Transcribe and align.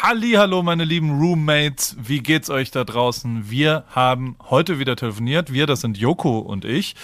Hallo, 0.00 0.62
meine 0.62 0.84
lieben 0.84 1.18
Roommates, 1.18 1.96
wie 2.00 2.20
geht's 2.20 2.50
euch 2.50 2.70
da 2.70 2.84
draußen? 2.84 3.50
Wir 3.50 3.84
haben 3.90 4.36
heute 4.48 4.78
wieder 4.78 4.94
telefoniert. 4.94 5.52
Wir, 5.52 5.66
das 5.66 5.80
sind 5.80 5.98
Joko 5.98 6.38
und 6.38 6.64
ich. 6.64 6.94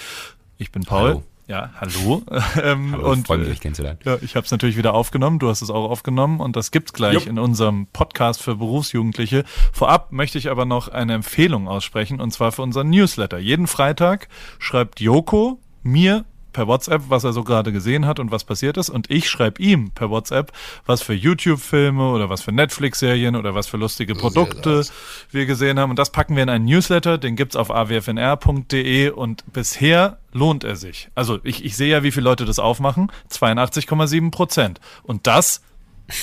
Ich 0.59 0.71
bin 0.71 0.85
Paul. 0.85 1.09
Hallo. 1.09 1.23
Ja, 1.49 1.71
hallo. 1.81 2.23
ähm, 2.63 2.93
Hallo, 2.93 3.11
und 3.11 3.27
freue 3.27 3.39
mich, 3.39 3.49
dich 3.49 3.61
kennenzulernen. 3.61 3.99
ja, 4.05 4.17
ich 4.23 4.37
habe 4.37 4.45
es 4.45 4.51
natürlich 4.53 4.77
wieder 4.77 4.95
aufgenommen. 4.95 5.41
Du 5.41 5.49
hast 5.49 5.61
es 5.61 5.71
auch 5.71 5.91
aufgenommen 5.91 6.39
und 6.41 6.55
das 6.55 6.71
gibt's 6.71 6.93
gleich 6.93 7.15
Jupp. 7.15 7.27
in 7.27 7.39
unserem 7.39 7.89
Podcast 7.93 8.41
für 8.41 8.55
Berufsjugendliche. 8.57 9.45
Vorab 9.73 10.13
möchte 10.13 10.39
ich 10.39 10.49
aber 10.49 10.65
noch 10.65 10.89
eine 10.89 11.15
Empfehlung 11.15 11.67
aussprechen 11.67 12.21
und 12.21 12.31
zwar 12.31 12.53
für 12.53 12.63
unseren 12.63 12.91
Newsletter. 12.91 13.39
Jeden 13.39 13.67
Freitag 13.67 14.29
schreibt 14.61 15.01
Joko 15.01 15.59
mir 15.83 16.25
per 16.55 16.67
WhatsApp, 16.67 17.03
was 17.09 17.25
er 17.25 17.35
so 17.35 17.45
gerade 17.45 17.71
gesehen 17.71 18.07
hat 18.07 18.19
und 18.19 18.31
was 18.31 18.45
passiert 18.45 18.79
ist. 18.79 18.89
Und 18.89 19.11
ich 19.11 19.29
schreibe 19.29 19.61
ihm 19.61 19.91
per 19.91 20.09
WhatsApp, 20.09 20.53
was 20.87 21.03
für 21.03 21.13
YouTube-Filme 21.13 22.11
oder 22.11 22.31
was 22.31 22.41
für 22.41 22.53
Netflix-Serien 22.53 23.37
oder 23.37 23.55
was 23.55 23.67
für 23.67 23.77
lustige 23.77 24.15
Produkte 24.15 24.87
wir 25.31 25.45
gesehen 25.45 25.79
haben. 25.79 25.91
Und 25.91 25.99
das 25.99 26.11
packen 26.11 26.37
wir 26.37 26.43
in 26.43 26.49
einen 26.49 26.65
Newsletter, 26.65 27.19
den 27.19 27.37
gibt's 27.37 27.57
auf 27.57 27.71
awfnr.de 27.71 29.11
und 29.11 29.45
bisher 29.53 30.19
lohnt 30.33 30.65
er 30.65 30.77
sich. 30.77 31.11
Also 31.15 31.39
ich, 31.43 31.63
ich 31.65 31.77
sehe 31.77 31.91
ja, 31.91 32.03
wie 32.03 32.11
viele 32.11 32.25
Leute 32.25 32.47
das 32.47 32.59
aufmachen. 32.59 33.13
82,7 33.31 34.31
Prozent. 34.31 34.81
Und 35.03 35.27
das 35.27 35.61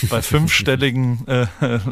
bei 0.09 0.21
fünfstelligen 0.21 1.25
äh, 1.27 1.47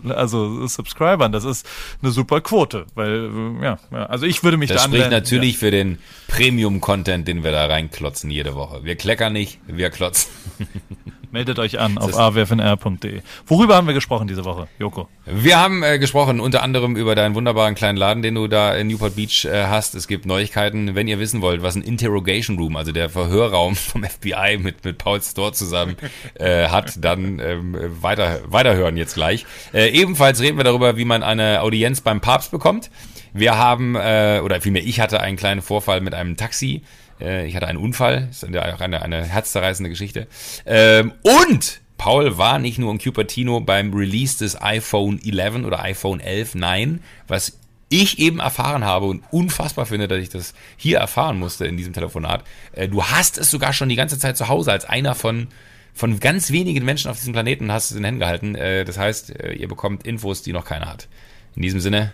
also 0.10 0.68
Subscribern. 0.68 1.32
Das 1.32 1.44
ist 1.44 1.68
eine 2.02 2.12
super 2.12 2.42
Quote, 2.42 2.86
weil 2.96 3.30
äh, 3.60 3.64
ja, 3.64 3.80
ja 3.92 4.06
also 4.06 4.26
ich 4.26 4.44
würde 4.44 4.58
mich 4.58 4.70
Das 4.70 4.78
da 4.78 4.84
spricht 4.84 5.06
anmelden. 5.06 5.24
natürlich 5.24 5.58
für 5.58 5.72
den 5.72 6.00
Premium-Content, 6.28 7.28
den 7.28 7.44
wir 7.44 7.52
da 7.52 7.66
reinklotzen 7.66 8.30
jede 8.30 8.56
Woche. 8.56 8.84
Wir 8.84 8.96
kleckern 8.96 9.34
nicht, 9.34 9.60
wir 9.68 9.90
klotzen. 9.90 10.32
Meldet 11.32 11.60
euch 11.60 11.80
an 11.80 12.00
auf 12.00 12.18
awfnr.de. 12.18 13.22
Worüber 13.46 13.76
haben 13.76 13.86
wir 13.86 13.94
gesprochen 13.94 14.28
diese 14.28 14.46
Woche, 14.46 14.68
Joko? 14.80 15.08
Wir 15.26 15.60
haben 15.60 15.84
äh, 15.84 16.00
gesprochen 16.00 16.40
unter 16.40 16.64
anderem 16.64 16.96
über 16.96 17.14
deinen 17.14 17.36
wunderbaren 17.36 17.76
kleinen 17.76 18.00
Laden, 18.00 18.24
den 18.24 18.34
du 18.34 18.48
da 18.48 18.74
in 18.74 18.88
Newport 18.88 19.16
Beach 19.16 19.46
äh, 19.46 19.66
hast. 19.68 19.94
Es 19.94 20.08
gibt 20.08 20.26
Neuigkeiten. 20.26 20.96
Wenn 20.96 21.08
ihr 21.08 21.20
wissen 21.20 21.42
wollt, 21.42 21.62
was 21.62 21.76
ein 21.76 21.84
Interrogation 21.84 22.58
Room, 22.58 22.76
also 22.76 22.92
der 22.92 23.10
Verhörraum 23.10 23.76
vom 23.76 24.04
FBI 24.04 24.58
mit, 24.58 24.84
mit 24.84 24.98
Paul 24.98 25.22
Store 25.22 25.52
zusammen 25.52 25.98
äh, 26.34 26.68
hat, 26.70 27.04
dann 27.04 27.40
ähm, 27.40 27.78
weiter, 28.02 28.40
weiterhören 28.48 28.98
jetzt 28.98 29.14
gleich. 29.14 29.46
Äh, 29.72 29.90
ebenfalls 29.90 30.42
reden 30.42 30.58
wir 30.58 30.64
darüber, 30.64 30.98
wie 30.98 31.06
man 31.06 31.22
eine 31.22 31.62
Audienz 31.62 32.02
beim 32.02 32.22
Papst 32.22 32.50
bekommt. 32.50 32.90
Wir 33.34 33.58
haben, 33.58 33.96
äh, 33.96 34.42
oder 34.44 34.62
vielmehr 34.62 34.84
ich 34.84 35.00
hatte 35.00 35.20
einen 35.20 35.38
kleinen 35.38 35.62
Vorfall 35.62 36.02
mit 36.02 36.16
einem 36.16 36.38
Taxi. 36.38 36.82
Äh, 37.20 37.48
ich 37.48 37.56
hatte 37.56 37.68
einen 37.68 37.78
Unfall. 37.78 38.28
Ist 38.32 38.44
ja 38.44 38.74
auch 38.76 38.82
eine, 38.82 39.02
eine 39.02 39.24
herzzerreißende 39.24 39.90
Geschichte. 39.90 40.28
Ähm, 40.66 41.14
und 41.22 41.82
Paul 41.98 42.38
war 42.38 42.60
nicht 42.60 42.80
nur 42.80 42.92
in 42.92 42.98
Cupertino 43.00 43.60
beim 43.60 43.94
Release 43.94 44.38
des 44.40 44.62
iPhone 44.62 45.20
11 45.22 45.66
oder 45.66 45.84
iPhone 45.84 46.22
11, 46.22 46.56
nein, 46.56 47.04
was 47.28 47.60
ich 47.90 48.20
eben 48.20 48.40
erfahren 48.40 48.86
habe 48.86 49.08
und 49.08 49.24
unfassbar 49.32 49.86
finde, 49.86 50.08
dass 50.08 50.20
ich 50.20 50.30
das 50.30 50.54
hier 50.78 51.00
erfahren 51.00 51.40
musste 51.40 51.66
in 51.66 51.76
diesem 51.76 51.94
Telefonat. 51.94 52.44
Äh, 52.72 52.88
Du 52.88 53.04
hast 53.04 53.38
es 53.38 53.52
sogar 53.52 53.74
schon 53.74 53.90
die 53.90 53.96
ganze 53.96 54.18
Zeit 54.20 54.38
zu 54.38 54.48
Hause 54.48 54.72
als 54.72 54.86
einer 54.86 55.16
von, 55.16 55.48
von 55.94 56.20
ganz 56.20 56.52
wenigen 56.52 56.86
Menschen 56.86 57.10
auf 57.12 57.18
diesem 57.18 57.34
Planeten 57.34 57.72
hast 57.72 57.86
es 57.86 57.92
in 57.92 57.98
den 57.98 58.06
Händen 58.06 58.20
gehalten. 58.20 58.56
Äh, 58.56 58.86
Das 58.86 58.98
heißt, 58.98 59.40
äh, 59.40 59.54
ihr 59.54 59.68
bekommt 59.68 60.06
Infos, 60.08 60.42
die 60.42 60.54
noch 60.54 60.66
keiner 60.66 60.88
hat. 60.88 61.08
In 61.56 61.64
diesem 61.64 61.80
Sinne, 61.80 62.14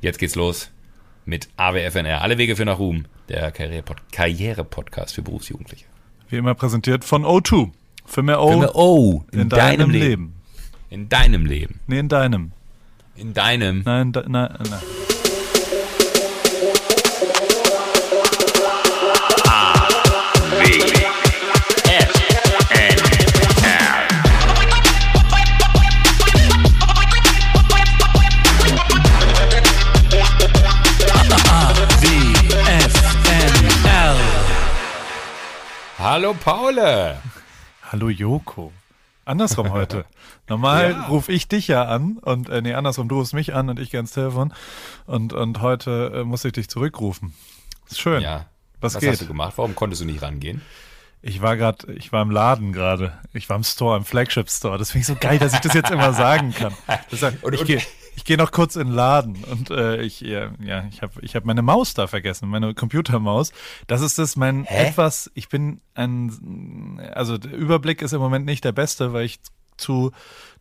jetzt 0.00 0.18
geht's 0.18 0.34
los 0.34 0.70
mit 1.24 1.48
AWFNR. 1.56 2.20
Alle 2.22 2.38
Wege 2.38 2.56
für 2.56 2.64
nach 2.64 2.78
Ruhm, 2.78 3.04
der 3.28 3.50
Karriere-Pod- 3.50 4.02
Karriere-Podcast 4.12 5.14
für 5.14 5.22
Berufsjugendliche. 5.22 5.84
Wie 6.28 6.36
immer 6.36 6.54
präsentiert 6.54 7.04
von 7.04 7.24
O2. 7.24 7.70
Für 8.06 8.22
mehr 8.22 8.40
O 8.42 8.50
Für 8.52 8.58
mehr 8.58 8.76
O 8.76 9.24
in, 9.32 9.48
deinem, 9.48 9.90
Leben. 9.90 10.34
In 10.90 11.08
deinem 11.08 11.46
Leben. 11.46 11.80
Nee, 11.86 11.98
in 11.98 12.08
deinem. 12.08 12.52
In 13.16 13.32
deinem. 13.32 13.82
Nein, 13.84 14.12
da, 14.12 14.24
nein, 14.28 14.54
nein. 14.68 14.80
Hallo 36.14 36.32
Paule. 36.32 37.20
Hallo 37.90 38.08
Joko. 38.08 38.72
Andersrum 39.24 39.72
heute. 39.72 40.04
Normal 40.48 40.92
Ja. 40.92 41.06
rufe 41.06 41.32
ich 41.32 41.48
dich 41.48 41.66
ja 41.66 41.86
an 41.86 42.18
und 42.18 42.48
äh, 42.48 42.62
nee, 42.62 42.72
andersrum, 42.72 43.08
du 43.08 43.16
rufst 43.18 43.34
mich 43.34 43.52
an 43.52 43.68
und 43.68 43.80
ich 43.80 43.90
gehe 43.90 43.98
ans 43.98 44.12
Telefon 44.12 44.54
und 45.06 45.32
und 45.32 45.60
heute 45.60 46.12
äh, 46.14 46.22
muss 46.22 46.44
ich 46.44 46.52
dich 46.52 46.68
zurückrufen. 46.68 47.34
Ist 47.90 47.98
schön. 47.98 48.22
Ja. 48.22 48.46
Was 48.80 48.94
Was 48.94 49.00
geht? 49.00 49.10
hast 49.10 49.22
du 49.22 49.26
gemacht? 49.26 49.54
Warum 49.56 49.74
konntest 49.74 50.02
du 50.02 50.06
nicht 50.06 50.22
rangehen? 50.22 50.62
Ich 51.20 51.42
war 51.42 51.56
gerade, 51.56 51.92
ich 51.94 52.12
war 52.12 52.22
im 52.22 52.30
Laden 52.30 52.72
gerade. 52.72 53.18
Ich 53.32 53.48
war 53.50 53.56
im 53.56 53.64
Store, 53.64 53.96
im 53.96 54.04
Flagship 54.04 54.48
Store. 54.48 54.78
Das 54.78 54.92
finde 54.92 55.00
ich 55.00 55.06
so 55.08 55.16
geil, 55.16 55.40
dass 55.40 55.52
ich 55.52 55.58
das 55.62 55.74
jetzt 55.74 55.90
immer 55.90 56.12
sagen 56.12 56.54
kann. 56.54 56.72
Das 57.10 57.22
heißt, 57.22 57.42
Und- 57.42 57.54
ich 57.54 57.64
gehe 57.64 57.82
ich 58.16 58.24
geh 58.24 58.36
noch 58.36 58.50
kurz 58.52 58.76
in 58.76 58.88
den 58.88 58.94
Laden 58.94 59.42
und 59.44 59.70
äh, 59.70 60.00
ich, 60.02 60.20
ja, 60.20 60.50
ja, 60.60 60.84
ich 60.90 61.02
habe 61.02 61.12
ich 61.22 61.34
hab 61.36 61.44
meine 61.44 61.62
Maus 61.62 61.94
da 61.94 62.06
vergessen, 62.06 62.48
meine 62.48 62.74
Computermaus. 62.74 63.52
Das 63.86 64.00
ist 64.00 64.18
das 64.18 64.36
mein 64.36 64.64
Hä? 64.64 64.88
etwas, 64.88 65.30
ich 65.34 65.48
bin 65.48 65.80
ein, 65.94 67.00
also 67.14 67.38
der 67.38 67.52
Überblick 67.52 68.02
ist 68.02 68.12
im 68.12 68.20
Moment 68.20 68.46
nicht 68.46 68.64
der 68.64 68.72
beste, 68.72 69.12
weil 69.12 69.24
ich 69.24 69.40
zu 69.76 70.12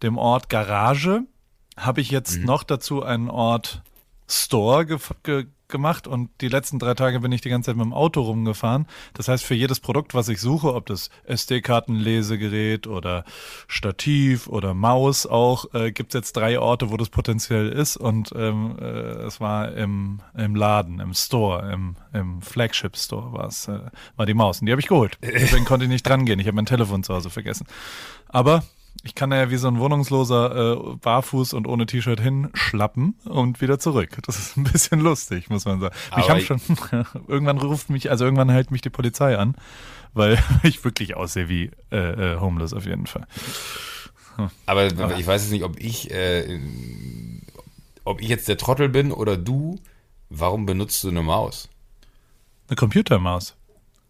dem 0.01 0.17
Ort 0.17 0.49
Garage 0.49 1.21
habe 1.77 2.01
ich 2.01 2.09
jetzt 2.11 2.39
Mhm. 2.39 2.45
noch 2.45 2.63
dazu 2.63 3.03
einen 3.03 3.29
Ort 3.29 3.81
Store 4.27 4.85
ge 4.85 4.97
ge 5.23 5.45
gemacht 5.73 6.07
und 6.07 6.29
die 6.39 6.47
letzten 6.47 6.79
drei 6.79 6.93
Tage 6.93 7.19
bin 7.19 7.33
ich 7.33 7.41
die 7.41 7.49
ganze 7.49 7.71
Zeit 7.71 7.75
mit 7.75 7.83
dem 7.83 7.91
Auto 7.91 8.21
rumgefahren. 8.21 8.87
Das 9.13 9.27
heißt, 9.27 9.43
für 9.43 9.55
jedes 9.55 9.81
Produkt, 9.81 10.13
was 10.13 10.29
ich 10.29 10.39
suche, 10.39 10.73
ob 10.73 10.85
das 10.85 11.09
SD-Kartenlesegerät 11.25 12.87
oder 12.87 13.25
Stativ 13.67 14.47
oder 14.47 14.73
Maus 14.73 15.25
auch, 15.27 15.73
äh, 15.73 15.91
gibt 15.91 16.13
es 16.13 16.19
jetzt 16.19 16.37
drei 16.37 16.57
Orte, 16.57 16.91
wo 16.91 16.95
das 16.95 17.09
potenziell 17.09 17.67
ist 17.67 17.97
und 17.97 18.31
ähm, 18.35 18.77
äh, 18.79 18.85
es 19.25 19.41
war 19.41 19.73
im, 19.73 20.21
im 20.37 20.55
Laden, 20.55 21.01
im 21.01 21.13
Store, 21.13 21.69
im, 21.73 21.97
im 22.13 22.41
Flagship 22.41 22.95
Store 22.95 23.33
war 23.33 23.47
es, 23.47 23.67
äh, 23.67 23.79
war 24.15 24.25
die 24.25 24.33
Maus 24.33 24.61
und 24.61 24.67
die 24.67 24.71
habe 24.71 24.81
ich 24.81 24.87
geholt. 24.87 25.17
Deswegen 25.21 25.65
konnte 25.65 25.85
ich 25.85 25.91
nicht 25.91 26.07
dran 26.07 26.25
gehen. 26.25 26.39
Ich 26.39 26.47
habe 26.47 26.55
mein 26.55 26.65
Telefon 26.65 27.03
zu 27.03 27.13
Hause 27.13 27.29
vergessen. 27.29 27.67
Aber 28.29 28.63
ich 29.03 29.15
kann 29.15 29.31
ja 29.31 29.49
wie 29.49 29.57
so 29.57 29.67
ein 29.67 29.79
Wohnungsloser 29.79 30.73
äh, 30.93 30.95
barfuß 30.97 31.53
und 31.53 31.67
ohne 31.67 31.85
T-Shirt 31.85 32.19
hinschlappen 32.21 33.15
und 33.25 33.59
wieder 33.61 33.79
zurück. 33.79 34.17
Das 34.25 34.37
ist 34.37 34.55
ein 34.57 34.63
bisschen 34.63 34.99
lustig, 35.01 35.49
muss 35.49 35.65
man 35.65 35.79
sagen. 35.81 35.95
Mich 36.15 36.25
Aber 36.25 36.29
haben 36.29 36.37
ich- 36.39 36.45
schon, 36.47 36.61
irgendwann 37.27 37.57
ruft 37.57 37.89
mich, 37.89 38.11
also 38.11 38.23
irgendwann 38.25 38.49
hält 38.49 38.71
mich 38.71 38.81
die 38.81 38.89
Polizei 38.89 39.37
an, 39.37 39.55
weil 40.13 40.37
ich 40.63 40.83
wirklich 40.85 41.15
aussehe 41.15 41.49
wie 41.49 41.71
äh, 41.91 42.33
äh, 42.35 42.39
homeless 42.39 42.73
auf 42.73 42.85
jeden 42.85 43.07
Fall. 43.07 43.27
Aber 44.65 44.87
ich 44.87 45.27
weiß 45.27 45.43
jetzt 45.43 45.51
nicht, 45.51 45.63
ob 45.63 45.79
ich, 45.79 46.09
äh, 46.11 46.59
ob 48.03 48.21
ich 48.21 48.27
jetzt 48.29 48.47
der 48.47 48.57
Trottel 48.57 48.89
bin 48.89 49.11
oder 49.11 49.37
du. 49.37 49.79
Warum 50.29 50.65
benutzt 50.65 51.03
du 51.03 51.09
eine 51.09 51.21
Maus? 51.21 51.69
Eine 52.67 52.75
Computermaus. 52.75 53.55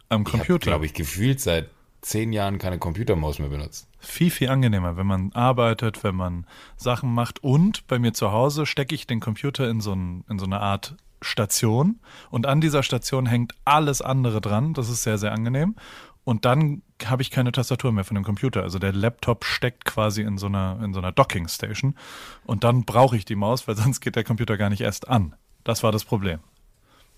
Am 0.08 0.22
Ich 0.22 0.28
habe, 0.28 0.38
Computer. 0.38 0.70
glaube 0.72 0.86
ich, 0.86 0.94
gefühlt 0.94 1.42
seit 1.42 1.70
zehn 2.04 2.34
Jahren 2.34 2.60
keine 2.60 2.78
Computermaus 2.78 3.40
mehr 3.40 3.50
benutzt. 3.50 3.88
viel, 4.00 4.30
viel 4.30 4.50
angenehmer, 4.50 4.98
wenn 4.98 5.08
man 5.08 5.32
arbeitet, 5.34 6.04
wenn 6.04 6.16
man 6.16 6.46
Sachen 6.78 7.14
macht. 7.14 7.44
Und 7.44 7.88
bei 7.88 7.98
mir 7.98 8.14
zu 8.14 8.32
Hause 8.32 8.66
stecke 8.66 8.94
ich 8.94 9.08
den 9.08 9.20
Computer 9.20 9.70
in 9.70 9.82
so, 9.82 9.94
ein, 9.94 10.24
in 10.30 10.38
so 10.38 10.46
eine 10.46 10.60
Art 10.60 10.96
Station 11.22 12.00
und 12.30 12.46
an 12.46 12.62
dieser 12.62 12.84
Station 12.84 13.26
hängt 13.26 13.56
alles 13.66 14.02
andere 14.02 14.42
dran. 14.42 14.74
Das 14.74 14.90
ist 14.90 15.04
sehr, 15.04 15.18
sehr 15.18 15.32
angenehm. 15.32 15.76
Und 16.26 16.46
dann 16.46 16.84
habe 17.06 17.22
ich 17.22 17.32
keine 17.32 17.52
Tastatur 17.52 17.92
mehr 17.92 18.06
von 18.06 18.16
dem 18.16 18.24
Computer. 18.24 18.64
Also 18.64 18.80
der 18.80 18.94
Laptop 18.94 19.44
steckt 19.44 19.84
quasi 19.86 20.22
in 20.22 20.38
so 20.38 20.48
einer, 20.48 20.80
in 20.82 20.94
so 20.94 21.00
einer 21.00 21.12
Docking 21.12 21.48
Station. 21.48 21.96
Und 22.46 22.64
dann 22.64 22.86
brauche 22.86 23.18
ich 23.18 23.26
die 23.26 23.36
Maus, 23.36 23.68
weil 23.68 23.76
sonst 23.78 24.00
geht 24.02 24.16
der 24.16 24.24
Computer 24.24 24.58
gar 24.58 24.70
nicht 24.70 24.82
erst 24.82 25.08
an. 25.08 25.36
Das 25.64 25.84
war 25.84 25.92
das 25.92 26.06
Problem. 26.06 26.40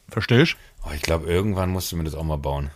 Verstehst? 0.07 0.55
Oh, 0.85 0.91
ich 0.93 1.01
glaube, 1.01 1.25
irgendwann 1.25 1.71
musst 1.71 1.91
du 1.91 1.97
mir 1.97 2.03
das 2.03 2.15
auch 2.15 2.23
mal 2.23 2.37
bauen. 2.37 2.69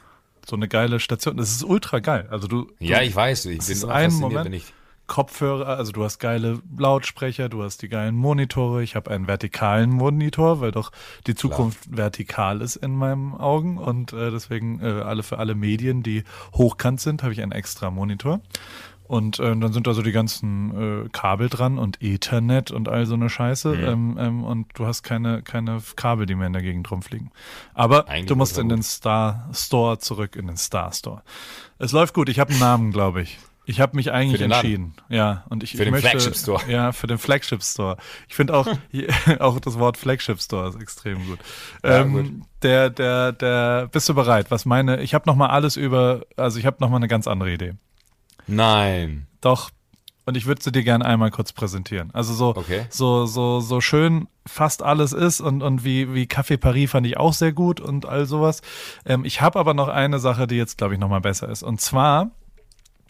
So 0.50 0.56
eine 0.56 0.68
geile 0.68 1.00
Station. 1.00 1.38
Das 1.38 1.51
ist 1.51 1.63
ultra 1.63 2.00
geil. 2.00 2.28
Also 2.31 2.48
du, 2.48 2.72
Ja, 2.80 3.00
du 3.00 3.06
ich 3.06 3.16
weiß. 3.16 3.46
Ich 3.46 3.60
bin 3.60 3.72
ist 3.72 3.86
ein 3.86 4.13
Moment. 4.13 4.54
ich. 4.54 4.74
Kopfhörer, 5.06 5.68
also 5.68 5.92
du 5.92 6.04
hast 6.04 6.19
geile 6.19 6.62
Lautsprecher, 6.78 7.50
du 7.50 7.63
hast 7.63 7.81
die 7.81 7.90
geilen 7.90 8.16
Monitore, 8.16 8.84
ich 8.84 8.96
habe 8.96 9.10
einen 9.10 9.25
vertikalen 9.25 9.90
Monitor, 9.90 10.62
weil 10.62 10.72
doch 10.72 10.92
die 11.25 11.34
Zukunft 11.34 11.80
vertikal 11.90 12.62
ist 12.62 12.75
in 12.75 12.92
meinen 12.92 13.34
Augen 13.34 13.80
und 13.80 14.13
äh, 14.13 14.30
deswegen 14.30 14.80
äh, 14.81 15.01
alle 15.01 15.24
für 15.24 15.40
alle 15.40 15.56
Medien, 15.56 16.04
die 16.04 16.24
hochkant 16.54 17.01
sind, 17.01 17.24
habe 17.24 17.34
ich 17.34 17.42
einen 17.42 17.51
extra 17.51 17.90
Monitor. 17.90 18.40
Und 19.09 19.39
äh, 19.39 19.56
dann 19.56 19.73
sind 19.73 19.88
da 19.88 19.94
so 19.95 20.03
die 20.03 20.11
ganzen 20.11 21.06
äh, 21.06 21.09
Kabel 21.09 21.50
dran 21.50 21.79
und 21.79 21.97
Ethernet 22.00 22.69
und 22.69 22.88
all 22.88 23.07
so 23.07 23.15
eine 23.15 23.27
Scheiße. 23.27 23.73
Ähm, 23.73 24.17
ähm, 24.19 24.44
und 24.44 24.67
du 24.75 24.85
hast 24.85 25.01
keine, 25.01 25.41
keine 25.41 25.81
Kabel, 25.95 26.27
die 26.27 26.35
mehr 26.35 26.45
in 26.45 26.53
der 26.53 26.61
Gegend 26.61 26.91
rumfliegen. 26.91 27.31
Aber 27.73 28.07
Eigentlich 28.07 28.27
du 28.27 28.35
musst 28.35 28.59
in 28.59 28.69
den 28.69 28.83
Star 28.83 29.50
Store 29.51 29.97
zurück, 29.97 30.35
in 30.35 30.45
den 30.45 30.57
Star 30.57 30.94
Store. 30.94 31.23
Es 31.79 31.91
läuft 31.91 32.13
gut, 32.13 32.29
ich 32.29 32.39
habe 32.39 32.51
einen 32.51 32.59
Namen, 32.59 32.91
glaube 32.91 33.23
ich. 33.23 33.39
Ich 33.65 33.81
habe 33.81 33.95
mich 33.95 34.11
eigentlich 34.11 34.41
Laden? 34.41 34.51
entschieden. 34.51 34.94
Ja, 35.09 35.44
und 35.50 35.63
ich, 35.63 35.71
Für 35.71 35.77
ich 35.77 35.83
den 35.85 35.91
möchte, 35.91 36.09
Flagship 36.09 36.35
Store. 36.35 36.62
Ja, 36.67 36.91
für 36.91 37.07
den 37.07 37.17
Flagship 37.17 37.63
Store. 37.63 37.97
Ich 38.27 38.35
finde 38.35 38.53
auch 38.53 38.67
auch 39.39 39.59
das 39.59 39.79
Wort 39.79 39.97
Flagship 39.97 40.39
Store 40.39 40.69
ist 40.69 40.79
extrem 40.79 41.25
gut. 41.25 41.39
Ja, 41.83 42.01
ähm, 42.01 42.13
gut. 42.13 42.31
Der 42.62 42.91
der 42.91 43.31
der 43.31 43.89
bist 43.91 44.07
du 44.07 44.13
bereit? 44.13 44.51
Was 44.51 44.65
meine? 44.65 45.01
Ich 45.01 45.15
habe 45.15 45.27
noch 45.27 45.35
mal 45.35 45.47
alles 45.47 45.77
über 45.77 46.27
also 46.38 46.59
ich 46.59 46.67
habe 46.67 46.77
noch 46.79 46.91
mal 46.91 46.97
eine 46.97 47.07
ganz 47.07 47.25
andere 47.25 47.51
Idee. 47.51 47.73
Nein. 48.50 49.28
Doch. 49.42 49.69
Und 50.25 50.38
ich 50.38 50.46
würde 50.46 50.62
sie 50.62 50.72
dir 50.72 50.84
gerne 50.84 51.06
einmal 51.06 51.31
kurz 51.31 51.54
präsentieren. 51.54 52.12
Also 52.13 52.34
so, 52.36 52.50
Okay. 52.56 52.86
so, 52.92 53.25
so, 53.25 53.62
so 53.62 53.81
schön 53.81 54.28
fast 54.46 54.84
alles 54.84 55.12
ist 55.12 55.42
und, 55.42 55.63
und 55.63 55.84
wie, 55.84 56.13
wie 56.13 56.25
Café 56.25 56.57
Paris 56.57 56.92
fand 56.92 57.07
ich 57.07 57.18
auch 57.18 57.34
sehr 57.34 57.51
gut 57.51 57.80
und 57.80 58.06
all 58.06 58.25
sowas. 58.28 58.62
Ähm, 59.06 59.25
ich 59.25 59.42
habe 59.42 59.57
aber 59.60 59.74
noch 59.74 59.88
eine 59.88 60.19
Sache, 60.19 60.46
die 60.46 60.56
jetzt, 60.56 60.78
glaube 60.78 60.94
ich, 60.94 61.00
noch 61.00 61.10
mal 61.10 61.22
besser 61.22 61.50
ist. 61.50 61.63
Und 61.63 61.81
zwar 61.81 62.30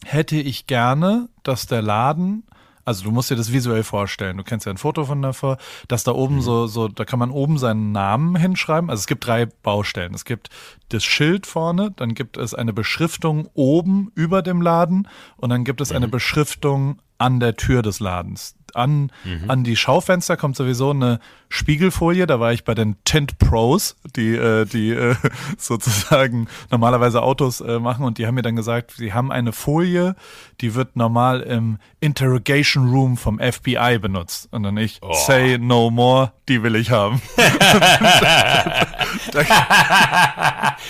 hätte 0.06 0.38
ich 0.38 0.66
gerne, 0.66 1.28
dass 1.44 1.66
der 1.68 1.82
Laden, 1.82 2.44
also 2.90 3.04
du 3.04 3.12
musst 3.12 3.30
dir 3.30 3.36
das 3.36 3.54
visuell 3.54 3.84
vorstellen, 3.84 4.38
du 4.38 4.44
kennst 4.44 4.66
ja 4.66 4.72
ein 4.72 4.78
Foto 4.78 5.06
von 5.06 5.22
davor, 5.22 5.58
dass 5.88 6.04
da 6.04 6.12
oben 6.12 6.42
so, 6.42 6.66
so, 6.66 6.88
da 6.88 7.06
kann 7.06 7.20
man 7.20 7.30
oben 7.30 7.60
seinen 7.60 7.92
Namen 7.92 8.36
hinschreiben. 8.36 8.90
Also 8.90 9.02
es 9.02 9.06
gibt 9.06 9.28
drei 9.28 9.46
Baustellen. 9.46 10.16
Es 10.16 10.26
gibt 10.26 10.50
das 10.90 11.04
Schild 11.04 11.46
vorne, 11.46 11.92
dann 11.96 12.16
gibt 12.16 12.36
es 12.36 12.56
eine 12.56 12.74
Beschriftung 12.74 13.48
oben 13.54 14.12
über 14.16 14.42
dem 14.42 14.64
Laden 14.64 15.08
und 15.38 15.52
dann 15.52 15.66
gibt 15.66 15.82
es 15.82 15.92
eine 15.92 16.08
Beschriftung 16.08 17.00
an 17.20 17.40
der 17.40 17.58
Tür 17.58 17.84
des 17.84 18.00
Ladens. 18.00 18.56
An, 18.74 19.12
an 19.48 19.64
die 19.64 19.76
Schaufenster 19.76 20.36
kommt 20.36 20.56
sowieso 20.56 20.90
eine 20.90 21.20
Spiegelfolie. 21.50 22.28
Da 22.28 22.40
war 22.40 22.54
ich 22.54 22.64
bei 22.64 22.76
den 22.76 22.96
Tint 23.04 23.40
Pros, 23.40 23.96
die, 24.16 24.36
äh, 24.36 24.66
die 24.66 24.92
äh, 24.92 25.16
sozusagen 25.58 26.48
normalerweise 26.72 27.22
Autos 27.22 27.60
äh, 27.62 27.80
machen 27.80 28.06
und 28.06 28.18
die 28.18 28.28
haben 28.28 28.36
mir 28.36 28.44
dann 28.44 28.56
gesagt, 28.56 28.92
sie 28.92 29.14
haben 29.14 29.32
eine 29.32 29.52
Folie, 29.52 30.16
die 30.62 30.76
wird 30.76 30.96
normal 30.96 31.42
im 31.42 31.80
Interrogation 32.00 32.90
Room 32.90 33.18
vom 33.18 33.40
FBI 33.40 33.98
benutzt. 34.00 34.48
Und 34.52 34.64
dann 34.64 34.78
ich, 34.78 35.02
say 35.26 35.58
no 35.58 35.90
more, 35.90 36.32
die 36.48 36.64
will 36.64 36.76
ich 36.76 36.92
haben. 36.92 37.22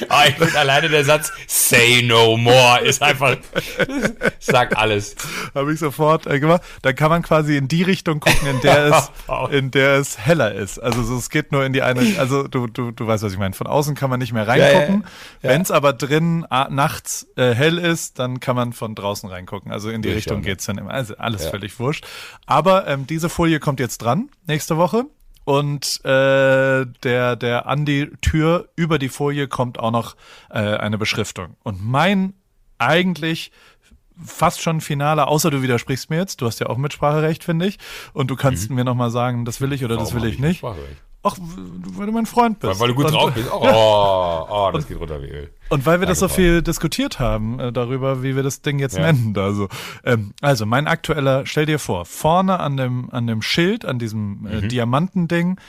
Ah, 0.10 0.26
ich 0.28 0.36
finde 0.36 0.60
alleine 0.60 0.90
der 0.90 1.06
Satz 1.06 1.32
Say 1.48 2.02
no 2.02 2.38
more 2.38 2.80
ist 2.82 3.02
einfach 3.02 3.38
sagt 4.40 4.76
alles. 4.78 5.16
Habe 5.56 5.74
ich 5.74 5.80
sofort 5.80 6.28
äh, 6.28 6.40
gemacht. 6.40 6.62
Dann 6.82 6.96
kann 6.96 7.10
man 7.10 7.22
quasi 7.22 7.58
in 7.58 7.68
die 7.68 7.84
Richtung 7.84 8.20
gucken, 8.20 8.48
in 8.48 8.62
der 8.62 8.86
es, 8.88 9.12
in 9.52 9.72
der 9.72 9.96
es 9.96 10.18
heller 10.18 10.49
ist. 10.54 10.80
Also 10.80 11.04
so, 11.04 11.16
es 11.18 11.30
geht 11.30 11.52
nur 11.52 11.66
in 11.66 11.74
die 11.74 11.82
eine, 11.82 12.02
also 12.20 12.48
du, 12.48 12.68
du, 12.68 12.92
du 12.92 13.08
weißt, 13.08 13.24
was 13.24 13.34
ich 13.34 13.40
meine. 13.40 13.54
Von 13.54 13.68
außen 13.68 13.96
kann 13.96 14.10
man 14.10 14.20
nicht 14.20 14.34
mehr 14.34 14.48
reingucken. 14.48 15.04
ja. 15.42 15.50
Wenn 15.50 15.62
es 15.62 15.72
aber 15.72 15.94
drin 15.94 16.46
nachts 16.70 17.28
äh, 17.36 17.54
hell 17.54 17.78
ist, 17.78 18.20
dann 18.20 18.40
kann 18.40 18.56
man 18.56 18.74
von 18.74 18.96
draußen 18.96 19.30
reingucken. 19.30 19.72
Also 19.72 19.90
in 19.90 20.02
die 20.02 20.10
Ich 20.10 20.16
Richtung 20.18 20.38
schon. 20.38 20.44
geht's 20.44 20.66
dann 20.66 20.78
immer. 20.78 20.92
Also 20.92 21.16
alles 21.18 21.44
Ja. 21.46 21.50
völlig 21.52 21.80
wurscht. 21.80 22.06
Aber 22.46 22.88
ähm, 22.88 23.08
diese 23.08 23.30
Folie 23.30 23.60
kommt 23.60 23.80
jetzt 23.80 24.00
dran 24.00 24.30
nächste 24.48 24.78
Woche. 24.78 25.06
Und 25.46 26.04
äh, 26.06 26.86
der, 27.04 27.36
der 27.36 27.66
an 27.66 27.84
die 27.86 28.12
Tür 28.22 28.70
über 28.76 29.00
die 29.00 29.10
Folie 29.10 29.48
kommt 29.48 29.80
auch 29.80 29.90
noch 29.92 30.16
äh, 30.52 30.60
eine 30.60 30.98
Beschriftung. 31.00 31.56
Und 31.64 31.84
mein 31.84 32.34
eigentlich 32.78 33.52
fast 34.26 34.62
schon 34.62 34.82
Finale, 34.82 35.28
außer 35.28 35.50
du 35.52 35.62
widersprichst 35.62 36.10
mir 36.10 36.18
jetzt, 36.18 36.42
du 36.42 36.46
hast 36.46 36.60
ja 36.60 36.68
auch 36.68 36.78
Mitspracherecht, 36.78 37.44
finde 37.44 37.66
ich, 37.68 37.78
und 38.14 38.30
du 38.30 38.36
kannst 38.36 38.70
mir 38.70 38.84
nochmal 38.84 39.10
sagen, 39.12 39.46
das 39.46 39.62
will 39.62 39.72
ich 39.74 39.84
oder 39.86 39.96
das 39.98 40.10
Mhm. 40.12 40.16
Warum 40.18 40.24
will 40.24 40.34
ich 40.34 40.40
nicht. 40.40 40.64
Ach, 41.22 41.36
weil 41.38 42.06
du 42.06 42.14
mein 42.14 42.26
Freund 42.26 42.60
bist. 42.60 42.80
Weil, 42.80 42.80
weil 42.80 42.88
du 42.90 42.96
gut 42.96 43.06
und, 43.08 43.14
drauf 43.14 43.34
bist. 43.34 43.50
Oh, 43.52 44.46
oh, 44.50 44.70
das 44.72 44.88
geht 44.88 44.98
runter 45.02 45.22
wie 45.22 45.28
Öl. 45.28 45.50
Und 45.68 45.86
weil 45.86 46.00
wir 46.00 46.08
das 46.08 46.20
so 46.20 46.28
Danke, 46.28 46.42
viel 46.42 46.62
diskutiert 46.62 47.20
haben 47.20 47.60
äh, 47.60 47.74
darüber, 47.74 48.24
wie 48.24 48.38
wir 48.38 48.44
das 48.44 48.62
Ding 48.62 48.80
jetzt 48.80 48.96
Ja. 48.96 49.02
nennen. 49.12 49.38
Also, 49.38 49.68
ähm, 50.06 50.34
also 50.40 50.66
mein 50.66 50.88
aktueller, 50.88 51.46
stell 51.46 51.66
dir 51.66 51.78
vor, 51.78 52.06
vorne 52.06 52.62
an 52.62 52.78
dem, 52.78 53.10
an 53.12 53.28
dem 53.28 53.42
Schild, 53.42 53.84
an 53.84 54.00
diesem 54.00 54.48
äh, 54.48 54.62
Mhm. 54.62 54.70
Diamantending, 54.70 55.60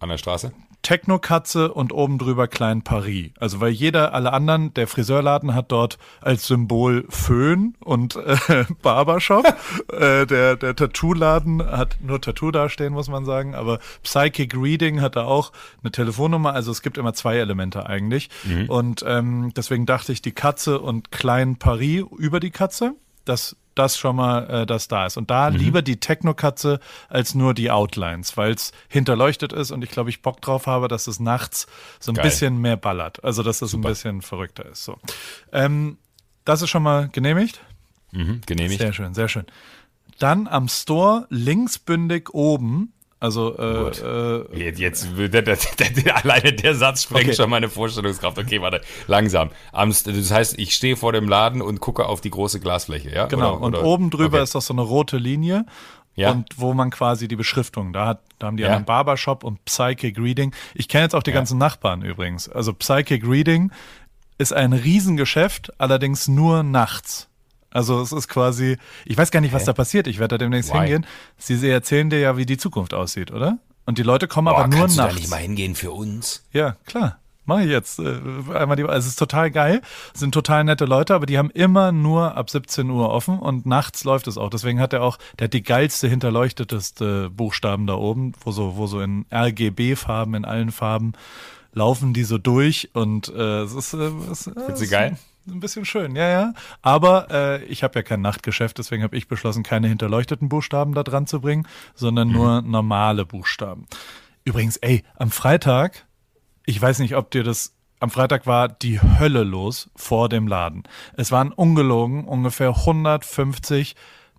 An 0.00 0.08
der 0.10 0.18
Straße? 0.18 0.52
Techno-Katze 0.82 1.72
und 1.72 1.92
oben 1.92 2.18
drüber 2.18 2.48
Klein 2.48 2.82
Paris. 2.82 3.30
Also 3.38 3.60
weil 3.60 3.70
jeder, 3.70 4.14
alle 4.14 4.32
anderen, 4.32 4.72
der 4.74 4.86
Friseurladen 4.86 5.54
hat 5.54 5.72
dort 5.72 5.98
als 6.20 6.46
Symbol 6.46 7.04
Föhn 7.08 7.74
und 7.80 8.16
äh, 8.16 8.64
Barbershop. 8.82 9.46
äh, 9.92 10.26
der 10.26 10.56
der 10.56 10.76
Tattoo-Laden 10.76 11.64
hat 11.64 11.98
nur 12.00 12.20
Tattoo 12.20 12.50
dastehen, 12.50 12.92
muss 12.92 13.08
man 13.08 13.24
sagen. 13.24 13.54
Aber 13.54 13.78
Psychic 14.02 14.54
Reading 14.54 15.00
hat 15.00 15.16
da 15.16 15.24
auch 15.24 15.52
eine 15.82 15.90
Telefonnummer. 15.90 16.54
Also 16.54 16.70
es 16.70 16.82
gibt 16.82 16.98
immer 16.98 17.14
zwei 17.14 17.36
Elemente 17.36 17.86
eigentlich. 17.86 18.30
Und 18.68 19.04
ähm, 19.06 19.52
deswegen 19.56 19.86
dachte 19.86 20.12
ich, 20.12 20.22
die 20.22 20.32
Katze 20.32 20.80
und 20.80 21.10
Klein 21.10 21.56
Paris 21.56 22.04
über 22.16 22.40
die 22.40 22.50
Katze. 22.50 22.94
Das 23.24 23.56
das 23.74 23.98
schon 23.98 24.16
mal 24.16 24.48
äh, 24.62 24.66
das 24.66 24.88
da 24.88 25.06
ist. 25.06 25.16
Und 25.16 25.30
da 25.30 25.48
lieber 25.48 25.82
die 25.82 25.98
Techno-Katze 25.98 26.80
als 27.08 27.34
nur 27.34 27.54
die 27.54 27.70
Outlines, 27.70 28.36
weil 28.36 28.52
es 28.52 28.72
hinterleuchtet 28.88 29.52
ist 29.52 29.70
und 29.70 29.82
ich 29.82 29.90
glaube, 29.90 30.10
ich 30.10 30.22
Bock 30.22 30.40
drauf 30.40 30.66
habe, 30.66 30.88
dass 30.88 31.06
es 31.06 31.20
nachts 31.20 31.66
so 31.98 32.12
ein 32.12 32.16
Geil. 32.16 32.24
bisschen 32.24 32.60
mehr 32.60 32.76
ballert. 32.76 33.22
Also, 33.24 33.42
dass 33.42 33.62
es 33.62 33.74
ein 33.74 33.80
bisschen 33.80 34.22
verrückter 34.22 34.66
ist. 34.66 34.84
So. 34.84 34.98
Ähm, 35.52 35.98
das 36.44 36.62
ist 36.62 36.70
schon 36.70 36.82
mal 36.82 37.08
genehmigt. 37.08 37.60
Mhm, 38.12 38.40
genehmigt. 38.46 38.80
Sehr 38.80 38.92
schön, 38.92 39.14
sehr 39.14 39.28
schön. 39.28 39.46
Dann 40.18 40.46
am 40.46 40.68
Store 40.68 41.26
linksbündig 41.30 42.30
oben, 42.30 42.92
also 43.20 43.56
äh, 43.58 43.90
äh, 43.90 44.64
Jetzt, 44.64 44.80
jetzt 44.80 45.16
will 45.16 45.28
der, 45.28 45.42
der, 45.42 45.56
der, 45.78 45.90
der, 45.90 46.16
alleine 46.24 46.52
der 46.52 46.74
Satz 46.74 47.02
sprengt 47.04 47.26
Okay. 47.26 47.36
schon 47.36 47.50
meine 47.50 47.68
Vorstellungskraft. 47.68 48.38
Okay, 48.38 48.60
warte, 48.60 48.80
langsam. 49.06 49.50
Am, 49.72 49.90
das 49.90 50.30
heißt, 50.30 50.58
ich 50.58 50.74
stehe 50.74 50.96
vor 50.96 51.12
dem 51.12 51.28
Laden 51.28 51.62
und 51.62 51.80
gucke 51.80 52.06
auf 52.06 52.20
die 52.20 52.30
große 52.30 52.58
Glasfläche, 52.60 53.10
ja? 53.14 53.26
Genau, 53.26 53.56
Oder- 53.56 53.60
und 53.62 53.74
oder- 53.76 53.84
oben 53.84 54.10
drüber 54.10 54.38
okay. 54.38 54.42
ist 54.42 54.54
doch 54.54 54.62
so 54.62 54.72
eine 54.74 54.82
rote 54.82 55.18
Linie. 55.18 55.66
Ja. 56.16 56.32
Und 56.32 56.48
wo 56.56 56.74
man 56.74 56.90
quasi 56.90 57.28
die 57.28 57.36
Beschriftung, 57.36 57.92
da 57.92 58.06
hat, 58.06 58.22
da 58.40 58.48
haben 58.48 58.56
die 58.56 58.64
Ja. 58.64 58.74
einen 58.74 58.84
Barbershop 58.84 59.44
und 59.44 59.64
Psychic 59.64 60.18
Reading. 60.18 60.52
Ich 60.74 60.88
kenne 60.88 61.04
jetzt 61.04 61.14
auch 61.14 61.22
die 61.22 61.32
ganzen 61.32 61.56
Nachbarn 61.56 62.02
übrigens. 62.02 62.48
Also 62.48 62.72
Psychic 62.72 63.24
Reading 63.26 63.70
ist 64.36 64.52
ein 64.52 64.72
Riesengeschäft, 64.72 65.72
allerdings 65.78 66.26
nur 66.26 66.62
nachts. 66.62 67.28
Also 67.70 68.00
es 68.00 68.12
ist 68.12 68.28
quasi, 68.28 68.76
ich 69.04 69.16
weiß 69.16 69.30
gar 69.30 69.40
nicht, 69.40 69.52
was 69.52 69.64
da 69.64 69.72
passiert. 69.72 70.06
Ich 70.06 70.18
werde 70.18 70.34
da 70.34 70.38
demnächst 70.38 70.72
Why? 70.72 70.78
hingehen. 70.78 71.06
Sie, 71.38 71.56
sie 71.56 71.68
erzählen 71.70 72.10
dir 72.10 72.18
ja, 72.18 72.36
wie 72.36 72.46
die 72.46 72.56
Zukunft 72.56 72.94
aussieht, 72.94 73.30
oder? 73.30 73.58
Und 73.86 73.98
die 73.98 74.02
Leute 74.02 74.28
kommen 74.28 74.46
Boah, 74.46 74.58
aber 74.58 74.68
nur 74.68 74.80
kannst 74.80 74.96
du 74.96 75.00
da 75.00 75.06
nachts. 75.06 75.20
nicht 75.20 75.30
mal 75.30 75.36
hingehen 75.38 75.74
für 75.74 75.92
uns? 75.92 76.44
Ja, 76.52 76.76
klar. 76.86 77.18
Mache 77.46 77.62
ich 77.64 77.70
jetzt. 77.70 77.98
Äh, 77.98 78.20
einmal 78.54 78.76
die, 78.76 78.84
also 78.84 78.98
es 78.98 79.06
ist 79.06 79.18
total 79.18 79.50
geil. 79.50 79.80
Es 80.14 80.20
sind 80.20 80.32
total 80.32 80.62
nette 80.62 80.84
Leute, 80.84 81.14
aber 81.14 81.26
die 81.26 81.38
haben 81.38 81.50
immer 81.50 81.90
nur 81.90 82.36
ab 82.36 82.50
17 82.50 82.88
Uhr 82.90 83.08
offen 83.10 83.38
und 83.38 83.66
nachts 83.66 84.04
läuft 84.04 84.26
es 84.28 84.36
auch. 84.38 84.50
Deswegen 84.50 84.78
hat 84.78 84.92
er 84.92 85.02
auch, 85.02 85.18
der 85.38 85.46
hat 85.46 85.54
die 85.54 85.62
geilste, 85.62 86.06
hinterleuchteteste 86.06 87.30
Buchstaben 87.30 87.86
da 87.86 87.94
oben, 87.94 88.34
wo 88.44 88.52
so, 88.52 88.76
wo 88.76 88.86
so 88.86 89.00
in 89.00 89.26
RGB-Farben, 89.32 90.34
in 90.34 90.44
allen 90.44 90.70
Farben 90.70 91.14
laufen 91.72 92.12
die 92.12 92.24
so 92.24 92.38
durch 92.38 92.90
und 92.94 93.28
äh, 93.28 93.62
es 93.62 93.74
ist, 93.74 93.94
äh, 93.94 94.10
es, 94.30 94.46
äh, 94.46 94.52
Findest 94.54 94.82
du 94.82 94.88
geil? 94.88 95.16
Ein 95.50 95.60
bisschen 95.60 95.84
schön, 95.84 96.14
ja, 96.16 96.28
ja. 96.28 96.52
Aber 96.82 97.28
äh, 97.30 97.64
ich 97.64 97.82
habe 97.82 97.98
ja 97.98 98.02
kein 98.02 98.20
Nachtgeschäft, 98.20 98.78
deswegen 98.78 99.02
habe 99.02 99.16
ich 99.16 99.28
beschlossen, 99.28 99.62
keine 99.62 99.88
hinterleuchteten 99.88 100.48
Buchstaben 100.48 100.94
da 100.94 101.02
dran 101.02 101.26
zu 101.26 101.40
bringen, 101.40 101.66
sondern 101.94 102.28
Mhm. 102.28 102.34
nur 102.34 102.62
normale 102.62 103.24
Buchstaben. 103.26 103.86
Übrigens, 104.44 104.76
ey, 104.78 105.02
am 105.16 105.30
Freitag, 105.30 106.06
ich 106.66 106.80
weiß 106.80 107.00
nicht, 107.00 107.16
ob 107.16 107.30
dir 107.30 107.42
das, 107.44 107.74
am 108.00 108.10
Freitag 108.10 108.46
war 108.46 108.68
die 108.68 109.00
Hölle 109.00 109.42
los 109.44 109.90
vor 109.96 110.28
dem 110.28 110.46
Laden. 110.46 110.84
Es 111.16 111.30
waren 111.32 111.52
ungelogen 111.52 112.24
ungefähr 112.24 112.70
150 112.70 113.96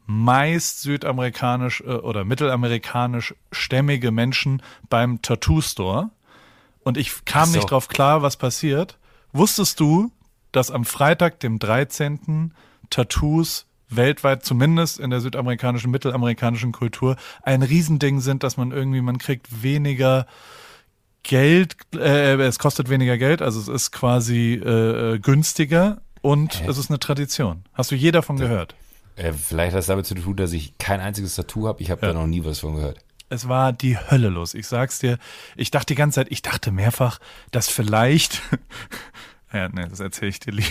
meist 0.07 0.81
südamerikanisch 0.81 1.81
äh, 1.81 1.93
oder 1.93 2.25
mittelamerikanisch 2.25 3.35
stämmige 3.51 4.11
Menschen 4.11 4.61
beim 4.89 5.21
Tattoo 5.21 5.61
Store. 5.61 6.09
Und 6.83 6.97
ich 6.97 7.25
kam 7.25 7.49
so. 7.49 7.57
nicht 7.57 7.69
drauf 7.69 7.87
klar, 7.87 8.21
was 8.23 8.37
passiert. 8.37 8.97
Wusstest 9.33 9.79
du, 9.79 10.11
dass 10.51 10.72
am 10.72 10.86
Freitag, 10.86 11.39
dem 11.39 11.60
13. 11.60 12.53
Tattoos 12.89 13.65
weltweit, 13.89 14.46
zumindest 14.46 15.00
in 15.00 15.10
der 15.10 15.22
südamerikanischen, 15.22 15.91
mittelamerikanischen 15.91 16.72
Kultur, 16.72 17.17
ein 17.43 17.62
Riesending 17.62 18.22
sind, 18.22 18.43
dass 18.43 18.58
man 18.58 18.72
irgendwie, 18.72 19.01
man 19.01 19.17
kriegt 19.17 19.63
weniger 19.63 20.25
Geld, 21.24 21.75
äh, 21.96 22.36
es 22.41 22.58
kostet 22.58 22.89
weniger 22.89 23.17
Geld, 23.17 23.41
also 23.41 23.60
es 23.60 23.67
ist 23.67 23.91
quasi 23.91 24.53
äh, 24.53 25.20
günstiger 25.20 26.01
und 26.22 26.62
es 26.67 26.77
ist 26.77 26.89
eine 26.89 27.00
Tradition. 27.00 27.63
Hast 27.74 27.91
du 27.91 27.96
je 27.96 28.12
davon 28.12 28.38
gehört? 28.38 28.75
Äh, 29.15 29.34
vielleicht 29.34 29.74
hat 29.74 29.81
es 29.81 29.88
damit 29.88 30.05
zu 30.05 30.15
tun, 30.15 30.36
dass 30.36 30.53
ich 30.53 30.77
kein 30.77 31.00
einziges 31.00 31.36
Tattoo 31.36 31.67
habe. 31.67 31.81
Ich 31.81 31.91
habe 31.91 32.01
da 32.01 32.13
noch 32.13 32.27
nie 32.27 32.43
was 32.43 32.60
von 32.60 32.75
gehört. 32.75 33.00
Es 33.29 33.48
war 33.48 33.72
die 33.72 33.98
Hölle 33.98 34.29
los. 34.29 34.53
Ich 34.53 34.67
sag's 34.67 35.00
dir. 35.00 35.17
Ich 35.55 35.72
dachte 35.72 35.88
die 35.88 35.96
ganze 35.96 36.15
Zeit, 36.15 36.27
ich 36.31 36.41
dachte 36.41 36.72
mehrfach, 36.72 37.20
dass 37.51 37.70
vielleicht 37.70 38.41
Ja, 39.53 39.67
nee, 39.70 39.86
das 39.89 40.00
erzähle 40.00 40.29
ich 40.29 40.39
dir 40.39 40.51
lieber. 40.51 40.67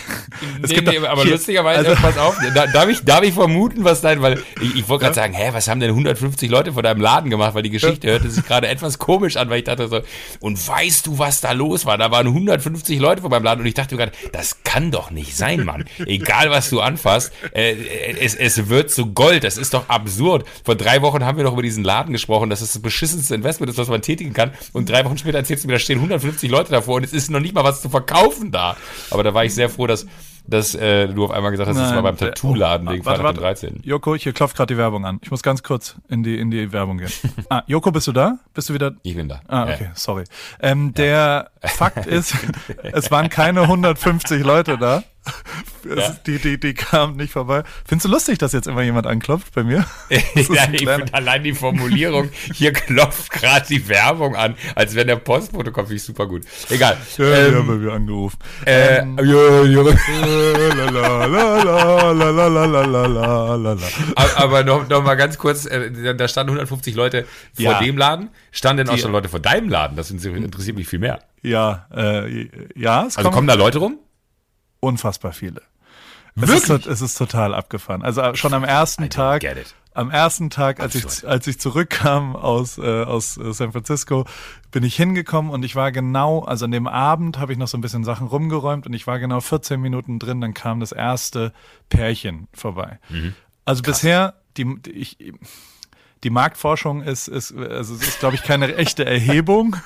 Nee, 0.66 0.80
nee, 0.80 0.98
aber 1.06 1.22
hier, 1.22 1.32
lustigerweise, 1.32 1.90
also, 1.90 2.00
pass 2.00 2.16
auf, 2.16 2.36
da, 2.54 2.66
darf, 2.66 2.88
ich, 2.88 3.04
darf 3.04 3.22
ich 3.22 3.34
vermuten, 3.34 3.84
was 3.84 4.00
dein, 4.00 4.22
weil 4.22 4.42
ich, 4.60 4.76
ich 4.76 4.88
wollte 4.88 5.04
gerade 5.04 5.16
ja? 5.16 5.22
sagen, 5.22 5.34
hä, 5.34 5.50
was 5.52 5.68
haben 5.68 5.80
denn 5.80 5.90
150 5.90 6.50
Leute 6.50 6.72
vor 6.72 6.82
deinem 6.82 7.00
Laden 7.00 7.28
gemacht, 7.28 7.54
weil 7.54 7.62
die 7.62 7.70
Geschichte 7.70 8.06
ja. 8.06 8.14
hörte 8.14 8.30
sich 8.30 8.44
gerade 8.44 8.68
etwas 8.68 8.98
komisch 8.98 9.36
an, 9.36 9.50
weil 9.50 9.58
ich 9.58 9.64
dachte 9.64 9.88
so, 9.88 10.00
und 10.40 10.66
weißt 10.66 11.06
du, 11.06 11.18
was 11.18 11.42
da 11.42 11.52
los 11.52 11.84
war? 11.84 11.98
Da 11.98 12.10
waren 12.10 12.26
150 12.26 12.98
Leute 12.98 13.20
vor 13.20 13.30
meinem 13.30 13.44
Laden 13.44 13.60
und 13.60 13.66
ich 13.66 13.74
dachte 13.74 13.94
mir 13.94 14.06
gerade, 14.06 14.16
das 14.32 14.62
kann 14.64 14.90
doch 14.90 15.10
nicht 15.10 15.36
sein, 15.36 15.64
Mann. 15.64 15.84
Egal, 16.06 16.50
was 16.50 16.70
du 16.70 16.80
anfasst, 16.80 17.32
äh, 17.52 17.74
es, 18.18 18.34
es 18.34 18.68
wird 18.68 18.90
zu 18.90 19.12
Gold, 19.12 19.44
das 19.44 19.58
ist 19.58 19.74
doch 19.74 19.88
absurd. 19.88 20.46
Vor 20.64 20.74
drei 20.74 21.02
Wochen 21.02 21.24
haben 21.24 21.36
wir 21.36 21.44
doch 21.44 21.52
über 21.52 21.62
diesen 21.62 21.84
Laden 21.84 22.12
gesprochen, 22.12 22.48
dass 22.48 22.62
es 22.62 22.72
das 22.72 22.82
beschissenste 22.82 23.34
Investment 23.34 23.70
ist, 23.70 23.78
was 23.78 23.88
man 23.88 24.00
tätigen 24.00 24.32
kann 24.32 24.52
und 24.72 24.88
drei 24.88 25.04
Wochen 25.04 25.18
später 25.18 25.38
erzählst 25.38 25.64
du 25.64 25.68
mir, 25.68 25.74
da 25.74 25.80
stehen 25.80 25.98
150 25.98 26.50
Leute 26.50 26.72
davor 26.72 26.96
und 26.96 27.04
es 27.04 27.12
ist 27.12 27.30
noch 27.30 27.40
nicht 27.40 27.54
mal 27.54 27.64
was 27.64 27.82
zu 27.82 27.90
verkaufen 27.90 28.50
da. 28.50 28.69
Aber 29.10 29.22
da 29.22 29.34
war 29.34 29.44
ich 29.44 29.54
sehr 29.54 29.68
froh, 29.68 29.86
dass, 29.86 30.06
dass 30.46 30.74
äh, 30.74 31.08
du 31.08 31.24
auf 31.24 31.30
einmal 31.30 31.50
gesagt 31.50 31.68
hast, 31.68 31.78
das 31.78 31.94
war 31.94 32.02
beim 32.02 32.16
Tattoo-Laden 32.16 32.88
wegen 32.88 33.04
warte, 33.04 33.22
Freitag 33.22 33.42
warte. 33.42 33.66
13. 33.68 33.80
Joko, 33.84 34.16
hier 34.16 34.32
klopft 34.32 34.56
gerade 34.56 34.74
die 34.74 34.78
Werbung 34.78 35.04
an. 35.04 35.20
Ich 35.22 35.30
muss 35.30 35.42
ganz 35.42 35.62
kurz 35.62 35.96
in 36.08 36.22
die, 36.22 36.38
in 36.38 36.50
die 36.50 36.72
Werbung 36.72 36.98
gehen. 36.98 37.12
ah, 37.48 37.62
Joko, 37.66 37.90
bist 37.90 38.06
du 38.06 38.12
da? 38.12 38.38
Bist 38.54 38.68
du 38.68 38.74
wieder? 38.74 38.92
Ich 39.02 39.14
bin 39.16 39.28
da. 39.28 39.40
Ah, 39.48 39.64
okay, 39.64 39.84
ja. 39.84 39.90
sorry. 39.94 40.24
Ähm, 40.60 40.94
der 40.94 41.50
Fakt 41.62 42.06
ist, 42.06 42.34
es 42.82 43.10
waren 43.10 43.28
keine 43.28 43.62
150 43.62 44.42
Leute 44.42 44.78
da. 44.78 45.02
Ja. 45.84 46.16
Die, 46.26 46.38
die, 46.38 46.60
die 46.60 46.74
kamen 46.74 47.16
nicht 47.16 47.32
vorbei. 47.32 47.62
Findest 47.86 48.04
du 48.06 48.10
lustig, 48.10 48.38
dass 48.38 48.52
jetzt 48.52 48.66
immer 48.66 48.82
jemand 48.82 49.06
anklopft 49.06 49.54
bei 49.54 49.64
mir? 49.64 49.86
ja, 50.10 50.18
ich 50.36 50.46
finde 50.46 51.06
allein 51.12 51.42
die 51.42 51.54
Formulierung, 51.54 52.30
hier 52.54 52.72
klopft 52.72 53.30
gerade 53.30 53.66
die 53.66 53.88
Werbung 53.88 54.36
an, 54.36 54.56
als 54.74 54.94
wenn 54.94 55.06
der 55.06 55.16
Postfoto 55.16 55.72
kommt, 55.72 55.88
finde 55.88 55.96
ich 55.96 56.02
super 56.02 56.26
gut. 56.26 56.42
Egal. 56.68 56.96
Ja, 57.16 57.24
ähm, 57.24 57.54
haben 57.54 57.66
bei 57.66 57.74
mir 57.74 57.92
angerufen. 57.92 58.38
Äh, 58.66 58.98
ähm, 58.98 59.18
ja, 59.18 59.64
ja, 59.64 59.74
aber 64.36 64.64
noch, 64.64 64.88
noch 64.88 65.02
mal 65.02 65.14
ganz 65.14 65.38
kurz, 65.38 65.66
äh, 65.66 66.14
da 66.14 66.28
standen 66.28 66.50
150 66.50 66.94
Leute 66.94 67.26
vor 67.54 67.64
ja. 67.64 67.80
dem 67.80 67.96
Laden, 67.96 68.30
standen 68.52 68.86
denn 68.86 68.94
auch 68.94 68.98
schon 68.98 69.12
Leute 69.12 69.28
vor 69.28 69.40
deinem 69.40 69.68
Laden? 69.68 69.96
Das 69.96 70.10
interessiert 70.10 70.76
mich 70.76 70.88
viel 70.88 70.98
mehr. 70.98 71.20
Ja, 71.42 71.86
äh, 71.94 72.48
ja. 72.74 73.02
also 73.04 73.22
kommen, 73.22 73.34
kommen 73.34 73.46
da 73.46 73.54
Leute 73.54 73.78
rum? 73.78 73.98
Unfassbar 74.80 75.32
viele. 75.32 75.62
Wirklich? 76.34 76.62
Es 76.62 76.70
ist, 76.70 76.86
es 76.86 77.02
ist 77.02 77.18
total 77.18 77.54
abgefahren. 77.54 78.02
Also 78.02 78.20
äh, 78.20 78.36
schon 78.36 78.54
am 78.54 78.64
ersten 78.64 79.10
Tag, 79.10 79.44
am 79.92 80.10
ersten 80.10 80.50
Tag, 80.50 80.80
als 80.80 80.94
ich, 80.94 81.26
als 81.26 81.46
ich 81.46 81.58
zurückkam 81.58 82.36
aus, 82.36 82.78
äh, 82.78 83.02
aus 83.02 83.36
äh, 83.36 83.52
San 83.52 83.72
Francisco, 83.72 84.24
bin 84.70 84.84
ich 84.84 84.94
hingekommen 84.94 85.50
und 85.50 85.64
ich 85.64 85.74
war 85.74 85.90
genau, 85.90 86.40
also 86.40 86.66
an 86.66 86.70
dem 86.70 86.86
Abend 86.86 87.38
habe 87.38 87.52
ich 87.52 87.58
noch 87.58 87.68
so 87.68 87.76
ein 87.76 87.80
bisschen 87.80 88.04
Sachen 88.04 88.28
rumgeräumt 88.28 88.86
und 88.86 88.92
ich 88.92 89.06
war 89.06 89.18
genau 89.18 89.40
14 89.40 89.80
Minuten 89.80 90.18
drin, 90.18 90.40
dann 90.40 90.54
kam 90.54 90.80
das 90.80 90.92
erste 90.92 91.52
Pärchen 91.88 92.46
vorbei. 92.52 93.00
Mhm. 93.08 93.34
Also 93.64 93.82
Krass. 93.82 93.96
bisher, 93.98 94.34
die, 94.56 94.76
ich, 94.92 95.18
die 96.24 96.30
Marktforschung 96.30 97.02
ist, 97.02 97.28
ist 97.28 97.56
also 97.56 97.94
es 97.94 98.02
ist, 98.02 98.20
glaube 98.20 98.34
ich, 98.34 98.42
keine 98.42 98.74
echte 98.76 99.06
Erhebung. 99.06 99.76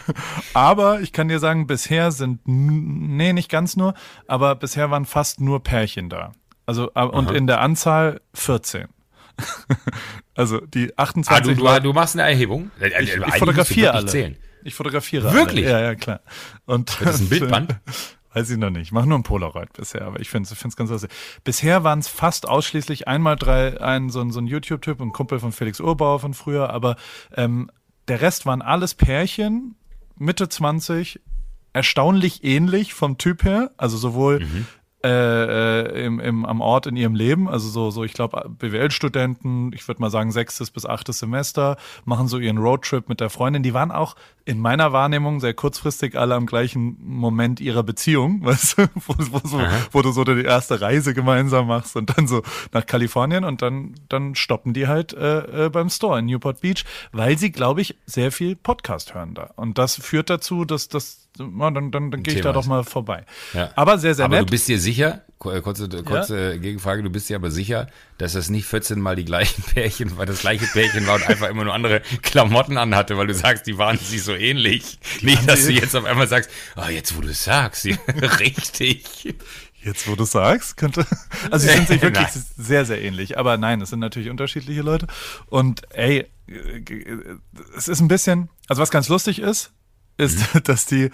Aber 0.52 1.00
ich 1.00 1.12
kann 1.12 1.28
dir 1.28 1.38
sagen, 1.38 1.66
bisher 1.66 2.10
sind, 2.12 2.40
nee, 2.44 3.32
nicht 3.32 3.48
ganz 3.48 3.76
nur, 3.76 3.94
aber 4.26 4.54
bisher 4.56 4.90
waren 4.90 5.04
fast 5.04 5.40
nur 5.40 5.62
Pärchen 5.62 6.08
da. 6.08 6.32
Also, 6.66 6.90
äh, 6.94 7.02
und 7.02 7.28
Aha. 7.28 7.36
in 7.36 7.46
der 7.46 7.60
Anzahl 7.60 8.20
14. 8.34 8.88
also 10.34 10.60
die 10.60 10.96
28 10.96 11.28
ah, 11.28 11.40
du, 11.40 11.80
du, 11.80 11.82
du 11.88 11.92
machst 11.92 12.16
eine 12.16 12.28
Erhebung? 12.28 12.70
Ich, 12.80 13.10
ich 13.10 13.34
fotografiere 13.36 13.92
alle. 13.92 14.06
Zählen. 14.06 14.36
Ich 14.62 14.74
fotografiere 14.74 15.32
Wirklich? 15.32 15.66
Alle. 15.66 15.74
Ja, 15.74 15.82
ja, 15.82 15.94
klar. 15.94 16.20
Und 16.64 16.96
das 17.00 17.16
ist 17.16 17.20
ein 17.22 17.28
Bildband? 17.28 17.76
Weiß 18.34 18.50
ich 18.50 18.58
noch 18.58 18.70
nicht. 18.70 18.82
Ich 18.82 18.92
mache 18.92 19.08
nur 19.08 19.18
ein 19.18 19.22
Polaroid 19.22 19.72
bisher, 19.72 20.02
aber 20.02 20.20
ich 20.20 20.28
finde 20.28 20.48
es 20.52 20.76
ganz 20.76 20.90
lustig. 20.90 21.10
Bisher 21.44 21.84
waren 21.84 22.00
es 22.00 22.08
fast 22.08 22.48
ausschließlich 22.48 23.08
einmal 23.08 23.36
drei, 23.36 23.80
ein 23.80 24.10
so 24.10 24.20
ein, 24.20 24.30
so 24.30 24.40
ein 24.40 24.46
YouTube-Typ, 24.46 25.00
ein 25.00 25.12
Kumpel 25.12 25.38
von 25.38 25.52
Felix 25.52 25.80
Urbauer 25.80 26.20
von 26.20 26.34
früher, 26.34 26.70
aber 26.70 26.96
ähm, 27.36 27.70
der 28.08 28.20
Rest 28.20 28.44
waren 28.44 28.60
alles 28.60 28.94
Pärchen, 28.94 29.76
Mitte 30.16 30.48
20, 30.48 31.20
erstaunlich 31.72 32.44
ähnlich 32.44 32.92
vom 32.92 33.18
Typ 33.18 33.44
her, 33.44 33.70
also 33.76 33.96
sowohl 33.96 34.40
mhm 34.40 34.66
äh, 35.04 35.08
äh, 35.08 36.06
im, 36.06 36.18
im, 36.18 36.46
am 36.46 36.62
Ort 36.62 36.86
in 36.86 36.96
ihrem 36.96 37.14
Leben. 37.14 37.46
Also 37.46 37.68
so, 37.68 37.90
so 37.90 38.04
ich 38.04 38.14
glaube, 38.14 38.48
BWL-Studenten, 38.58 39.70
ich 39.74 39.86
würde 39.86 40.00
mal 40.00 40.08
sagen, 40.08 40.32
sechstes 40.32 40.70
bis 40.70 40.86
achtes 40.86 41.18
Semester, 41.18 41.76
machen 42.06 42.26
so 42.26 42.38
ihren 42.38 42.56
Roadtrip 42.56 43.10
mit 43.10 43.20
der 43.20 43.28
Freundin. 43.28 43.62
Die 43.62 43.74
waren 43.74 43.90
auch 43.90 44.16
in 44.46 44.58
meiner 44.58 44.94
Wahrnehmung 44.94 45.40
sehr 45.40 45.52
kurzfristig 45.52 46.16
alle 46.16 46.34
am 46.34 46.46
gleichen 46.46 46.96
Moment 47.02 47.60
ihrer 47.60 47.82
Beziehung, 47.82 48.42
weißt 48.46 48.78
du, 48.78 48.86
wo, 48.94 49.14
wo, 49.30 49.46
so, 49.46 49.60
wo 49.92 50.00
du 50.00 50.10
so 50.10 50.24
die 50.24 50.42
erste 50.42 50.80
Reise 50.80 51.12
gemeinsam 51.12 51.66
machst 51.66 51.96
und 51.96 52.16
dann 52.16 52.26
so 52.26 52.42
nach 52.72 52.86
Kalifornien 52.86 53.44
und 53.44 53.60
dann, 53.60 53.94
dann 54.08 54.34
stoppen 54.34 54.72
die 54.72 54.88
halt 54.88 55.12
äh, 55.12 55.66
äh, 55.66 55.68
beim 55.68 55.90
Store 55.90 56.18
in 56.18 56.26
Newport 56.26 56.62
Beach, 56.62 56.84
weil 57.12 57.36
sie, 57.36 57.52
glaube 57.52 57.82
ich, 57.82 57.94
sehr 58.06 58.32
viel 58.32 58.56
Podcast 58.56 59.14
hören 59.14 59.34
da. 59.34 59.50
Und 59.56 59.76
das 59.76 59.96
führt 59.96 60.30
dazu, 60.30 60.64
dass 60.64 60.88
das 60.88 61.23
na, 61.23 61.23
dann, 61.36 61.90
dann, 61.90 62.10
dann 62.10 62.22
gehe 62.22 62.34
ich 62.34 62.40
da 62.40 62.52
doch 62.52 62.66
mal 62.66 62.84
vorbei. 62.84 63.24
Ja. 63.52 63.70
Aber 63.74 63.98
sehr, 63.98 64.14
sehr 64.14 64.26
aber 64.26 64.36
nett. 64.36 64.40
Aber 64.42 64.46
du 64.46 64.50
bist 64.52 64.68
dir 64.68 64.78
sicher, 64.78 65.22
äh, 65.44 65.60
kurze, 65.60 65.88
kurze 65.88 66.52
ja? 66.52 66.56
Gegenfrage, 66.56 67.02
du 67.02 67.10
bist 67.10 67.28
dir 67.28 67.36
aber 67.36 67.50
sicher, 67.50 67.88
dass 68.18 68.34
das 68.34 68.50
nicht 68.50 68.66
14 68.66 69.00
Mal 69.00 69.16
die 69.16 69.24
gleichen 69.24 69.62
Pärchen, 69.74 70.16
weil 70.16 70.26
das 70.26 70.40
gleiche 70.40 70.66
Pärchen 70.66 71.06
war 71.06 71.16
und 71.16 71.28
einfach 71.28 71.48
immer 71.48 71.64
nur 71.64 71.74
andere 71.74 72.02
Klamotten 72.22 72.78
anhatte, 72.78 73.16
weil 73.16 73.26
du 73.26 73.34
sagst, 73.34 73.66
die 73.66 73.78
waren 73.78 73.98
sich 73.98 74.22
so 74.22 74.34
ähnlich. 74.34 74.98
Die 75.20 75.26
nicht, 75.26 75.48
dass 75.48 75.66
du 75.66 75.72
jetzt 75.72 75.96
auf 75.96 76.04
einmal 76.04 76.28
sagst, 76.28 76.50
oh, 76.76 76.88
jetzt 76.88 77.16
wo 77.16 77.20
du 77.20 77.28
es 77.28 77.42
sagst, 77.42 77.84
richtig. 78.40 79.34
Jetzt, 79.82 80.08
wo 80.08 80.14
du 80.14 80.24
sagst, 80.24 80.78
könnte. 80.78 81.06
Also, 81.50 81.66
sie 81.66 81.74
sind 81.74 81.88
sich 81.88 82.00
wirklich 82.02 82.28
sehr, 82.56 82.86
sehr 82.86 83.02
ähnlich. 83.02 83.36
Aber 83.36 83.58
nein, 83.58 83.82
es 83.82 83.90
sind 83.90 83.98
natürlich 83.98 84.30
unterschiedliche 84.30 84.80
Leute. 84.80 85.06
Und 85.46 85.82
ey, 85.92 86.26
es 87.76 87.88
ist 87.88 88.00
ein 88.00 88.08
bisschen, 88.08 88.48
also 88.68 88.80
was 88.80 88.90
ganz 88.90 89.08
lustig 89.08 89.40
ist, 89.40 89.72
ist, 90.16 90.54
mhm. 90.54 90.62
dass 90.64 90.86
die, 90.86 91.10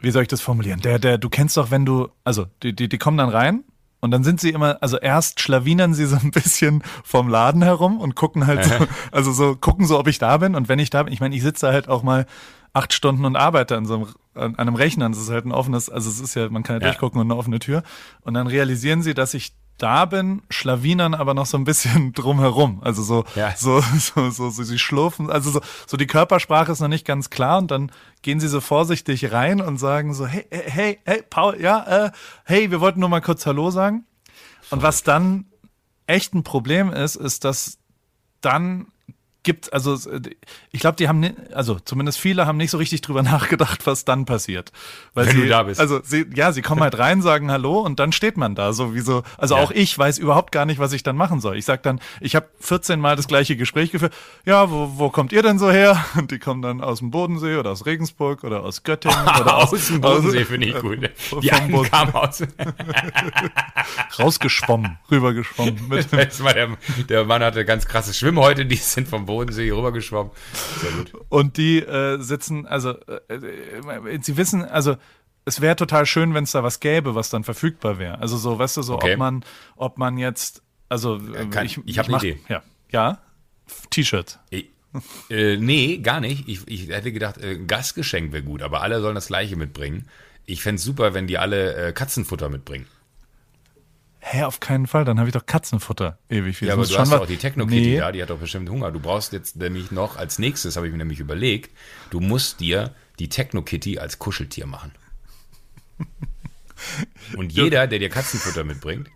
wie 0.00 0.10
soll 0.10 0.22
ich 0.22 0.28
das 0.28 0.40
formulieren? 0.40 0.80
Der, 0.80 0.98
der, 0.98 1.18
du 1.18 1.28
kennst 1.28 1.56
doch, 1.56 1.70
wenn 1.70 1.84
du, 1.84 2.08
also 2.24 2.46
die, 2.62 2.74
die, 2.74 2.88
die 2.88 2.98
kommen 2.98 3.18
dann 3.18 3.28
rein 3.28 3.64
und 4.00 4.10
dann 4.10 4.24
sind 4.24 4.40
sie 4.40 4.50
immer, 4.50 4.78
also 4.80 4.98
erst 4.98 5.40
schlawinern 5.40 5.94
sie 5.94 6.06
so 6.06 6.16
ein 6.16 6.32
bisschen 6.32 6.82
vom 7.04 7.28
Laden 7.28 7.62
herum 7.62 8.00
und 8.00 8.16
gucken 8.16 8.46
halt 8.46 8.64
so, 8.64 8.74
also 9.12 9.32
so, 9.32 9.54
gucken 9.54 9.86
so, 9.86 9.98
ob 9.98 10.08
ich 10.08 10.18
da 10.18 10.36
bin. 10.38 10.54
Und 10.56 10.68
wenn 10.68 10.80
ich 10.80 10.90
da 10.90 11.04
bin, 11.04 11.12
ich 11.12 11.20
meine, 11.20 11.36
ich 11.36 11.42
sitze 11.42 11.66
da 11.66 11.72
halt 11.72 11.88
auch 11.88 12.02
mal 12.02 12.26
acht 12.72 12.92
Stunden 12.92 13.24
und 13.24 13.36
arbeite 13.36 13.76
an 13.76 13.86
so 13.86 13.94
einem, 13.94 14.06
an 14.34 14.56
einem 14.56 14.74
Rechner. 14.74 15.08
Das 15.08 15.18
ist 15.18 15.30
halt 15.30 15.44
ein 15.44 15.52
offenes, 15.52 15.88
also 15.88 16.10
es 16.10 16.20
ist 16.20 16.34
ja, 16.34 16.48
man 16.48 16.62
kann 16.62 16.76
ja, 16.76 16.82
ja. 16.82 16.88
durchgucken 16.88 17.20
und 17.20 17.30
eine 17.30 17.38
offene 17.38 17.58
Tür. 17.58 17.82
Und 18.22 18.34
dann 18.34 18.46
realisieren 18.46 19.02
sie, 19.02 19.14
dass 19.14 19.34
ich 19.34 19.54
da 19.78 20.04
bin, 20.04 20.42
schlawinern 20.48 21.14
aber 21.14 21.34
noch 21.34 21.46
so 21.46 21.56
ein 21.58 21.64
bisschen 21.64 22.12
drumherum. 22.14 22.80
Also 22.82 23.02
so, 23.02 23.24
ja. 23.34 23.54
so, 23.56 23.80
so, 23.80 24.30
so, 24.30 24.50
so, 24.50 24.62
sie 24.62 24.78
schlurfen, 24.78 25.30
also 25.30 25.50
so, 25.50 25.60
so 25.86 25.96
die 25.96 26.06
Körpersprache 26.06 26.70
ist 26.72 26.80
noch 26.80 26.88
nicht 26.88 27.06
ganz 27.06 27.30
klar 27.30 27.58
und 27.58 27.70
dann 27.70 27.90
gehen 28.22 28.38
sie 28.38 28.48
so 28.48 28.60
vorsichtig 28.60 29.32
rein 29.32 29.60
und 29.60 29.78
sagen 29.78 30.14
so, 30.14 30.26
hey, 30.26 30.46
hey, 30.50 30.98
hey, 31.04 31.22
Paul, 31.28 31.60
ja, 31.60 32.06
äh, 32.06 32.10
hey, 32.44 32.70
wir 32.70 32.80
wollten 32.80 33.00
nur 33.00 33.08
mal 33.08 33.20
kurz 33.20 33.44
Hallo 33.46 33.70
sagen. 33.70 34.04
Und 34.70 34.82
was 34.82 35.02
dann 35.02 35.46
echt 36.06 36.34
ein 36.34 36.44
Problem 36.44 36.92
ist, 36.92 37.16
ist, 37.16 37.44
dass 37.44 37.78
dann 38.40 38.91
gibt, 39.42 39.72
also 39.72 39.98
ich 40.70 40.80
glaube, 40.80 40.96
die 40.96 41.08
haben, 41.08 41.36
also 41.52 41.78
zumindest 41.80 42.18
viele 42.18 42.46
haben 42.46 42.56
nicht 42.56 42.70
so 42.70 42.78
richtig 42.78 43.00
drüber 43.00 43.22
nachgedacht, 43.22 43.86
was 43.86 44.04
dann 44.04 44.24
passiert. 44.24 44.72
Weil 45.14 45.26
Wenn 45.26 45.36
sie, 45.36 45.42
du 45.42 45.48
da 45.48 45.62
bist. 45.64 45.80
Also 45.80 46.00
sie, 46.02 46.26
ja, 46.34 46.52
sie 46.52 46.62
kommen 46.62 46.82
halt 46.82 46.98
rein, 46.98 47.22
sagen 47.22 47.50
Hallo 47.50 47.80
und 47.80 47.98
dann 47.98 48.12
steht 48.12 48.36
man 48.36 48.54
da, 48.54 48.72
so 48.72 48.94
wie 48.94 49.00
so, 49.00 49.22
also 49.38 49.56
ja. 49.56 49.62
auch 49.62 49.70
ich 49.70 49.96
weiß 49.96 50.18
überhaupt 50.18 50.52
gar 50.52 50.64
nicht, 50.64 50.78
was 50.78 50.92
ich 50.92 51.02
dann 51.02 51.16
machen 51.16 51.40
soll. 51.40 51.56
Ich 51.56 51.64
sag 51.64 51.82
dann, 51.82 52.00
ich 52.20 52.36
habe 52.36 52.46
14 52.60 53.00
Mal 53.00 53.16
das 53.16 53.26
gleiche 53.26 53.56
Gespräch 53.56 53.90
geführt. 53.90 54.14
Ja, 54.44 54.70
wo, 54.70 54.92
wo 54.96 55.10
kommt 55.10 55.32
ihr 55.32 55.42
denn 55.42 55.58
so 55.58 55.70
her? 55.70 56.04
Und 56.16 56.30
die 56.30 56.38
kommen 56.38 56.62
dann 56.62 56.80
aus 56.80 57.00
dem 57.00 57.10
Bodensee 57.10 57.56
oder 57.56 57.70
aus 57.70 57.86
Regensburg 57.86 58.44
oder 58.44 58.62
aus 58.62 58.84
Göttingen 58.84 59.22
oder 59.40 59.56
aus, 59.56 59.72
aus 59.72 59.88
dem 59.88 60.00
Bodensee 60.00 60.44
finde 60.44 60.68
ich 60.68 60.78
gut. 60.78 60.98
Die 61.42 61.52
einen 61.52 61.82
kamen 61.84 62.14
aus 62.14 62.42
rausgeschwommen, 64.18 64.98
rübergeschwommen. 65.10 65.88
Mit 65.88 66.12
das 66.12 66.42
war 66.44 66.54
der, 66.54 66.68
der 67.08 67.24
Mann 67.24 67.42
hatte 67.42 67.64
ganz 67.64 67.86
krasse 67.86 68.14
Schwimmhäute, 68.14 68.66
die 68.66 68.76
sind 68.76 69.08
vom 69.08 69.26
Bodensee 69.26 69.31
hier 69.40 69.76
rübergeschwommen. 69.76 70.32
Sehr 70.80 70.90
gut. 70.92 71.12
Und 71.28 71.56
die 71.56 71.80
äh, 71.80 72.18
sitzen, 72.18 72.66
also 72.66 72.94
äh, 73.28 73.34
äh, 73.34 74.18
sie 74.22 74.36
wissen, 74.36 74.64
also 74.64 74.96
es 75.44 75.60
wäre 75.60 75.76
total 75.76 76.06
schön, 76.06 76.34
wenn 76.34 76.44
es 76.44 76.52
da 76.52 76.62
was 76.62 76.80
gäbe, 76.80 77.14
was 77.14 77.30
dann 77.30 77.44
verfügbar 77.44 77.98
wäre. 77.98 78.18
Also 78.18 78.36
so, 78.36 78.58
weißt 78.58 78.76
du, 78.76 78.82
so, 78.82 78.94
okay. 78.94 79.12
ob 79.12 79.18
man, 79.18 79.44
ob 79.76 79.98
man 79.98 80.18
jetzt, 80.18 80.62
also 80.88 81.16
äh, 81.16 81.46
Kann, 81.46 81.66
ich, 81.66 81.80
ich 81.84 81.98
habe 81.98 82.08
eine 82.08 82.18
Idee. 82.18 82.40
Ja, 82.48 82.62
ja, 82.90 83.18
T-Shirt. 83.90 84.38
Äh, 85.30 85.56
nee, 85.56 85.98
gar 85.98 86.20
nicht. 86.20 86.48
Ich, 86.48 86.68
ich 86.68 86.88
hätte 86.88 87.12
gedacht, 87.12 87.38
äh, 87.38 87.58
Gastgeschenk 87.58 88.32
wäre 88.32 88.42
gut, 88.42 88.62
aber 88.62 88.82
alle 88.82 89.00
sollen 89.00 89.14
das 89.14 89.28
gleiche 89.28 89.56
mitbringen. 89.56 90.06
Ich 90.44 90.62
fände 90.62 90.76
es 90.76 90.84
super, 90.84 91.14
wenn 91.14 91.26
die 91.26 91.38
alle 91.38 91.74
äh, 91.74 91.92
Katzenfutter 91.92 92.48
mitbringen. 92.48 92.86
Hä, 94.24 94.44
auf 94.44 94.60
keinen 94.60 94.86
Fall, 94.86 95.04
dann 95.04 95.18
habe 95.18 95.28
ich 95.28 95.32
doch 95.32 95.46
Katzenfutter 95.46 96.16
ewig 96.28 96.56
viel. 96.56 96.68
Ja, 96.68 96.74
aber 96.74 96.86
du 96.86 96.96
hast 96.96 97.12
doch 97.12 97.22
auch 97.22 97.26
die 97.26 97.36
Techno-Kitty 97.36 97.80
nee. 97.80 97.98
da, 97.98 98.12
die 98.12 98.22
hat 98.22 98.30
doch 98.30 98.38
bestimmt 98.38 98.70
Hunger. 98.70 98.92
Du 98.92 99.00
brauchst 99.00 99.32
jetzt 99.32 99.56
nämlich 99.56 99.90
noch, 99.90 100.16
als 100.16 100.38
nächstes 100.38 100.76
habe 100.76 100.86
ich 100.86 100.92
mir 100.92 100.98
nämlich 100.98 101.18
überlegt, 101.18 101.76
du 102.10 102.20
musst 102.20 102.60
dir 102.60 102.94
die 103.18 103.28
Techno-Kitty 103.28 103.98
als 103.98 104.20
Kuscheltier 104.20 104.66
machen. 104.66 104.92
Und 107.36 107.52
jeder, 107.52 107.88
der 107.88 107.98
dir 107.98 108.08
Katzenfutter 108.10 108.62
mitbringt, 108.62 109.10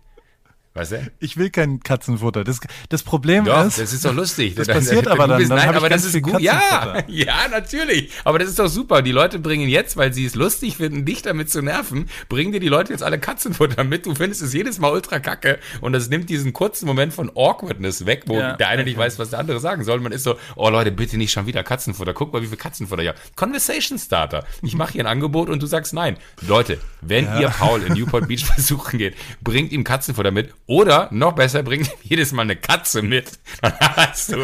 Weißt 0.77 0.91
du? 0.91 1.11
Ich 1.19 1.37
will 1.37 1.49
kein 1.49 1.79
Katzenfutter. 1.79 2.43
Das, 2.43 2.59
das 2.89 3.01
Problem 3.01 3.45
Doch, 3.45 3.65
ist. 3.65 3.79
das 3.79 3.93
ist 3.93 4.05
doch 4.05 4.13
lustig. 4.13 4.53
Das 4.53 4.67
passiert 4.67 5.07
aber 5.07 5.27
dann. 5.27 5.39
Bist, 5.39 5.49
dann 5.49 5.57
nein, 5.57 5.75
aber 5.75 5.89
das 5.89 6.05
ist 6.05 6.21
gut. 6.21 6.39
Ja, 6.39 7.03
ja, 7.07 7.47
natürlich. 7.49 8.11
Aber 8.23 8.37
das 8.37 8.49
ist 8.49 8.59
doch 8.59 8.67
super. 8.67 9.01
Die 9.01 9.11
Leute 9.11 9.39
bringen 9.39 9.67
jetzt, 9.67 9.97
weil 9.97 10.13
sie 10.13 10.25
es 10.25 10.35
lustig 10.35 10.77
finden, 10.77 11.03
dich 11.03 11.23
damit 11.23 11.49
zu 11.49 11.63
nerven, 11.63 12.09
bringen 12.29 12.51
dir 12.51 12.59
die 12.59 12.67
Leute 12.67 12.93
jetzt 12.93 13.01
alle 13.01 13.17
Katzenfutter 13.17 13.83
mit. 13.83 14.05
Du 14.05 14.13
findest 14.13 14.43
es 14.43 14.53
jedes 14.53 14.77
Mal 14.77 14.91
ultra 14.91 15.19
kacke 15.19 15.57
und 15.81 15.93
das 15.93 16.09
nimmt 16.09 16.29
diesen 16.29 16.53
kurzen 16.53 16.85
Moment 16.85 17.11
von 17.11 17.31
Awkwardness 17.35 18.05
weg, 18.05 18.23
wo 18.27 18.37
Ja, 18.37 18.53
der 18.55 18.67
eine 18.67 18.83
nicht 18.83 18.97
okay. 18.97 19.05
weiß, 19.05 19.17
was 19.17 19.31
der 19.31 19.39
andere 19.39 19.59
sagen 19.59 19.83
soll. 19.83 19.99
Man 19.99 20.11
ist 20.11 20.23
so, 20.23 20.35
oh 20.55 20.69
Leute, 20.69 20.91
bitte 20.91 21.17
nicht 21.17 21.31
schon 21.31 21.47
wieder 21.47 21.63
Katzenfutter. 21.63 22.13
Guck 22.13 22.33
mal, 22.33 22.43
wie 22.43 22.47
viel 22.47 22.57
Katzenfutter 22.57 23.03
habe. 23.07 23.17
Conversation 23.35 23.97
Starter. 23.97 24.45
Ich 24.61 24.75
mache 24.75 24.93
hier 24.93 25.03
ein 25.03 25.07
Angebot 25.07 25.49
und 25.49 25.63
du 25.63 25.65
sagst 25.65 25.93
nein. 25.95 26.17
Leute, 26.47 26.77
wenn 27.01 27.25
ihr 27.39 27.49
Paul 27.49 27.81
in 27.81 27.93
Newport 27.93 28.27
Beach 28.27 28.45
besuchen 28.55 28.99
geht, 28.99 29.15
bringt 29.41 29.71
ihm 29.71 29.83
Katzenfutter 29.83 30.31
mit 30.31 30.53
oder 30.67 31.07
noch 31.11 31.33
besser, 31.33 31.63
bringt 31.63 31.87
ihm 31.87 31.93
jedes 32.03 32.31
Mal 32.33 32.43
eine 32.43 32.55
Katze 32.55 33.01
mit. 33.01 33.39
Dann 33.61 33.73
hast 33.79 34.31
du 34.31 34.37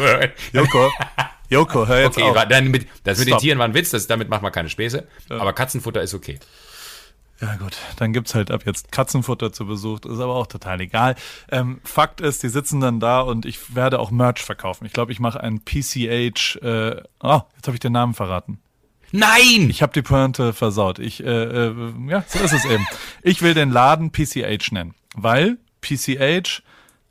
Joko, 0.52 0.90
Joko, 1.48 1.86
hör 1.86 2.00
jetzt 2.00 2.16
Okay, 2.18 2.28
auf. 2.30 2.48
dann 2.48 2.68
mit, 2.68 2.86
das 3.04 3.18
mit 3.18 3.28
den 3.28 3.32
Stop. 3.32 3.40
Tieren 3.42 3.58
war 3.58 3.66
ein 3.66 3.74
Witz, 3.74 3.90
das, 3.90 4.06
damit 4.06 4.28
macht 4.28 4.42
man 4.42 4.50
keine 4.50 4.68
Späße. 4.68 5.06
Aber 5.28 5.52
Katzenfutter 5.52 6.02
ist 6.02 6.14
okay. 6.14 6.38
Ja 7.40 7.56
gut, 7.56 7.76
dann 7.96 8.12
gibt's 8.12 8.34
halt 8.34 8.50
ab 8.50 8.62
jetzt 8.64 8.92
Katzenfutter 8.92 9.52
zu 9.52 9.66
Besuch. 9.66 10.00
Das 10.00 10.12
ist 10.12 10.20
aber 10.20 10.34
auch 10.34 10.46
total 10.46 10.80
egal. 10.80 11.16
Ähm, 11.50 11.80
Fakt 11.84 12.20
ist, 12.20 12.42
die 12.42 12.48
sitzen 12.48 12.80
dann 12.80 13.00
da 13.00 13.20
und 13.20 13.44
ich 13.44 13.74
werde 13.74 13.98
auch 13.98 14.10
Merch 14.10 14.40
verkaufen. 14.42 14.86
Ich 14.86 14.92
glaube, 14.92 15.12
ich 15.12 15.20
mache 15.20 15.40
ein 15.40 15.60
PCH. 15.64 16.56
Äh, 16.62 17.02
oh, 17.20 17.40
jetzt 17.56 17.66
habe 17.66 17.74
ich 17.74 17.80
den 17.80 17.92
Namen 17.92 18.14
verraten. 18.14 18.60
Nein! 19.10 19.68
Ich 19.68 19.82
habe 19.82 19.92
die 19.92 20.02
Pointe 20.02 20.52
versaut. 20.52 20.98
Ich, 20.98 21.22
äh, 21.22 21.26
äh, 21.26 21.74
ja, 22.08 22.24
so 22.26 22.38
ist 22.38 22.52
es 22.52 22.64
eben. 22.64 22.86
Ich 23.22 23.42
will 23.42 23.54
den 23.54 23.70
Laden 23.70 24.10
PCH 24.10 24.72
nennen, 24.72 24.94
weil 25.14 25.58
PCH 25.84 26.62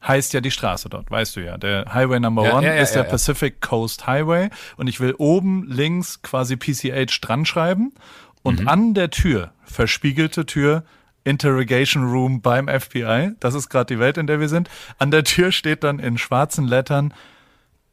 heißt 0.06 0.34
ja 0.34 0.42
die 0.42 0.51
Straße 0.51 0.89
dort, 0.89 1.10
weißt 1.10 1.36
du 1.38 1.39
ja. 1.46 1.58
Der 1.58 1.86
Highway 1.94 2.20
Number 2.20 2.44
Ja, 2.46 2.58
One 2.58 2.68
ja, 2.68 2.74
ja, 2.75 2.82
ist 2.82 2.94
der. 2.94 3.03
Pacific 3.03 3.62
Coast 3.62 4.06
Highway 4.06 4.50
und 4.75 4.88
ich 4.88 5.00
will 5.00 5.15
oben 5.18 5.65
links 5.70 6.22
quasi 6.22 6.58
PCH 6.58 7.22
dran 7.22 7.46
schreiben 7.46 7.94
und 8.42 8.62
Mhm. 8.62 8.68
an 8.68 8.94
der 8.94 9.10
Tür, 9.12 9.53
verspiegelte 9.63 10.46
Tür, 10.46 10.84
Interrogation 11.24 12.03
Room 12.12 12.42
beim 12.42 12.68
FBI, 12.68 13.32
das 13.39 13.53
ist 13.53 13.70
gerade 13.70 13.94
die 13.94 14.00
Welt, 14.00 14.18
in 14.18 14.27
der 14.27 14.42
wir 14.42 14.50
sind. 14.50 14.70
An 14.98 15.10
der 15.10 15.24
Tür 15.24 15.53
steht 15.53 15.86
dann 15.86 16.00
in 16.00 16.18
schwarzen 16.18 16.68
Lettern 16.68 17.13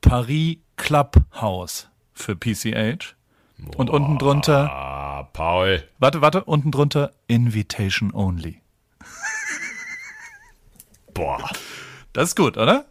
Paris 0.01 0.57
Clubhouse 0.77 1.89
für 2.13 2.35
PCH. 2.35 3.15
Und 3.77 3.89
unten 3.91 4.19
drunter, 4.19 5.29
Paul. 5.35 5.85
warte, 5.99 6.23
warte, 6.23 6.43
unten 6.45 6.71
drunter 6.73 7.13
Invitation 7.29 8.13
Only. 8.13 8.63
Boah. 11.21 11.51
Das 12.15 12.31
ist 12.31 12.37
gut, 12.37 12.57
oder? 12.57 12.87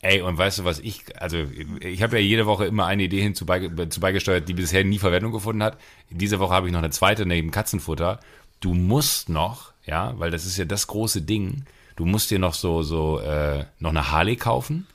Ey, 0.00 0.20
und 0.20 0.38
weißt 0.38 0.60
du 0.60 0.64
was 0.64 0.78
ich, 0.78 1.04
also 1.20 1.38
ich 1.80 2.02
habe 2.02 2.20
ja 2.20 2.22
jede 2.22 2.46
Woche 2.46 2.66
immer 2.66 2.86
eine 2.86 3.02
Idee 3.02 3.20
hinzu 3.20 3.46
beige, 3.46 3.88
zu 3.88 3.98
beigesteuert, 3.98 4.48
die 4.48 4.54
bisher 4.54 4.84
nie 4.84 5.00
Verwendung 5.00 5.32
gefunden 5.32 5.62
hat. 5.62 5.76
Diese 6.08 6.38
Woche 6.38 6.54
habe 6.54 6.68
ich 6.68 6.72
noch 6.72 6.78
eine 6.78 6.90
zweite 6.90 7.26
neben 7.26 7.50
Katzenfutter. 7.50 8.20
Du 8.60 8.74
musst 8.74 9.28
noch, 9.28 9.72
ja, 9.84 10.14
weil 10.18 10.30
das 10.30 10.46
ist 10.46 10.56
ja 10.56 10.64
das 10.64 10.86
große 10.86 11.22
Ding, 11.22 11.64
du 11.96 12.04
musst 12.04 12.30
dir 12.30 12.38
noch 12.38 12.54
so, 12.54 12.82
so, 12.82 13.18
äh, 13.18 13.64
noch 13.80 13.90
eine 13.90 14.12
Harley 14.12 14.36
kaufen. 14.36 14.86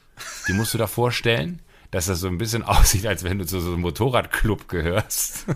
Die 0.47 0.53
musst 0.53 0.73
du 0.73 0.77
da 0.77 0.87
vorstellen, 0.87 1.61
dass 1.91 2.05
das 2.05 2.21
so 2.21 2.27
ein 2.27 2.37
bisschen 2.37 2.63
aussieht, 2.63 3.05
als 3.05 3.25
wenn 3.25 3.39
du 3.39 3.45
zu 3.45 3.59
so 3.59 3.73
einem 3.73 3.81
Motorradclub 3.81 4.69
gehörst. 4.69 5.47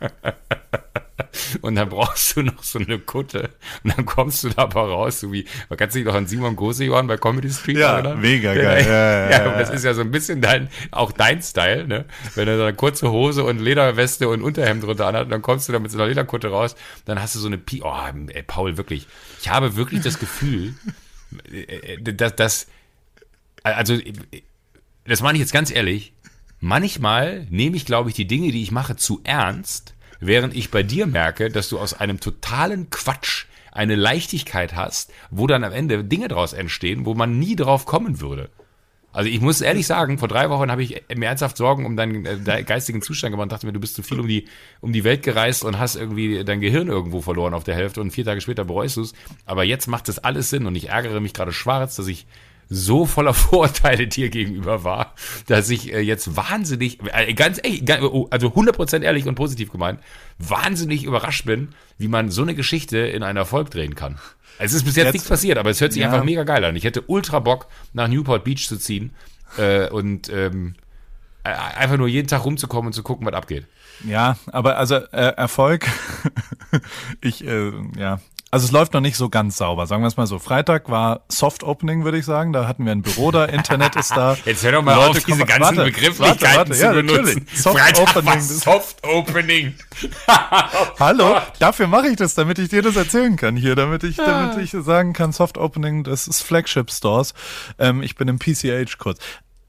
Und 1.60 1.74
dann 1.76 1.88
brauchst 1.88 2.36
du 2.36 2.42
noch 2.42 2.62
so 2.62 2.78
eine 2.78 2.98
Kutte. 2.98 3.50
Und 3.84 3.96
dann 3.96 4.04
kommst 4.06 4.44
du 4.44 4.48
da 4.50 4.62
aber 4.62 4.88
raus, 4.88 5.20
so 5.20 5.32
wie, 5.32 5.46
man 5.68 5.76
kann 5.78 5.90
sich 5.90 6.04
noch 6.04 6.14
an 6.14 6.26
Simon 6.26 6.56
Gosehorn 6.56 7.06
bei 7.06 7.16
Comedy 7.16 7.50
Street 7.50 7.78
Ja, 7.78 7.94
erinnern? 7.94 8.20
mega 8.20 8.54
Der- 8.54 8.62
geil. 8.62 8.84
Ja, 8.84 8.92
ja, 8.92 9.30
Ja, 9.30 9.46
ja, 9.52 9.58
das 9.58 9.70
ist 9.70 9.84
ja 9.84 9.94
so 9.94 10.00
ein 10.02 10.10
bisschen 10.10 10.40
dein, 10.40 10.68
auch 10.90 11.12
dein 11.12 11.42
Style, 11.42 11.86
ne? 11.86 12.04
Wenn 12.34 12.48
er 12.48 12.56
so 12.56 12.62
eine 12.64 12.74
kurze 12.74 13.10
Hose 13.10 13.44
und 13.44 13.58
Lederweste 13.60 14.28
und 14.28 14.42
Unterhemd 14.42 14.82
drunter 14.84 15.06
anhat, 15.06 15.24
und 15.24 15.30
dann 15.30 15.42
kommst 15.42 15.68
du 15.68 15.72
da 15.72 15.78
mit 15.78 15.90
so 15.90 15.98
einer 15.98 16.06
Lederkutte 16.08 16.48
raus, 16.48 16.74
dann 17.04 17.20
hast 17.20 17.34
du 17.34 17.38
so 17.38 17.46
eine 17.46 17.58
Pi, 17.58 17.82
oh, 17.84 17.94
ey, 18.28 18.42
Paul, 18.42 18.76
wirklich. 18.76 19.06
Ich 19.40 19.48
habe 19.50 19.76
wirklich 19.76 20.02
das 20.02 20.18
Gefühl, 20.18 20.74
äh, 21.52 21.94
äh, 21.94 22.02
dass, 22.14 22.36
dass, 22.36 22.66
also, 23.62 23.96
das 25.06 25.20
meine 25.20 25.36
ich 25.36 25.40
jetzt 25.40 25.52
ganz 25.52 25.70
ehrlich, 25.70 26.12
manchmal 26.60 27.46
nehme 27.50 27.76
ich, 27.76 27.84
glaube 27.86 28.08
ich, 28.08 28.14
die 28.14 28.26
Dinge, 28.26 28.50
die 28.52 28.62
ich 28.62 28.70
mache, 28.70 28.96
zu 28.96 29.20
ernst, 29.24 29.91
während 30.22 30.54
ich 30.54 30.70
bei 30.70 30.82
dir 30.82 31.06
merke, 31.06 31.50
dass 31.50 31.68
du 31.68 31.78
aus 31.78 31.94
einem 31.94 32.20
totalen 32.20 32.88
Quatsch 32.90 33.46
eine 33.72 33.96
Leichtigkeit 33.96 34.74
hast, 34.74 35.12
wo 35.30 35.46
dann 35.46 35.64
am 35.64 35.72
Ende 35.72 36.04
Dinge 36.04 36.28
daraus 36.28 36.52
entstehen, 36.52 37.04
wo 37.04 37.14
man 37.14 37.38
nie 37.38 37.56
drauf 37.56 37.86
kommen 37.86 38.20
würde. 38.20 38.50
Also 39.14 39.28
ich 39.28 39.40
muss 39.42 39.60
ehrlich 39.60 39.86
sagen, 39.86 40.18
vor 40.18 40.28
drei 40.28 40.48
Wochen 40.48 40.70
habe 40.70 40.82
ich 40.82 41.02
mir 41.14 41.26
ernsthaft 41.26 41.58
Sorgen 41.58 41.84
um 41.84 41.96
deinen 41.96 42.24
äh, 42.24 42.62
geistigen 42.62 43.02
Zustand 43.02 43.32
gemacht 43.32 43.44
und 43.44 43.52
dachte 43.52 43.66
mir, 43.66 43.72
du 43.72 43.80
bist 43.80 43.94
zu 43.94 44.02
viel 44.02 44.20
um 44.20 44.26
die, 44.26 44.46
um 44.80 44.92
die 44.92 45.04
Welt 45.04 45.22
gereist 45.22 45.64
und 45.64 45.78
hast 45.78 45.96
irgendwie 45.96 46.44
dein 46.44 46.60
Gehirn 46.60 46.88
irgendwo 46.88 47.20
verloren 47.20 47.52
auf 47.52 47.64
der 47.64 47.74
Hälfte 47.74 48.00
und 48.00 48.10
vier 48.10 48.24
Tage 48.24 48.40
später 48.40 48.64
bereust 48.64 48.96
du 48.96 49.02
es. 49.02 49.12
Aber 49.44 49.64
jetzt 49.64 49.86
macht 49.86 50.08
das 50.08 50.18
alles 50.18 50.48
Sinn 50.48 50.66
und 50.66 50.76
ich 50.76 50.88
ärgere 50.88 51.20
mich 51.20 51.34
gerade 51.34 51.52
schwarz, 51.52 51.96
dass 51.96 52.06
ich 52.06 52.26
so 52.74 53.04
voller 53.06 53.34
Vorurteile 53.34 54.06
dir 54.08 54.30
gegenüber 54.30 54.82
war, 54.84 55.14
dass 55.46 55.68
ich 55.68 55.92
äh, 55.92 56.00
jetzt 56.00 56.36
wahnsinnig, 56.36 56.98
äh, 57.12 57.34
ganz 57.34 57.58
ehrlich, 57.62 57.82
oh, 58.02 58.28
also 58.30 58.48
100% 58.48 59.02
ehrlich 59.02 59.26
und 59.26 59.34
positiv 59.34 59.70
gemeint, 59.70 60.00
wahnsinnig 60.38 61.04
überrascht 61.04 61.44
bin, 61.44 61.68
wie 61.98 62.08
man 62.08 62.30
so 62.30 62.42
eine 62.42 62.54
Geschichte 62.54 62.98
in 62.98 63.22
einen 63.22 63.36
Erfolg 63.36 63.70
drehen 63.70 63.94
kann. 63.94 64.18
Es 64.58 64.72
ist 64.72 64.84
bis 64.84 64.96
jetzt, 64.96 65.06
Jetzt- 65.06 65.12
nichts 65.14 65.28
passiert, 65.28 65.58
aber 65.58 65.70
es 65.70 65.80
hört 65.80 65.92
sich 65.92 66.02
Ja. 66.02 66.08
einfach 66.10 66.24
mega 66.24 66.44
geil 66.44 66.64
an. 66.64 66.74
Ich 66.76 66.84
hätte 66.84 67.02
ultra 67.02 67.40
Bock, 67.40 67.66
nach 67.92 68.08
Newport 68.08 68.44
Beach 68.44 68.66
zu 68.66 68.76
ziehen 68.78 69.12
äh, 69.58 69.88
und 69.90 70.28
ähm, 70.30 70.74
äh, 71.44 71.50
einfach 71.50 71.96
nur 71.98 72.08
jeden 72.08 72.28
Tag 72.28 72.44
rumzukommen 72.44 72.86
und 72.88 72.92
zu 72.92 73.02
gucken, 73.02 73.26
was 73.26 73.34
abgeht. 73.34 73.66
Ja, 74.08 74.36
aber 74.50 74.78
also 74.78 74.94
äh, 74.96 75.34
Erfolg, 75.36 75.86
ich, 77.20 77.44
äh, 77.46 77.72
ja. 77.98 78.20
Also 78.54 78.66
es 78.66 78.70
läuft 78.70 78.92
noch 78.92 79.00
nicht 79.00 79.16
so 79.16 79.30
ganz 79.30 79.56
sauber, 79.56 79.86
sagen 79.86 80.02
wir 80.02 80.08
es 80.08 80.18
mal 80.18 80.26
so. 80.26 80.38
Freitag 80.38 80.90
war 80.90 81.22
Soft 81.28 81.62
Opening, 81.62 82.04
würde 82.04 82.18
ich 82.18 82.26
sagen. 82.26 82.52
Da 82.52 82.68
hatten 82.68 82.84
wir 82.84 82.92
ein 82.92 83.00
Büro 83.00 83.30
da, 83.30 83.46
Internet 83.46 83.96
ist 83.96 84.10
da. 84.10 84.36
Jetzt 84.44 84.62
hör 84.62 84.72
doch 84.72 84.82
mal 84.82 84.94
Leute 84.94 85.20
auf, 85.20 85.24
diese 85.24 85.46
ganzen 85.46 85.78
warte, 85.78 85.84
Begrifflichkeiten 85.84 86.42
warte, 86.42 86.58
warte, 86.58 86.72
zu 86.72 86.82
ja, 86.82 86.92
benutzen. 86.92 87.46
Soft 87.54 87.78
Freitag 87.78 88.16
Opening, 88.16 88.40
Soft 88.42 89.06
Opening. 89.06 89.74
Hallo, 91.00 91.36
dafür 91.60 91.86
mache 91.86 92.08
ich 92.08 92.16
das, 92.16 92.34
damit 92.34 92.58
ich 92.58 92.68
dir 92.68 92.82
das 92.82 92.94
erzählen 92.94 93.36
kann 93.36 93.56
hier, 93.56 93.74
damit 93.74 94.04
ich, 94.04 94.16
damit 94.16 94.58
ich 94.58 94.72
sagen 94.72 95.14
kann, 95.14 95.32
Soft 95.32 95.56
Opening, 95.56 96.04
das 96.04 96.28
ist 96.28 96.42
Flagship 96.42 96.90
Stores. 96.90 97.32
Ähm, 97.78 98.02
ich 98.02 98.16
bin 98.16 98.28
im 98.28 98.38
PCH 98.38 98.98
kurz. 98.98 99.18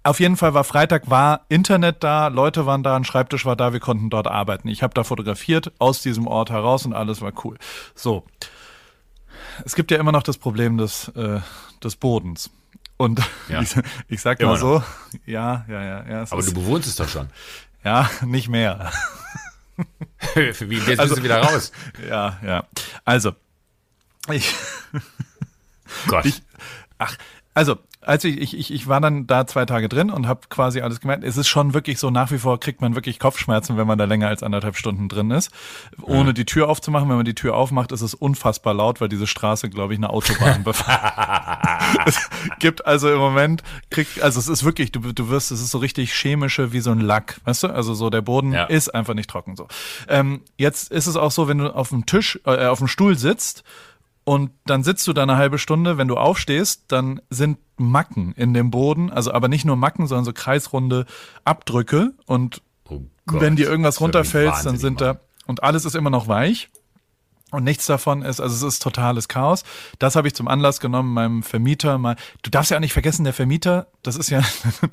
Auf 0.04 0.20
jeden 0.20 0.36
Fall 0.36 0.54
war 0.54 0.66
Freitag, 0.66 1.10
war 1.10 1.46
Internet 1.48 2.04
da, 2.04 2.28
Leute 2.28 2.66
waren 2.66 2.84
da, 2.84 2.98
ein 2.98 3.06
Schreibtisch 3.06 3.46
war 3.46 3.56
da, 3.56 3.72
wir 3.72 3.80
konnten 3.80 4.10
dort 4.10 4.28
arbeiten. 4.28 4.68
Ich 4.68 4.84
habe 4.84 4.94
da 4.94 5.06
fotografiert 5.06 5.72
aus 5.80 6.02
diesem 6.02 6.28
Ort 6.28 6.50
heraus 6.50 6.86
und 6.86 6.92
alles 6.92 7.22
war 7.22 7.32
cool. 7.46 7.58
So, 7.96 8.26
es 9.66 9.76
gibt 9.76 9.92
ja 9.92 9.98
immer 10.00 10.12
noch 10.12 10.24
das 10.24 10.38
Problem 10.38 10.78
des, 10.78 11.10
äh, 11.10 11.40
des 11.84 11.96
Bodens. 11.96 12.50
Und 12.98 13.22
Ja. 13.50 13.62
ich, 13.62 13.76
ich 14.08 14.22
sag 14.22 14.40
Immer 14.40 14.52
mal 14.52 14.58
so, 14.60 14.84
ja, 15.26 15.66
ja, 15.68 15.82
ja, 15.84 16.06
ja, 16.08 16.22
es 16.24 16.32
Aber 16.32 16.42
du 16.42 16.48
ist, 16.48 16.54
bewohnst 16.54 16.88
es 16.88 16.96
doch 16.96 17.10
schon. 17.10 17.30
ja, 17.84 18.10
nicht 18.26 18.50
mehr. 18.50 18.92
Wie, 20.36 20.78
jetzt 20.78 21.00
Also- 21.00 21.16
bist 21.16 21.18
du 21.20 21.24
wieder 21.24 21.42
raus. 21.42 21.72
Ja, 22.08 22.38
ja. 22.44 22.64
Also, 23.06 23.34
ich, 24.32 24.54
Gott. 26.08 26.26
Ich, 26.26 26.42
ach, 26.98 27.18
also, 27.54 27.78
als 28.06 28.24
ich, 28.24 28.40
ich, 28.40 28.58
ich, 28.58 28.74
ich 28.74 28.88
war 28.88 29.02
dann 29.02 29.28
da 29.28 29.46
zwei 29.48 29.66
Tage 29.66 29.90
drin 29.90 30.10
und 30.10 30.28
habe 30.28 30.42
quasi 30.50 30.82
alles 30.82 31.00
gemerkt. 31.00 31.24
Es 31.24 31.38
ist 31.38 31.48
schon 31.48 31.74
wirklich 31.74 32.00
so, 32.00 32.10
nach 32.10 32.32
wie 32.32 32.38
vor 32.38 32.60
kriegt 32.60 32.82
man 32.82 32.96
wirklich 32.96 33.20
Kopfschmerzen, 33.20 33.78
wenn 33.78 33.88
man 33.88 33.98
da 33.98 34.06
länger 34.06 34.28
als 34.28 34.44
anderthalb 34.44 34.76
Stunden 34.78 35.10
drin 35.10 35.32
ist. 35.32 35.52
Ohne 36.02 36.34
die 36.34 36.46
Tür 36.46 36.70
aufzumachen. 36.70 37.10
Wenn 37.10 37.16
man 37.18 37.26
die 37.26 37.36
Tür 37.36 37.56
aufmacht, 37.56 37.92
ist 37.92 38.02
es 38.02 38.14
unfassbar 38.14 38.74
laut, 38.74 39.02
weil 39.02 39.10
diese 39.10 39.28
Straße, 39.28 39.70
glaube 39.70 39.94
ich, 39.94 40.00
eine 40.00 40.10
Autobahn 40.10 40.64
befahrt. 40.64 42.08
es 42.08 42.30
gibt 42.60 42.86
also 42.86 43.12
im 43.12 43.20
Moment, 43.20 43.64
kriegt, 43.90 44.22
also 44.22 44.40
es 44.40 44.48
ist 44.48 44.64
wirklich, 44.64 44.92
du, 44.92 45.00
du 45.14 45.30
wirst, 45.30 45.52
es 45.52 45.62
ist 45.62 45.72
so 45.72 45.78
richtig 45.78 46.14
chemische 46.14 46.74
wie 46.74 46.80
so 46.80 46.92
ein 46.92 47.00
Lack, 47.00 47.40
weißt 47.46 47.64
du? 47.64 47.68
Also 47.68 47.94
so 47.94 48.10
der 48.10 48.22
Boden 48.22 48.54
Ja. 48.54 48.66
ist 48.66 48.94
einfach 48.94 49.14
nicht 49.14 49.30
trocken 49.30 49.56
so. 49.56 49.68
Ähm, 50.08 50.42
jetzt 50.58 50.92
ist 50.92 51.08
es 51.08 51.16
auch 51.16 51.32
so, 51.32 51.48
wenn 51.48 51.58
du 51.60 51.74
auf 51.74 51.90
dem 51.90 52.06
Tisch, 52.06 52.40
äh, 52.46 52.66
auf 52.66 52.80
dem 52.80 52.88
Stuhl 52.88 53.18
sitzt 53.18 53.64
und 54.26 54.52
dann 54.66 54.84
sitzt 54.84 55.08
du 55.08 55.14
da 55.14 55.24
eine 55.24 55.38
halbe 55.38 55.58
Stunde, 55.58 55.98
wenn 55.98 56.08
du 56.08 56.18
aufstehst, 56.18 56.86
dann 56.88 57.22
sind 57.30 57.58
Macken 57.78 58.34
in 58.34 58.54
dem 58.54 58.72
Boden, 58.72 59.12
also 59.12 59.34
aber 59.34 59.48
nicht 59.48 59.66
nur 59.66 59.76
Macken, 59.76 60.08
sondern 60.08 60.26
so 60.26 60.34
kreisrunde 60.34 61.06
Abdrücke 61.44 62.14
und 62.26 62.62
Oh 62.90 63.02
Gott, 63.26 63.42
wenn 63.42 63.56
dir 63.56 63.70
irgendwas 63.70 64.02
runterfällt, 64.02 64.54
dann 64.64 64.78
sind 64.78 65.02
da 65.02 65.20
und 65.46 65.64
alles 65.64 65.86
ist 65.86 65.96
immer 65.96 66.10
noch 66.10 66.28
weich. 66.28 66.70
Und 67.52 67.64
nichts 67.64 67.86
davon 67.86 68.24
ist, 68.24 68.40
also 68.40 68.68
es 68.68 68.74
ist 68.74 68.82
totales 68.82 69.28
Chaos. 69.28 69.64
Das 70.00 70.16
habe 70.16 70.28
ich 70.28 70.34
zum 70.34 70.48
Anlass 70.48 70.80
genommen, 70.80 71.14
meinem 71.14 71.44
Vermieter 71.44 72.00
mal. 72.00 72.16
Du 72.42 72.50
darfst 72.50 72.72
ja 72.72 72.78
auch 72.78 72.82
nicht 72.82 72.94
vergessen, 72.94 73.26
der 73.26 73.34
Vermieter, 73.34 73.88
das 74.02 74.16
ist 74.16 74.32
ja, 74.32 74.42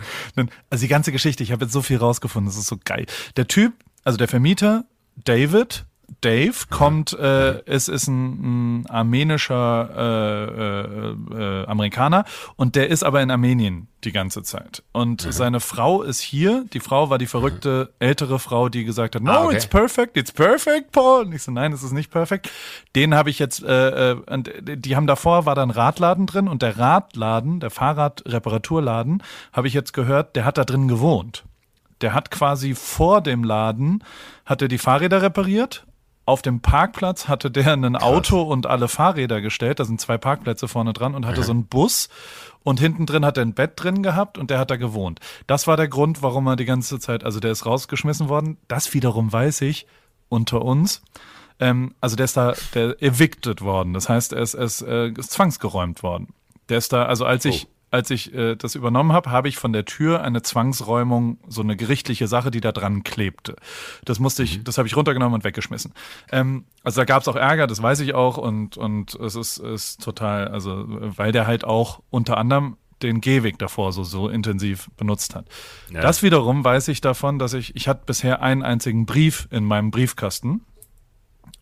also 0.68 0.82
die 0.82 0.88
ganze 0.88 1.10
Geschichte, 1.10 1.42
ich 1.42 1.52
habe 1.52 1.64
jetzt 1.64 1.72
so 1.72 1.80
viel 1.80 1.96
rausgefunden, 1.96 2.50
das 2.50 2.58
ist 2.58 2.66
so 2.66 2.76
geil. 2.84 3.06
Der 3.36 3.48
Typ, 3.48 3.72
also 4.04 4.18
der 4.18 4.28
Vermieter, 4.28 4.84
David, 5.16 5.86
Dave 6.20 6.66
kommt, 6.68 7.12
äh, 7.12 7.62
es 7.66 7.88
ist 7.88 8.08
ein, 8.08 8.80
ein 8.80 8.86
armenischer 8.90 9.90
äh, 9.96 11.36
äh, 11.36 11.62
äh, 11.62 11.66
Amerikaner 11.66 12.24
und 12.56 12.76
der 12.76 12.88
ist 12.88 13.02
aber 13.02 13.22
in 13.22 13.30
Armenien 13.30 13.88
die 14.04 14.12
ganze 14.12 14.42
Zeit. 14.42 14.82
Und 14.92 15.26
mhm. 15.26 15.32
seine 15.32 15.60
Frau 15.60 16.02
ist 16.02 16.20
hier. 16.20 16.64
Die 16.72 16.80
Frau 16.80 17.10
war 17.10 17.18
die 17.18 17.26
verrückte 17.26 17.90
mhm. 17.90 18.06
ältere 18.06 18.38
Frau, 18.38 18.68
die 18.68 18.84
gesagt 18.84 19.14
hat, 19.14 19.22
no, 19.22 19.30
ah, 19.30 19.44
okay. 19.44 19.56
it's 19.56 19.66
perfect, 19.66 20.16
it's 20.16 20.32
perfect, 20.32 20.92
Paul. 20.92 21.26
Und 21.26 21.34
ich 21.34 21.42
so, 21.42 21.52
nein, 21.52 21.72
es 21.72 21.82
ist 21.82 21.92
nicht 21.92 22.10
perfekt. 22.10 22.50
Den 22.96 23.14
habe 23.14 23.30
ich 23.30 23.38
jetzt, 23.38 23.62
äh, 23.62 24.12
äh, 24.12 24.14
und 24.14 24.50
die 24.62 24.96
haben 24.96 25.06
davor, 25.06 25.46
war 25.46 25.54
da 25.54 25.62
ein 25.62 25.70
Radladen 25.70 26.26
drin 26.26 26.48
und 26.48 26.62
der 26.62 26.78
Radladen, 26.78 27.60
der 27.60 27.70
Fahrradreparaturladen, 27.70 29.22
habe 29.52 29.68
ich 29.68 29.74
jetzt 29.74 29.92
gehört, 29.92 30.34
der 30.36 30.44
hat 30.44 30.58
da 30.58 30.64
drin 30.64 30.88
gewohnt. 30.88 31.44
Der 32.00 32.14
hat 32.14 32.30
quasi 32.30 32.74
vor 32.74 33.20
dem 33.20 33.44
Laden, 33.44 34.02
hat 34.46 34.62
er 34.62 34.68
die 34.68 34.78
Fahrräder 34.78 35.20
repariert 35.20 35.84
auf 36.26 36.42
dem 36.42 36.60
Parkplatz 36.60 37.28
hatte 37.28 37.50
der 37.50 37.72
ein 37.72 37.96
Auto 37.96 38.42
und 38.42 38.66
alle 38.66 38.88
Fahrräder 38.88 39.40
gestellt. 39.40 39.80
Da 39.80 39.84
sind 39.84 40.00
zwei 40.00 40.18
Parkplätze 40.18 40.68
vorne 40.68 40.92
dran 40.92 41.14
und 41.14 41.26
hatte 41.26 41.40
mhm. 41.40 41.44
so 41.44 41.52
einen 41.52 41.66
Bus. 41.66 42.08
Und 42.62 42.78
hinten 42.78 43.06
drin 43.06 43.24
hat 43.24 43.36
er 43.36 43.44
ein 43.44 43.54
Bett 43.54 43.72
drin 43.76 44.02
gehabt 44.02 44.38
und 44.38 44.50
der 44.50 44.58
hat 44.58 44.70
da 44.70 44.76
gewohnt. 44.76 45.20
Das 45.46 45.66
war 45.66 45.76
der 45.76 45.88
Grund, 45.88 46.22
warum 46.22 46.46
er 46.46 46.56
die 46.56 46.66
ganze 46.66 47.00
Zeit, 47.00 47.24
also 47.24 47.40
der 47.40 47.52
ist 47.52 47.66
rausgeschmissen 47.66 48.28
worden. 48.28 48.58
Das 48.68 48.92
wiederum 48.94 49.32
weiß 49.32 49.62
ich 49.62 49.86
unter 50.28 50.62
uns. 50.62 51.02
Ähm, 51.58 51.94
also 52.00 52.16
der 52.16 52.24
ist 52.24 52.36
da, 52.36 52.54
der 52.74 53.02
evicted 53.02 53.62
worden. 53.62 53.92
Das 53.92 54.08
heißt, 54.08 54.32
er 54.32 54.42
ist, 54.42 54.54
er 54.54 54.64
ist, 54.64 54.82
äh, 54.82 55.08
ist 55.08 55.32
zwangsgeräumt 55.32 56.02
worden. 56.02 56.28
Der 56.68 56.78
ist 56.78 56.92
da, 56.92 57.06
also 57.06 57.24
als 57.24 57.44
ich, 57.44 57.66
oh 57.66 57.79
als 57.90 58.10
ich 58.10 58.32
äh, 58.34 58.56
das 58.56 58.74
übernommen 58.74 59.12
habe, 59.12 59.30
habe 59.30 59.48
ich 59.48 59.56
von 59.56 59.72
der 59.72 59.84
Tür 59.84 60.22
eine 60.22 60.42
Zwangsräumung, 60.42 61.38
so 61.48 61.60
eine 61.60 61.76
gerichtliche 61.76 62.28
Sache, 62.28 62.50
die 62.50 62.60
da 62.60 62.72
dran 62.72 63.02
klebte. 63.02 63.56
Das 64.04 64.18
musste 64.18 64.42
ich, 64.42 64.58
mhm. 64.58 64.64
das 64.64 64.78
habe 64.78 64.86
ich 64.86 64.96
runtergenommen 64.96 65.34
und 65.34 65.44
weggeschmissen. 65.44 65.92
Ähm, 66.30 66.64
also 66.84 67.00
da 67.00 67.04
gab 67.04 67.22
es 67.22 67.28
auch 67.28 67.36
Ärger, 67.36 67.66
das 67.66 67.82
weiß 67.82 68.00
ich 68.00 68.14
auch 68.14 68.38
und 68.38 68.76
und 68.76 69.14
es 69.16 69.34
ist, 69.34 69.58
ist 69.58 70.02
total, 70.02 70.48
also 70.48 70.84
weil 70.86 71.32
der 71.32 71.46
halt 71.46 71.64
auch 71.64 72.00
unter 72.10 72.38
anderem 72.38 72.76
den 73.02 73.20
Gehweg 73.20 73.58
davor 73.58 73.92
so, 73.92 74.04
so 74.04 74.28
intensiv 74.28 74.90
benutzt 74.96 75.34
hat. 75.34 75.46
Ja. 75.90 76.00
Das 76.00 76.22
wiederum 76.22 76.64
weiß 76.64 76.88
ich 76.88 77.00
davon, 77.00 77.38
dass 77.38 77.54
ich, 77.54 77.74
ich 77.74 77.88
hatte 77.88 78.02
bisher 78.06 78.42
einen 78.42 78.62
einzigen 78.62 79.06
Brief 79.06 79.48
in 79.50 79.64
meinem 79.64 79.90
Briefkasten 79.90 80.62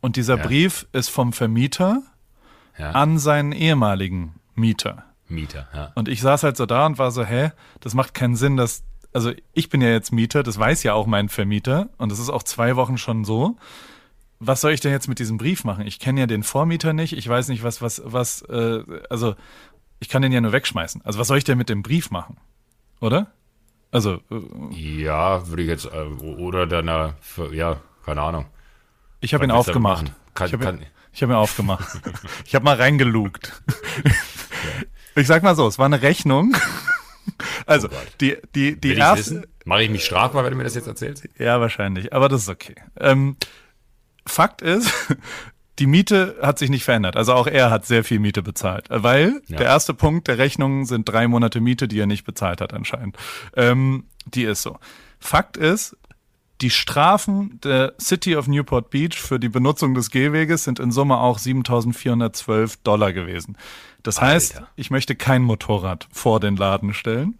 und 0.00 0.16
dieser 0.16 0.36
ja. 0.36 0.46
Brief 0.46 0.86
ist 0.92 1.08
vom 1.08 1.32
Vermieter 1.32 2.02
ja. 2.76 2.90
an 2.90 3.18
seinen 3.18 3.52
ehemaligen 3.52 4.34
Mieter. 4.54 5.04
Mieter, 5.30 5.68
ja. 5.74 5.92
Und 5.94 6.08
ich 6.08 6.20
saß 6.20 6.42
halt 6.42 6.56
so 6.56 6.66
da 6.66 6.86
und 6.86 6.98
war 6.98 7.10
so, 7.10 7.24
hä, 7.24 7.50
das 7.80 7.94
macht 7.94 8.14
keinen 8.14 8.36
Sinn, 8.36 8.56
dass, 8.56 8.82
also 9.12 9.32
ich 9.52 9.68
bin 9.68 9.80
ja 9.80 9.88
jetzt 9.88 10.12
Mieter, 10.12 10.42
das 10.42 10.58
weiß 10.58 10.82
ja 10.82 10.94
auch 10.94 11.06
mein 11.06 11.28
Vermieter 11.28 11.88
und 11.98 12.10
das 12.10 12.18
ist 12.18 12.30
auch 12.30 12.42
zwei 12.42 12.76
Wochen 12.76 12.98
schon 12.98 13.24
so. 13.24 13.56
Was 14.40 14.60
soll 14.60 14.72
ich 14.72 14.80
denn 14.80 14.92
jetzt 14.92 15.08
mit 15.08 15.18
diesem 15.18 15.36
Brief 15.36 15.64
machen? 15.64 15.86
Ich 15.86 15.98
kenne 15.98 16.20
ja 16.20 16.26
den 16.26 16.42
Vormieter 16.42 16.92
nicht, 16.92 17.16
ich 17.16 17.28
weiß 17.28 17.48
nicht, 17.48 17.62
was, 17.62 17.82
was, 17.82 18.00
was, 18.04 18.42
äh, 18.42 18.82
also 19.10 19.34
ich 20.00 20.08
kann 20.08 20.22
den 20.22 20.32
ja 20.32 20.40
nur 20.40 20.52
wegschmeißen. 20.52 21.02
Also 21.04 21.18
was 21.18 21.28
soll 21.28 21.38
ich 21.38 21.44
denn 21.44 21.58
mit 21.58 21.68
dem 21.68 21.82
Brief 21.82 22.10
machen? 22.10 22.36
Oder? 23.00 23.32
Also. 23.90 24.20
Äh, 24.30 25.02
ja, 25.02 25.46
würde 25.48 25.62
ich 25.62 25.68
jetzt, 25.68 25.86
äh, 25.86 25.88
oder 25.88 26.66
dann, 26.66 26.88
äh, 26.88 27.12
ja, 27.52 27.80
keine 28.04 28.22
Ahnung. 28.22 28.46
Ich 29.20 29.34
habe 29.34 29.44
ihn 29.44 29.50
aufgemacht. 29.50 30.12
Kann, 30.34 30.46
ich 30.46 30.52
habe 30.52 30.64
ihn, 30.64 30.86
hab 31.14 31.28
ihn 31.28 31.32
aufgemacht. 31.32 31.88
ich 32.44 32.54
habe 32.54 32.64
mal 32.64 32.76
reingelugt. 32.76 33.62
Ich 35.18 35.26
sag 35.26 35.42
mal 35.42 35.56
so, 35.56 35.66
es 35.66 35.78
war 35.78 35.86
eine 35.86 36.02
Rechnung. 36.02 36.56
Also, 37.66 37.88
oh 37.88 37.94
die, 38.22 38.38
die, 38.54 38.80
die 38.80 38.94
erste. 38.94 39.46
Mache 39.66 39.82
ich 39.82 39.90
mich 39.90 40.02
strafbar, 40.02 40.44
wenn 40.44 40.50
du 40.50 40.56
mir 40.56 40.64
das 40.64 40.74
jetzt 40.74 40.86
erzählst? 40.86 41.28
Ja, 41.38 41.60
wahrscheinlich, 41.60 42.14
aber 42.14 42.30
das 42.30 42.42
ist 42.42 42.48
okay. 42.48 42.74
Ähm, 42.98 43.36
Fakt 44.24 44.62
ist, 44.62 44.90
die 45.78 45.86
Miete 45.86 46.36
hat 46.40 46.58
sich 46.58 46.70
nicht 46.70 46.84
verändert. 46.84 47.16
Also 47.16 47.34
auch 47.34 47.46
er 47.46 47.70
hat 47.70 47.84
sehr 47.84 48.02
viel 48.02 48.18
Miete 48.18 48.42
bezahlt. 48.42 48.86
Weil 48.88 49.42
ja. 49.46 49.58
der 49.58 49.66
erste 49.66 49.92
Punkt 49.92 50.26
der 50.26 50.38
Rechnung 50.38 50.86
sind 50.86 51.06
drei 51.06 51.28
Monate 51.28 51.60
Miete, 51.60 51.86
die 51.86 52.00
er 52.00 52.06
nicht 52.06 52.24
bezahlt 52.24 52.62
hat 52.62 52.72
anscheinend. 52.72 53.18
Ähm, 53.54 54.04
die 54.24 54.44
ist 54.44 54.62
so. 54.62 54.78
Fakt 55.20 55.58
ist, 55.58 55.98
die 56.60 56.70
Strafen 56.70 57.60
der 57.62 57.94
City 58.00 58.36
of 58.36 58.48
Newport 58.48 58.90
Beach 58.90 59.16
für 59.20 59.38
die 59.38 59.48
Benutzung 59.48 59.94
des 59.94 60.10
Gehweges 60.10 60.64
sind 60.64 60.80
in 60.80 60.90
Summe 60.90 61.18
auch 61.18 61.38
7.412 61.38 62.78
Dollar 62.82 63.12
gewesen. 63.12 63.56
Das 64.08 64.22
heißt, 64.22 64.54
Alter. 64.54 64.68
ich 64.74 64.90
möchte 64.90 65.14
kein 65.16 65.42
Motorrad 65.42 66.08
vor 66.10 66.40
den 66.40 66.56
Laden 66.56 66.94
stellen. 66.94 67.38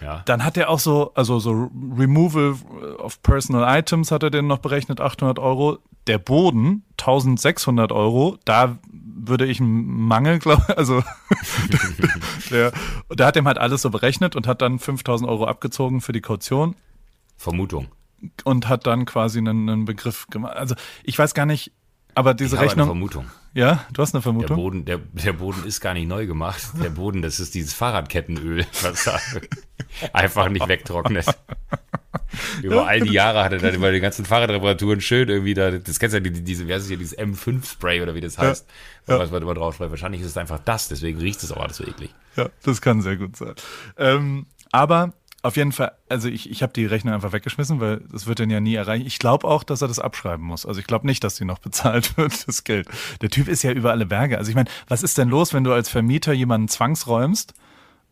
Ja. 0.00 0.22
Dann 0.24 0.44
hat 0.44 0.56
er 0.56 0.68
auch 0.68 0.80
so, 0.80 1.12
also 1.14 1.38
so 1.38 1.70
Removal 1.96 2.56
of 2.98 3.22
Personal 3.22 3.78
Items 3.78 4.10
hat 4.10 4.24
er 4.24 4.30
den 4.30 4.48
noch 4.48 4.58
berechnet, 4.58 5.00
800 5.00 5.38
Euro. 5.38 5.78
Der 6.08 6.18
Boden, 6.18 6.82
1600 6.98 7.92
Euro. 7.92 8.36
Da 8.44 8.78
würde 8.90 9.46
ich 9.46 9.60
einen 9.60 9.86
Mangel, 9.86 10.40
glaube 10.40 10.64
also 10.76 11.04
der, 12.50 12.72
der 13.16 13.26
hat 13.26 13.36
dem 13.36 13.46
halt 13.46 13.58
alles 13.58 13.82
so 13.82 13.90
berechnet 13.90 14.34
und 14.34 14.48
hat 14.48 14.60
dann 14.60 14.80
5000 14.80 15.30
Euro 15.30 15.46
abgezogen 15.46 16.00
für 16.00 16.10
die 16.10 16.20
Kaution. 16.20 16.74
Vermutung. 17.36 17.86
Und 18.42 18.68
hat 18.68 18.88
dann 18.88 19.04
quasi 19.04 19.38
einen, 19.38 19.68
einen 19.68 19.84
Begriff 19.84 20.26
gemacht. 20.26 20.56
Also 20.56 20.74
ich 21.04 21.16
weiß 21.16 21.32
gar 21.32 21.46
nicht, 21.46 21.70
aber 22.16 22.34
diese 22.34 22.58
Rechnung. 22.58 22.86
Vermutung. 22.86 23.26
Ja, 23.54 23.84
du 23.92 24.02
hast 24.02 24.14
eine 24.14 24.22
Vermutung. 24.22 24.48
Der 24.48 24.54
Boden, 24.54 24.84
der, 24.84 24.98
der 24.98 25.32
Boden 25.32 25.64
ist 25.64 25.80
gar 25.80 25.94
nicht 25.94 26.06
neu 26.06 26.26
gemacht. 26.26 26.62
Der 26.82 26.90
Boden, 26.90 27.22
das 27.22 27.40
ist 27.40 27.54
dieses 27.54 27.74
Fahrradkettenöl, 27.74 28.66
was 28.82 29.04
da 29.04 29.18
einfach 30.12 30.48
nicht 30.48 30.68
wegtrocknet. 30.68 31.26
Über 32.62 32.86
all 32.86 33.00
die 33.00 33.12
Jahre 33.12 33.42
hat 33.42 33.52
er 33.52 33.58
dann 33.58 33.74
über 33.74 33.90
die 33.90 34.00
ganzen 34.00 34.24
Fahrradreparaturen 34.24 35.00
schön 35.00 35.28
irgendwie 35.28 35.54
da, 35.54 35.70
das 35.72 35.98
kennst 35.98 36.14
du 36.14 36.20
ja, 36.20 36.30
diese, 36.30 36.68
wie 36.68 36.72
heißt 36.72 36.82
es 36.82 36.88
hier, 36.88 36.96
dieses 36.96 37.16
M5-Spray 37.18 38.02
oder 38.02 38.14
wie 38.14 38.20
das 38.20 38.38
heißt, 38.38 38.66
ja, 39.06 39.18
was 39.18 39.30
man 39.30 39.42
immer 39.42 39.54
drauf 39.54 39.76
schreibt. 39.76 39.90
Wahrscheinlich 39.90 40.20
ist 40.20 40.28
es 40.28 40.36
einfach 40.36 40.58
das, 40.58 40.88
deswegen 40.88 41.18
riecht 41.18 41.42
es 41.42 41.52
auch 41.52 41.60
alles 41.60 41.78
so 41.78 41.84
eklig. 41.84 42.14
Ja, 42.36 42.48
das 42.64 42.80
kann 42.80 43.00
sehr 43.00 43.16
gut 43.16 43.36
sein. 43.36 43.54
Ähm, 43.96 44.46
aber 44.70 45.12
auf 45.42 45.56
jeden 45.56 45.70
Fall, 45.70 45.92
also 46.08 46.28
ich, 46.28 46.50
ich 46.50 46.62
habe 46.62 46.72
die 46.72 46.84
Rechnung 46.84 47.14
einfach 47.14 47.32
weggeschmissen, 47.32 47.80
weil 47.80 48.00
das 48.10 48.26
wird 48.26 48.40
dann 48.40 48.50
ja 48.50 48.58
nie 48.60 48.74
erreichen. 48.74 49.06
Ich 49.06 49.18
glaube 49.18 49.46
auch, 49.46 49.62
dass 49.62 49.82
er 49.82 49.88
das 49.88 50.00
abschreiben 50.00 50.44
muss. 50.44 50.66
Also 50.66 50.80
ich 50.80 50.86
glaube 50.86 51.06
nicht, 51.06 51.22
dass 51.22 51.36
die 51.36 51.44
noch 51.44 51.58
bezahlt 51.60 52.16
wird, 52.16 52.48
das 52.48 52.64
Geld. 52.64 52.88
Der 53.20 53.30
Typ 53.30 53.46
ist 53.48 53.62
ja 53.62 53.70
über 53.70 53.92
alle 53.92 54.06
Berge. 54.06 54.38
Also 54.38 54.50
ich 54.50 54.56
meine, 54.56 54.68
was 54.88 55.02
ist 55.02 55.16
denn 55.16 55.28
los, 55.28 55.54
wenn 55.54 55.64
du 55.64 55.72
als 55.72 55.88
Vermieter 55.88 56.32
jemanden 56.32 56.68
zwangsräumst 56.68 57.54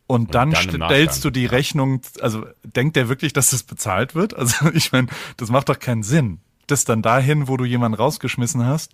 und, 0.07 0.27
und 0.27 0.35
dann, 0.35 0.53
dann 0.53 0.89
stellst 0.89 1.25
du 1.25 1.31
die 1.31 1.47
Rechnung, 1.47 2.01
also 2.21 2.47
denkt 2.62 2.95
der 2.95 3.09
wirklich, 3.09 3.33
dass 3.33 3.51
das 3.51 3.65
bezahlt 3.65 4.15
wird? 4.15 4.35
Also 4.39 4.71
ich 4.73 4.93
meine, 4.93 5.09
das 5.37 5.51
macht 5.51 5.69
doch 5.69 5.79
keinen 5.79 6.05
Sinn. 6.05 6.39
Das 6.69 6.85
dann 6.85 7.03
dahin, 7.03 7.49
wo 7.49 7.57
du 7.57 7.65
jemanden 7.65 7.97
rausgeschmissen 7.97 8.65
hast, 8.65 8.93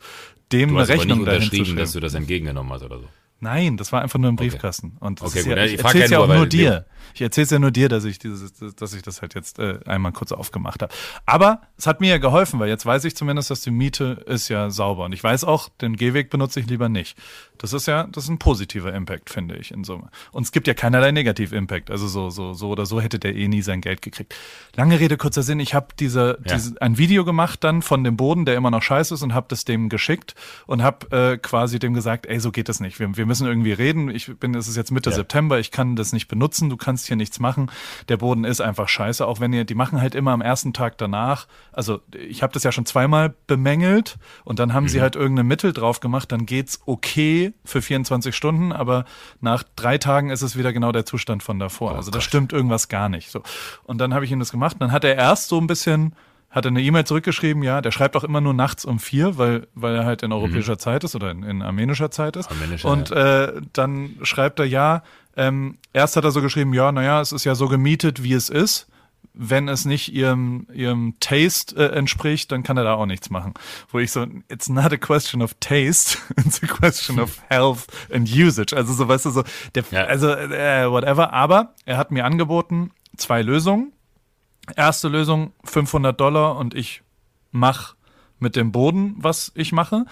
dem 0.52 0.70
du 0.70 0.78
hast 0.78 0.90
eine 0.90 1.00
Rechnung 1.00 1.20
aber 1.22 1.38
nicht 1.38 1.52
unterschrieben, 1.52 1.76
dass 1.76 1.92
du 1.92 2.00
das 2.00 2.14
entgegengenommen 2.14 2.72
hast 2.72 2.82
oder 2.82 3.00
so. 3.00 3.08
Nein, 3.42 3.76
das 3.76 3.90
war 3.90 4.02
einfach 4.02 4.20
nur 4.20 4.30
im 4.30 4.36
Briefkasten. 4.36 4.92
Okay. 4.94 5.04
Und 5.04 5.20
das 5.20 5.30
okay, 5.30 5.40
ist 5.40 5.46
ja, 5.46 5.64
ich, 5.64 5.72
ich 5.74 5.80
erzähl's 5.80 6.10
ja, 6.10 6.18
ja 6.18 6.24
auch 6.24 6.28
nur 6.28 6.46
dir. 6.46 6.86
Ich 7.12 7.22
erzähl's 7.22 7.50
ja 7.50 7.58
nur 7.58 7.72
dir, 7.72 7.88
dass 7.88 8.04
ich 8.04 8.20
dieses, 8.20 8.52
dass 8.52 8.94
ich 8.94 9.02
das 9.02 9.20
halt 9.20 9.34
jetzt 9.34 9.58
äh, 9.58 9.80
einmal 9.84 10.12
kurz 10.12 10.30
aufgemacht 10.30 10.80
habe. 10.80 10.94
Aber 11.26 11.62
es 11.76 11.88
hat 11.88 12.00
mir 12.00 12.10
ja 12.10 12.18
geholfen, 12.18 12.60
weil 12.60 12.68
jetzt 12.68 12.86
weiß 12.86 13.04
ich 13.04 13.16
zumindest, 13.16 13.50
dass 13.50 13.60
die 13.62 13.72
Miete 13.72 14.22
ist 14.26 14.48
ja 14.48 14.70
sauber. 14.70 15.06
Und 15.06 15.12
ich 15.12 15.24
weiß 15.24 15.42
auch, 15.42 15.70
den 15.70 15.96
Gehweg 15.96 16.30
benutze 16.30 16.60
ich 16.60 16.68
lieber 16.68 16.88
nicht. 16.88 17.18
Das 17.62 17.72
ist 17.72 17.86
ja, 17.86 18.08
das 18.10 18.24
ist 18.24 18.30
ein 18.30 18.38
positiver 18.38 18.92
Impact, 18.92 19.30
finde 19.30 19.56
ich, 19.56 19.70
in 19.70 19.84
Summe. 19.84 20.10
Und 20.32 20.42
es 20.42 20.50
gibt 20.50 20.66
ja 20.66 20.74
keinerlei 20.74 21.12
Negativ-Impact. 21.12 21.92
Also 21.92 22.08
so, 22.08 22.28
so, 22.28 22.54
so 22.54 22.70
oder 22.70 22.86
so 22.86 23.00
hätte 23.00 23.20
der 23.20 23.36
eh 23.36 23.46
nie 23.46 23.62
sein 23.62 23.80
Geld 23.80 24.02
gekriegt. 24.02 24.34
Lange 24.74 24.98
Rede, 24.98 25.16
kurzer 25.16 25.44
Sinn. 25.44 25.60
Ich 25.60 25.72
habe 25.72 25.86
diese, 25.96 26.40
ja. 26.44 26.54
diese, 26.54 26.82
ein 26.82 26.98
Video 26.98 27.24
gemacht 27.24 27.62
dann 27.62 27.80
von 27.80 28.02
dem 28.02 28.16
Boden, 28.16 28.46
der 28.46 28.56
immer 28.56 28.72
noch 28.72 28.82
scheiße 28.82 29.14
ist 29.14 29.22
und 29.22 29.32
habe 29.32 29.46
das 29.48 29.64
dem 29.64 29.88
geschickt 29.88 30.34
und 30.66 30.82
habe 30.82 31.16
äh, 31.16 31.38
quasi 31.38 31.78
dem 31.78 31.94
gesagt, 31.94 32.26
ey, 32.26 32.40
so 32.40 32.50
geht 32.50 32.68
das 32.68 32.80
nicht. 32.80 32.98
Wir, 32.98 33.16
wir 33.16 33.26
müssen 33.26 33.46
irgendwie 33.46 33.72
reden. 33.72 34.10
Ich 34.10 34.36
bin, 34.40 34.56
es 34.56 34.66
ist 34.66 34.76
jetzt 34.76 34.90
Mitte 34.90 35.10
ja. 35.10 35.16
September, 35.16 35.60
ich 35.60 35.70
kann 35.70 35.94
das 35.94 36.12
nicht 36.12 36.26
benutzen, 36.26 36.68
du 36.68 36.76
kannst 36.76 37.06
hier 37.06 37.16
nichts 37.16 37.38
machen. 37.38 37.70
Der 38.08 38.16
Boden 38.16 38.42
ist 38.42 38.60
einfach 38.60 38.88
scheiße, 38.88 39.24
auch 39.24 39.38
wenn 39.38 39.52
ihr, 39.52 39.64
die 39.64 39.76
machen 39.76 40.00
halt 40.00 40.16
immer 40.16 40.32
am 40.32 40.40
ersten 40.40 40.72
Tag 40.72 40.98
danach. 40.98 41.46
Also 41.70 42.00
ich 42.12 42.42
habe 42.42 42.52
das 42.52 42.64
ja 42.64 42.72
schon 42.72 42.86
zweimal 42.86 43.36
bemängelt 43.46 44.18
und 44.42 44.58
dann 44.58 44.74
haben 44.74 44.84
mhm. 44.84 44.88
sie 44.88 45.00
halt 45.00 45.14
irgendein 45.14 45.46
Mittel 45.46 45.72
drauf 45.72 46.00
gemacht, 46.00 46.32
dann 46.32 46.44
geht's 46.44 46.80
okay 46.86 47.51
für 47.64 47.82
24 47.82 48.34
Stunden, 48.34 48.72
aber 48.72 49.04
nach 49.40 49.64
drei 49.76 49.98
Tagen 49.98 50.30
ist 50.30 50.42
es 50.42 50.56
wieder 50.56 50.72
genau 50.72 50.92
der 50.92 51.06
Zustand 51.06 51.42
von 51.42 51.58
davor. 51.58 51.92
Oh, 51.92 51.96
also 51.96 52.10
da 52.10 52.20
stimmt 52.20 52.52
irgendwas 52.52 52.88
gar 52.88 53.08
nicht. 53.08 53.30
So. 53.30 53.42
Und 53.84 53.98
dann 53.98 54.14
habe 54.14 54.24
ich 54.24 54.32
ihm 54.32 54.38
das 54.38 54.50
gemacht. 54.50 54.76
Dann 54.80 54.92
hat 54.92 55.04
er 55.04 55.16
erst 55.16 55.48
so 55.48 55.58
ein 55.58 55.66
bisschen 55.66 56.14
hat 56.52 56.66
er 56.66 56.68
eine 56.68 56.82
E-Mail 56.82 57.04
zurückgeschrieben, 57.04 57.62
ja, 57.62 57.80
der 57.80 57.92
schreibt 57.92 58.14
auch 58.14 58.24
immer 58.24 58.42
nur 58.42 58.52
nachts 58.52 58.84
um 58.84 58.98
vier, 58.98 59.38
weil, 59.38 59.66
weil 59.74 59.96
er 59.96 60.04
halt 60.04 60.22
in 60.22 60.32
europäischer 60.32 60.74
mhm. 60.74 60.78
Zeit 60.78 61.02
ist 61.02 61.14
oder 61.16 61.30
in, 61.30 61.42
in 61.44 61.62
armenischer 61.62 62.10
Zeit 62.10 62.36
ist. 62.36 62.50
Armenischer, 62.50 62.88
und 62.90 63.10
äh, 63.10 63.54
dann 63.72 64.16
schreibt 64.22 64.58
er, 64.58 64.66
ja, 64.66 65.02
ähm, 65.34 65.78
erst 65.94 66.16
hat 66.16 66.24
er 66.24 66.30
so 66.30 66.42
geschrieben, 66.42 66.74
ja, 66.74 66.92
naja, 66.92 67.22
es 67.22 67.32
ist 67.32 67.44
ja 67.44 67.54
so 67.54 67.68
gemietet, 67.68 68.22
wie 68.22 68.34
es 68.34 68.50
ist. 68.50 68.86
Wenn 69.34 69.68
es 69.68 69.84
nicht 69.84 70.12
ihrem, 70.12 70.66
ihrem 70.74 71.14
Taste 71.18 71.76
äh, 71.76 71.96
entspricht, 71.96 72.52
dann 72.52 72.62
kann 72.62 72.76
er 72.76 72.84
da 72.84 72.94
auch 72.94 73.06
nichts 73.06 73.30
machen. 73.30 73.54
Wo 73.88 73.98
ich 73.98 74.12
so, 74.12 74.26
it's 74.48 74.68
not 74.68 74.92
a 74.92 74.98
question 74.98 75.40
of 75.40 75.54
taste, 75.60 76.18
it's 76.36 76.62
a 76.62 76.66
question 76.66 77.18
of 77.18 77.40
health 77.48 77.86
and 78.12 78.28
usage. 78.30 78.76
Also 78.76 78.92
so, 78.92 79.08
weißt 79.08 79.24
du, 79.26 79.30
so, 79.30 79.44
der, 79.74 79.84
ja. 79.90 80.04
also 80.04 80.28
äh, 80.28 80.90
whatever. 80.90 81.32
Aber 81.32 81.74
er 81.86 81.96
hat 81.96 82.10
mir 82.10 82.24
angeboten, 82.24 82.90
zwei 83.16 83.42
Lösungen 83.42 83.92
Erste 84.76 85.08
Lösung 85.08 85.52
500 85.64 86.18
Dollar 86.18 86.56
und 86.56 86.74
ich 86.74 87.02
mach 87.50 87.96
mit 88.38 88.54
dem 88.54 88.70
Boden, 88.72 89.14
was 89.18 89.50
ich 89.54 89.72
mache. 89.72 90.04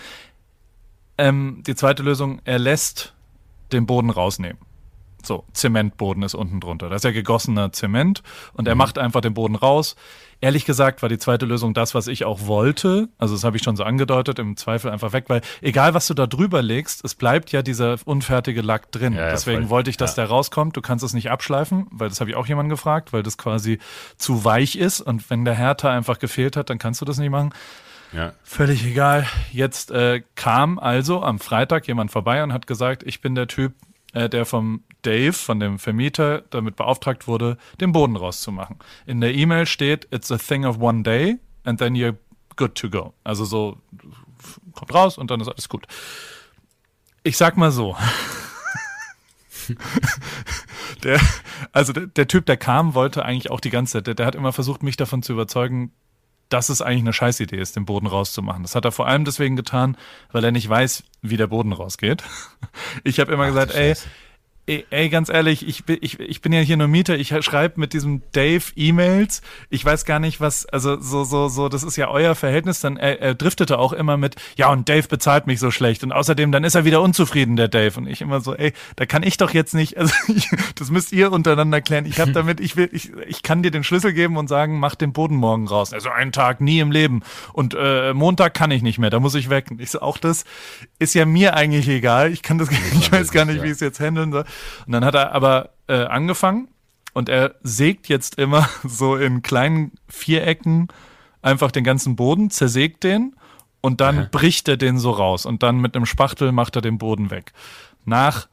Ähm, 1.19 1.63
die 1.67 1.75
zweite 1.75 2.03
Lösung, 2.03 2.41
er 2.45 2.59
lässt 2.59 3.15
den 3.73 3.87
Boden 3.87 4.11
rausnehmen. 4.11 4.59
So, 5.23 5.45
Zementboden 5.53 6.23
ist 6.23 6.35
unten 6.35 6.61
drunter. 6.61 6.89
Das 6.89 6.99
ist 7.01 7.05
ja 7.05 7.11
gegossener 7.13 7.73
Zement 7.73 8.23
und 8.55 8.67
er 8.69 8.75
macht 8.75 8.99
einfach 8.99 9.21
den 9.21 9.35
Boden 9.35 9.55
raus. 9.55 9.97
Ehrlich 10.43 10.65
gesagt 10.65 11.03
war 11.03 11.11
die 11.11 11.19
zweite 11.19 11.45
Lösung 11.45 11.75
das, 11.75 11.95
was 11.95 12.07
ich 12.07 12.25
auch 12.25 12.47
wollte. 12.47 13.09
Also 13.19 13.35
das 13.35 13.45
habe 13.45 13.59
ich 13.59 13.63
schon 13.63 13.77
so 13.77 13.85
angedeutet, 13.85 14.39
im 14.39 14.57
Zweifel 14.57 14.91
einfach 14.91 15.13
weg, 15.13 15.25
weil 15.29 15.43
egal 15.61 15.93
was 15.93 16.07
du 16.07 16.15
da 16.15 16.27
drüber 16.27 16.63
legst, 16.63 17.05
es 17.05 17.15
bleibt 17.15 17.53
ja 17.53 17.61
dieser 17.61 17.97
unfertige 18.07 18.63
Lack 18.63 18.91
drin. 18.91 19.13
Ja, 19.13 19.27
ja, 19.27 19.31
Deswegen 19.31 19.63
voll. 19.65 19.71
wollte 19.71 19.91
ich, 19.91 19.99
dass 19.99 20.17
Ja. 20.17 20.23
der 20.25 20.31
rauskommt. 20.31 20.77
Du 20.77 20.81
kannst 20.81 21.05
es 21.05 21.13
nicht 21.13 21.31
abschleifen, 21.31 21.87
weil 21.91 22.09
das 22.09 22.21
habe 22.21 22.31
ich 22.31 22.37
auch 22.37 22.47
jemanden 22.47 22.71
gefragt, 22.71 23.13
weil 23.13 23.23
das 23.23 23.37
quasi 23.37 23.79
zu 24.17 24.45
weich 24.45 24.77
ist 24.77 25.03
und 25.03 25.29
wenn 25.29 25.45
der 25.45 25.55
Härter 25.55 25.91
einfach 25.91 26.19
gefehlt 26.19 26.57
hat, 26.57 26.71
dann 26.71 26.79
kannst 26.79 27.03
du 27.03 27.05
das 27.05 27.19
nicht 27.19 27.31
machen. 27.31 27.53
Ja. 28.13 28.33
Völlig 28.43 28.85
egal. 28.87 29.27
Jetzt 29.53 29.91
äh, 29.91 30.23
kam 30.35 30.79
also 30.79 31.23
am 31.23 31.39
Freitag 31.39 31.87
jemand 31.87 32.11
vorbei 32.11 32.43
und 32.43 32.53
hat 32.53 32.67
gesagt, 32.67 33.03
ich 33.05 33.21
bin 33.21 33.35
der 33.35 33.47
Typ, 33.47 33.75
äh, 34.13 34.29
der 34.29 34.45
vom 34.45 34.85
Dave, 35.03 35.33
von 35.33 35.61
dem 35.61 35.79
Vermieter, 35.79 36.43
damit 36.51 36.77
beauftragt 36.77 37.27
wurde, 37.27 37.57
den 37.81 37.93
Boden 37.93 38.17
rauszumachen. 38.17 38.77
In 39.07 39.21
der 39.21 39.35
E-Mail 39.35 39.67
steht, 39.67 40.09
it's 40.11 40.31
a 40.31 40.39
thing 40.39 40.65
of 40.65 40.79
one 40.81 41.03
day 41.03 41.39
and 41.65 41.79
then 41.79 41.95
you're 41.95 42.17
good 42.57 42.75
to 42.75 42.91
go. 42.91 43.15
Also 43.25 43.45
so, 43.45 43.79
kommt 44.73 44.95
raus 44.95 45.19
und 45.19 45.31
dann 45.31 45.41
ist 45.41 45.49
alles 45.49 45.69
gut. 45.69 45.87
Ich 47.23 47.37
sag 47.37 47.57
mal 47.57 47.71
so. 47.71 47.97
der, 51.05 51.21
also 51.73 51.93
der, 51.93 52.07
der 52.07 52.29
Typ, 52.29 52.47
der 52.47 52.57
kam, 52.57 52.95
wollte 52.95 53.25
eigentlich 53.25 53.51
auch 53.51 53.61
die 53.61 53.71
ganze 53.71 53.95
Zeit, 53.95 54.07
der, 54.07 54.15
der 54.15 54.27
hat 54.27 54.35
immer 54.35 54.53
versucht, 54.53 54.83
mich 54.83 54.97
davon 54.97 55.23
zu 55.23 55.33
überzeugen, 55.33 55.93
dass 56.51 56.69
es 56.69 56.83
eigentlich 56.83 57.01
eine 57.01 57.13
Scheißidee 57.13 57.57
ist, 57.57 57.77
den 57.77 57.87
Boden 57.87 58.07
rauszumachen. 58.07 58.63
Das 58.63 58.75
hat 58.75 58.85
er 58.85 58.93
vor 58.93 59.07
allem 59.07 59.25
deswegen 59.25 59.57
getan, 59.57 59.97
weil 60.33 60.45
er 60.45 60.53
nicht 60.53 60.69
weiß, 60.69 61.05
wie 61.23 61.37
der 61.37 61.47
Boden 61.47 61.73
rausgeht. 61.73 62.23
Ich 63.05 63.19
habe 63.19 63.33
immer 63.33 63.47
gesagt, 63.47 63.73
du 63.73 63.79
ey, 63.79 63.95
Scheiße. 63.95 64.09
Ey, 64.71 64.87
ey, 64.91 65.09
ganz 65.09 65.29
ehrlich, 65.29 65.67
ich, 65.67 65.85
bin- 65.85 65.99
ich, 66.01 66.21
ich 66.21 66.41
bin 66.43 66.53
ja 66.53 66.61
hier 66.61 66.77
nur 66.77 66.87
Mieter, 66.87 67.17
ich 67.19 67.29
schreibe 67.45 67.81
mit 67.81 67.93
diesem 67.93 68.23
Dave 68.33 68.63
E-Mails. 68.77 69.43
Ich 69.69 69.85
weiß 69.85 70.05
gar 70.05 70.21
nicht, 70.21 70.41
was, 70.41 70.65
also 70.67 71.01
so, 71.01 71.25
so, 71.25 71.49
so, 71.49 71.69
das 71.69 71.83
ist 71.83 71.97
ja 71.97 72.09
euer 72.09 72.35
Verhältnis. 72.35 72.81
Dann 72.81 72.97
er, 72.97 73.21
er 73.21 73.35
driftete 73.35 73.79
auch 73.79 73.93
immer 73.93 74.17
mit, 74.17 74.37
ja, 74.57 74.71
und 74.71 74.89
Dave 74.89 75.09
bezahlt 75.09 75.47
mich 75.47 75.59
so 75.59 75.71
schlecht. 75.71 76.05
Und 76.05 76.13
außerdem, 76.13 76.53
dann 76.53 76.63
ist 76.65 76.75
er 76.77 76.85
wieder 76.85 77.03
unzufrieden, 77.03 77.57
der 77.57 77.69
Dave. 77.69 77.99
Und 77.99 78.07
ich 78.07 78.21
immer 78.21 78.41
so, 78.41 78.55
ey, 78.55 78.73
da 78.97 79.07
kann 79.07 79.23
ich 79.25 79.37
doch 79.37 79.51
jetzt 79.53 79.75
nicht, 79.75 79.97
also 79.99 80.15
ich, 80.29 80.49
das 80.77 80.91
müsst 80.91 81.13
ihr 81.13 81.33
untereinander 81.33 81.81
klären. 81.81 82.07
Ich 82.07 82.21
habe 82.21 82.31
damit, 82.41 82.61
ich 82.61 82.77
will, 82.77 82.89
ich, 82.93 83.11
ich 83.27 83.43
kann 83.43 83.63
dir 83.63 83.71
den 83.73 83.83
Schlüssel 83.83 84.13
geben 84.13 84.37
und 84.37 84.49
sagen, 84.49 84.79
mach 84.79 84.95
den 84.95 85.13
Boden 85.13 85.35
morgen 85.37 85.67
raus. 85.67 85.93
Also 85.93 86.11
einen 86.11 86.31
Tag, 86.33 86.61
nie 86.61 86.79
im 86.79 86.93
Leben. 86.93 87.23
Und 87.53 87.75
äh, 87.77 88.15
Montag 88.15 88.55
kann 88.55 88.71
ich 88.71 88.83
nicht 88.83 88.99
mehr, 88.99 89.11
da 89.11 89.19
muss 89.19 89.35
ich 89.35 89.51
weg. 89.51 89.67
Und 89.71 89.81
ich 89.81 89.91
so, 89.91 90.01
auch 90.01 90.19
das 90.19 90.45
ist 91.01 91.15
ja 91.15 91.27
mir 91.27 91.55
eigentlich 91.57 91.89
egal. 91.89 92.31
Ich 92.33 92.43
kann 92.43 92.59
das, 92.59 92.69
ich 92.71 93.11
weiß 93.11 93.33
gar 93.33 93.45
nicht, 93.45 93.63
wie 93.63 93.67
ich 93.67 93.73
es 93.73 93.81
jetzt 93.81 93.99
handeln 94.01 94.31
soll. 94.31 94.45
Und 94.87 94.93
dann 94.93 95.05
hat 95.05 95.15
er 95.15 95.33
aber 95.33 95.71
äh, 95.89 96.05
angefangen 96.05 96.69
und 97.13 97.29
er 97.29 97.55
sägt 97.63 98.09
jetzt 98.09 98.37
immer 98.39 98.69
so 98.85 99.17
in 99.17 99.43
kleinen 99.43 99.93
Vierecken 100.09 100.89
einfach 101.43 101.71
den 101.71 101.85
ganzen 101.85 102.17
Boden, 102.17 102.51
zersägt 102.51 103.05
den 103.05 103.35
und 103.81 104.01
dann 104.01 104.29
bricht 104.31 104.69
er 104.69 104.77
den 104.77 104.99
so 104.99 105.11
raus 105.11 105.47
und 105.47 105.63
dann 105.63 105.79
mit 105.79 105.97
einem 105.97 106.07
Spachtel 106.07 106.53
macht 106.53 106.77
er 106.77 106.83
den 106.83 106.99
Boden 106.99 107.31
weg. 107.31 107.53
Nach 108.05 108.49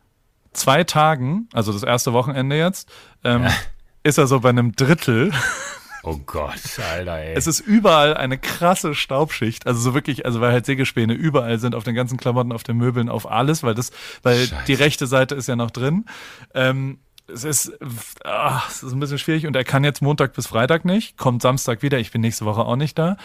zwei 0.53 0.83
Tagen, 0.83 1.49
also 1.53 1.71
das 1.73 1.83
erste 1.83 2.13
Wochenende 2.13 2.57
jetzt, 2.57 2.89
ähm, 3.23 3.45
ist 4.03 4.17
er 4.17 4.27
so 4.27 4.39
bei 4.39 4.49
einem 4.49 4.75
Drittel. 4.75 5.31
Oh 6.09 6.21
Gott, 6.25 6.79
Alter, 6.89 7.17
ey. 7.17 7.33
Es 7.33 7.47
ist 7.47 7.59
überall 7.59 8.15
eine 8.15 8.37
krasse 8.37 8.95
Staubschicht, 8.95 9.67
also 9.67 9.81
so 9.81 9.93
wirklich, 9.93 10.25
also 10.25 10.39
weil 10.39 10.53
halt 10.53 10.65
Sägespäne 10.65 11.13
überall 11.13 11.59
sind, 11.59 11.75
auf 11.75 11.83
den 11.83 11.95
ganzen 11.95 12.17
Klamotten, 12.17 12.53
auf 12.53 12.63
den 12.63 12.77
Möbeln, 12.77 13.09
auf 13.09 13.29
alles, 13.29 13.61
weil 13.61 13.75
das, 13.75 13.91
weil 14.23 14.47
Scheiße. 14.47 14.63
die 14.67 14.73
rechte 14.73 15.05
Seite 15.05 15.35
ist 15.35 15.47
ja 15.49 15.57
noch 15.57 15.69
drin. 15.69 16.05
Ähm, 16.53 16.99
es 17.27 17.43
ist, 17.43 17.77
ah, 18.23 18.61
es 18.69 18.83
ist 18.83 18.93
ein 18.93 19.01
bisschen 19.01 19.17
schwierig 19.17 19.47
und 19.47 19.55
er 19.57 19.65
kann 19.65 19.83
jetzt 19.83 20.01
Montag 20.01 20.31
bis 20.31 20.47
Freitag 20.47 20.85
nicht, 20.85 21.17
kommt 21.17 21.41
Samstag 21.41 21.81
wieder, 21.81 21.99
ich 21.99 22.11
bin 22.11 22.21
nächste 22.21 22.45
Woche 22.45 22.61
auch 22.61 22.77
nicht 22.77 22.97
da, 22.97 23.17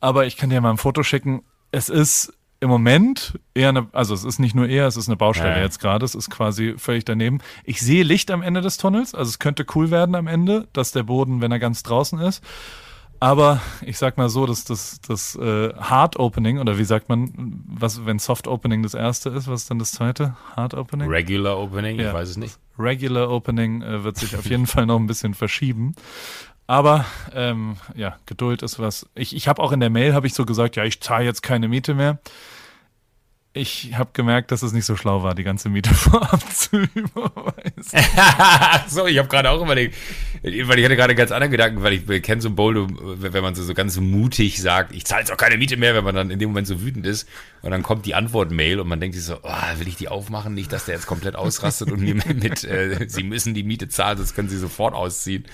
aber 0.00 0.26
ich 0.26 0.36
kann 0.36 0.50
dir 0.50 0.60
mal 0.60 0.72
ein 0.72 0.76
Foto 0.76 1.02
schicken. 1.02 1.42
Es 1.72 1.88
ist 1.88 2.34
im 2.60 2.68
Moment 2.70 3.38
eher 3.54 3.68
eine, 3.70 3.86
also 3.92 4.14
es 4.14 4.24
ist 4.24 4.38
nicht 4.38 4.54
nur 4.54 4.66
eher, 4.68 4.86
es 4.86 4.96
ist 4.96 5.08
eine 5.08 5.16
Baustelle 5.16 5.56
Ja. 5.56 5.62
jetzt 5.62 5.78
gerade, 5.78 6.04
es 6.04 6.14
ist 6.14 6.30
quasi 6.30 6.74
völlig 6.78 7.04
daneben. 7.04 7.38
Ich 7.64 7.80
sehe 7.80 8.02
Licht 8.02 8.30
am 8.30 8.42
Ende 8.42 8.60
des 8.62 8.76
Tunnels, 8.78 9.14
also 9.14 9.28
es 9.28 9.38
könnte 9.38 9.66
cool 9.74 9.90
werden 9.90 10.14
am 10.14 10.26
Ende, 10.26 10.66
dass 10.72 10.92
der 10.92 11.02
Boden, 11.02 11.40
wenn 11.40 11.52
er 11.52 11.58
ganz 11.58 11.82
draußen 11.82 12.18
ist. 12.20 12.42
Aber 13.18 13.62
ich 13.80 13.96
sag 13.96 14.18
mal 14.18 14.28
so, 14.28 14.44
dass 14.44 14.64
das, 14.64 15.00
das 15.00 15.36
äh, 15.36 15.72
Hard 15.74 16.18
Opening, 16.18 16.58
oder 16.58 16.76
wie 16.76 16.84
sagt 16.84 17.08
man, 17.08 17.62
was, 17.66 18.04
wenn 18.04 18.18
Soft 18.18 18.46
Opening 18.46 18.82
das 18.82 18.92
erste 18.92 19.30
ist, 19.30 19.48
was 19.48 19.62
ist 19.62 19.70
dann 19.70 19.78
das 19.78 19.92
zweite? 19.92 20.36
Hard 20.54 20.74
Opening? 20.74 21.08
Regular 21.08 21.58
Opening, 21.58 21.98
Ja. 21.98 22.08
ich 22.08 22.14
weiß 22.14 22.28
es 22.28 22.36
nicht. 22.36 22.58
Regular 22.78 23.30
Opening 23.30 23.80
äh, 23.80 24.04
wird 24.04 24.18
sich 24.18 24.36
auf 24.36 24.44
jeden 24.44 24.66
Fall 24.66 24.84
noch 24.84 24.98
ein 24.98 25.06
bisschen 25.06 25.32
verschieben. 25.32 25.94
Aber 26.66 27.04
ähm, 27.32 27.76
ja, 27.94 28.18
Geduld 28.26 28.62
ist 28.62 28.78
was. 28.78 29.08
Ich, 29.14 29.36
ich 29.36 29.46
habe 29.48 29.62
auch 29.62 29.72
in 29.72 29.80
der 29.80 29.90
Mail 29.90 30.14
habe 30.14 30.26
ich 30.26 30.34
so 30.34 30.44
gesagt, 30.44 30.76
ja, 30.76 30.84
ich 30.84 31.00
zahle 31.00 31.24
jetzt 31.24 31.42
keine 31.42 31.68
Miete 31.68 31.94
mehr. 31.94 32.18
Ich 33.52 33.94
habe 33.96 34.10
gemerkt, 34.12 34.52
dass 34.52 34.62
es 34.62 34.72
nicht 34.72 34.84
so 34.84 34.96
schlau 34.96 35.22
war, 35.22 35.34
die 35.34 35.42
ganze 35.42 35.70
Miete 35.70 35.94
vorab 35.94 36.42
zu 36.52 36.76
überweisen. 36.94 37.98
so, 38.88 39.06
ich 39.06 39.16
habe 39.16 39.28
gerade 39.28 39.48
auch 39.48 39.62
überlegt, 39.62 39.94
weil 40.42 40.78
ich 40.78 40.84
hatte 40.84 40.96
gerade 40.96 41.14
ganz 41.14 41.32
anderen 41.32 41.52
Gedanken, 41.52 41.82
weil 41.82 41.94
ich 41.94 42.22
kenne 42.22 42.42
so 42.42 42.50
Boulder, 42.50 42.86
wenn 42.90 43.42
man 43.42 43.54
so, 43.54 43.62
so 43.62 43.72
ganz 43.72 43.98
mutig 43.98 44.60
sagt, 44.60 44.94
ich 44.94 45.06
zahle 45.06 45.22
jetzt 45.22 45.32
auch 45.32 45.38
keine 45.38 45.56
Miete 45.56 45.78
mehr, 45.78 45.94
wenn 45.94 46.04
man 46.04 46.14
dann 46.14 46.30
in 46.30 46.38
dem 46.38 46.50
Moment 46.50 46.66
so 46.66 46.82
wütend 46.82 47.06
ist 47.06 47.26
und 47.62 47.70
dann 47.70 47.82
kommt 47.82 48.04
die 48.04 48.14
Antwort-Mail 48.14 48.78
und 48.78 48.88
man 48.88 49.00
denkt 49.00 49.16
sich 49.16 49.24
so, 49.24 49.38
oh, 49.42 49.78
will 49.78 49.88
ich 49.88 49.96
die 49.96 50.08
aufmachen? 50.08 50.52
Nicht, 50.52 50.70
dass 50.70 50.84
der 50.84 50.96
jetzt 50.96 51.06
komplett 51.06 51.36
ausrastet 51.36 51.90
und 51.90 52.00
mir 52.00 52.14
mit, 52.34 52.62
äh, 52.64 53.08
sie 53.08 53.22
müssen 53.22 53.54
die 53.54 53.62
Miete 53.62 53.88
zahlen, 53.88 54.18
sonst 54.18 54.34
können 54.34 54.50
sie 54.50 54.58
sofort 54.58 54.92
ausziehen. 54.92 55.46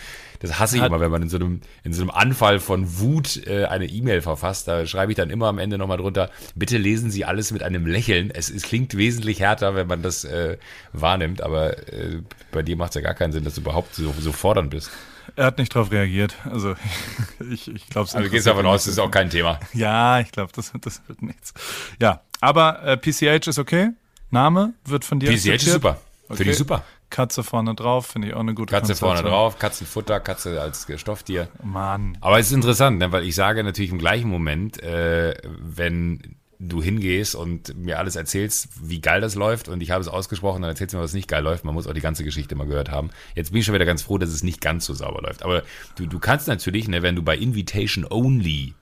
Das 0.43 0.59
hasse 0.59 0.77
ich 0.77 0.83
immer, 0.83 0.99
wenn 0.99 1.11
man 1.11 1.23
in 1.23 1.29
so 1.29 1.37
einem, 1.37 1.61
in 1.85 1.93
so 1.93 2.03
einem 2.03 2.11
Anfall 2.11 2.59
von 2.59 2.99
Wut 2.99 3.47
äh, 3.47 3.67
eine 3.67 3.87
E-Mail 3.87 4.23
verfasst. 4.23 4.67
Da 4.67 4.87
schreibe 4.87 5.13
ich 5.13 5.17
dann 5.17 5.31
immer 5.31 5.47
am 5.47 5.59
Ende 5.59 5.79
nochmal 5.79 5.99
drunter, 5.99 6.31
bitte 6.57 6.79
lesen 6.79 7.13
Sie 7.13 7.25
alles 7.25 7.53
mit 7.53 7.63
einem 7.63 7.87
Lächeln. 7.87 8.31
Es, 8.33 8.51
es 8.51 8.65
klingt 8.65 8.97
wesentlich 8.97 9.39
härter, 9.39 9.77
wenn 9.77 9.87
man 9.87 10.03
das 10.03 10.25
äh, 10.25 10.59
wahrnimmt, 10.93 11.43
aber 11.43 11.79
äh, 11.93 12.21
bei 12.51 12.63
dir 12.63 12.77
macht 12.77 12.91
es 12.91 12.97
ja 12.97 13.01
gar 13.03 13.15
keinen 13.15 13.33
Sinn, 13.33 13.45
dass 13.45 13.55
du 13.55 13.61
überhaupt 13.61 13.95
so, 13.95 14.13
so 14.19 14.33
fordernd 14.33 14.71
bist. 14.71 14.91
Er 15.37 15.47
hat 15.47 15.59
nicht 15.59 15.75
drauf 15.75 15.93
reagiert. 15.93 16.35
Also 16.45 16.75
ich, 17.51 17.69
ich 17.69 17.87
glaube 17.89 18.09
es 18.09 18.15
Also 18.15 18.27
du 18.27 18.31
gehst 18.31 18.47
davon 18.49 18.67
aus, 18.67 18.85
das 18.85 18.95
ist 18.95 18.99
auch 18.99 19.13
kein 19.13 19.31
Thema. 19.31 19.61
Ja, 19.73 20.19
ich 20.19 20.33
glaube, 20.33 20.51
das, 20.55 20.73
das 20.81 21.03
wird 21.07 21.23
nichts. 21.23 21.55
Ja, 22.01 22.23
aber 22.41 22.83
äh, 22.83 22.97
PCH 22.97 23.47
ist 23.47 23.59
okay. 23.59 23.91
Name 24.31 24.75
wird 24.85 25.05
von 25.05 25.21
dir 25.21 25.31
PCH 25.31 25.47
ist 25.47 25.69
akzeptiert. 25.69 25.97
Super. 26.33 26.37
Finde 26.37 26.43
Okay. 26.43 26.51
ich 26.53 26.59
super. 26.59 26.85
Katze 27.11 27.43
vorne 27.45 27.75
drauf, 27.75 28.07
finde 28.07 28.29
ich 28.29 28.35
auch 28.35 28.41
eine 28.41 28.55
gute 28.55 28.73
Katze 28.73 28.95
vorne 28.95 29.23
drauf, 29.23 29.59
Katzenfutter, 29.59 30.19
Katze 30.21 30.61
als 30.61 30.87
Stofftier. 30.97 31.49
Mann. 31.63 32.17
Aber 32.21 32.39
es 32.39 32.47
ist 32.47 32.53
interessant, 32.53 32.99
ne, 32.99 33.13
weil 33.13 33.25
ich 33.25 33.35
sage 33.35 33.63
natürlich 33.63 33.91
im 33.91 33.99
gleichen 33.99 34.29
Moment, 34.31 34.83
äh, 34.83 35.35
wenn 35.61 36.37
du 36.59 36.81
hingehst 36.81 37.35
und 37.35 37.77
mir 37.77 37.99
alles 37.99 38.15
erzählst, 38.17 38.69
wie 38.81 39.01
geil 39.01 39.21
das 39.21 39.35
läuft 39.35 39.69
und 39.69 39.83
ich 39.83 39.91
habe 39.91 40.01
es 40.01 40.09
ausgesprochen, 40.09 40.63
dann 40.63 40.71
erzählst 40.71 40.95
du 40.95 40.99
mir, 40.99 41.03
was 41.03 41.13
nicht 41.13 41.29
geil 41.29 41.43
läuft. 41.43 41.65
Man 41.65 41.75
muss 41.75 41.87
auch 41.89 41.93
die 41.93 42.01
ganze 42.01 42.23
Geschichte 42.25 42.55
mal 42.55 42.67
gehört 42.69 42.89
haben. 42.91 43.11
Jetzt 43.35 43.51
bin 43.51 43.59
ich 43.61 43.67
schon 43.67 43.75
wieder 43.75 43.85
ganz 43.85 44.03
froh, 44.03 44.17
dass 44.17 44.31
es 44.31 44.43
nicht 44.45 44.61
ganz 44.61 44.87
so 44.87 44.95
sauber 44.95 45.23
läuft. 45.23 45.43
Aber 45.43 45.65
du, 45.97 46.07
du 46.07 46.19
kannst 46.21 46.47
natürlich, 46.49 46.87
ne, 46.89 47.03
wenn 47.03 47.17
du 47.17 47.23
bei 47.23 47.37
Invitation 47.37 48.07
Only 48.09 48.75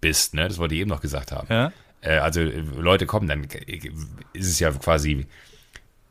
bist, 0.00 0.34
ne, 0.34 0.48
das 0.48 0.58
wollte 0.58 0.74
ich 0.74 0.80
eben 0.80 0.90
noch 0.90 1.00
gesagt 1.00 1.30
haben. 1.30 1.46
Ja? 1.48 1.72
Äh, 2.00 2.18
also 2.18 2.40
äh, 2.40 2.62
Leute 2.76 3.06
kommen, 3.06 3.28
dann 3.28 3.44
ist 4.32 4.48
es 4.48 4.58
ja 4.58 4.70
quasi 4.72 5.26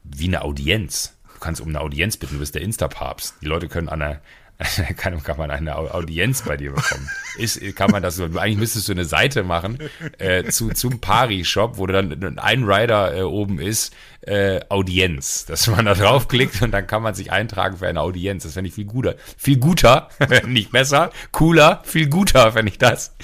wie 0.04 0.28
eine 0.28 0.42
Audienz. 0.44 1.16
Du 1.34 1.40
kannst 1.40 1.62
um 1.62 1.70
eine 1.70 1.82
Audienz 1.82 2.18
bitten, 2.18 2.34
du 2.36 2.40
bist 2.40 2.56
der 2.56 2.62
Insta-Papst. 2.62 3.36
Die 3.42 3.46
Leute 3.46 3.68
können 3.70 3.88
an 3.90 4.02
einer, 4.02 4.20
kann, 4.98 5.24
kann 5.24 5.38
man 5.38 5.52
eine 5.52 5.78
Au- 5.78 5.88
Audienz 5.90 6.42
bei 6.42 6.58
dir 6.58 6.72
bekommen. 6.74 7.10
Ist, 7.38 7.62
kann 7.78 7.92
man 7.92 8.04
das 8.04 8.18
so, 8.18 8.26
eigentlich 8.26 8.58
müsstest 8.58 8.90
du 8.90 8.92
eine 8.92 9.06
Seite 9.06 9.44
machen 9.44 9.78
äh, 10.18 10.44
zu, 10.46 10.70
zum 10.72 11.00
Pari-Shop, 11.00 11.78
wo 11.78 11.88
dann 11.88 12.38
ein 12.40 12.64
Rider 12.66 13.16
äh, 13.16 13.22
oben 13.22 13.60
ist, 13.62 13.94
äh, 14.22 14.60
Audienz. 14.68 15.46
Dass 15.46 15.68
man 15.68 15.86
da 15.86 15.94
draufklickt 15.94 16.62
und 16.62 16.72
dann 16.72 16.88
kann 16.88 17.02
man 17.02 17.16
sich 17.16 17.32
eintragen 17.32 17.78
für 17.78 17.88
eine 17.88 18.02
Audienz. 18.02 18.44
Das 18.44 18.56
fände 18.56 18.68
ich 18.68 18.74
viel 18.74 18.84
guter. 18.86 19.16
Viel 19.38 19.60
guter, 19.60 20.10
nicht 20.46 20.72
besser, 20.74 21.12
cooler, 21.32 21.82
viel 21.86 22.10
guter 22.10 22.52
fände 22.52 22.70
ich 22.70 22.78
das. 22.78 23.16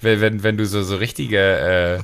Wenn, 0.00 0.22
wenn, 0.22 0.42
wenn 0.42 0.56
du 0.56 0.64
so, 0.64 0.82
so 0.82 0.96
richtige, 0.96 1.38
äh, 1.38 1.98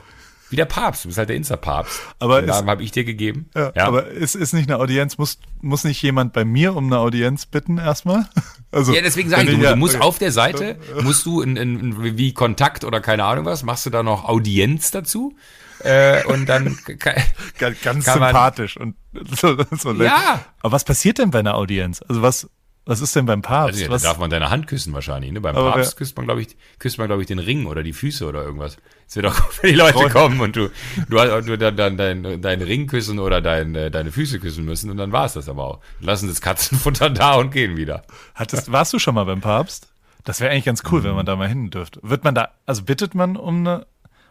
wie 0.55 0.57
der 0.57 0.67
Papst, 0.67 1.05
du 1.05 1.09
bist 1.09 1.19
halt 1.19 1.29
der 1.29 1.37
Insta-Papst. 1.37 2.01
Aber 2.21 2.41
Den 2.41 2.49
Namen 2.49 2.71
habe 2.71 2.83
ich 2.85 2.93
dir 2.93 3.03
gegeben. 3.05 3.51
Ja, 3.57 3.73
aber 3.87 4.07
ist, 4.07 4.37
ist 4.37 4.53
nicht 4.55 4.71
eine 4.71 4.79
Audienz, 4.79 5.19
muss, 5.19 5.39
muss 5.61 5.83
nicht 5.83 6.01
jemand 6.01 6.33
bei 6.33 6.45
mir 6.45 6.77
um 6.77 6.87
eine 6.87 6.99
Audienz 6.99 7.47
bitten 7.47 7.79
erstmal? 7.79 8.27
Also, 8.71 8.93
Ja, 8.93 9.03
deswegen 9.03 9.29
sage 9.31 9.45
ich, 9.45 9.57
du, 9.57 9.63
ja, 9.63 9.71
du 9.71 9.77
musst 9.77 9.95
okay. 9.95 10.05
auf 10.05 10.19
der 10.19 10.33
Seite, 10.33 10.77
musst 11.03 11.25
du 11.27 11.43
in, 11.43 11.57
in, 11.57 12.17
wie 12.19 12.35
Kontakt 12.35 12.83
oder 12.83 13.01
keine 13.01 13.23
Ahnung 13.23 13.45
was, 13.45 13.63
machst 13.63 13.87
du 13.87 13.91
da 13.91 14.03
noch 14.03 14.25
Audienz 14.25 14.91
dazu 14.91 15.37
äh, 15.79 16.25
und 16.25 16.49
dann 16.49 16.77
ka- 16.99 17.15
Ganz, 17.59 17.81
ganz 17.83 18.05
kann 18.05 18.15
sympathisch 18.15 18.77
und 18.77 18.97
so, 19.41 19.57
so. 19.77 19.93
Ja. 19.95 20.41
Aber 20.61 20.73
was 20.73 20.83
passiert 20.83 21.19
denn 21.19 21.31
bei 21.31 21.39
einer 21.39 21.55
Audienz? 21.55 22.03
Also 22.09 22.21
was, 22.23 22.49
Was 22.85 23.01
ist 23.01 23.15
denn 23.15 23.27
beim 23.27 23.43
Papst? 23.43 23.81
Also, 23.81 23.93
ja, 23.93 24.11
darf 24.11 24.19
man 24.19 24.29
deine 24.31 24.51
Hand 24.51 24.67
küssen 24.67 24.93
wahrscheinlich. 24.93 25.31
Ne? 25.31 25.41
Beim 25.41 25.55
Aber 25.55 25.71
Papst 25.71 25.97
küsst 25.97 26.17
man, 26.17 26.27
glaube 26.27 26.43
ich, 26.43 26.57
küsst 26.81 26.99
man, 26.99 27.07
glaube 27.07 27.23
ich, 27.23 27.29
den 27.29 27.39
Ring 27.39 27.67
oder 27.67 27.85
die 27.85 27.93
Füße 27.93 28.27
oder 28.27 28.43
irgendwas. 28.43 28.77
Es 29.07 29.17
wird 29.17 29.27
auch 29.27 29.35
gut, 29.37 29.63
wenn 29.63 29.71
die 29.71 29.77
Leute 29.77 30.09
kommen 30.11 30.41
und 30.41 30.57
du, 30.57 30.71
du, 31.09 31.21
hast- 31.21 31.47
du 31.49 31.57
dann, 31.59 31.77
dann 31.77 31.97
deinen 31.97 32.41
deinen 32.43 32.63
Ring 32.63 32.87
küssen 32.87 33.19
oder 33.19 33.41
dein, 33.41 33.75
äh, 33.75 33.91
deine 33.91 34.11
Füße 34.13 34.41
küssen 34.41 34.65
müssen 34.65 34.91
und 34.91 34.97
dann 34.97 35.13
war 35.13 35.27
es 35.27 35.35
das 35.35 35.49
aber 35.49 35.65
auch. 35.65 35.81
Lassen 36.01 36.29
das 36.29 36.41
Katzenfutter 36.41 37.11
da 37.11 37.35
und 37.35 37.51
gehen 37.51 37.77
wieder. 37.77 38.03
Hattest, 38.35 38.73
warst 38.73 38.93
du 38.93 38.99
schon 38.99 39.15
mal 39.15 39.25
beim 39.25 39.41
Papst? 39.41 39.89
Das 40.25 40.41
wäre 40.41 40.51
eigentlich 40.53 40.65
ganz 40.65 40.83
cool, 40.91 41.05
wenn 41.05 41.15
man 41.15 41.27
da 41.27 41.37
mal 41.37 41.49
hin 41.49 41.71
dürfte. 41.71 42.01
Wird 42.03 42.25
man 42.25 42.35
da, 42.35 42.49
also 42.65 42.83
bittet 42.83 43.15
man 43.15 43.37
um 43.37 43.59
eine, 43.59 43.87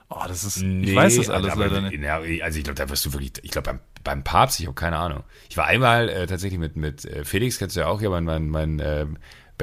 oh, 0.10 0.24
das 0.28 0.44
ist, 0.44 0.58
ich 0.62 0.96
weiß 0.96 1.18
das 1.18 1.30
alles 1.30 1.52
aber- 1.52 1.68
leider 1.68 1.82
nicht. 1.82 2.04
Also 2.44 2.58
ich 2.58 2.64
glaube, 2.64 2.76
da 2.78 2.90
wirst 2.90 3.06
du 3.06 3.14
wirklich, 3.14 3.34
ich 3.44 3.52
glaube 3.52 3.66
beim, 3.70 3.80
beim 4.04 4.24
Papst, 4.24 4.60
ich 4.60 4.66
habe 4.66 4.74
keine 4.76 4.98
Ahnung. 4.98 5.24
Ich 5.50 5.56
war 5.58 5.66
einmal 5.68 6.10
äh, 6.10 6.26
tatsächlich 6.26 6.60
mit, 6.60 6.76
mit 6.76 7.06
äh, 7.06 7.24
Felix, 7.24 7.60
kennst 7.60 7.76
du 7.76 7.82
ja 7.82 7.88
auch 7.88 8.00
hier, 8.00 8.10
mein, 8.10 8.24
mein, 8.26 8.50
mein 8.50 8.80
äh, 8.80 9.06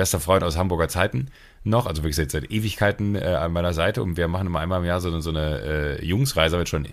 bester 0.00 0.18
Freund 0.18 0.42
aus 0.42 0.56
Hamburger 0.56 0.88
Zeiten 0.88 1.28
noch, 1.62 1.86
also 1.86 2.02
wirklich 2.02 2.16
seit, 2.16 2.30
seit 2.30 2.50
Ewigkeiten 2.50 3.14
äh, 3.16 3.22
an 3.34 3.52
meiner 3.52 3.74
Seite 3.74 4.02
und 4.02 4.16
wir 4.16 4.28
machen 4.28 4.46
immer 4.46 4.60
einmal 4.60 4.80
im 4.80 4.86
Jahr 4.86 5.00
so, 5.02 5.08
eine- 5.08 5.20
so 5.20 5.28
eine 5.30 5.60
äh, 6.00 6.04
Jungsreise, 6.04 6.56
wird 6.56 6.70
schon, 6.70 6.88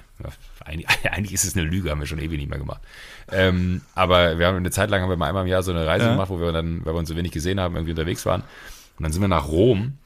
eigentlich, 0.66 0.88
eigentlich 1.12 1.34
ist 1.34 1.46
es 1.46 1.56
eine 1.56 1.66
Lüge, 1.66 1.90
haben 1.90 2.00
wir 2.02 2.06
schon 2.08 2.20
ewig 2.20 2.38
nicht 2.38 2.50
mehr 2.50 2.60
gemacht. 2.60 2.82
Ähm, 3.32 3.82
aber 3.96 4.38
wir 4.40 4.48
haben 4.48 4.58
eine 4.58 4.72
Zeit 4.72 4.90
lang 4.90 5.02
haben 5.02 5.10
wir 5.10 5.16
mal 5.16 5.30
einmal 5.30 5.44
im 5.44 5.50
Jahr 5.50 5.64
so 5.64 5.72
eine 5.72 5.86
Reise 5.86 6.06
Ja. 6.06 6.12
gemacht, 6.12 6.30
wo 6.30 6.40
wir 6.40 6.52
dann, 6.52 6.86
weil 6.86 6.94
wir 6.94 7.00
uns 7.00 7.08
so 7.10 7.16
wenig 7.16 7.32
gesehen 7.32 7.60
haben, 7.62 7.76
irgendwie 7.76 7.92
unterwegs 7.92 8.26
waren. 8.26 8.42
Und 8.98 9.04
dann 9.04 9.12
sind 9.14 9.22
wir 9.22 9.28
nach 9.30 9.48
Rom 9.48 9.98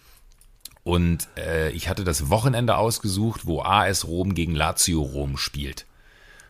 und 0.84 1.28
äh, 1.38 1.70
ich 1.72 1.90
hatte 1.90 2.04
das 2.04 2.30
Wochenende 2.30 2.76
ausgesucht, 2.78 3.46
wo 3.46 3.62
AS 3.62 4.06
Rom 4.08 4.34
gegen 4.36 4.54
Lazio 4.56 5.02
Rom 5.02 5.38
spielt. 5.38 5.86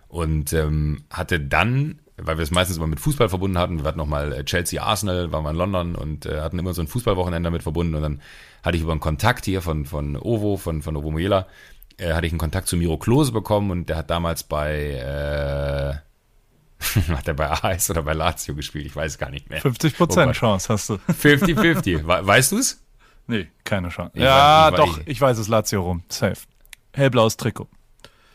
Und 0.08 0.52
ähm, 0.52 1.04
hatte 1.10 1.40
dann, 1.40 2.00
weil 2.24 2.38
wir 2.38 2.44
es 2.44 2.52
meistens 2.52 2.78
immer 2.78 2.88
mit 2.88 3.00
Fußball 3.00 3.30
verbunden 3.30 3.58
hatten, 3.58 3.80
wir 3.80 3.86
hatten 3.88 3.98
nochmal 3.98 4.34
äh, 4.34 4.44
Chelsea 4.46 4.82
Arsenal, 4.82 5.32
waren 5.32 5.44
wir 5.44 5.52
in 5.52 5.56
London 5.58 5.96
und 5.96 6.26
äh, 6.26 6.42
hatten 6.42 6.60
immer 6.60 6.74
so 6.74 6.82
ein 6.82 6.88
Fußballwochenende 6.88 7.48
damit 7.48 7.64
verbunden. 7.64 7.96
Und 7.96 8.02
dann 8.02 8.22
hatte 8.64 8.78
ich 8.78 8.84
über 8.84 8.92
einen 8.92 9.02
Kontakt 9.02 9.46
hier 9.46 9.62
von, 9.62 9.86
von 9.86 10.16
Ovo, 10.18 10.58
von, 10.58 10.82
von 10.82 10.96
Ovo 10.98 11.12
Muela, 11.12 11.48
äh, 11.98 12.14
hatte 12.14 12.26
ich 12.28 12.32
einen 12.34 12.40
Kontakt 12.40 12.68
zu 12.68 12.78
Miro 12.78 12.98
Klose 12.98 13.32
bekommen 13.32 13.72
und 13.72 13.90
der 13.90 13.98
hat 13.98 14.10
damals 14.10 14.44
bei, 14.44 14.92
äh, 14.92 15.94
hat 17.14 17.28
er 17.28 17.34
bei 17.36 17.50
AS 17.52 17.90
oder 17.90 18.04
bei 18.04 18.14
Lazio 18.14 18.56
gespielt? 18.56 18.86
Ich 18.86 18.96
weiß 18.96 19.18
gar 19.18 19.30
nicht 19.30 19.50
mehr. 19.50 19.62
50 19.62 19.94
Oh 19.94 19.98
Prozent 19.98 20.28
Gott. 20.28 20.36
Chance 20.36 20.74
hast 20.74 20.90
du. 20.90 20.94
50-50. 21.12 22.08
We- 22.08 22.28
Weißt 22.28 22.52
du's? 22.52 22.82
Nee, 23.28 23.48
keine 23.64 23.90
Chance. 23.90 24.12
Ich 24.16 24.24
ja, 24.24 24.68
weiß- 24.68 24.72
ich 24.72 24.76
doch, 24.78 24.98
weiß- 24.98 25.02
ich 25.06 25.22
weiß 25.22 25.38
es, 25.38 25.48
Lazio 25.48 25.82
rum. 25.84 26.04
Safe. 26.10 26.36
Hellblaues 26.94 27.38
Trikot. 27.38 27.68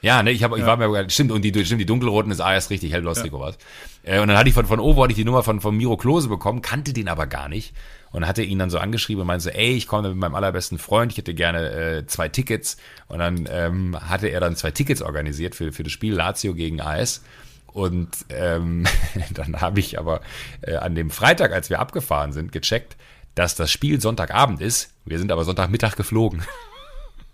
Ja, 0.06 0.22
ne, 0.22 0.30
ich, 0.30 0.44
hab, 0.44 0.56
ich 0.56 0.64
war 0.64 0.76
mir, 0.76 1.10
stimmt, 1.10 1.32
und 1.32 1.42
die, 1.42 1.64
stimmt, 1.64 1.80
die 1.80 1.86
dunkelroten 1.86 2.30
ist 2.30 2.40
AS 2.40 2.70
richtig, 2.70 2.92
hellblaues 2.92 3.18
Trikot 3.18 3.40
was. 3.40 3.58
Äh, 4.04 4.20
und 4.20 4.28
dann 4.28 4.38
hatte 4.38 4.48
ich 4.48 4.54
von, 4.54 4.64
von 4.64 4.78
Ovo 4.78 5.02
hatte 5.02 5.10
ich 5.10 5.16
die 5.16 5.24
Nummer 5.24 5.42
von, 5.42 5.60
von 5.60 5.76
Miro 5.76 5.96
Klose 5.96 6.28
bekommen, 6.28 6.62
kannte 6.62 6.92
den 6.92 7.08
aber 7.08 7.26
gar 7.26 7.48
nicht 7.48 7.74
und 8.12 8.24
hatte 8.24 8.44
ihn 8.44 8.60
dann 8.60 8.70
so 8.70 8.78
angeschrieben 8.78 9.22
und 9.22 9.26
meinte 9.26 9.42
so, 9.42 9.50
ey, 9.50 9.72
ich 9.72 9.88
komme 9.88 10.10
mit 10.10 10.18
meinem 10.18 10.36
allerbesten 10.36 10.78
Freund, 10.78 11.10
ich 11.10 11.18
hätte 11.18 11.34
gerne 11.34 11.70
äh, 11.72 12.06
zwei 12.06 12.28
Tickets 12.28 12.76
und 13.08 13.18
dann 13.18 13.48
ähm, 13.50 13.98
hatte 14.00 14.28
er 14.28 14.38
dann 14.38 14.54
zwei 14.54 14.70
Tickets 14.70 15.02
organisiert 15.02 15.56
für, 15.56 15.72
für 15.72 15.82
das 15.82 15.90
Spiel 15.90 16.14
Lazio 16.14 16.54
gegen 16.54 16.80
AS 16.80 17.24
und 17.72 18.10
ähm, 18.28 18.84
dann 19.34 19.60
habe 19.60 19.80
ich 19.80 19.98
aber 19.98 20.20
äh, 20.60 20.76
an 20.76 20.94
dem 20.94 21.10
Freitag, 21.10 21.52
als 21.52 21.68
wir 21.68 21.80
abgefahren 21.80 22.30
sind, 22.30 22.52
gecheckt, 22.52 22.96
dass 23.34 23.56
das 23.56 23.72
Spiel 23.72 24.00
Sonntagabend 24.00 24.60
ist. 24.60 24.94
Wir 25.04 25.18
sind 25.18 25.32
aber 25.32 25.42
Sonntagmittag 25.42 25.96
geflogen 25.96 26.44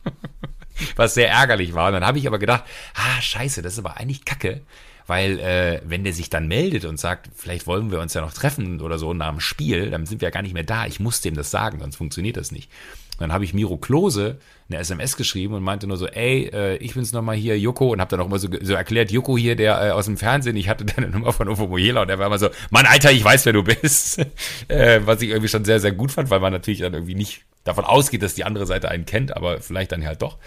was 0.96 1.14
sehr 1.14 1.30
ärgerlich 1.30 1.74
war. 1.74 1.88
Und 1.88 1.94
dann 1.94 2.06
habe 2.06 2.18
ich 2.18 2.26
aber 2.26 2.38
gedacht, 2.38 2.64
ah, 2.94 3.20
scheiße, 3.20 3.62
das 3.62 3.74
ist 3.74 3.78
aber 3.78 3.96
eigentlich 3.96 4.24
kacke, 4.24 4.62
weil 5.06 5.38
äh, 5.40 5.80
wenn 5.84 6.04
der 6.04 6.12
sich 6.12 6.30
dann 6.30 6.48
meldet 6.48 6.84
und 6.84 6.98
sagt, 6.98 7.28
vielleicht 7.34 7.66
wollen 7.66 7.90
wir 7.90 8.00
uns 8.00 8.14
ja 8.14 8.20
noch 8.20 8.32
treffen 8.32 8.80
oder 8.80 8.98
so 8.98 9.12
nach 9.14 9.30
dem 9.30 9.40
Spiel, 9.40 9.90
dann 9.90 10.06
sind 10.06 10.20
wir 10.20 10.28
ja 10.28 10.32
gar 10.32 10.42
nicht 10.42 10.54
mehr 10.54 10.62
da. 10.62 10.86
Ich 10.86 11.00
muss 11.00 11.20
dem 11.20 11.34
das 11.34 11.50
sagen, 11.50 11.80
sonst 11.80 11.96
funktioniert 11.96 12.36
das 12.36 12.52
nicht. 12.52 12.70
Und 13.12 13.22
dann 13.22 13.32
habe 13.32 13.44
ich 13.44 13.54
Miro 13.54 13.76
Klose 13.76 14.38
eine 14.68 14.78
SMS 14.78 15.16
geschrieben 15.16 15.54
und 15.54 15.62
meinte 15.62 15.86
nur 15.86 15.96
so, 15.96 16.06
ey, 16.06 16.50
äh, 16.52 16.76
ich 16.76 16.94
bin's 16.94 17.12
nochmal 17.12 17.36
hier, 17.36 17.58
Joko, 17.58 17.92
und 17.92 18.00
habe 18.00 18.10
dann 18.10 18.20
auch 18.20 18.26
immer 18.26 18.38
so, 18.38 18.48
so 18.60 18.74
erklärt, 18.74 19.10
Joko 19.10 19.36
hier, 19.36 19.56
der 19.56 19.80
äh, 19.80 19.90
aus 19.90 20.06
dem 20.06 20.16
Fernsehen, 20.16 20.56
ich 20.56 20.68
hatte 20.68 20.84
deine 20.96 21.08
Nummer 21.08 21.32
von 21.32 21.48
Ovo 21.48 21.66
Mojela 21.66 22.02
und 22.02 22.08
der 22.08 22.18
war 22.18 22.26
immer 22.26 22.38
so, 22.38 22.48
Mann, 22.70 22.86
Alter, 22.86 23.12
ich 23.12 23.24
weiß, 23.24 23.46
wer 23.46 23.52
du 23.52 23.62
bist. 23.62 24.18
äh, 24.68 25.00
was 25.04 25.22
ich 25.22 25.30
irgendwie 25.30 25.48
schon 25.48 25.64
sehr, 25.64 25.80
sehr 25.80 25.92
gut 25.92 26.12
fand, 26.12 26.30
weil 26.30 26.40
man 26.40 26.52
natürlich 26.52 26.80
dann 26.80 26.94
irgendwie 26.94 27.14
nicht 27.14 27.44
davon 27.64 27.84
ausgeht, 27.84 28.22
dass 28.22 28.34
die 28.34 28.44
andere 28.44 28.66
Seite 28.66 28.88
einen 28.88 29.06
kennt, 29.06 29.36
aber 29.36 29.60
vielleicht 29.60 29.92
dann 29.92 30.04
halt 30.04 30.22
doch. 30.22 30.38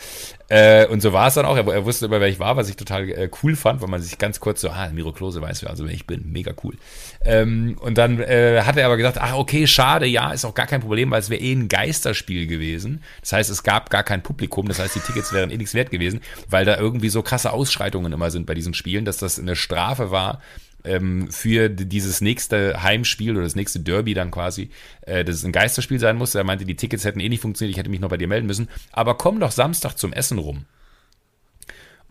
Äh, 0.49 0.85
und 0.87 1.01
so 1.01 1.13
war 1.13 1.27
es 1.27 1.35
dann 1.35 1.45
auch. 1.45 1.55
Er, 1.55 1.65
er 1.67 1.85
wusste 1.85 2.07
immer, 2.07 2.19
wer 2.19 2.27
ich 2.27 2.39
war, 2.39 2.57
was 2.57 2.69
ich 2.69 2.75
total 2.75 3.09
äh, 3.09 3.29
cool 3.41 3.55
fand, 3.55 3.81
weil 3.81 3.87
man 3.87 4.01
sich 4.01 4.17
ganz 4.17 4.39
kurz 4.39 4.61
so, 4.61 4.69
ah, 4.69 4.89
Miro 4.93 5.11
Klose 5.13 5.41
weiß 5.41 5.63
wer, 5.63 5.69
also 5.69 5.85
wer 5.85 5.93
ich 5.93 6.05
bin, 6.05 6.31
mega 6.31 6.53
cool. 6.63 6.75
Ähm, 7.23 7.77
und 7.79 7.97
dann 7.97 8.19
äh, 8.19 8.61
hat 8.63 8.77
er 8.77 8.85
aber 8.85 8.97
gesagt, 8.97 9.17
ach 9.19 9.35
okay, 9.35 9.65
schade, 9.65 10.05
ja, 10.05 10.33
ist 10.33 10.45
auch 10.45 10.53
gar 10.53 10.67
kein 10.67 10.81
Problem, 10.81 11.09
weil 11.11 11.21
es 11.21 11.29
wäre 11.29 11.41
eh 11.41 11.53
ein 11.53 11.69
Geisterspiel 11.69 12.47
gewesen. 12.47 13.01
Das 13.21 13.33
heißt, 13.33 13.49
es 13.49 13.63
gab 13.63 13.89
gar 13.89 14.03
kein 14.05 14.23
Publikum, 14.23 14.67
das 14.67 14.79
heißt, 14.79 14.95
die 14.95 14.99
Tickets 14.99 15.33
wären 15.33 15.49
eh 15.51 15.57
nichts 15.57 15.73
wert 15.73 15.91
gewesen, 15.91 16.21
weil 16.49 16.63
da 16.65 16.77
irgendwie 16.77 17.09
so 17.09 17.21
krasse 17.21 17.51
Ausschreitungen 17.51 18.11
immer 18.13 18.31
sind 18.31 18.45
bei 18.45 18.53
diesen 18.53 18.73
Spielen, 18.73 19.05
dass 19.05 19.17
das 19.17 19.39
eine 19.39 19.55
Strafe 19.55 20.11
war, 20.11 20.41
ähm, 20.83 21.31
für 21.31 21.67
dieses 21.69 22.21
nächste 22.21 22.83
Heimspiel 22.83 23.31
oder 23.31 23.41
das 23.41 23.55
nächste 23.55 23.79
Derby 23.79 24.13
dann 24.13 24.29
quasi, 24.29 24.69
äh, 25.01 25.25
dass 25.25 25.35
es 25.37 25.43
ein 25.43 25.51
Geisterspiel 25.51 25.99
sein 25.99 26.15
musste. 26.15 26.37
Er 26.37 26.43
meinte, 26.43 26.63
die 26.63 26.75
Tickets 26.75 27.03
hätten 27.05 27.19
eh 27.19 27.27
nicht 27.29 27.41
funktioniert, 27.41 27.71
ich 27.71 27.79
hätte 27.79 27.89
mich 27.89 27.99
noch 27.99 28.09
bei 28.09 28.17
dir 28.17 28.27
melden 28.27 28.45
müssen. 28.45 28.69
Aber 28.91 29.15
komm 29.17 29.39
doch 29.39 29.51
Samstag 29.51 29.95
zum 29.97 30.13
Essen 30.13 30.37
rum. 30.37 30.65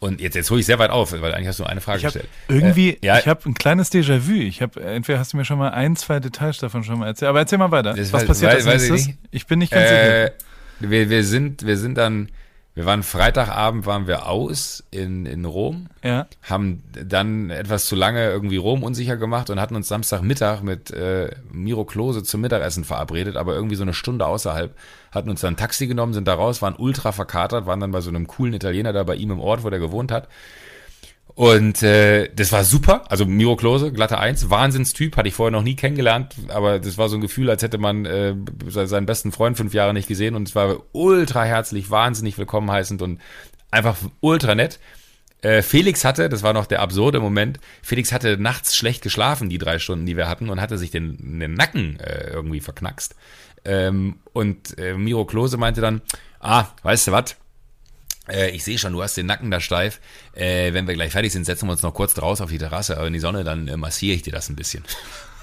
Und 0.01 0.21
jetzt, 0.21 0.35
jetzt 0.35 0.51
hole 0.51 0.61
ich 0.61 0.67
sehr 0.67 0.79
weit 0.79 0.91
auf, 0.91 1.13
weil 1.13 1.33
eigentlich 1.33 1.49
hast 1.49 1.61
du 1.61 1.63
nur 1.63 1.71
eine 1.71 1.81
Frage 1.81 1.99
Ich 1.99 2.03
gestellt. 2.05 2.29
irgendwie, 2.49 2.91
Äh, 2.95 2.99
ja, 3.07 3.19
ich 3.19 3.27
habe 3.29 3.49
ein 3.49 3.55
kleines 3.55 3.91
Déjà-vu. 3.91 4.33
Ich 4.35 4.61
habe, 4.61 4.83
entweder 4.83 5.19
hast 5.19 5.33
du 5.33 5.37
mir 5.39 5.45
schon 5.47 5.57
mal 5.59 5.71
ein, 5.71 5.97
zwei 5.97 6.21
Details 6.21 6.59
davon 6.59 6.85
schon 6.85 6.99
mal 6.99 7.07
erzählt, 7.07 7.29
aber 7.31 7.39
erzähl 7.39 7.59
mal 7.59 7.71
weiter. 7.71 7.97
Was 7.97 8.13
weiß- 8.13 8.27
passiert 8.27 8.51
als 8.53 8.67
ich 8.67 8.73
nächstes? 8.73 9.07
nicht. 9.07 9.19
Ich 9.31 9.47
bin 9.47 9.61
nicht 9.61 9.71
ganz 9.73 9.89
sicher. 9.89 10.33
Wir, 10.81 11.11
wir 11.11 11.25
sind, 11.25 11.67
wir 11.67 11.77
sind 11.77 11.97
dann, 11.97 12.29
wir 12.75 12.87
waren 12.87 13.03
Freitagabend 13.03 13.87
waren 13.87 14.07
wir 14.07 14.27
aus 14.27 14.83
in, 14.91 15.27
in 15.27 15.45
Rom. 15.45 15.89
Ja. 16.03 16.27
haben 16.43 16.83
dann 16.93 17.51
etwas 17.51 17.87
zu 17.87 17.95
lange 17.95 18.29
irgendwie 18.29 18.57
Rom 18.57 18.83
unsicher 18.83 19.17
gemacht 19.17 19.51
und 19.51 19.61
hatten 19.61 19.77
uns 19.77 19.89
Samstagmittag 19.89 20.63
mit 20.63 20.91
äh, 20.91 21.31
Miro 21.53 21.85
Klose 21.85 22.23
zum 22.23 22.41
Mittagessen 22.41 22.85
verabredet, 22.85 23.37
aber 23.37 23.55
irgendwie 23.55 23.77
so 23.77 23.83
eine 23.83 23.95
Stunde 23.95 24.27
außerhalb, 24.27 24.75
hatten 25.13 25.31
uns 25.31 25.41
dann 25.41 25.55
ein 25.55 25.57
Taxi 25.57 25.87
genommen, 25.87 26.15
sind 26.15 26.27
da 26.27 26.35
raus, 26.35 26.63
waren 26.63 26.75
ultra 26.77 27.13
verkatert, 27.13 27.67
waren 27.67 27.81
dann 27.81 27.93
bei 27.93 28.01
so 28.01 28.11
einem 28.11 28.27
coolen 28.27 28.55
Italiener 28.55 28.93
da 28.93 29.05
bei 29.05 29.15
ihm 29.15 29.31
im 29.31 29.41
Ort, 29.41 29.63
wo 29.63 29.71
der 29.71 29.79
gewohnt 29.79 30.11
hat. 30.11 30.29
Und 31.37 31.83
äh, 31.83 32.29
das 32.33 32.53
war 32.53 32.63
super. 32.63 33.11
Also 33.11 33.27
Miro 33.27 33.57
Klose, 33.57 33.93
glatte 33.93 34.19
Eins, 34.19 34.51
Wahnsinnstyp, 34.51 35.17
hatte 35.17 35.27
ich 35.27 35.35
vorher 35.35 35.51
noch 35.51 35.65
nie 35.65 35.75
kennengelernt, 35.75 36.37
aber 36.47 36.79
das 36.79 36.97
war 36.97 37.09
so 37.09 37.17
ein 37.17 37.21
Gefühl, 37.21 37.51
als 37.51 37.63
hätte 37.63 37.79
man 37.79 38.05
äh, 38.05 38.37
se- 38.69 38.87
seinen 38.87 39.07
besten 39.07 39.33
Freund 39.33 39.57
fünf 39.57 39.75
Jahre 39.75 39.93
nicht 39.95 40.07
gesehen 40.07 40.37
und 40.37 40.47
es 40.47 40.55
war 40.55 40.77
ultra 40.93 41.43
herzlich, 41.43 41.91
wahnsinnig 41.91 42.39
willkommen 42.39 42.71
heißend 42.71 43.03
und 43.03 43.21
einfach 43.73 43.97
ultra 44.21 44.55
nett. 44.55 44.79
Äh, 45.43 45.63
Felix 45.63 46.05
hatte, 46.05 46.29
das 46.29 46.45
war 46.45 46.53
noch 46.53 46.67
der 46.67 46.81
absurde 46.83 47.19
Moment, 47.19 47.59
Felix 47.83 48.13
hatte 48.13 48.39
nachts 48.39 48.77
schlecht 48.77 49.03
geschlafen, 49.03 49.49
die 49.49 49.59
drei 49.59 49.81
Stunden, 49.81 50.07
die 50.07 50.17
wir 50.17 50.29
hatten, 50.29 50.51
und 50.51 50.61
hatte 50.61 50.79
sich 50.79 50.93
den, 50.93 51.41
den 51.41 51.55
Nacken 51.55 51.99
äh, 51.99 52.31
irgendwie 52.31 52.61
verknackst. 52.61 53.17
Ähm, 53.65 54.21
und 54.33 54.79
äh, 54.79 54.95
Miro 54.95 55.25
Klose 55.25 55.57
meinte 55.57 55.81
dann, 55.81 56.01
ah, 56.39 56.67
weißt 56.85 57.09
du 57.09 57.13
was? 57.13 57.35
Äh, 58.29 58.51
ich 58.51 58.65
sehe 58.65 58.79
schon, 58.79 58.93
du 58.93 59.03
hast 59.03 59.17
den 59.17 59.27
Nacken 59.27 59.51
da 59.51 59.61
steif. 59.61 60.01
Äh, 60.35 60.73
wenn 60.73 60.87
wir 60.87 60.95
gleich 60.95 61.13
fertig 61.13 61.33
sind, 61.33 61.45
setzen 61.45 61.67
wir 61.67 61.73
uns 61.73 61.83
noch 61.83 61.95
kurz 61.95 62.15
draus 62.15 62.41
auf 62.41 62.51
die 62.51 62.59
Terrasse, 62.59 62.97
aber 62.97 63.07
in 63.07 63.13
die 63.13 63.21
Sonne, 63.21 63.45
dann 63.45 63.69
äh, 63.69 63.77
massiere 63.77 64.17
ich 64.17 64.23
dir 64.23 64.33
das 64.33 64.49
ein 64.49 64.57
bisschen. 64.57 64.85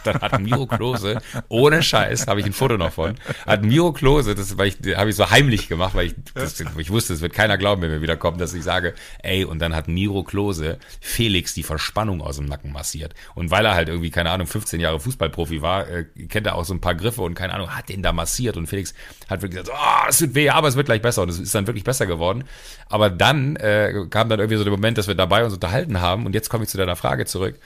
Dann 0.04 0.22
hat 0.22 0.40
Miro 0.40 0.66
Klose, 0.66 1.22
ohne 1.50 1.84
Scheiß, 1.84 2.28
habe 2.28 2.40
ich 2.40 2.46
ein 2.46 2.54
Foto 2.54 2.78
noch 2.78 2.94
von, 2.94 3.16
hat 3.46 3.64
Miro 3.64 3.92
Klose, 3.92 4.36
das 4.36 4.52
ich, 4.52 4.96
habe 4.96 5.10
ich 5.10 5.16
so 5.16 5.30
heimlich 5.30 5.68
gemacht, 5.68 5.96
weil 5.96 6.08
ich, 6.08 6.16
das, 6.34 6.60
ich 6.60 6.90
wusste, 6.90 7.14
es 7.14 7.22
wird 7.22 7.34
keiner 7.34 7.58
glauben, 7.58 7.82
wenn 7.82 7.92
wir 7.92 8.02
wieder 8.02 8.18
kommen, 8.18 8.38
dass 8.38 8.54
ich 8.54 8.64
sage, 8.64 8.94
ey, 9.24 9.46
und 9.46 9.60
dann 9.60 9.76
hat 9.76 9.88
Miro 9.88 10.24
Klose 10.24 10.78
Felix 11.00 11.54
die 11.54 11.64
Verspannung 11.64 12.22
aus 12.22 12.38
dem 12.38 12.46
Nacken 12.46 12.72
massiert. 12.72 13.14
Und 13.36 13.52
weil 13.52 13.66
er 13.66 13.76
halt 13.76 13.90
irgendwie, 13.90 14.10
keine 14.10 14.32
Ahnung, 14.32 14.48
15 14.48 14.80
Jahre 14.80 15.00
Fußballprofi 15.00 15.62
war, 15.62 15.88
äh, 15.88 16.06
kennt 16.30 16.48
er 16.48 16.56
auch 16.56 16.66
so 16.66 16.74
ein 16.74 16.82
paar 16.82 16.96
Griffe 16.96 17.22
und 17.22 17.36
keine 17.36 17.54
Ahnung, 17.54 17.76
hat 17.76 17.90
den 17.90 18.04
da 18.04 18.12
massiert 18.12 18.58
und 18.58 18.68
Felix 18.68 18.94
hat 19.30 19.42
wirklich 19.42 19.64
gesagt, 19.64 19.78
oh, 19.80 20.10
es 20.10 20.18
tut 20.18 20.36
weh, 20.36 20.50
aber 20.50 20.68
es 20.68 20.76
wird 20.76 20.86
gleich 20.88 21.02
besser 21.02 21.22
und 21.22 21.30
es 21.30 21.40
ist 21.40 21.54
dann 21.56 21.68
wirklich 21.68 21.84
besser 21.84 22.06
geworden. 22.06 22.44
Aber 22.90 23.10
dann 23.10 23.56
äh, 23.58 24.06
kam 24.10 24.30
dann 24.30 24.40
irgendwie 24.40 24.58
so 24.58 24.64
der 24.64 24.72
Moment, 24.72 24.98
dass 24.98 25.08
wir 25.08 25.16
dabei 25.16 25.44
uns 25.44 25.54
unterhalten 25.54 26.02
haben 26.02 26.26
und 26.26 26.36
jetzt 26.36 26.50
komme 26.50 26.64
ich 26.64 26.70
zu 26.70 26.78
deiner 26.78 26.96
Frage 26.96 27.26
zurück. 27.26 27.60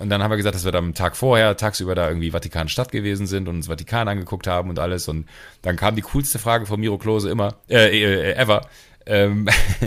Und 0.00 0.08
dann 0.08 0.22
haben 0.22 0.30
wir 0.30 0.38
gesagt, 0.38 0.54
dass 0.54 0.64
wir 0.64 0.74
am 0.74 0.94
Tag 0.94 1.14
vorher, 1.14 1.58
tagsüber 1.58 1.94
da 1.94 2.08
irgendwie 2.08 2.30
Vatikanstadt 2.30 2.90
gewesen 2.90 3.26
sind 3.26 3.48
und 3.48 3.56
uns 3.56 3.66
Vatikan 3.66 4.08
angeguckt 4.08 4.46
haben 4.46 4.70
und 4.70 4.78
alles. 4.78 5.08
Und 5.08 5.28
dann 5.60 5.76
kam 5.76 5.94
die 5.94 6.00
coolste 6.00 6.38
Frage 6.38 6.64
von 6.64 6.80
Miro 6.80 6.96
Klose 6.96 7.28
immer, 7.28 7.56
äh, 7.68 8.00
äh, 8.00 8.32
ever. 8.32 8.62
Ähm, 9.04 9.46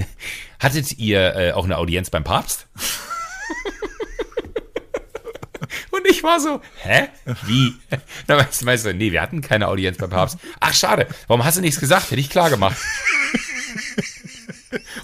hattet 0.59 0.99
ihr 0.99 1.35
äh, 1.35 1.51
auch 1.53 1.65
eine 1.65 1.79
Audienz 1.79 2.11
beim 2.11 2.23
Papst? 2.23 2.67
Und 5.89 6.07
ich 6.07 6.21
war 6.21 6.39
so, 6.39 6.61
hä? 6.83 7.07
Wie? 7.47 7.73
Da 8.27 8.35
meinst 8.35 8.61
du, 8.61 8.65
meinst 8.65 8.85
du, 8.85 8.93
nee, 8.93 9.11
wir 9.11 9.21
hatten 9.21 9.41
keine 9.41 9.67
Audienz 9.67 9.97
beim 9.97 10.11
Papst. 10.11 10.37
Ach, 10.59 10.75
schade. 10.75 11.07
Warum 11.25 11.43
hast 11.43 11.57
du 11.57 11.61
nichts 11.61 11.79
gesagt? 11.79 12.11
Hätte 12.11 12.21
ich 12.21 12.29
klar 12.29 12.51
gemacht. 12.51 12.77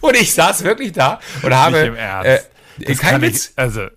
Und 0.02 0.16
ich 0.16 0.36
saß 0.36 0.64
wirklich 0.64 0.92
da 0.92 1.20
und 1.42 1.52
habe 1.52 1.78
Nicht 1.78 1.88
im 1.88 1.96
Ernst. 1.96 2.48
Äh, 2.80 2.96
kein 2.96 3.22
Witz. 3.24 3.48
Ich, 3.48 3.58
also, 3.58 3.88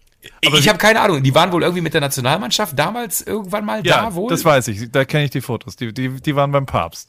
Aber 0.47 0.59
ich 0.59 0.69
habe 0.69 0.79
keine 0.79 1.01
Ahnung. 1.01 1.23
Die 1.23 1.35
waren 1.35 1.51
wohl 1.53 1.63
irgendwie 1.63 1.83
mit 1.83 1.95
der 1.95 2.01
Nationalmannschaft 2.01 2.79
damals 2.79 3.21
irgendwann 3.23 3.65
mal 3.65 3.85
Ja, 3.87 4.03
da 4.03 4.15
wohl. 4.15 4.29
das 4.31 4.45
weiß 4.45 4.69
ich. 4.69 4.91
Da 4.91 5.05
kenne 5.05 5.25
ich 5.25 5.31
die 5.31 5.41
Fotos. 5.41 5.77
Die, 5.77 5.93
die, 5.93 6.09
die 6.21 6.37
waren 6.37 6.53
beim 6.53 6.67
Papst. 6.67 7.09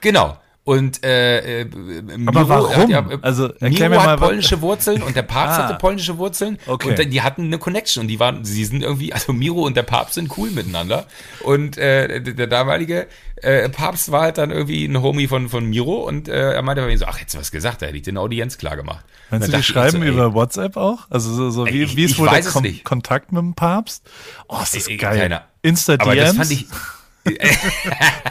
Genau. 0.00 0.36
Und 0.64 1.04
äh, 1.04 1.60
äh, 1.60 1.64
Miro, 1.64 2.48
warum? 2.48 2.74
Hat, 2.74 2.88
ja, 2.88 3.06
Also, 3.22 3.52
erklär 3.60 3.88
Miro 3.88 3.90
mir 3.90 3.96
mal, 4.06 4.06
hat 4.14 4.18
polnische 4.20 4.60
Wurzeln 4.60 5.00
und 5.00 5.14
der 5.14 5.22
Papst 5.22 5.58
Ah. 5.60 5.64
hatte 5.68 5.78
polnische 5.78 6.18
Wurzeln. 6.18 6.58
Okay. 6.66 6.88
Und 7.04 7.12
die 7.12 7.22
hatten 7.22 7.44
eine 7.44 7.58
Connection 7.58 8.00
und 8.02 8.08
die 8.08 8.18
waren, 8.18 8.44
sie 8.44 8.64
sind 8.64 8.82
irgendwie, 8.82 9.12
also 9.12 9.32
Miro 9.32 9.60
und 9.62 9.76
der 9.76 9.84
Papst 9.84 10.14
sind 10.14 10.36
cool 10.36 10.50
miteinander. 10.50 11.06
Und 11.44 11.78
äh, 11.78 12.20
der, 12.20 12.34
der 12.34 12.46
damalige 12.48 13.06
äh, 13.42 13.68
Papst 13.68 14.10
war 14.12 14.22
halt 14.22 14.38
dann 14.38 14.50
irgendwie 14.50 14.84
ein 14.86 15.00
Homie 15.02 15.28
von, 15.28 15.48
von 15.48 15.64
Miro 15.66 15.96
und 16.06 16.28
äh, 16.28 16.52
er 16.54 16.62
meinte 16.62 16.82
bei 16.82 16.88
mir 16.88 16.96
so, 16.98 17.04
ach, 17.06 17.18
hättest 17.20 17.34
du 17.34 17.38
was 17.40 17.50
gesagt, 17.50 17.82
da 17.82 17.86
hätte 17.86 17.96
ich 17.96 18.02
dir 18.02 18.10
eine 18.12 18.20
Audienz 18.20 18.56
klar 18.58 18.76
gemacht. 18.76 19.04
Meinst 19.30 19.48
du, 19.48 19.56
die 19.56 19.62
schreiben 19.62 20.00
so, 20.02 20.06
über 20.06 20.32
WhatsApp 20.34 20.76
auch? 20.76 21.06
Also 21.10 21.32
so, 21.34 21.50
so 21.50 21.66
wie, 21.66 21.82
Ich- 21.82 21.96
wie 21.96 22.04
ist 22.04 22.18
wohl 22.18 22.28
der 22.28 22.42
Kon 22.42 22.62
nicht. 22.62 22.84
Kontakt 22.84 23.32
mit 23.32 23.40
dem 23.42 23.54
Papst? 23.54 24.08
Oh, 24.48 24.60
ist 24.62 24.74
das 24.76 24.86
Ey, 24.88 24.96
geil. 24.96 25.18
keiner. 25.18 25.44
Insta-DMs, 25.62 26.02
Aber 26.06 26.14
das 26.16 26.36
fand 26.36 26.50
ich, 26.52 26.66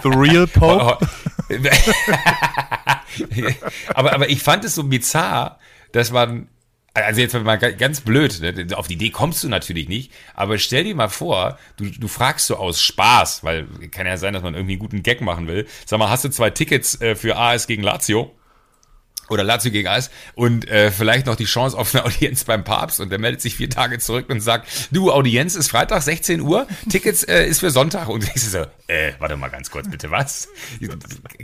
The 0.04 0.08
Real 0.10 0.48
Pope. 0.54 0.98
aber, 3.94 4.14
aber 4.14 4.30
ich 4.30 4.42
fand 4.42 4.66
es 4.66 4.76
so 4.76 4.84
bizarr, 4.84 5.60
dass 5.92 6.12
man, 6.12 6.48
also 6.96 7.22
jetzt 7.22 7.34
mal 7.34 7.58
ga- 7.58 7.72
ganz 7.72 8.02
blöd, 8.02 8.40
ne? 8.42 8.78
auf 8.78 8.88
die 8.88 8.94
Idee 8.96 9.10
kommst 9.10 9.44
du 9.44 9.50
natürlich 9.50 9.88
nicht, 9.90 10.12
aber 10.34 10.58
stell 10.58 10.84
dir 10.86 10.96
mal 10.96 11.10
vor, 11.10 11.60
du, 11.78 11.86
du 11.90 12.08
fragst 12.08 12.48
so 12.48 12.56
aus 12.58 12.82
Spaß, 12.82 13.44
weil 13.44 13.68
kann 13.92 14.08
ja 14.08 14.18
sein, 14.18 14.34
dass 14.34 14.44
man 14.44 14.54
irgendwie 14.56 14.74
einen 14.74 14.80
guten 14.80 15.04
Gag 15.04 15.22
machen 15.22 15.48
will. 15.48 15.68
Sag 15.86 16.00
mal, 16.00 16.10
hast 16.10 16.24
du 16.26 16.30
zwei 16.30 16.50
Tickets 16.50 17.00
äh, 17.02 17.16
für 17.16 17.36
AS 17.38 17.68
gegen 17.68 17.84
Lazio? 17.84 18.34
Oder 19.30 19.44
Lazio 19.44 19.72
gegen 19.72 19.88
AS 19.88 20.12
und 20.36 20.68
äh, 20.70 20.92
vielleicht 20.92 21.26
noch 21.26 21.36
die 21.36 21.46
Chance 21.46 21.78
auf 21.78 21.94
eine 21.94 22.06
Audienz 22.06 22.44
beim 22.44 22.64
Papst 22.64 23.00
und 23.00 23.10
der 23.10 23.20
meldet 23.20 23.42
sich 23.42 23.56
vier 23.56 23.70
Tage 23.70 24.00
zurück 24.00 24.30
und 24.30 24.42
sagt, 24.42 24.68
du, 24.92 25.12
Audienz 25.12 25.56
ist 25.56 25.70
Freitag, 25.70 26.02
16 26.02 26.42
Uhr, 26.42 26.68
Tickets 26.90 27.24
äh, 27.24 27.46
ist 27.46 27.60
für 27.60 27.72
Sonntag 27.72 28.08
und 28.10 28.24
ich 28.36 28.44
so, 28.44 28.66
äh, 28.88 29.14
warte 29.20 29.36
mal 29.38 29.50
ganz 29.50 29.72
kurz 29.72 29.90
bitte, 29.90 30.12
was? 30.12 30.48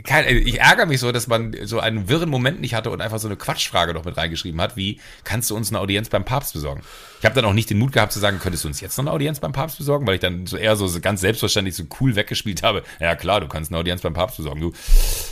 Kein, 0.04 0.24
äh, 0.24 0.32
ich 0.32 0.60
ärgere 0.60 0.86
mich 0.86 1.00
so, 1.00 1.12
dass 1.12 1.26
man 1.26 1.56
so 1.64 1.80
einen 1.80 2.08
wirren 2.08 2.30
Moment 2.30 2.60
nicht 2.60 2.74
hatte 2.74 2.90
und 2.90 3.00
einfach 3.00 3.18
so 3.18 3.28
eine 3.28 3.36
Quatschfrage 3.36 3.94
noch 3.94 4.04
mit 4.04 4.16
reingeschrieben 4.16 4.60
hat, 4.60 4.76
wie, 4.76 5.00
kannst 5.24 5.50
du 5.50 5.56
uns 5.56 5.70
eine 5.70 5.80
Audienz 5.80 6.08
beim 6.08 6.24
Papst 6.24 6.52
besorgen? 6.52 6.82
Ich 7.22 7.24
habe 7.24 7.36
dann 7.36 7.44
auch 7.44 7.52
nicht 7.52 7.70
den 7.70 7.78
Mut 7.78 7.92
gehabt 7.92 8.12
zu 8.12 8.18
sagen, 8.18 8.40
könntest 8.40 8.64
du 8.64 8.68
uns 8.68 8.80
jetzt 8.80 8.96
noch 8.98 9.04
eine 9.04 9.12
Audienz 9.12 9.38
beim 9.38 9.52
Papst 9.52 9.78
besorgen, 9.78 10.04
weil 10.08 10.14
ich 10.14 10.20
dann 10.20 10.46
so 10.48 10.56
eher 10.56 10.74
so, 10.74 10.88
ganz 11.00 11.20
selbstverständlich 11.20 11.76
so 11.76 11.84
cool 12.00 12.16
weggespielt 12.16 12.64
habe. 12.64 12.82
Ja 12.98 13.14
klar, 13.14 13.40
du 13.40 13.46
kannst 13.46 13.70
eine 13.70 13.78
Audienz 13.78 14.00
beim 14.00 14.12
Papst 14.12 14.38
besorgen. 14.38 14.60
Du, 14.60 14.70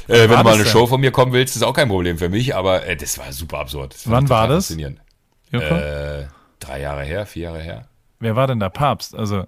äh, 0.07 0.29
wenn 0.29 0.31
du 0.31 0.45
mal 0.45 0.55
eine 0.55 0.63
denn? 0.63 0.73
Show 0.73 0.87
von 0.87 1.01
mir 1.01 1.11
kommen 1.11 1.33
willst, 1.33 1.57
ist 1.57 1.63
auch 1.63 1.75
kein 1.75 1.89
Problem 1.89 2.17
für 2.17 2.29
mich, 2.29 2.40
aber 2.55 2.87
äh, 2.87 2.97
das 2.97 3.19
war 3.19 3.33
super 3.33 3.59
absurd. 3.59 3.95
Das 3.95 4.11
Wann 4.11 4.29
war 4.29 4.49
das? 4.49 4.67
faszinierend. 4.67 5.01
Äh, 5.53 6.27
drei 6.61 6.81
Jahre 6.81 7.05
her, 7.05 7.27
vier 7.27 7.45
Jahre 7.45 7.61
her. 7.61 7.89
Wer 8.21 8.37
war 8.37 8.47
denn 8.47 8.61
der 8.61 8.71
Papst? 8.71 9.15
Also, 9.15 9.45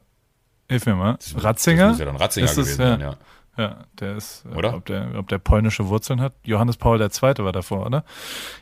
hilf 0.69 0.87
mir 0.87 0.95
mal. 0.95 1.15
Das 1.15 1.43
Ratzinger? 1.43 1.91
muss 1.91 1.99
ja 1.99 2.07
dann 2.07 2.17
Ratzinger 2.17 2.47
Ist 2.47 2.59
das, 2.59 2.67
gewesen 2.67 2.81
ja, 2.81 2.89
sein, 2.89 3.01
ja. 3.01 3.17
Ja, 3.59 3.85
der 4.01 4.17
ist, 4.17 4.45
äh, 4.47 4.57
Oder? 4.57 4.75
Ob 4.75 4.87
der, 4.87 5.13
ob 5.17 5.29
der 5.29 5.39
polnische 5.39 5.89
Wurzeln 5.89 6.21
hat. 6.21 6.33
Johannes 6.43 6.79
Paul 6.79 7.01
II. 7.01 7.09
war 7.11 7.53
davor, 7.53 7.85
oder? 7.87 8.05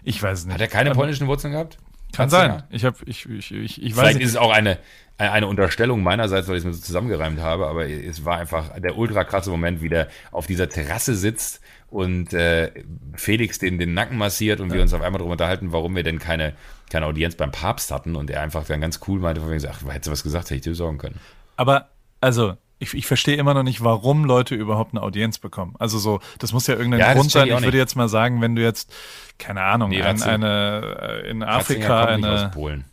Ich 0.02 0.20
weiß 0.20 0.40
es 0.40 0.46
nicht. 0.46 0.54
Hat 0.54 0.60
er 0.60 0.66
keine 0.66 0.90
polnischen 0.92 1.28
Wurzeln 1.28 1.52
gehabt? 1.52 1.78
Kann 2.12 2.30
sein. 2.30 2.62
Ich 2.70 2.84
habe, 2.84 2.96
ich, 3.06 3.28
ich, 3.28 3.52
ich, 3.52 3.82
ich 3.82 3.92
weiß 3.92 4.00
Vielleicht 4.00 4.18
nicht. 4.18 4.24
ist 4.24 4.32
es 4.32 4.36
auch 4.36 4.52
eine, 4.52 4.78
eine 5.18 5.46
Unterstellung 5.46 6.02
meinerseits, 6.02 6.48
weil 6.48 6.56
ich 6.56 6.60
es 6.60 6.64
mir 6.64 6.72
so 6.72 6.80
zusammengereimt 6.80 7.40
habe, 7.40 7.66
aber 7.66 7.88
es 7.88 8.24
war 8.24 8.38
einfach 8.38 8.78
der 8.78 8.96
ultra 8.96 9.24
krasse 9.24 9.50
Moment, 9.50 9.82
wie 9.82 9.88
der 9.88 10.08
auf 10.32 10.46
dieser 10.46 10.68
Terrasse 10.68 11.14
sitzt 11.14 11.60
und 11.88 12.32
äh, 12.32 12.70
Felix 13.14 13.58
den, 13.58 13.78
den 13.78 13.92
Nacken 13.94 14.16
massiert 14.16 14.60
und 14.60 14.72
wir 14.72 14.80
uns 14.80 14.94
auf 14.94 15.02
einmal 15.02 15.18
darüber 15.18 15.32
unterhalten, 15.32 15.72
warum 15.72 15.94
wir 15.94 16.04
denn 16.04 16.18
keine, 16.18 16.54
keine 16.88 17.06
Audienz 17.06 17.34
beim 17.34 17.50
Papst 17.50 17.90
hatten 17.90 18.16
und 18.16 18.30
er 18.30 18.42
einfach 18.42 18.64
dann 18.64 18.80
ganz 18.80 19.00
cool 19.08 19.20
meinte, 19.20 19.40
von 19.40 19.50
wegen 19.50 19.66
ach, 19.68 19.82
hättest 19.88 20.06
du 20.06 20.10
was 20.12 20.22
gesagt, 20.22 20.46
hätte 20.46 20.56
ich 20.56 20.62
dir 20.62 20.70
besorgen 20.70 20.98
können. 20.98 21.20
Aber, 21.56 21.88
also, 22.20 22.56
ich, 22.80 22.94
ich 22.94 23.06
verstehe 23.06 23.36
immer 23.36 23.54
noch 23.54 23.62
nicht, 23.62 23.84
warum 23.84 24.24
Leute 24.24 24.54
überhaupt 24.54 24.92
eine 24.94 25.02
Audienz 25.02 25.38
bekommen. 25.38 25.74
Also 25.78 25.98
so, 25.98 26.20
das 26.38 26.52
muss 26.52 26.66
ja 26.66 26.74
irgendein 26.74 27.00
Ja, 27.00 27.12
Grund 27.12 27.30
sein. 27.30 27.46
ich 27.46 27.54
Ich 27.54 27.62
würde 27.62 27.78
jetzt 27.78 27.94
mal 27.94 28.08
sagen, 28.08 28.40
wenn 28.40 28.56
du 28.56 28.62
jetzt, 28.62 28.92
keine 29.38 29.62
Ahnung, 29.62 29.90
Nee, 29.90 30.02
ein, 30.02 30.22
eine, 30.22 31.22
in 31.28 31.42
Afrika 31.42 32.06
eine 32.06 32.50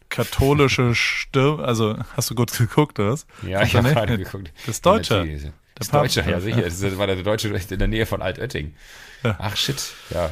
katholische 0.10 0.94
Stirn, 0.94 1.62
also 1.62 1.96
hast 2.16 2.30
du 2.30 2.36
gut 2.36 2.56
geguckt, 2.56 3.00
oder 3.00 3.14
was? 3.14 3.26
Ja, 3.42 3.64
ich 3.64 3.76
habe 3.76 3.88
nicht? 3.88 3.96
gerade 3.96 4.18
geguckt. 4.18 4.52
Das 4.66 4.76
ist 4.76 4.86
Deutscher. 4.86 5.24
Ja, 5.24 5.50
Das 5.76 5.90
Der 5.90 6.02
Deutsche, 6.02 6.22
ja 6.22 6.40
sicher. 6.42 6.62
Das 6.62 6.98
war 6.98 7.08
der 7.08 7.16
Deutsche 7.24 7.48
in 7.48 7.80
der 7.80 7.88
Nähe 7.88 8.06
von 8.06 8.22
Altötting. 8.22 8.76
Ach 9.24 9.56
shit, 9.56 9.82
ja. 10.10 10.32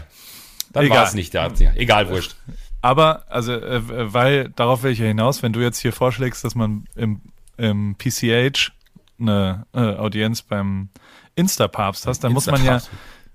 Dann 0.74 0.90
war 0.90 1.06
es 1.06 1.14
nicht 1.14 1.34
der 1.34 1.44
Ratzinger. 1.44 1.78
Egal, 1.78 2.10
wurscht. 2.10 2.36
Aber, 2.82 3.24
also, 3.30 3.54
äh, 3.54 3.82
weil, 4.14 4.50
darauf 4.50 4.84
will 4.84 4.92
ich 4.92 5.00
ja 5.00 5.06
hinaus, 5.06 5.42
wenn 5.42 5.54
du 5.54 5.62
jetzt 5.62 5.80
hier 5.80 5.94
vorschlägst, 5.94 6.44
dass 6.44 6.54
man 6.56 6.86
im, 6.96 7.22
im 7.58 7.96
PCH 7.98 8.74
eine 9.20 9.66
äh, 9.74 9.80
Audienz 9.80 10.42
beim 10.42 10.90
Insta-Papst 11.36 12.08
hast, 12.08 12.24
dann 12.24 12.34
muss 12.34 12.48
man 12.48 12.64
ja, 12.64 12.82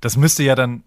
das 0.00 0.16
müsste 0.16 0.42
ja 0.42 0.54
dann, 0.54 0.82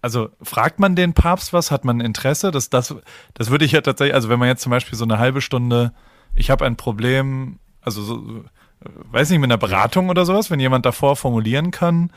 also 0.00 0.30
fragt 0.40 0.80
man 0.80 0.96
den 0.96 1.12
Papst 1.14 1.52
was, 1.52 1.70
hat 1.70 1.84
man 1.84 2.00
Interesse? 2.00 2.50
Das, 2.50 2.70
das, 2.70 2.94
das 3.34 3.50
würde 3.50 3.64
ich 3.64 3.72
ja 3.72 3.80
tatsächlich, 3.80 4.14
also 4.14 4.28
wenn 4.28 4.38
man 4.38 4.48
jetzt 4.48 4.62
zum 4.62 4.70
Beispiel 4.70 4.98
so 4.98 5.04
eine 5.04 5.18
halbe 5.18 5.40
Stunde, 5.40 5.92
ich 6.34 6.50
habe 6.50 6.64
ein 6.64 6.76
Problem, 6.76 7.58
also 7.80 8.02
so, 8.02 8.16
äh, 8.16 8.88
weiß 9.10 9.30
nicht, 9.30 9.40
mit 9.40 9.50
einer 9.50 9.58
Beratung 9.58 10.08
oder 10.08 10.24
sowas, 10.24 10.50
wenn 10.50 10.60
jemand 10.60 10.86
davor 10.86 11.16
formulieren 11.16 11.70
kann, 11.70 12.12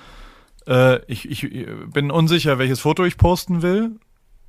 äh, 0.67 1.03
ich, 1.05 1.29
ich 1.29 1.43
äh, 1.43 1.67
bin 1.87 2.11
unsicher, 2.11 2.57
welches 2.57 2.79
Foto 2.79 3.03
ich 3.03 3.17
posten 3.17 3.61
will, 3.61 3.99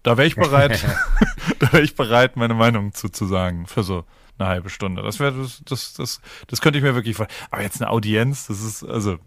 da 0.03 0.17
wäre 0.17 0.29
ich 0.29 0.37
bereit, 0.37 0.85
da 1.59 1.73
wäre 1.73 1.83
ich 1.83 1.95
bereit, 1.95 2.37
meine 2.37 2.55
Meinung 2.55 2.93
zu, 2.93 3.09
zu 3.09 3.27
sagen 3.27 3.67
für 3.67 3.83
so 3.83 4.05
eine 4.39 4.49
halbe 4.49 4.71
Stunde. 4.71 5.03
Das 5.03 5.19
wäre 5.19 5.33
das, 5.33 5.63
das, 5.65 5.95
das, 5.95 6.21
das 6.47 6.61
könnte 6.61 6.79
ich 6.79 6.85
mir 6.85 6.95
wirklich 6.95 7.17
vor. 7.17 7.27
Aber 7.51 7.63
jetzt 7.63 7.81
eine 7.81 7.91
Audienz, 7.91 8.47
das 8.47 8.63
ist 8.63 8.85
also 8.85 9.19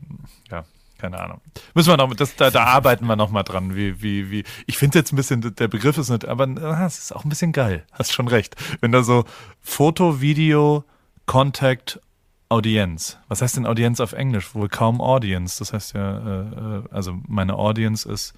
ja 0.49 0.65
keine 0.99 1.19
Ahnung. 1.19 1.41
Müssen 1.73 1.89
wir 1.89 1.97
noch, 1.97 2.13
das, 2.13 2.35
da, 2.35 2.51
da 2.51 2.65
arbeiten 2.65 3.05
wir 3.05 3.15
noch 3.15 3.31
mal 3.31 3.43
dran. 3.43 3.75
Wie, 3.75 4.01
wie, 4.01 4.29
wie. 4.29 4.43
Ich 4.67 4.77
finde 4.77 4.99
jetzt 4.99 5.13
ein 5.13 5.15
bisschen, 5.15 5.55
der 5.55 5.67
Begriff 5.67 5.97
ist 5.97 6.09
nicht, 6.09 6.27
aber 6.27 6.47
ah, 6.61 6.85
es 6.85 6.99
ist 6.99 7.15
auch 7.15 7.23
ein 7.23 7.29
bisschen 7.29 7.53
geil. 7.53 7.85
Hast 7.93 8.11
schon 8.11 8.27
recht. 8.27 8.55
Wenn 8.81 8.91
da 8.91 9.01
so 9.01 9.23
Foto, 9.61 10.19
Video, 10.19 10.83
Contact, 11.25 12.01
Audienz. 12.49 13.17
Was 13.27 13.41
heißt 13.41 13.57
denn 13.57 13.67
Audienz 13.67 13.99
auf 13.99 14.13
Englisch? 14.13 14.55
Wohl 14.55 14.69
kaum 14.69 15.01
Audience. 15.01 15.59
Das 15.59 15.71
heißt 15.71 15.93
ja, 15.93 16.17
äh, 16.17 16.77
äh, 16.79 16.83
also 16.91 17.15
meine 17.27 17.55
Audience 17.55 18.11
ist 18.11 18.33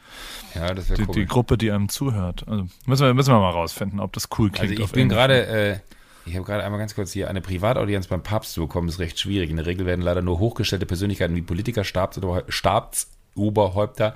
Ja, 0.53 0.73
das 0.73 0.87
die, 0.87 1.03
cool. 1.03 1.15
die 1.15 1.25
Gruppe, 1.25 1.57
die 1.57 1.71
einem 1.71 1.87
zuhört. 1.87 2.45
Also 2.47 2.67
müssen 2.85 3.05
wir, 3.05 3.13
müssen 3.13 3.33
wir 3.33 3.39
mal 3.39 3.51
rausfinden, 3.51 3.99
ob 4.01 4.11
das 4.13 4.27
cool 4.37 4.51
klingt. 4.51 4.71
Also 4.71 4.83
ich 4.83 4.91
bin 4.91 5.07
gerade, 5.07 5.47
äh, 5.47 5.79
ich 6.25 6.35
habe 6.35 6.45
gerade 6.45 6.63
einmal 6.63 6.79
ganz 6.79 6.95
kurz 6.95 7.11
hier 7.11 7.29
eine 7.29 7.41
Privataudienz 7.41 8.07
beim 8.07 8.23
Papst 8.23 8.53
zu 8.53 8.61
bekommen, 8.61 8.89
ist 8.89 8.99
recht 8.99 9.19
schwierig. 9.19 9.49
In 9.49 9.57
der 9.57 9.65
Regel 9.65 9.85
werden 9.85 10.01
leider 10.01 10.21
nur 10.21 10.39
hochgestellte 10.39 10.85
Persönlichkeiten 10.85 11.35
wie 11.35 11.41
Politiker, 11.41 11.83
Staatsober- 11.83 12.43
Staatsoberhäupter, 12.47 14.13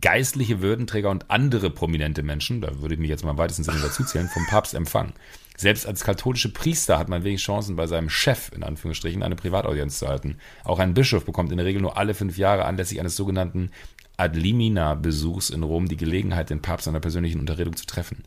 geistliche 0.00 0.60
Würdenträger 0.60 1.10
und 1.10 1.30
andere 1.30 1.70
prominente 1.70 2.22
Menschen, 2.22 2.60
da 2.60 2.80
würde 2.80 2.94
ich 2.94 3.00
mich 3.00 3.10
jetzt 3.10 3.24
mal 3.24 3.30
im 3.30 3.38
weitesten 3.38 3.64
Sinne 3.64 3.80
dazuzählen, 3.80 4.28
vom 4.28 4.46
Papst 4.46 4.74
empfangen. 4.74 5.14
Selbst 5.56 5.86
als 5.86 6.04
katholische 6.04 6.52
Priester 6.52 6.98
hat 6.98 7.08
man 7.08 7.24
wenig 7.24 7.40
Chancen, 7.40 7.76
bei 7.76 7.86
seinem 7.86 8.10
Chef, 8.10 8.52
in 8.54 8.62
Anführungsstrichen, 8.62 9.22
eine 9.22 9.36
Privataudienz 9.36 9.98
zu 9.98 10.06
halten. 10.06 10.36
Auch 10.64 10.78
ein 10.78 10.92
Bischof 10.92 11.24
bekommt 11.24 11.50
in 11.50 11.56
der 11.56 11.66
Regel 11.66 11.80
nur 11.80 11.96
alle 11.96 12.12
fünf 12.12 12.36
Jahre 12.36 12.66
anlässlich 12.66 13.00
eines 13.00 13.16
sogenannten 13.16 13.70
Ad 14.18 14.38
limina-Besuchs 14.38 15.50
in 15.50 15.62
Rom 15.62 15.88
die 15.88 15.96
Gelegenheit, 15.96 16.50
den 16.50 16.60
Papst 16.60 16.88
einer 16.88 17.00
persönlichen 17.00 17.40
Unterredung 17.40 17.74
zu 17.76 17.86
treffen. 17.86 18.24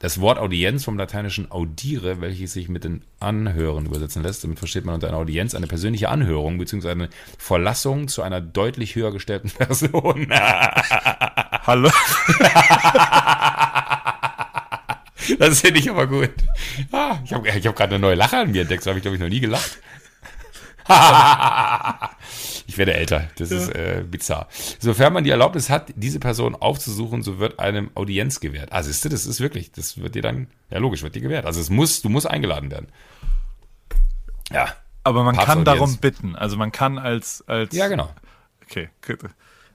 Das 0.00 0.20
Wort 0.20 0.38
Audienz 0.38 0.84
vom 0.84 0.98
lateinischen 0.98 1.50
audire, 1.50 2.20
welches 2.20 2.52
sich 2.52 2.68
mit 2.68 2.84
den 2.84 3.02
Anhören 3.20 3.86
übersetzen 3.86 4.22
lässt. 4.22 4.44
Damit 4.44 4.58
versteht 4.58 4.84
man 4.84 4.96
unter 4.96 5.08
einer 5.08 5.16
Audienz 5.16 5.54
eine 5.54 5.66
persönliche 5.66 6.10
Anhörung 6.10 6.58
bzw. 6.58 6.90
eine 6.90 7.08
Verlassung 7.38 8.08
zu 8.08 8.22
einer 8.22 8.40
deutlich 8.40 8.96
höher 8.96 9.12
gestellten 9.12 9.50
Person. 9.56 10.28
Hallo? 10.30 11.90
Das 15.38 15.60
finde 15.62 15.80
ich 15.80 15.88
aber 15.88 16.06
gut. 16.06 16.32
Ah, 16.92 17.18
ich 17.24 17.32
habe 17.32 17.50
hab 17.50 17.76
gerade 17.76 17.94
eine 17.94 17.98
neue 17.98 18.14
Lache 18.14 18.36
an 18.36 18.50
mir 18.50 18.60
entdeckt, 18.60 18.82
so 18.82 18.90
habe 18.90 18.98
ich 18.98 19.02
glaube 19.02 19.16
ich 19.16 19.22
noch 19.22 19.28
nie 19.30 19.40
gelacht. 19.40 19.78
ich 22.66 22.76
werde 22.76 22.94
älter, 22.94 23.28
das 23.38 23.50
ist 23.50 23.68
äh, 23.70 24.04
bizarr. 24.08 24.48
Sofern 24.78 25.12
man 25.12 25.24
die 25.24 25.30
Erlaubnis 25.30 25.70
hat, 25.70 25.92
diese 25.96 26.20
Person 26.20 26.54
aufzusuchen, 26.54 27.22
so 27.22 27.38
wird 27.38 27.58
einem 27.58 27.90
Audienz 27.94 28.40
gewährt. 28.40 28.68
Ah, 28.72 28.82
siehst 28.82 29.04
du, 29.04 29.08
das 29.08 29.24
ist 29.24 29.40
wirklich, 29.40 29.72
das 29.72 29.98
wird 29.98 30.14
dir 30.14 30.22
dann, 30.22 30.48
ja 30.70 30.78
logisch, 30.78 31.02
wird 31.02 31.14
dir 31.14 31.22
gewährt. 31.22 31.46
Also 31.46 31.60
es 31.60 31.70
muss, 31.70 32.02
du 32.02 32.08
musst 32.08 32.28
eingeladen 32.28 32.70
werden. 32.70 32.88
Ja. 34.50 34.74
Aber 35.04 35.22
man 35.22 35.36
kann 35.36 35.46
Papstaudienz. 35.46 35.78
darum 35.78 35.96
bitten. 35.98 36.36
Also 36.36 36.56
man 36.56 36.72
kann 36.72 36.98
als, 36.98 37.44
als 37.46 37.74
Ja, 37.74 37.88
genau. 37.88 38.10
Okay. 38.64 38.88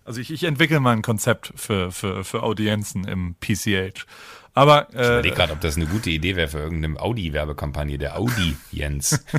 Also 0.05 0.21
ich, 0.21 0.31
ich 0.31 0.43
entwickle 0.43 0.79
mal 0.79 0.93
ein 0.93 1.01
Konzept 1.01 1.53
für, 1.55 1.91
für, 1.91 2.23
für 2.23 2.43
Audienzen 2.43 3.03
im 3.03 3.35
PCH. 3.39 4.05
Aber 4.53 4.87
Ich 4.89 4.95
überlege 4.95 5.29
äh, 5.29 5.37
gerade, 5.37 5.53
ob 5.53 5.61
das 5.61 5.75
eine 5.77 5.85
gute 5.85 6.09
Idee 6.09 6.35
wäre 6.35 6.47
für 6.47 6.59
irgendeine 6.59 6.99
Audi-Werbekampagne, 6.99 7.97
der 7.97 8.17
Audi 8.17 8.57
Jens. 8.71 9.23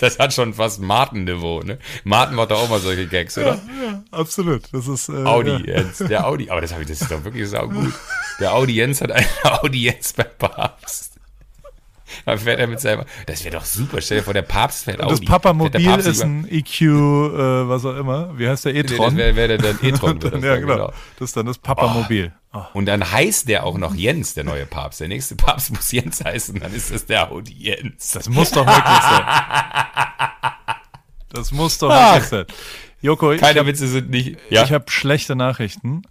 Das, 0.00 0.18
hat 0.20 0.32
schon 0.32 0.54
fast 0.54 0.80
Martin-Niveau, 0.80 1.60
ne? 1.60 1.78
Martin 2.04 2.36
macht 2.36 2.52
doch 2.52 2.62
auch 2.62 2.68
mal 2.68 2.78
solche 2.78 3.06
Gags, 3.08 3.36
oder? 3.36 3.60
absolut. 4.12 4.62
Das 4.72 4.86
ist 4.86 5.08
äh, 5.08 5.24
Audi 5.24 5.50
ja. 5.50 5.78
Jens, 5.78 5.98
der 5.98 6.26
Audi. 6.26 6.50
Aber 6.50 6.60
das, 6.60 6.70
ich, 6.70 6.86
das 6.86 7.02
ist 7.02 7.10
doch 7.10 7.24
wirklich 7.24 7.48
sau 7.48 7.68
gut. 7.68 7.92
Der 8.40 8.54
Audienz 8.54 9.00
hat 9.00 9.12
eine 9.12 9.26
Audienz 9.62 10.14
beim 10.14 10.26
Papst. 10.38 11.11
Dann 12.24 12.38
fährt 12.38 12.60
er 12.60 12.66
mit 12.66 12.80
seinem. 12.80 13.04
Das 13.26 13.44
wäre 13.44 13.56
doch 13.56 13.64
super. 13.64 14.00
Stell 14.00 14.18
dir 14.18 14.24
vor, 14.24 14.34
der 14.34 14.42
Papst 14.42 14.84
fährt 14.84 15.00
Audi. 15.02 15.10
das 15.10 15.24
Papamobil 15.24 15.84
Papst 15.84 16.06
ist 16.06 16.22
ein 16.22 16.46
EQ, 16.48 16.80
äh, 16.80 17.68
was 17.68 17.84
auch 17.84 17.96
immer. 17.96 18.36
Wie 18.38 18.48
heißt 18.48 18.64
der? 18.64 18.72
Nee, 18.72 18.82
das 18.82 18.92
E-Tron? 18.92 19.16
wäre 19.16 19.36
wär 19.36 19.58
dann 19.58 19.78
E-Tron. 19.82 20.20
ja, 20.22 20.30
dann, 20.30 20.40
genau. 20.40 20.92
Das 21.18 21.30
ist 21.30 21.36
dann 21.36 21.46
das 21.46 21.58
Papamobil. 21.58 22.32
Oh. 22.54 22.60
Und 22.74 22.86
dann 22.86 23.10
heißt 23.10 23.48
der 23.48 23.64
auch 23.64 23.78
noch 23.78 23.94
Jens, 23.94 24.34
der 24.34 24.44
neue 24.44 24.66
Papst. 24.66 25.00
Der 25.00 25.08
nächste 25.08 25.36
Papst 25.36 25.72
muss 25.72 25.90
Jens 25.90 26.22
heißen, 26.22 26.60
dann 26.60 26.74
ist 26.74 26.92
das 26.92 27.06
der 27.06 27.30
Audi 27.30 27.54
Jens. 27.54 28.12
Das 28.12 28.28
muss 28.28 28.50
doch 28.50 28.66
wirklich 28.66 29.02
sein. 29.02 29.24
Das 31.30 31.50
muss 31.50 31.78
doch 31.78 31.88
wirklich 31.88 32.28
sein. 32.28 32.44
Joko, 33.00 33.32
ich 33.32 33.40
Keine 33.40 33.60
habe 33.60 33.68
Witze 33.68 33.88
sind 33.88 34.10
nicht. 34.10 34.36
Ja. 34.50 34.68
hab 34.68 34.90
schlechte 34.90 35.34
Nachrichten. 35.34 36.02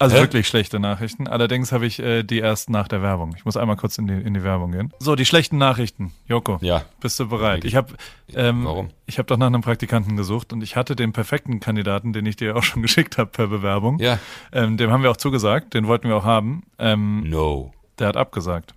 Also 0.00 0.16
Hä? 0.16 0.20
wirklich 0.22 0.48
schlechte 0.48 0.80
Nachrichten. 0.80 1.28
Allerdings 1.28 1.72
habe 1.72 1.84
ich 1.84 1.98
äh, 1.98 2.22
die 2.22 2.38
erst 2.38 2.70
nach 2.70 2.88
der 2.88 3.02
Werbung. 3.02 3.34
Ich 3.36 3.44
muss 3.44 3.58
einmal 3.58 3.76
kurz 3.76 3.98
in 3.98 4.06
die, 4.06 4.14
in 4.14 4.32
die 4.32 4.42
Werbung 4.42 4.72
gehen. 4.72 4.94
So, 4.98 5.14
die 5.14 5.26
schlechten 5.26 5.58
Nachrichten. 5.58 6.12
Joko, 6.26 6.56
Ja. 6.62 6.84
bist 7.00 7.20
du 7.20 7.28
bereit? 7.28 7.66
Ich 7.66 7.76
habe 7.76 7.92
ähm, 8.34 8.64
Warum? 8.64 8.88
ich 9.04 9.18
habe 9.18 9.26
doch 9.26 9.36
nach 9.36 9.48
einem 9.48 9.60
Praktikanten 9.60 10.16
gesucht 10.16 10.54
und 10.54 10.62
ich 10.62 10.74
hatte 10.74 10.96
den 10.96 11.12
perfekten 11.12 11.60
Kandidaten, 11.60 12.14
den 12.14 12.24
ich 12.24 12.36
dir 12.36 12.56
auch 12.56 12.62
schon 12.62 12.80
geschickt 12.86 13.18
habe 13.18 13.30
per 13.30 13.46
Bewerbung. 13.48 13.98
Ja. 13.98 14.18
Ähm, 14.52 14.78
dem 14.78 14.90
haben 14.90 15.02
wir 15.02 15.10
auch 15.10 15.18
zugesagt, 15.18 15.74
den 15.74 15.86
wollten 15.86 16.08
wir 16.08 16.16
auch 16.16 16.24
haben. 16.24 16.62
Ähm, 16.78 17.28
No. 17.28 17.72
der 17.98 18.08
hat 18.08 18.16
abgesagt. 18.16 18.72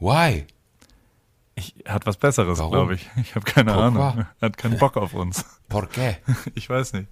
Why? 0.00 0.46
Ich, 1.56 1.74
er 1.84 1.92
hat 1.92 2.06
was 2.06 2.16
Besseres, 2.16 2.58
glaube 2.58 2.94
ich. 2.94 3.06
Ich 3.20 3.34
habe 3.34 3.44
keine 3.44 3.70
Pourquoi? 3.74 3.86
Ahnung. 3.86 4.26
Er 4.40 4.46
hat 4.46 4.56
keinen 4.56 4.78
Bock 4.78 4.96
auf 4.96 5.12
uns. 5.12 5.44
Por 5.68 5.84
qué? 5.88 6.16
Ich 6.54 6.70
weiß 6.70 6.94
nicht. 6.94 7.08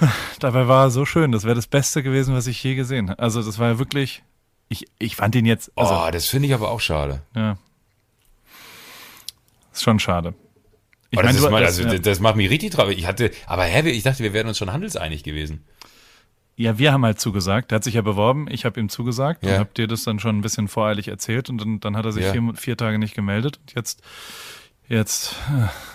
Dabei 0.40 0.68
war 0.68 0.84
er 0.86 0.90
so 0.90 1.04
schön. 1.04 1.32
Das 1.32 1.44
wäre 1.44 1.54
das 1.54 1.66
Beste 1.66 2.02
gewesen, 2.02 2.34
was 2.34 2.46
ich 2.46 2.62
je 2.62 2.74
gesehen 2.74 3.10
habe. 3.10 3.22
Also 3.22 3.42
das 3.42 3.58
war 3.58 3.68
ja 3.68 3.78
wirklich. 3.78 4.22
Ich, 4.68 4.86
ich 4.98 5.16
fand 5.16 5.34
ihn 5.36 5.46
jetzt. 5.46 5.70
Also, 5.76 5.94
Oh, 5.94 6.10
das 6.10 6.26
finde 6.26 6.48
ich 6.48 6.54
aber 6.54 6.70
auch 6.70 6.80
schade. 6.80 7.22
ja. 7.34 7.56
Ist 9.72 9.82
schon 9.82 9.98
schade. 10.00 10.34
Ich 11.10 11.18
das, 11.18 11.24
mein, 11.26 11.34
ist 11.36 11.44
du- 11.44 11.50
mal, 11.50 11.60
das- 11.62 11.78
also, 11.78 11.82
ja. 11.82 11.92
das, 11.94 12.00
das 12.02 12.20
macht 12.20 12.36
mich 12.36 12.50
richtig 12.50 12.72
traurig. 12.72 12.98
Ich 12.98 13.06
hatte, 13.06 13.30
aber 13.46 13.64
hä, 13.64 13.88
ich 13.90 14.02
dachte, 14.02 14.22
wir 14.22 14.32
wären 14.32 14.48
uns 14.48 14.58
schon 14.58 14.72
handelseinig 14.72 15.22
gewesen. 15.22 15.64
ja, 16.56 16.78
wir 16.78 16.92
haben 16.92 17.04
halt 17.04 17.20
zugesagt. 17.20 17.70
Der 17.70 17.76
hat 17.76 17.84
sich 17.84 17.94
ja 17.94 18.02
beworben. 18.02 18.46
Ich 18.50 18.64
habe 18.64 18.80
ihm 18.80 18.88
zugesagt 18.88 19.44
Ja. 19.44 19.52
und 19.54 19.58
habe 19.60 19.70
dir 19.76 19.86
das 19.86 20.04
dann 20.04 20.18
schon 20.18 20.38
ein 20.38 20.40
bisschen 20.40 20.68
voreilig 20.68 21.08
erzählt 21.08 21.50
und 21.50 21.58
dann, 21.58 21.80
dann 21.80 21.96
hat 21.96 22.06
er 22.06 22.12
sich 22.12 22.24
Ja. 22.24 22.32
vier, 22.32 22.52
vier 22.54 22.76
Tage 22.76 22.98
nicht 22.98 23.14
gemeldet. 23.14 23.58
Und 23.58 23.74
jetzt, 23.74 24.02
jetzt 24.88 25.34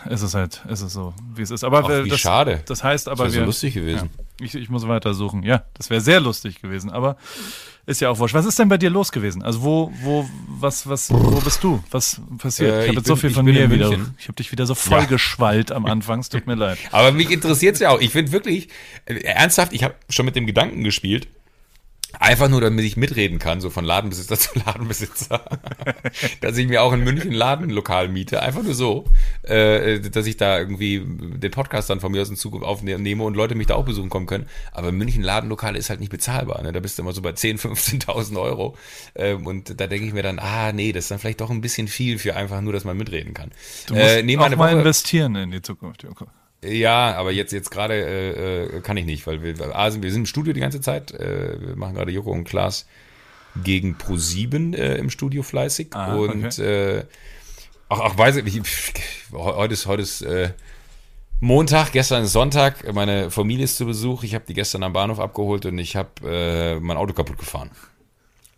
äh, 0.07 0.13
ist 0.13 0.21
es 0.21 0.33
halt, 0.33 0.61
ist 0.69 0.81
es 0.81 0.93
so, 0.93 1.13
wie 1.35 1.41
es 1.41 1.51
ist. 1.51 1.63
Aber 1.63 1.83
Ach, 1.85 2.03
wie 2.05 2.09
das, 2.09 2.19
schade. 2.19 2.61
Das 2.65 2.83
heißt 2.83 3.07
aber, 3.07 3.25
Das 3.25 3.33
wäre 3.33 3.43
so 3.43 3.47
lustig 3.47 3.73
gewesen. 3.73 4.09
Ich, 4.39 4.55
ich 4.55 4.69
muss 4.69 4.87
weiter 4.87 5.13
suchen. 5.13 5.43
Ja, 5.43 5.63
das 5.75 5.89
wäre 5.89 6.01
sehr 6.01 6.19
lustig 6.19 6.61
gewesen, 6.61 6.89
aber 6.89 7.15
ist 7.85 7.99
ja 8.01 8.09
auch 8.09 8.19
wurscht. 8.19 8.33
Was 8.35 8.45
ist 8.45 8.57
denn 8.59 8.69
bei 8.69 8.77
dir 8.77 8.89
los 8.89 9.11
gewesen? 9.11 9.41
Also 9.43 9.61
wo, 9.63 9.91
wo, 10.01 10.27
was, 10.47 10.87
was, 10.87 11.11
wo 11.11 11.39
bist 11.41 11.63
du? 11.63 11.83
Was 11.91 12.21
passiert? 12.37 12.71
Äh, 12.71 12.81
ich 12.83 12.87
habe 12.89 12.97
jetzt 12.97 13.07
so 13.07 13.13
bin- 13.13 13.21
viel 13.21 13.29
ich 13.31 13.35
von 13.35 13.45
mir 13.45 13.69
wieder. 13.71 13.91
Ich 14.19 14.27
habe 14.27 14.35
dich 14.35 14.51
wieder 14.51 14.65
so 14.65 14.75
vollgeschwallt 14.75 15.71
am 15.71 15.85
Anfang. 15.85 16.19
Es 16.19 16.29
tut 16.29 16.47
mir 16.47 16.55
leid. 16.55 16.77
Aber 16.91 17.11
mich 17.11 17.29
interessiert 17.31 17.75
es 17.75 17.81
ja 17.81 17.89
auch. 17.89 17.99
Ich 17.99 18.11
finde 18.11 18.31
wirklich, 18.31 18.69
äh, 19.05 19.15
ernsthaft, 19.23 19.73
ich 19.73 19.83
habe 19.83 19.95
schon 20.09 20.25
mit 20.25 20.35
dem 20.35 20.45
Gedanken 20.45 20.83
gespielt, 20.83 21.27
einfach 22.19 22.49
nur, 22.49 22.61
damit 22.61 22.85
ich 22.85 22.97
mitreden 22.97 23.39
kann, 23.39 23.61
so 23.61 23.69
von 23.69 23.85
Ladenbesitzer 23.85 24.37
zu 24.39 24.49
Ladenbesitzer, 24.65 25.41
dass 26.41 26.57
ich 26.57 26.67
mir 26.67 26.81
auch 26.83 26.93
in 26.93 27.03
München 27.03 27.31
Ladenlokal 27.31 28.07
miete. 28.09 28.41
Einfach 28.41 28.63
nur 28.63 28.73
so, 28.75 29.05
äh, 29.43 29.99
dass 29.99 30.25
ich 30.27 30.37
da 30.37 30.59
irgendwie 30.59 31.01
den 31.05 31.51
Podcast 31.51 31.89
dann 31.89 31.99
von 31.99 32.11
mir 32.11 32.21
aus 32.21 32.29
in 32.29 32.35
Zukunft 32.35 32.65
aufnehme 32.65 33.23
und 33.23 33.35
Leute 33.35 33.55
mich 33.55 33.67
da 33.67 33.75
auch 33.75 33.85
besuchen 33.85 34.09
kommen 34.09 34.25
können. 34.27 34.47
Aber 34.71 34.91
München 34.91 35.23
Ladenlokal 35.23 35.75
ist 35.75 35.89
halt 35.89 35.99
nicht 35.99 36.11
bezahlbar. 36.11 36.61
Ne? 36.61 36.71
Da 36.71 36.79
bist 36.79 36.97
du 36.97 37.03
immer 37.03 37.13
so 37.13 37.21
bei 37.21 37.31
10.000, 37.31 38.05
15.000 38.05 38.39
Euro. 38.41 38.75
Ähm, 39.15 39.45
und 39.47 39.79
da 39.79 39.87
denke 39.87 40.05
ich 40.07 40.13
mir 40.13 40.23
dann, 40.23 40.39
ah 40.39 40.71
nee, 40.71 40.91
das 40.91 41.05
ist 41.05 41.11
dann 41.11 41.19
vielleicht 41.19 41.41
doch 41.41 41.49
ein 41.49 41.61
bisschen 41.61 41.87
viel 41.87 42.19
für 42.19 42.35
einfach 42.35 42.61
nur, 42.61 42.73
dass 42.73 42.83
man 42.83 42.97
mitreden 42.97 43.33
kann. 43.33 43.51
Du 43.87 43.95
musst 43.95 44.05
Äh, 44.05 44.23
nee, 44.23 44.37
auch 44.37 44.49
mal 44.49 44.57
Woche- 44.57 44.77
investieren 44.79 45.35
in 45.35 45.51
die 45.51 45.61
Zukunft, 45.61 46.03
Joko. 46.03 46.27
Ja, 46.63 47.15
aber 47.15 47.31
jetzt, 47.31 47.51
jetzt 47.53 47.71
gerade 47.71 47.95
äh, 47.95 48.77
äh, 48.77 48.81
kann 48.81 48.97
ich 48.97 49.05
nicht, 49.05 49.25
weil 49.25 49.41
wir, 49.41 49.75
A, 49.75 49.89
sind, 49.89 50.03
wir 50.03 50.11
sind 50.11 50.21
im 50.21 50.25
Studio 50.27 50.53
die 50.53 50.59
ganze 50.59 50.81
Zeit. 50.81 51.11
Äh, 51.11 51.59
wir 51.59 51.75
machen 51.75 51.95
gerade 51.95 52.11
Joko 52.11 52.31
und 52.31 52.43
Klaas 52.43 52.85
gegen 53.55 53.95
Pro7 53.95 54.75
äh, 54.75 54.95
im 54.95 55.09
Studio 55.09 55.43
fleißig. 55.43 55.87
Ah, 55.91 56.15
und 56.15 56.59
äh, 56.59 57.05
ach, 57.89 57.99
ach, 58.01 58.17
weiß 58.17 58.37
ich, 58.37 58.55
ich, 58.55 58.61
heute 59.31 59.73
ist, 59.73 59.87
heute 59.87 60.03
ist 60.03 60.21
äh, 60.21 60.51
Montag, 61.39 61.91
gestern 61.91 62.23
ist 62.23 62.33
Sonntag. 62.33 62.93
Meine 62.93 63.31
Familie 63.31 63.63
ist 63.63 63.77
zu 63.77 63.87
Besuch. 63.87 64.23
Ich 64.23 64.35
habe 64.35 64.45
die 64.47 64.53
gestern 64.53 64.83
am 64.83 64.93
Bahnhof 64.93 65.19
abgeholt 65.19 65.65
und 65.65 65.79
ich 65.79 65.95
habe 65.95 66.09
äh, 66.23 66.79
mein 66.79 66.97
Auto 66.97 67.13
kaputt 67.13 67.39
gefahren. 67.39 67.71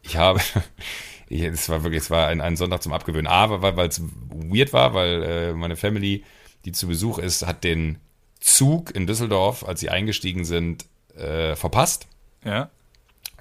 Ich 0.02 0.18
habe, 0.18 0.42
ich, 1.30 1.42
es 1.44 1.70
war 1.70 1.84
wirklich, 1.84 2.02
es 2.04 2.12
war 2.12 2.28
ein, 2.28 2.42
ein 2.42 2.58
Sonntag 2.58 2.84
zum 2.84 2.92
Abgewöhnen. 2.92 3.28
A, 3.28 3.62
weil 3.62 3.88
es 3.88 4.02
weird 4.30 4.74
war, 4.74 4.94
weil 4.94 5.24
äh, 5.24 5.54
meine 5.54 5.78
Family, 5.78 6.26
die 6.66 6.72
zu 6.72 6.88
Besuch 6.88 7.18
ist, 7.18 7.46
hat 7.46 7.64
den 7.64 7.98
Zug 8.40 8.96
in 8.96 9.08
Düsseldorf, 9.08 9.66
als 9.66 9.80
sie 9.80 9.90
eingestiegen 9.90 10.46
sind, 10.46 10.86
äh, 11.16 11.56
verpasst. 11.56 12.08
Ja. 12.44 12.70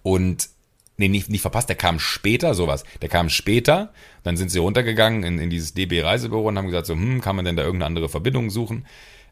Und 0.02 0.48
nee, 0.96 1.08
nicht, 1.08 1.28
nicht 1.28 1.42
verpasst, 1.42 1.68
der 1.68 1.76
kam 1.76 1.98
später, 1.98 2.54
sowas. 2.54 2.84
Der 3.00 3.08
kam 3.08 3.28
später, 3.28 3.92
dann 4.22 4.36
sind 4.36 4.50
sie 4.50 4.58
runtergegangen 4.58 5.24
in, 5.24 5.38
in 5.38 5.50
dieses 5.50 5.74
DB 5.74 6.02
Reisebüro 6.02 6.48
und 6.48 6.58
haben 6.58 6.66
gesagt, 6.66 6.86
so, 6.86 6.94
hm, 6.94 7.20
kann 7.20 7.36
man 7.36 7.44
denn 7.44 7.56
da 7.56 7.62
irgendeine 7.62 7.86
andere 7.86 8.08
Verbindung 8.08 8.50
suchen? 8.50 8.86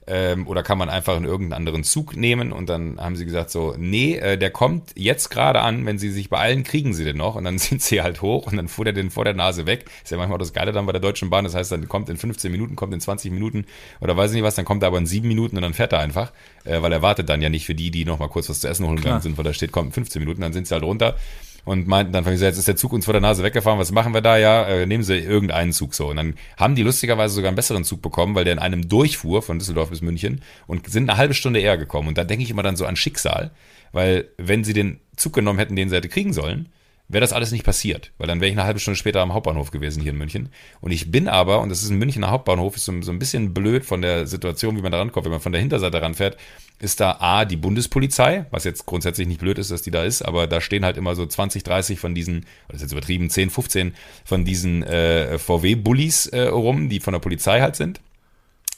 Ähm, 0.07 0.47
oder 0.47 0.63
kann 0.63 0.79
man 0.79 0.89
einfach 0.89 1.17
in 1.17 1.25
irgendeinen 1.25 1.61
anderen 1.61 1.85
Zug 1.85 2.17
nehmen? 2.17 2.53
Und 2.53 2.69
dann 2.69 2.99
haben 3.01 3.17
sie 3.17 3.25
gesagt, 3.25 3.51
so, 3.51 3.75
nee, 3.79 4.17
äh, 4.17 4.37
der 4.39 4.51
kommt 4.51 4.91
jetzt 4.97 5.29
gerade 5.29 5.61
an, 5.61 5.85
wenn 5.87 5.99
sie 5.99 6.11
sich 6.11 6.31
beeilen, 6.31 6.65
kriegen 6.65 6.95
sie 6.95 7.05
den 7.05 7.17
noch. 7.17 7.37
Und 7.37 7.45
dann 7.45 7.59
sind 7.59 7.83
sie 7.83 8.03
halt 8.03 8.23
hoch 8.23 8.47
und 8.47 8.57
dann 8.57 8.69
fuhr 8.69 8.85
der 8.85 8.95
den 8.95 9.11
vor 9.11 9.25
der 9.25 9.35
Nase 9.35 9.67
weg. 9.67 9.85
Ist 10.03 10.11
ja 10.11 10.17
manchmal 10.17 10.39
das 10.39 10.53
Geile 10.53 10.73
dann 10.73 10.87
bei 10.87 10.93
der 10.93 11.01
Deutschen 11.01 11.31
Bahn. 11.31 11.45
Das 11.45 11.55
heißt, 11.55 11.71
dann 11.73 11.89
kommt 11.89 12.09
in 12.09 12.17
15 12.17 12.51
Minuten, 12.51 12.77
kommt 12.77 12.95
in 12.95 13.01
20 13.01 13.31
Minuten 13.33 13.67
oder 14.01 14.17
weiß 14.17 14.31
ich 14.31 14.37
nicht 14.37 14.45
was, 14.45 14.55
dann 14.55 14.65
kommt 14.65 14.83
er 14.83 14.89
aber 14.89 14.99
in 14.99 15.07
7 15.07 15.27
Minuten 15.29 15.57
und 15.57 15.63
dann 15.63 15.75
fährt 15.75 15.93
er 15.93 16.01
einfach. 16.01 16.33
Äh, 16.65 16.83
weil 16.83 16.93
er 16.93 17.03
wartet 17.03 17.29
dann 17.29 17.41
ja 17.43 17.49
nicht 17.49 17.67
für 17.67 17.75
die, 17.75 17.91
die 17.91 18.05
noch 18.05 18.19
mal 18.19 18.29
kurz 18.29 18.49
was 18.49 18.61
zu 18.61 18.69
essen 18.69 18.87
holen 18.87 18.97
gegangen 18.97 19.23
sind, 19.23 19.39
weil 19.39 19.45
da 19.45 19.53
steht, 19.53 19.73
kommt 19.73 19.89
in 19.89 19.93
15 19.93 20.21
Minuten, 20.21 20.41
dann 20.41 20.53
sind 20.53 20.67
sie 20.67 20.75
halt 20.75 20.85
runter 20.85 21.17
und 21.65 21.87
meinten 21.87 22.13
dann, 22.13 22.25
jetzt 22.25 22.59
ist 22.59 22.69
der 22.69 22.77
Zug 22.77 22.93
uns 22.93 23.05
vor 23.05 23.13
der 23.13 23.21
Nase 23.21 23.43
weggefahren, 23.43 23.79
was 23.79 23.93
machen 23.93 24.15
wir 24.15 24.21
da? 24.21 24.37
Ja, 24.39 24.65
äh, 24.65 24.87
nehmen 24.87 25.05
sie 25.05 25.19
irgendeinen 25.19 25.73
Zug 25.73 25.95
so. 25.95 26.09
Und 26.09 26.17
dann 26.17 26.35
haben 26.57 26.75
die 26.75 26.83
lustigerweise 26.83 27.35
sogar 27.35 27.49
einen 27.49 27.57
besseren 27.57 27.85
Zug 27.85 28.03
bekommen, 28.03 28.35
weil 28.35 28.45
der 28.45 28.55
in 28.55 28.59
einem 28.59 28.89
durchfuhr 28.89 29.43
von 29.43 29.59
Düsseldorf 29.59 29.91
bis 29.91 30.03
München 30.03 30.43
und 30.67 30.89
sind 30.91 31.09
eine 31.09 31.19
halbe 31.19 31.35
Stunde 31.35 31.61
eher 31.61 31.79
gekommen. 31.79 32.09
Und 32.09 32.19
da 32.19 32.25
denke 32.25 32.43
ich 32.43 32.51
immer 32.51 32.63
dann 32.63 32.77
so 32.77 32.87
an 32.87 32.97
Schicksal, 32.97 33.51
weil 33.93 34.29
wenn 34.37 34.65
sie 34.65 34.73
den 34.73 35.01
Zug 35.17 35.33
genommen 35.33 35.59
hätten, 35.59 35.77
den 35.77 35.89
sie 35.89 35.97
hätte 35.97 36.09
kriegen 36.09 36.33
sollen, 36.33 36.69
wäre 37.11 37.21
das 37.21 37.33
alles 37.33 37.51
nicht 37.51 37.65
passiert, 37.65 38.13
weil 38.19 38.29
dann 38.29 38.41
wäre 38.41 38.51
ich 38.51 38.57
eine 38.57 38.65
halbe 38.65 38.79
Stunde 38.79 38.97
später 38.97 39.21
am 39.21 39.35
Hauptbahnhof 39.35 39.73
gewesen 39.73 40.01
hier 40.01 40.13
in 40.13 40.19
München. 40.19 40.49
Und 40.81 40.93
ich 40.93 41.11
bin 41.11 41.27
aber, 41.27 41.61
und 41.61 41.69
das 41.69 41.83
ist 41.83 41.91
ein 41.91 41.99
Münchner 41.99 42.31
Hauptbahnhof, 42.31 42.77
ist 42.77 42.85
so, 42.85 43.03
so 43.03 43.11
ein 43.11 43.19
bisschen 43.19 43.53
blöd 43.53 43.85
von 43.85 44.01
der 44.01 44.29
Situation, 44.29 44.77
wie 44.77 44.83
man 44.83 44.93
da 44.93 44.99
rankommt. 44.99 45.25
Wenn 45.25 45.33
man 45.33 45.41
von 45.41 45.51
der 45.51 45.61
Hinterseite 45.61 46.01
ranfährt, 46.01 46.37
ist 46.79 47.01
da 47.01 47.17
A, 47.19 47.45
die 47.45 47.57
Bundespolizei, 47.57 48.47
was 48.53 48.63
jetzt 48.63 48.87
grundsätzlich 48.87 49.27
nicht 49.27 49.41
blöd 49.41 49.59
ist, 49.59 49.73
dass 49.73 49.83
die 49.83 49.91
da 49.91 50.05
ist, 50.05 50.23
aber 50.23 50.47
da 50.47 50.61
stehen 50.61 50.85
halt 50.85 50.97
immer 50.97 51.17
so 51.17 51.27
20, 51.27 51.65
30 51.65 51.99
von 51.99 52.15
diesen, 52.15 52.47
das 52.69 52.77
ist 52.77 52.83
jetzt 52.83 52.93
übertrieben, 52.93 53.29
10, 53.29 53.51
15 53.51 53.95
von 54.25 54.45
diesen 54.45 54.85
äh, 54.85 55.37
VW-Bullis 55.37 56.29
äh, 56.29 56.43
rum, 56.43 56.89
die 56.89 57.01
von 57.01 57.13
der 57.13 57.21
Polizei 57.21 57.61
halt 57.61 57.75
sind. 57.75 58.01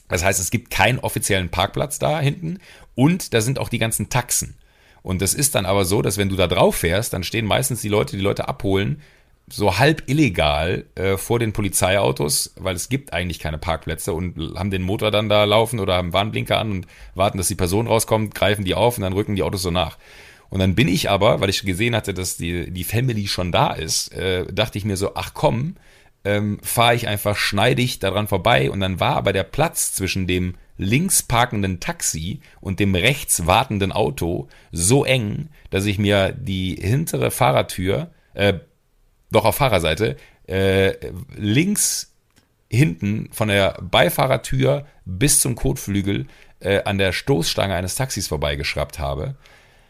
Das 0.08 0.24
heißt, 0.24 0.40
es 0.40 0.50
gibt 0.50 0.70
keinen 0.70 0.98
offiziellen 0.98 1.50
Parkplatz 1.50 1.98
da 1.98 2.18
hinten 2.20 2.58
und 2.94 3.34
da 3.34 3.40
sind 3.40 3.58
auch 3.58 3.68
die 3.68 3.78
ganzen 3.78 4.08
Taxen. 4.08 4.56
Und 5.02 5.20
das 5.20 5.34
ist 5.34 5.54
dann 5.54 5.66
aber 5.66 5.84
so, 5.84 6.02
dass 6.02 6.16
wenn 6.18 6.28
du 6.28 6.36
da 6.36 6.46
drauf 6.46 6.76
fährst, 6.76 7.12
dann 7.12 7.24
stehen 7.24 7.46
meistens 7.46 7.80
die 7.80 7.88
Leute, 7.88 8.16
die 8.16 8.22
Leute 8.22 8.48
abholen, 8.48 9.02
so 9.48 9.78
halb 9.78 10.04
illegal 10.06 10.84
äh, 10.94 11.16
vor 11.16 11.38
den 11.38 11.52
Polizeiautos, 11.52 12.54
weil 12.56 12.76
es 12.76 12.88
gibt 12.88 13.12
eigentlich 13.12 13.38
keine 13.38 13.58
Parkplätze 13.58 14.12
und 14.12 14.56
haben 14.56 14.70
den 14.70 14.82
Motor 14.82 15.10
dann 15.10 15.28
da 15.28 15.44
laufen 15.44 15.80
oder 15.80 15.94
haben 15.96 16.12
Warnblinker 16.12 16.58
an 16.58 16.70
und 16.70 16.86
warten, 17.14 17.38
dass 17.38 17.48
die 17.48 17.54
Person 17.54 17.86
rauskommt, 17.86 18.34
greifen 18.34 18.64
die 18.64 18.74
auf 18.74 18.96
und 18.96 19.02
dann 19.02 19.12
rücken 19.12 19.34
die 19.34 19.42
Autos 19.42 19.62
so 19.62 19.70
nach. 19.70 19.98
Und 20.48 20.60
dann 20.60 20.74
bin 20.74 20.86
ich 20.86 21.10
aber, 21.10 21.40
weil 21.40 21.50
ich 21.50 21.64
gesehen 21.64 21.96
hatte, 21.96 22.14
dass 22.14 22.36
die, 22.36 22.70
die 22.70 22.84
Family 22.84 23.26
schon 23.26 23.52
da 23.52 23.72
ist, 23.72 24.12
äh, 24.12 24.46
dachte 24.52 24.78
ich 24.78 24.84
mir 24.84 24.96
so, 24.96 25.14
ach 25.14 25.32
komm, 25.34 25.76
ähm, 26.24 26.58
fahre 26.62 26.94
ich 26.94 27.08
einfach 27.08 27.36
schneidig 27.36 27.98
daran 27.98 28.28
vorbei 28.28 28.70
und 28.70 28.80
dann 28.80 29.00
war 29.00 29.16
aber 29.16 29.32
der 29.32 29.44
Platz 29.44 29.92
zwischen 29.92 30.26
dem 30.26 30.54
links 30.82 31.22
parkenden 31.22 31.80
Taxi 31.80 32.40
und 32.60 32.80
dem 32.80 32.94
rechts 32.94 33.46
wartenden 33.46 33.92
Auto 33.92 34.48
so 34.72 35.04
eng, 35.04 35.48
dass 35.70 35.86
ich 35.86 35.98
mir 35.98 36.32
die 36.32 36.76
hintere 36.80 37.30
Fahrertür, 37.30 38.10
äh, 38.34 38.54
doch 39.30 39.44
auf 39.44 39.56
Fahrerseite, 39.56 40.16
äh, 40.46 40.92
links 41.36 42.14
hinten 42.70 43.28
von 43.32 43.48
der 43.48 43.78
Beifahrertür 43.82 44.86
bis 45.04 45.40
zum 45.40 45.54
Kotflügel 45.54 46.26
äh, 46.60 46.82
an 46.84 46.98
der 46.98 47.12
Stoßstange 47.12 47.74
eines 47.74 47.94
Taxis 47.96 48.28
vorbeigeschraubt 48.28 48.98
habe. 48.98 49.36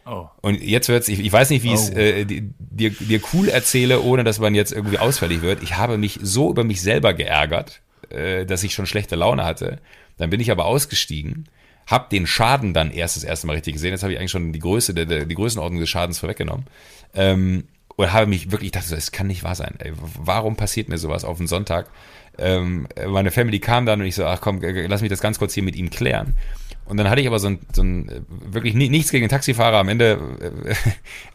Oh. 0.05 0.27
Und 0.41 0.61
jetzt 0.61 0.89
wird's, 0.89 1.07
ich, 1.09 1.21
ich 1.21 1.33
weiß 1.33 1.51
nicht, 1.51 1.63
wie 1.63 1.69
ich 1.69 1.75
es 1.75 1.91
Oh. 1.93 1.97
äh, 1.97 2.25
di- 2.25 2.51
dir, 2.59 2.91
dir 2.91 3.21
cool 3.33 3.49
erzähle, 3.49 4.01
ohne 4.03 4.25
dass 4.25 4.41
man 4.41 4.55
jetzt 4.55 4.73
irgendwie 4.73 4.99
ausfällig 4.99 5.43
wird. 5.43 5.63
Ich 5.63 5.77
habe 5.77 5.97
mich 5.97 6.19
so 6.23 6.51
über 6.51 6.65
mich 6.65 6.83
selber 6.83 7.15
geärgert, 7.15 7.83
äh, 8.11 8.45
dass 8.45 8.65
ich 8.65 8.75
schon 8.75 8.87
schlechte 8.87 9.15
Laune 9.15 9.45
hatte, 9.45 9.79
Dann 10.19 10.31
bin 10.31 10.41
ich 10.41 10.51
aber 10.51 10.67
ausgestiegen, 10.67 11.49
hab 11.87 12.11
den 12.11 12.27
Schaden 12.27 12.75
dann 12.75 12.91
erst 12.91 13.17
das 13.17 13.25
erste 13.25 13.47
Mal 13.47 13.55
richtig 13.55 13.75
gesehen. 13.75 13.91
Jetzt 13.91 14.03
habe 14.03 14.13
ich 14.13 14.19
eigentlich 14.19 14.31
schon 14.31 14.53
die 14.53 14.59
Größe, 14.59 14.95
der, 14.95 15.25
die 15.25 15.35
Größenordnung 15.35 15.81
des 15.81 15.91
Schadens 15.91 16.19
vorweggenommen. 16.19 16.67
Ähm, 17.15 17.65
und 17.97 18.13
habe 18.13 18.27
mich 18.27 18.51
wirklich, 18.51 18.69
ich 18.69 18.73
dachte, 18.73 18.95
das 18.95 19.13
kann 19.13 19.27
nicht 19.27 19.45
wahr 19.45 19.55
sein. 19.55 19.75
Ey, 19.79 19.93
warum 20.19 20.57
passiert 20.57 20.89
mir 20.89 20.99
sowas 20.99 21.25
auf 21.25 21.39
den 21.39 21.47
Sonntag? 21.47 21.91
Ähm, 22.39 22.89
meine 23.07 23.31
Family 23.31 23.59
kam 23.59 23.85
dann 23.85 24.01
und 24.01 24.07
ich 24.07 24.15
so, 24.15 24.25
ach 24.25 24.41
komm, 24.41 24.61
lass 24.63 25.03
mich 25.03 25.11
das 25.11 25.21
ganz 25.21 25.39
kurz 25.39 25.53
hier 25.55 25.63
mit 25.63 25.77
ihm 25.77 25.91
klären. 25.91 26.35
Und 26.85 26.97
dann 26.97 27.09
hatte 27.09 27.21
ich 27.21 27.27
aber 27.27 27.39
so 27.39 27.49
ein, 27.49 27.61
so 27.73 27.83
ein 27.83 28.27
wirklich 28.29 28.75
nichts 28.75 29.11
gegen 29.11 29.25
den 29.25 29.31
Taxifahrer, 29.31 29.79
am 29.79 29.89
Ende 29.89 30.75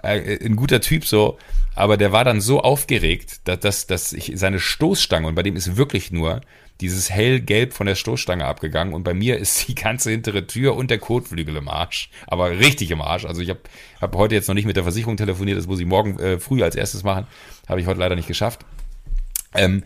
äh, 0.04 0.18
äh, 0.36 0.46
ein 0.46 0.56
guter 0.56 0.82
Typ 0.82 1.06
so, 1.06 1.38
aber 1.76 1.96
der 1.98 2.12
war 2.12 2.26
dann 2.26 2.42
so 2.42 2.62
aufgeregt, 2.62 3.42
dass, 3.46 3.60
dass, 3.60 3.88
dass 3.88 4.14
ich 4.14 4.34
seine 4.36 4.60
Stoßstange, 4.60 5.28
und 5.28 5.36
bei 5.36 5.44
dem 5.44 5.56
ist 5.56 5.78
wirklich 5.78 6.12
nur 6.12 6.42
dieses 6.82 7.10
hellgelb 7.10 7.74
von 7.74 7.88
der 7.88 7.96
Stoßstange 7.96 8.46
abgegangen 8.46 8.94
und 8.94 9.04
bei 9.04 9.14
mir 9.14 9.38
ist 9.38 9.68
die 9.68 9.76
ganze 9.76 10.12
hintere 10.12 10.48
Tür 10.48 10.76
und 10.76 10.92
der 10.92 11.00
Kotflügel 11.00 11.56
im 11.56 11.68
Arsch, 11.68 12.10
aber 12.28 12.52
richtig 12.52 12.92
im 12.92 13.02
Arsch. 13.02 13.26
Also 13.26 13.42
ich 13.42 13.50
habe 13.50 13.62
hab 14.00 14.16
heute 14.16 14.36
jetzt 14.36 14.48
noch 14.48 14.56
nicht 14.56 14.66
mit 14.66 14.76
der 14.76 14.84
Versicherung 14.84 15.18
telefoniert, 15.18 15.58
das 15.58 15.68
muss 15.68 15.80
ich 15.80 15.86
morgen 15.86 16.20
äh, 16.20 16.40
früh 16.40 16.64
als 16.64 16.76
erstes 16.76 17.04
machen, 17.04 17.28
habe 17.68 17.82
ich 17.82 17.88
heute 17.88 18.00
leider 18.00 18.16
nicht 18.16 18.28
geschafft. 18.28 18.66
Ähm, 19.54 19.84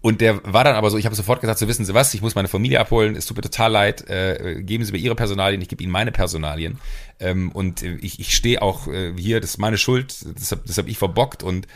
und 0.00 0.20
der 0.20 0.40
war 0.44 0.62
dann 0.62 0.76
aber 0.76 0.90
so, 0.90 0.96
ich 0.96 1.06
habe 1.06 1.16
sofort 1.16 1.40
gesagt, 1.40 1.58
so 1.58 1.66
wissen 1.66 1.84
Sie 1.84 1.92
was, 1.92 2.14
ich 2.14 2.22
muss 2.22 2.36
meine 2.36 2.46
Familie 2.46 2.78
abholen, 2.78 3.16
es 3.16 3.26
tut 3.26 3.36
mir 3.36 3.42
total 3.42 3.72
leid, 3.72 4.08
äh, 4.08 4.62
geben 4.62 4.84
Sie 4.84 4.92
mir 4.92 4.98
Ihre 4.98 5.16
Personalien, 5.16 5.60
ich 5.60 5.68
gebe 5.68 5.82
Ihnen 5.82 5.90
meine 5.90 6.12
Personalien. 6.12 6.78
Ähm, 7.18 7.50
und 7.50 7.82
ich, 7.82 8.20
ich 8.20 8.34
stehe 8.34 8.62
auch 8.62 8.86
äh, 8.86 9.12
hier, 9.16 9.40
das 9.40 9.50
ist 9.50 9.58
meine 9.58 9.76
Schuld, 9.76 10.14
das 10.38 10.52
habe 10.52 10.62
hab 10.68 10.86
ich 10.86 10.98
verbockt 10.98 11.42
und 11.42 11.66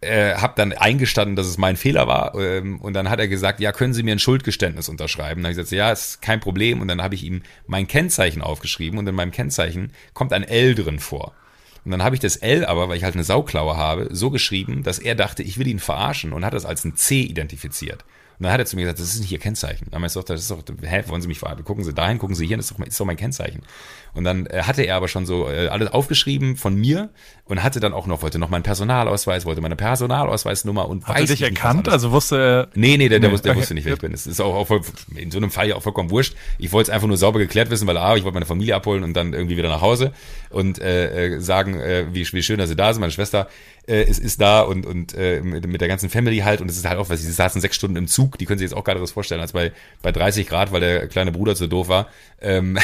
äh, 0.00 0.34
habe 0.34 0.54
dann 0.56 0.72
eingestanden, 0.72 1.36
dass 1.36 1.46
es 1.46 1.58
mein 1.58 1.76
Fehler 1.76 2.06
war. 2.06 2.34
Ähm, 2.34 2.80
und 2.80 2.94
dann 2.94 3.08
hat 3.08 3.18
er 3.18 3.28
gesagt, 3.28 3.60
ja, 3.60 3.72
können 3.72 3.94
Sie 3.94 4.02
mir 4.02 4.12
ein 4.12 4.18
Schuldgeständnis 4.18 4.88
unterschreiben? 4.88 5.42
Dann 5.42 5.52
habe 5.52 5.60
ich 5.60 5.68
gesagt, 5.68 5.72
ja, 5.72 5.90
ist 5.90 6.22
kein 6.22 6.40
Problem. 6.40 6.80
Und 6.80 6.88
dann 6.88 7.02
habe 7.02 7.14
ich 7.14 7.24
ihm 7.24 7.42
mein 7.66 7.86
Kennzeichen 7.86 8.42
aufgeschrieben 8.42 8.98
und 8.98 9.06
in 9.06 9.14
meinem 9.14 9.32
Kennzeichen 9.32 9.92
kommt 10.12 10.32
ein 10.32 10.44
L 10.44 10.74
drin 10.74 10.98
vor. 10.98 11.32
Und 11.84 11.92
dann 11.92 12.02
habe 12.02 12.16
ich 12.16 12.20
das 12.20 12.36
L 12.36 12.64
aber, 12.64 12.88
weil 12.88 12.96
ich 12.96 13.04
halt 13.04 13.14
eine 13.14 13.24
Sauklaue 13.24 13.76
habe, 13.76 14.08
so 14.10 14.30
geschrieben, 14.30 14.82
dass 14.82 14.98
er 14.98 15.14
dachte, 15.14 15.44
ich 15.44 15.56
will 15.56 15.68
ihn 15.68 15.78
verarschen 15.78 16.32
und 16.32 16.44
hat 16.44 16.52
das 16.52 16.66
als 16.66 16.84
ein 16.84 16.96
C 16.96 17.20
identifiziert. 17.20 18.04
Und 18.38 18.44
dann 18.44 18.52
hat 18.52 18.60
er 18.60 18.66
zu 18.66 18.76
mir 18.76 18.82
gesagt, 18.82 18.98
das 18.98 19.14
ist 19.14 19.20
nicht 19.20 19.32
Ihr 19.32 19.38
Kennzeichen. 19.38 19.88
Dann 19.90 20.00
meinst 20.00 20.16
du, 20.16 20.20
das 20.20 20.40
ist 20.40 20.50
doch, 20.50 20.62
hä, 20.82 21.04
wollen 21.06 21.22
Sie 21.22 21.28
mich 21.28 21.38
verarschen? 21.38 21.64
Gucken 21.64 21.84
Sie 21.84 21.94
dahin, 21.94 22.18
gucken 22.18 22.36
Sie 22.36 22.46
hier, 22.46 22.56
das 22.56 22.70
ist 22.70 22.78
doch, 22.78 22.84
ist 22.86 23.00
doch 23.00 23.06
mein 23.06 23.16
Kennzeichen. 23.16 23.62
Und 24.12 24.24
dann 24.24 24.46
äh, 24.46 24.62
hatte 24.62 24.82
er 24.82 24.96
aber 24.96 25.08
schon 25.08 25.26
so 25.26 25.48
äh, 25.48 25.68
alles 25.68 25.92
aufgeschrieben 25.92 26.56
von 26.56 26.74
mir 26.74 27.10
und 27.44 27.62
hatte 27.62 27.80
dann 27.80 27.92
auch 27.92 28.06
noch, 28.06 28.22
wollte 28.22 28.38
noch 28.38 28.48
meinen 28.48 28.62
Personalausweis, 28.62 29.44
wollte 29.44 29.60
meine 29.60 29.76
Personalausweisnummer 29.76 30.88
und 30.88 31.06
Hat 31.06 31.16
weiß 31.16 31.30
er 31.30 31.36
dich 31.36 31.42
erkannt? 31.42 31.88
Also 31.88 32.12
wusste 32.12 32.36
er. 32.36 32.68
Nee, 32.74 32.96
nee, 32.96 33.08
der, 33.08 33.20
der, 33.20 33.28
nee, 33.28 33.32
wusste, 33.34 33.44
der 33.44 33.52
okay. 33.52 33.60
wusste 33.60 33.74
nicht, 33.74 33.84
wer 33.84 33.94
ich 33.94 34.00
bin. 34.00 34.12
Das 34.12 34.26
ist 34.26 34.40
auch, 34.40 34.54
auch 34.54 34.66
voll, 34.66 34.80
in 35.14 35.30
so 35.30 35.38
einem 35.38 35.50
Fall 35.50 35.68
ja 35.68 35.76
auch 35.76 35.82
vollkommen 35.82 36.10
wurscht. 36.10 36.34
Ich 36.58 36.72
wollte 36.72 36.90
es 36.90 36.94
einfach 36.94 37.08
nur 37.08 37.16
sauber 37.16 37.38
geklärt 37.38 37.70
wissen, 37.70 37.86
weil 37.86 37.96
A, 37.98 38.16
ich 38.16 38.24
wollte 38.24 38.34
meine 38.34 38.46
Familie 38.46 38.74
abholen 38.74 39.04
und 39.04 39.14
dann 39.14 39.32
irgendwie 39.32 39.56
wieder 39.56 39.68
nach 39.68 39.82
Hause 39.82 40.12
und 40.50 40.78
äh, 40.78 41.36
äh 41.36 41.40
sagen, 41.40 41.78
äh, 41.78 42.06
wie, 42.12 42.26
wie 42.32 42.42
schön, 42.42 42.58
dass 42.58 42.68
sie 42.68 42.76
da 42.76 42.92
sind. 42.92 43.00
Meine 43.00 43.12
Schwester 43.12 43.48
äh, 43.88 44.02
ist, 44.02 44.18
ist 44.18 44.40
da 44.40 44.62
und, 44.62 44.84
und 44.86 45.14
äh, 45.14 45.40
mit, 45.42 45.80
der 45.80 45.88
ganzen 45.88 46.10
Family 46.10 46.38
halt. 46.38 46.60
Und 46.60 46.70
es 46.70 46.76
ist 46.76 46.86
halt 46.86 46.98
auch, 46.98 47.08
weil 47.08 47.16
sie 47.16 47.30
saßen 47.30 47.60
sechs 47.60 47.76
Stunden 47.76 47.96
im 47.96 48.06
Zug. 48.06 48.38
Die 48.38 48.44
können 48.44 48.58
sich 48.58 48.70
jetzt 48.70 48.76
auch 48.76 48.84
gerade 48.84 49.00
was 49.00 49.12
vorstellen, 49.12 49.40
als 49.40 49.52
bei, 49.52 49.72
bei 50.02 50.12
30 50.12 50.46
Grad, 50.46 50.72
weil 50.72 50.80
der 50.80 51.08
kleine 51.08 51.32
Bruder 51.32 51.54
zu 51.54 51.66
doof 51.68 51.88
war, 51.88 52.08
ähm, 52.40 52.78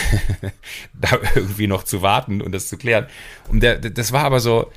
da 0.94 1.18
irgendwie 1.34 1.66
noch 1.66 1.84
zu 1.84 2.02
warten 2.02 2.40
und 2.40 2.52
das 2.52 2.68
zu 2.68 2.76
klären. 2.76 3.06
Und 3.48 3.62
der, 3.62 3.78
das 3.78 4.12
war 4.12 4.24
aber 4.24 4.40
so, 4.40 4.70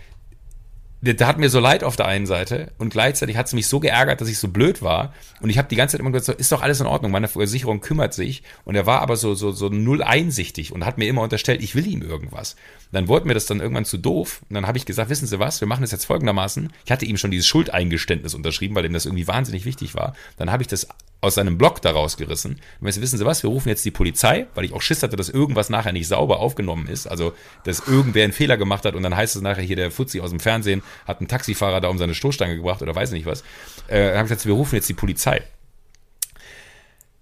der 1.13 1.27
hat 1.27 1.37
mir 1.37 1.49
so 1.49 1.59
leid 1.59 1.83
auf 1.83 1.95
der 1.95 2.07
einen 2.07 2.25
Seite 2.25 2.71
und 2.77 2.89
gleichzeitig 2.89 3.37
hat 3.37 3.47
es 3.47 3.53
mich 3.53 3.67
so 3.67 3.79
geärgert, 3.79 4.21
dass 4.21 4.27
ich 4.27 4.39
so 4.39 4.47
blöd 4.47 4.81
war 4.81 5.13
und 5.41 5.49
ich 5.49 5.57
habe 5.57 5.67
die 5.67 5.75
ganze 5.75 5.93
Zeit 5.93 6.01
immer 6.01 6.11
gesagt, 6.11 6.25
so, 6.25 6.33
ist 6.33 6.51
doch 6.51 6.61
alles 6.61 6.81
in 6.81 6.87
Ordnung, 6.87 7.11
meine 7.11 7.27
Versicherung 7.27 7.79
kümmert 7.79 8.13
sich 8.13 8.43
und 8.63 8.75
er 8.75 8.85
war 8.85 9.01
aber 9.01 9.15
so 9.15 9.35
so 9.35 9.51
so 9.51 9.69
null 9.69 10.03
einsichtig 10.03 10.71
und 10.71 10.85
hat 10.85 10.97
mir 10.97 11.07
immer 11.07 11.21
unterstellt, 11.21 11.61
ich 11.61 11.75
will 11.75 11.87
ihm 11.87 12.01
irgendwas. 12.01 12.53
Und 12.53 12.93
dann 12.93 13.07
wurde 13.07 13.27
mir 13.27 13.33
das 13.33 13.45
dann 13.45 13.59
irgendwann 13.59 13.85
zu 13.85 13.97
doof 13.97 14.41
und 14.49 14.55
dann 14.55 14.67
habe 14.67 14.77
ich 14.77 14.85
gesagt, 14.85 15.09
wissen 15.09 15.27
Sie 15.27 15.39
was, 15.39 15.61
wir 15.61 15.67
machen 15.67 15.81
das 15.81 15.91
jetzt 15.91 16.05
folgendermaßen. 16.05 16.71
Ich 16.85 16.91
hatte 16.91 17.05
ihm 17.05 17.17
schon 17.17 17.31
dieses 17.31 17.47
Schuldeingeständnis 17.47 18.33
unterschrieben, 18.33 18.75
weil 18.75 18.85
ihm 18.85 18.93
das 18.93 19.05
irgendwie 19.05 19.27
wahnsinnig 19.27 19.65
wichtig 19.65 19.95
war. 19.95 20.15
Dann 20.37 20.51
habe 20.51 20.63
ich 20.63 20.67
das 20.67 20.87
aus 21.21 21.35
seinem 21.35 21.57
Blog 21.57 21.81
daraus 21.81 22.17
gerissen. 22.17 22.59
Und 22.79 22.87
jetzt 22.87 23.01
wissen 23.01 23.17
Sie 23.17 23.25
was, 23.25 23.41
wir 23.41 23.49
rufen 23.49 23.69
jetzt 23.69 23.83
die 23.83 23.91
Polizei, 23.91 24.47
weil 24.53 24.65
ich 24.65 24.73
auch 24.73 24.81
Schiss 24.81 25.01
hatte, 25.01 25.15
dass 25.15 25.29
irgendwas 25.29 25.69
nachher 25.69 25.91
nicht 25.91 26.07
sauber 26.07 26.39
aufgenommen 26.39 26.87
ist. 26.87 27.07
Also, 27.07 27.33
dass 27.63 27.87
irgendwer 27.87 28.23
einen 28.23 28.33
Fehler 28.33 28.57
gemacht 28.57 28.85
hat 28.85 28.95
und 28.95 29.03
dann 29.03 29.15
heißt 29.15 29.35
es 29.35 29.41
nachher 29.41 29.63
hier, 29.63 29.75
der 29.75 29.91
Fuzzi 29.91 30.19
aus 30.21 30.29
dem 30.29 30.39
Fernsehen 30.39 30.83
hat 31.07 31.19
einen 31.19 31.27
Taxifahrer 31.27 31.81
da 31.81 31.87
um 31.87 31.97
seine 31.97 32.13
Stoßstange 32.13 32.55
gebracht 32.55 32.81
oder 32.81 32.93
weiß 32.93 33.11
nicht 33.11 33.25
was. 33.25 33.41
Äh, 33.87 33.99
dann 33.99 34.17
habe 34.17 34.17
ich 34.17 34.29
gesagt, 34.29 34.45
wir 34.45 34.53
rufen 34.53 34.75
jetzt 34.75 34.89
die 34.89 34.93
Polizei. 34.93 35.41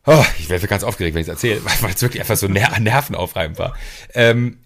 Oh, 0.06 0.26
ich 0.38 0.50
werde 0.50 0.68
ganz 0.68 0.84
aufgeregt, 0.84 1.16
wenn 1.16 1.22
ich 1.22 1.28
es 1.28 1.34
erzähle, 1.34 1.62
weil 1.82 1.94
es 1.94 2.02
wirklich 2.02 2.22
einfach 2.22 2.36
so 2.36 2.48
ner 2.48 2.78
nervenaufreibend 2.80 3.58
war. 3.58 3.76
Ähm, 4.14 4.58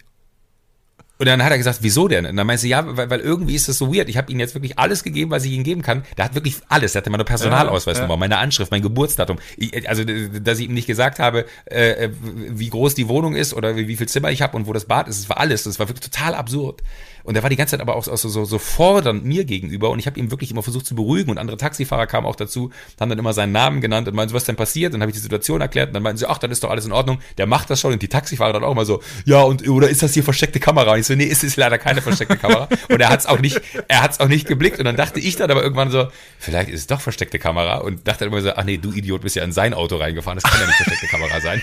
und 1.19 1.25
dann 1.25 1.43
hat 1.43 1.51
er 1.51 1.57
gesagt, 1.57 1.79
wieso 1.81 2.07
denn? 2.07 2.25
Und 2.25 2.35
dann 2.35 2.45
meinte 2.45 2.61
sie, 2.61 2.69
ja, 2.69 2.95
weil, 2.95 3.09
weil 3.09 3.19
irgendwie 3.19 3.55
ist 3.55 3.67
das 3.67 3.77
so 3.77 3.93
weird. 3.93 4.07
Ich 4.07 4.17
habe 4.17 4.31
ihm 4.31 4.39
jetzt 4.39 4.53
wirklich 4.53 4.77
alles 4.77 5.03
gegeben, 5.03 5.31
was 5.31 5.45
ich 5.45 5.51
ihm 5.51 5.63
geben 5.63 5.81
kann. 5.81 6.03
Der 6.15 6.25
hat 6.25 6.35
wirklich 6.35 6.57
alles. 6.69 6.93
Er 6.93 7.01
hatte 7.01 7.09
meine 7.09 7.23
Personalausweisnummer, 7.23 8.09
ja, 8.09 8.15
ja. 8.15 8.19
meine 8.19 8.37
Anschrift, 8.37 8.71
mein 8.71 8.83
Geburtsdatum. 8.83 9.39
Ich, 9.57 9.89
also, 9.89 10.03
dass 10.03 10.59
ich 10.59 10.65
ihm 10.65 10.73
nicht 10.73 10.87
gesagt 10.87 11.19
habe, 11.19 11.45
äh, 11.65 12.09
wie 12.11 12.69
groß 12.69 12.93
die 12.93 13.07
Wohnung 13.07 13.35
ist 13.35 13.53
oder 13.53 13.75
wie, 13.75 13.87
wie 13.87 13.97
viel 13.97 14.07
Zimmer 14.07 14.31
ich 14.31 14.41
habe 14.41 14.55
und 14.55 14.67
wo 14.67 14.73
das 14.73 14.85
Bad 14.85 15.07
ist. 15.07 15.21
Das 15.21 15.29
war 15.29 15.39
alles. 15.39 15.63
Das 15.63 15.79
war 15.79 15.89
wirklich 15.89 16.09
total 16.09 16.35
absurd. 16.35 16.83
Und 17.27 17.35
er 17.35 17.43
war 17.43 17.49
die 17.49 17.57
ganze 17.57 17.71
Zeit 17.71 17.81
aber 17.81 17.97
auch, 17.97 18.05
so, 18.05 18.15
so, 18.15 18.45
so 18.45 18.57
fordernd 18.57 19.25
mir 19.25 19.43
gegenüber 19.43 19.89
und 19.89 19.99
ich 19.99 20.07
habe 20.07 20.17
ihm 20.17 20.31
wirklich 20.31 20.49
immer 20.49 20.63
versucht 20.63 20.85
zu 20.85 20.95
beruhigen 20.95 21.29
und 21.29 21.37
andere 21.37 21.57
Taxifahrer 21.57 22.07
kamen 22.07 22.25
auch 22.25 22.37
dazu, 22.37 22.71
haben 23.01 23.09
dann 23.09 23.19
immer 23.19 23.33
seinen 23.33 23.51
Namen 23.51 23.81
genannt 23.81 24.07
und 24.07 24.15
meinten, 24.15 24.33
was 24.33 24.45
denn 24.45 24.55
passiert? 24.55 24.93
Dann 24.93 25.01
habe 25.01 25.11
ich 25.11 25.17
die 25.17 25.21
Situation 25.21 25.59
erklärt 25.59 25.89
und 25.89 25.93
dann 25.93 26.03
meinten 26.03 26.19
sie, 26.19 26.25
ach, 26.25 26.37
dann 26.37 26.51
ist 26.51 26.63
doch 26.63 26.69
alles 26.69 26.85
in 26.85 26.93
Ordnung, 26.93 27.19
der 27.37 27.45
macht 27.45 27.69
das 27.69 27.81
schon 27.81 27.91
und 27.91 28.01
die 28.01 28.07
Taxifahrer 28.07 28.53
dann 28.53 28.63
auch 28.63 28.71
immer 28.71 28.85
so, 28.85 29.03
ja, 29.25 29.41
und 29.41 29.67
oder 29.67 29.89
ist 29.89 30.03
das 30.03 30.13
hier 30.13 30.23
versteckte 30.23 30.61
Kamera? 30.61 30.93
Und 30.93 30.99
ich 30.99 31.05
so, 31.05 31.15
nee, 31.15 31.27
es 31.29 31.43
ist 31.43 31.57
leider 31.57 31.77
keine 31.77 32.01
versteckte 32.01 32.37
Kamera. 32.37 32.69
Und 32.87 33.01
er 33.01 33.09
hat 33.09 33.19
es 33.19 33.25
auch 33.25 33.39
nicht, 33.39 33.59
er 33.89 34.03
hat 34.03 34.11
es 34.11 34.21
auch 34.21 34.29
nicht 34.29 34.47
geblickt 34.47 34.79
und 34.79 34.85
dann 34.85 34.95
dachte 34.95 35.19
ich 35.19 35.35
dann 35.35 35.51
aber 35.51 35.63
irgendwann 35.63 35.91
so, 35.91 36.07
vielleicht 36.39 36.69
ist 36.69 36.79
es 36.79 36.87
doch 36.87 37.01
versteckte 37.01 37.39
Kamera 37.39 37.79
und 37.79 38.07
dachte 38.07 38.23
dann 38.23 38.31
immer 38.31 38.41
so, 38.41 38.53
ach 38.55 38.63
nee, 38.63 38.77
du 38.77 38.93
Idiot 38.93 39.19
bist 39.19 39.35
ja 39.35 39.43
in 39.43 39.51
sein 39.51 39.73
Auto 39.73 39.97
reingefahren, 39.97 40.39
das 40.41 40.49
kann 40.49 40.61
ja 40.61 40.67
nicht 40.67 40.77
versteckte 40.77 41.07
Kamera 41.07 41.41
sein. 41.41 41.61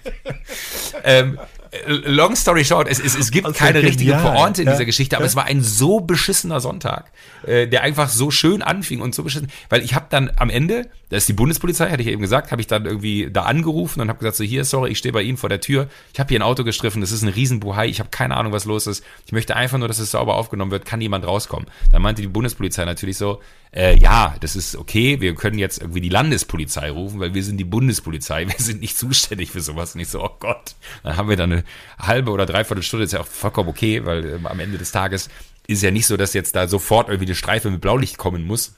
ähm, 1.04 1.38
long 1.86 2.34
story 2.34 2.64
short, 2.64 2.88
es, 2.88 2.98
es, 2.98 3.16
es 3.16 3.30
gibt 3.30 3.46
also 3.46 3.58
keine 3.58 3.82
richtige 3.82 4.14
Pointe 4.14 4.62
in 4.62 4.66
ja, 4.66 4.74
dieser 4.74 4.84
Geschichte, 4.84 5.16
aber 5.16 5.24
ja. 5.24 5.28
es 5.28 5.36
war 5.36 5.44
ein 5.44 5.62
so 5.62 6.00
beschissener 6.00 6.60
Sonntag, 6.60 7.12
äh, 7.46 7.68
der 7.68 7.82
einfach 7.82 8.08
so 8.08 8.30
schön 8.30 8.62
anfing 8.62 9.00
und 9.00 9.14
so 9.14 9.22
beschissen, 9.22 9.48
weil 9.68 9.82
ich 9.82 9.94
habe 9.94 10.06
dann 10.10 10.32
am 10.36 10.50
Ende, 10.50 10.88
da 11.10 11.16
ist 11.16 11.28
die 11.28 11.32
Bundespolizei, 11.32 11.88
hatte 11.90 12.02
ich 12.02 12.08
eben 12.08 12.22
gesagt, 12.22 12.50
habe 12.50 12.60
ich 12.60 12.66
dann 12.66 12.86
irgendwie 12.86 13.28
da 13.30 13.42
angerufen 13.42 14.00
und 14.00 14.08
habe 14.08 14.18
gesagt, 14.18 14.36
so 14.36 14.44
hier, 14.44 14.64
sorry, 14.64 14.90
ich 14.90 14.98
stehe 14.98 15.12
bei 15.12 15.22
Ihnen 15.22 15.36
vor 15.36 15.48
der 15.48 15.60
Tür, 15.60 15.88
ich 16.12 16.18
habe 16.18 16.28
hier 16.28 16.40
ein 16.40 16.42
Auto 16.42 16.64
gestriffen, 16.64 17.00
das 17.00 17.12
ist 17.12 17.22
ein 17.22 17.28
Riesenbuhai, 17.28 17.86
ich 17.86 18.00
habe 18.00 18.10
keine 18.10 18.36
Ahnung, 18.36 18.52
was 18.52 18.64
los 18.64 18.88
ist, 18.88 19.04
ich 19.26 19.32
möchte 19.32 19.54
einfach 19.54 19.78
nur, 19.78 19.88
dass 19.88 20.00
es 20.00 20.10
sauber 20.10 20.34
aufgenommen 20.34 20.72
wird, 20.72 20.84
kann 20.84 21.00
jemand 21.00 21.24
rauskommen. 21.26 21.68
Dann 21.92 22.02
meinte 22.02 22.20
die 22.20 22.28
Bundespolizei 22.28 22.84
natürlich 22.84 23.16
so, 23.16 23.40
äh, 23.72 23.96
ja, 23.98 24.34
das 24.40 24.56
ist 24.56 24.76
okay, 24.76 25.20
wir 25.20 25.34
können 25.34 25.58
jetzt 25.58 25.80
irgendwie 25.80 26.00
die 26.00 26.08
Landespolizei 26.08 26.90
rufen, 26.90 27.20
weil 27.20 27.34
wir 27.34 27.44
sind 27.44 27.56
die 27.56 27.64
Bundespolizei, 27.64 28.46
wir 28.48 28.58
sind 28.58 28.80
nicht 28.80 28.98
zuständig 28.98 29.50
für 29.50 29.60
sowas. 29.60 29.94
Und 29.94 30.00
ich 30.00 30.08
so, 30.08 30.22
oh 30.22 30.36
Gott, 30.40 30.74
dann 31.02 31.16
haben 31.16 31.28
wir 31.28 31.36
da 31.36 31.44
eine 31.44 31.64
halbe 31.98 32.30
oder 32.30 32.46
dreiviertel 32.46 32.82
Stunde, 32.82 33.04
ist 33.04 33.12
ja 33.12 33.20
auch 33.20 33.26
vollkommen 33.26 33.68
okay, 33.68 34.04
weil 34.04 34.24
äh, 34.24 34.38
am 34.44 34.60
Ende 34.60 34.78
des 34.78 34.92
Tages 34.92 35.28
ist 35.66 35.82
ja 35.82 35.90
nicht 35.90 36.06
so, 36.06 36.16
dass 36.16 36.34
jetzt 36.34 36.56
da 36.56 36.66
sofort 36.66 37.08
irgendwie 37.08 37.26
eine 37.26 37.34
Streife 37.36 37.70
mit 37.70 37.80
Blaulicht 37.80 38.18
kommen 38.18 38.46
muss 38.46 38.74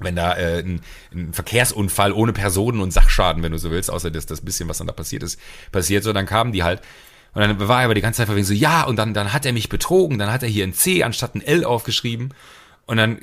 wenn 0.00 0.16
da 0.16 0.34
äh, 0.36 0.60
ein, 0.60 0.80
ein 1.12 1.32
Verkehrsunfall 1.32 2.12
ohne 2.12 2.32
Personen 2.32 2.80
und 2.80 2.92
Sachschaden, 2.92 3.42
wenn 3.42 3.52
du 3.52 3.58
so 3.58 3.70
willst, 3.70 3.90
außer 3.90 4.10
das, 4.10 4.26
das 4.26 4.40
bisschen, 4.40 4.68
was 4.68 4.78
dann 4.78 4.86
da 4.86 4.92
passiert 4.92 5.22
ist, 5.22 5.38
passiert, 5.72 6.04
so, 6.04 6.12
dann 6.12 6.26
kamen 6.26 6.52
die 6.52 6.62
halt. 6.62 6.80
Und 7.32 7.40
dann 7.40 7.68
war 7.68 7.80
er 7.80 7.86
aber 7.86 7.94
die 7.94 8.00
ganze 8.00 8.18
Zeit 8.18 8.34
wegen 8.34 8.44
so, 8.44 8.54
ja, 8.54 8.84
und 8.84 8.96
dann, 8.96 9.14
dann 9.14 9.32
hat 9.32 9.44
er 9.44 9.52
mich 9.52 9.68
betrogen, 9.68 10.18
dann 10.18 10.32
hat 10.32 10.42
er 10.42 10.48
hier 10.48 10.64
ein 10.64 10.74
C 10.74 11.02
anstatt 11.02 11.34
ein 11.34 11.40
L 11.40 11.64
aufgeschrieben. 11.64 12.32
Und 12.86 12.98
dann 12.98 13.18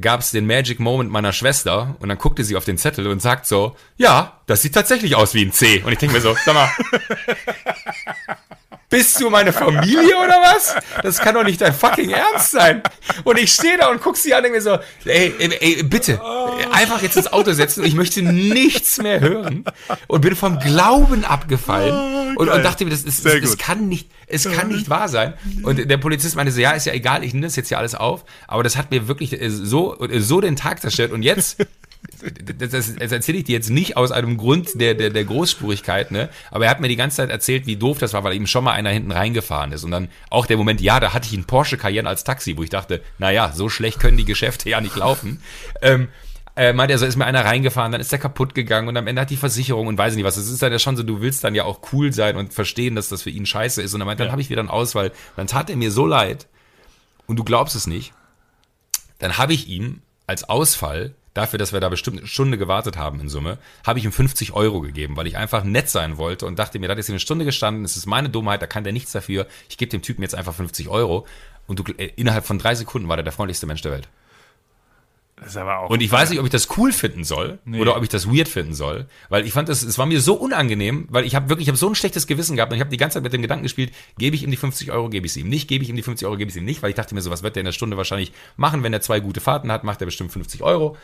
gab 0.00 0.20
es 0.20 0.32
den 0.32 0.46
Magic 0.46 0.80
Moment 0.80 1.10
meiner 1.10 1.32
Schwester 1.32 1.96
und 2.00 2.08
dann 2.10 2.18
guckte 2.18 2.44
sie 2.44 2.56
auf 2.56 2.64
den 2.66 2.76
Zettel 2.76 3.06
und 3.06 3.22
sagt 3.22 3.46
so, 3.46 3.74
ja, 3.96 4.40
das 4.46 4.60
sieht 4.62 4.74
tatsächlich 4.74 5.16
aus 5.16 5.32
wie 5.32 5.44
ein 5.44 5.52
C. 5.52 5.82
Und 5.82 5.92
ich 5.92 5.98
denke 5.98 6.14
mir 6.16 6.20
so, 6.20 6.36
sag 6.44 6.54
mal, 6.54 6.68
bist 8.90 9.20
du 9.20 9.28
meine 9.28 9.52
Familie 9.52 10.16
oder 10.16 10.40
was? 10.42 10.74
Das 11.02 11.18
kann 11.18 11.34
doch 11.34 11.44
nicht 11.44 11.60
dein 11.60 11.74
fucking 11.74 12.10
Ernst 12.10 12.52
sein. 12.52 12.82
Und 13.24 13.38
ich 13.38 13.52
stehe 13.52 13.76
da 13.78 13.88
und 13.88 14.00
guck 14.00 14.16
sie 14.16 14.32
an 14.32 14.38
und 14.38 14.44
denke 14.44 14.58
mir 14.58 14.62
so, 14.62 14.78
ey, 15.04 15.34
ey, 15.38 15.82
bitte, 15.82 16.20
einfach 16.72 17.02
jetzt 17.02 17.16
ins 17.16 17.32
Auto 17.32 17.52
setzen 17.52 17.84
ich 17.84 17.94
möchte 17.94 18.22
nichts 18.22 18.98
mehr 18.98 19.20
hören. 19.20 19.64
Und 20.06 20.20
bin 20.20 20.34
vom 20.36 20.58
Glauben 20.58 21.24
abgefallen 21.24 22.34
oh, 22.36 22.40
und, 22.40 22.48
und, 22.48 22.62
dachte 22.62 22.84
mir, 22.84 22.90
das, 22.90 23.02
ist, 23.02 23.24
das, 23.24 23.40
das 23.40 23.58
kann 23.58 23.88
nicht, 23.88 24.10
es 24.26 24.50
kann 24.50 24.68
nicht 24.68 24.88
wahr 24.88 25.08
sein. 25.08 25.34
Und 25.62 25.88
der 25.88 25.96
Polizist 25.98 26.36
meinte 26.36 26.52
so, 26.52 26.60
ja, 26.60 26.72
ist 26.72 26.86
ja 26.86 26.92
egal, 26.92 27.24
ich 27.24 27.34
nehme 27.34 27.46
das 27.46 27.56
jetzt 27.56 27.68
hier 27.68 27.78
alles 27.78 27.94
auf. 27.94 28.24
Aber 28.46 28.62
das 28.62 28.76
hat 28.76 28.90
mir 28.90 29.08
wirklich 29.08 29.40
äh, 29.40 29.50
so, 29.50 29.96
so 30.18 30.40
den 30.40 30.56
Tag 30.56 30.80
zerstört. 30.80 31.12
Und 31.12 31.22
jetzt 31.22 31.58
das, 32.58 32.70
das, 32.70 32.96
das 32.96 33.12
erzähle 33.12 33.38
ich 33.38 33.44
dir 33.44 33.52
jetzt 33.52 33.70
nicht 33.70 33.96
aus 33.96 34.12
einem 34.12 34.36
Grund 34.36 34.80
der, 34.80 34.94
der, 34.94 35.10
der 35.10 35.24
Großspurigkeit, 35.24 36.10
ne? 36.10 36.28
Aber 36.50 36.64
er 36.64 36.70
hat 36.70 36.80
mir 36.80 36.88
die 36.88 36.96
ganze 36.96 37.18
Zeit 37.18 37.30
erzählt, 37.30 37.66
wie 37.66 37.76
doof 37.76 37.98
das 37.98 38.12
war, 38.12 38.24
weil 38.24 38.34
ihm 38.34 38.46
schon 38.46 38.64
mal 38.64 38.72
einer 38.72 38.90
hinten 38.90 39.12
reingefahren 39.12 39.72
ist. 39.72 39.84
Und 39.84 39.90
dann 39.90 40.08
auch 40.30 40.46
der 40.46 40.56
Moment, 40.56 40.80
ja, 40.80 41.00
da 41.00 41.12
hatte 41.12 41.28
ich 41.28 41.34
einen 41.34 41.44
Porsche 41.44 41.76
Cayenne 41.76 42.08
als 42.08 42.24
Taxi, 42.24 42.56
wo 42.56 42.62
ich 42.62 42.70
dachte, 42.70 43.02
naja, 43.18 43.52
so 43.54 43.68
schlecht 43.68 44.00
können 44.00 44.16
die 44.16 44.24
Geschäfte 44.24 44.70
ja 44.70 44.80
nicht 44.80 44.96
laufen. 44.96 45.42
Ähm, 45.82 46.08
äh, 46.56 46.72
meinte 46.72 46.92
er 46.92 46.98
so, 46.98 47.06
ist 47.06 47.16
mir 47.16 47.24
einer 47.24 47.44
reingefahren, 47.44 47.92
dann 47.92 48.00
ist 48.00 48.10
der 48.10 48.18
kaputt 48.18 48.52
gegangen 48.52 48.88
und 48.88 48.96
am 48.96 49.06
Ende 49.06 49.22
hat 49.22 49.30
die 49.30 49.36
Versicherung 49.36 49.86
und 49.86 49.96
weiß 49.96 50.16
nicht 50.16 50.24
was. 50.24 50.36
Es 50.36 50.50
ist 50.50 50.60
dann 50.60 50.72
ja 50.72 50.80
schon 50.80 50.96
so, 50.96 51.04
du 51.04 51.20
willst 51.20 51.44
dann 51.44 51.54
ja 51.54 51.62
auch 51.62 51.80
cool 51.92 52.12
sein 52.12 52.36
und 52.36 52.52
verstehen, 52.52 52.96
dass 52.96 53.08
das 53.08 53.22
für 53.22 53.30
ihn 53.30 53.46
scheiße 53.46 53.80
ist. 53.80 53.94
Und 53.94 54.00
er 54.00 54.06
meinte, 54.06 54.24
dann 54.24 54.32
habe 54.32 54.42
ich 54.42 54.50
wieder 54.50 54.60
einen 54.60 54.68
Ausfall. 54.68 55.12
Dann 55.36 55.46
tat 55.46 55.70
er 55.70 55.76
mir 55.76 55.92
so 55.92 56.04
leid 56.04 56.48
und 57.26 57.36
du 57.36 57.44
glaubst 57.44 57.76
es 57.76 57.86
nicht. 57.86 58.12
Dann 59.20 59.38
habe 59.38 59.52
ich 59.52 59.68
ihm 59.68 60.02
als 60.26 60.48
Ausfall 60.48 61.14
dafür, 61.34 61.58
dass 61.58 61.72
wir 61.72 61.80
da 61.80 61.88
bestimmt 61.88 62.18
eine 62.18 62.26
Stunde 62.26 62.58
gewartet 62.58 62.96
haben 62.96 63.20
in 63.20 63.28
Summe, 63.28 63.58
habe 63.86 63.98
ich 63.98 64.04
ihm 64.04 64.12
50 64.12 64.52
Euro 64.52 64.80
gegeben, 64.80 65.16
weil 65.16 65.26
ich 65.26 65.36
einfach 65.36 65.64
nett 65.64 65.88
sein 65.88 66.16
wollte 66.16 66.46
und 66.46 66.58
dachte 66.58 66.78
mir, 66.78 66.88
da 66.88 66.94
ist 66.94 67.06
hier 67.06 67.14
eine 67.14 67.20
Stunde 67.20 67.44
gestanden, 67.44 67.84
es 67.84 67.96
ist 67.96 68.06
meine 68.06 68.28
Dummheit, 68.28 68.62
da 68.62 68.66
kann 68.66 68.84
der 68.84 68.92
nichts 68.92 69.12
dafür, 69.12 69.46
ich 69.68 69.78
gebe 69.78 69.90
dem 69.90 70.02
Typen 70.02 70.22
jetzt 70.22 70.34
einfach 70.34 70.54
50 70.54 70.88
Euro 70.88 71.26
und 71.66 71.78
du, 71.78 71.92
äh, 71.92 72.10
innerhalb 72.16 72.44
von 72.44 72.58
drei 72.58 72.74
Sekunden 72.74 73.08
war 73.08 73.16
der 73.16 73.24
der 73.24 73.32
freundlichste 73.32 73.66
Mensch 73.66 73.82
der 73.82 73.92
Welt. 73.92 74.08
Das 75.40 75.50
ist 75.50 75.56
aber 75.56 75.78
auch 75.78 75.90
Und 75.90 76.02
ich 76.02 76.10
weiß 76.10 76.30
nicht, 76.30 76.38
ob 76.40 76.44
ich 76.46 76.50
das 76.52 76.68
cool 76.76 76.92
finden 76.92 77.24
soll 77.24 77.58
Nee. 77.64 77.80
oder 77.80 77.96
ob 77.96 78.02
ich 78.02 78.08
das 78.08 78.26
weird 78.28 78.48
finden 78.48 78.74
soll, 78.74 79.06
weil 79.28 79.46
ich 79.46 79.52
fand 79.52 79.68
das, 79.68 79.82
es 79.82 79.98
war 79.98 80.06
mir 80.06 80.20
so 80.20 80.34
unangenehm, 80.34 81.06
weil 81.10 81.24
ich 81.24 81.34
habe 81.34 81.48
wirklich, 81.48 81.66
ich 81.66 81.68
habe 81.68 81.78
so 81.78 81.88
ein 81.88 81.94
schlechtes 81.94 82.26
Gewissen 82.26 82.56
gehabt 82.56 82.72
und 82.72 82.76
ich 82.76 82.80
habe 82.80 82.90
die 82.90 82.96
ganze 82.96 83.14
Zeit 83.14 83.22
mit 83.22 83.32
dem 83.32 83.42
Gedanken 83.42 83.62
gespielt, 83.62 83.92
gebe 84.18 84.36
ich 84.36 84.42
ihm 84.42 84.50
die 84.50 84.56
50 84.56 84.90
Euro, 84.92 85.08
gebe 85.08 85.26
ich 85.26 85.32
sie 85.32 85.40
ihm 85.40 85.48
nicht, 85.48 85.68
gebe 85.68 85.84
ich 85.84 85.90
ihm 85.90 85.96
die 85.96 86.02
50 86.02 86.26
Euro, 86.26 86.36
gebe 86.36 86.48
ich 86.48 86.54
sie 86.54 86.60
ihm 86.60 86.64
nicht, 86.66 86.82
weil 86.82 86.90
ich 86.90 86.96
dachte 86.96 87.14
mir 87.14 87.20
so, 87.22 87.30
was 87.30 87.42
wird 87.42 87.56
der 87.56 87.60
in 87.60 87.66
der 87.66 87.72
Stunde 87.72 87.96
wahrscheinlich 87.96 88.32
machen, 88.56 88.82
wenn 88.82 88.92
er 88.92 89.00
zwei 89.00 89.20
gute 89.20 89.40
Fahrten 89.40 89.70
hat, 89.72 89.84
macht 89.84 90.00
er 90.00 90.06
bestimmt 90.06 90.32
50 90.32 90.62
Euro. 90.62 90.96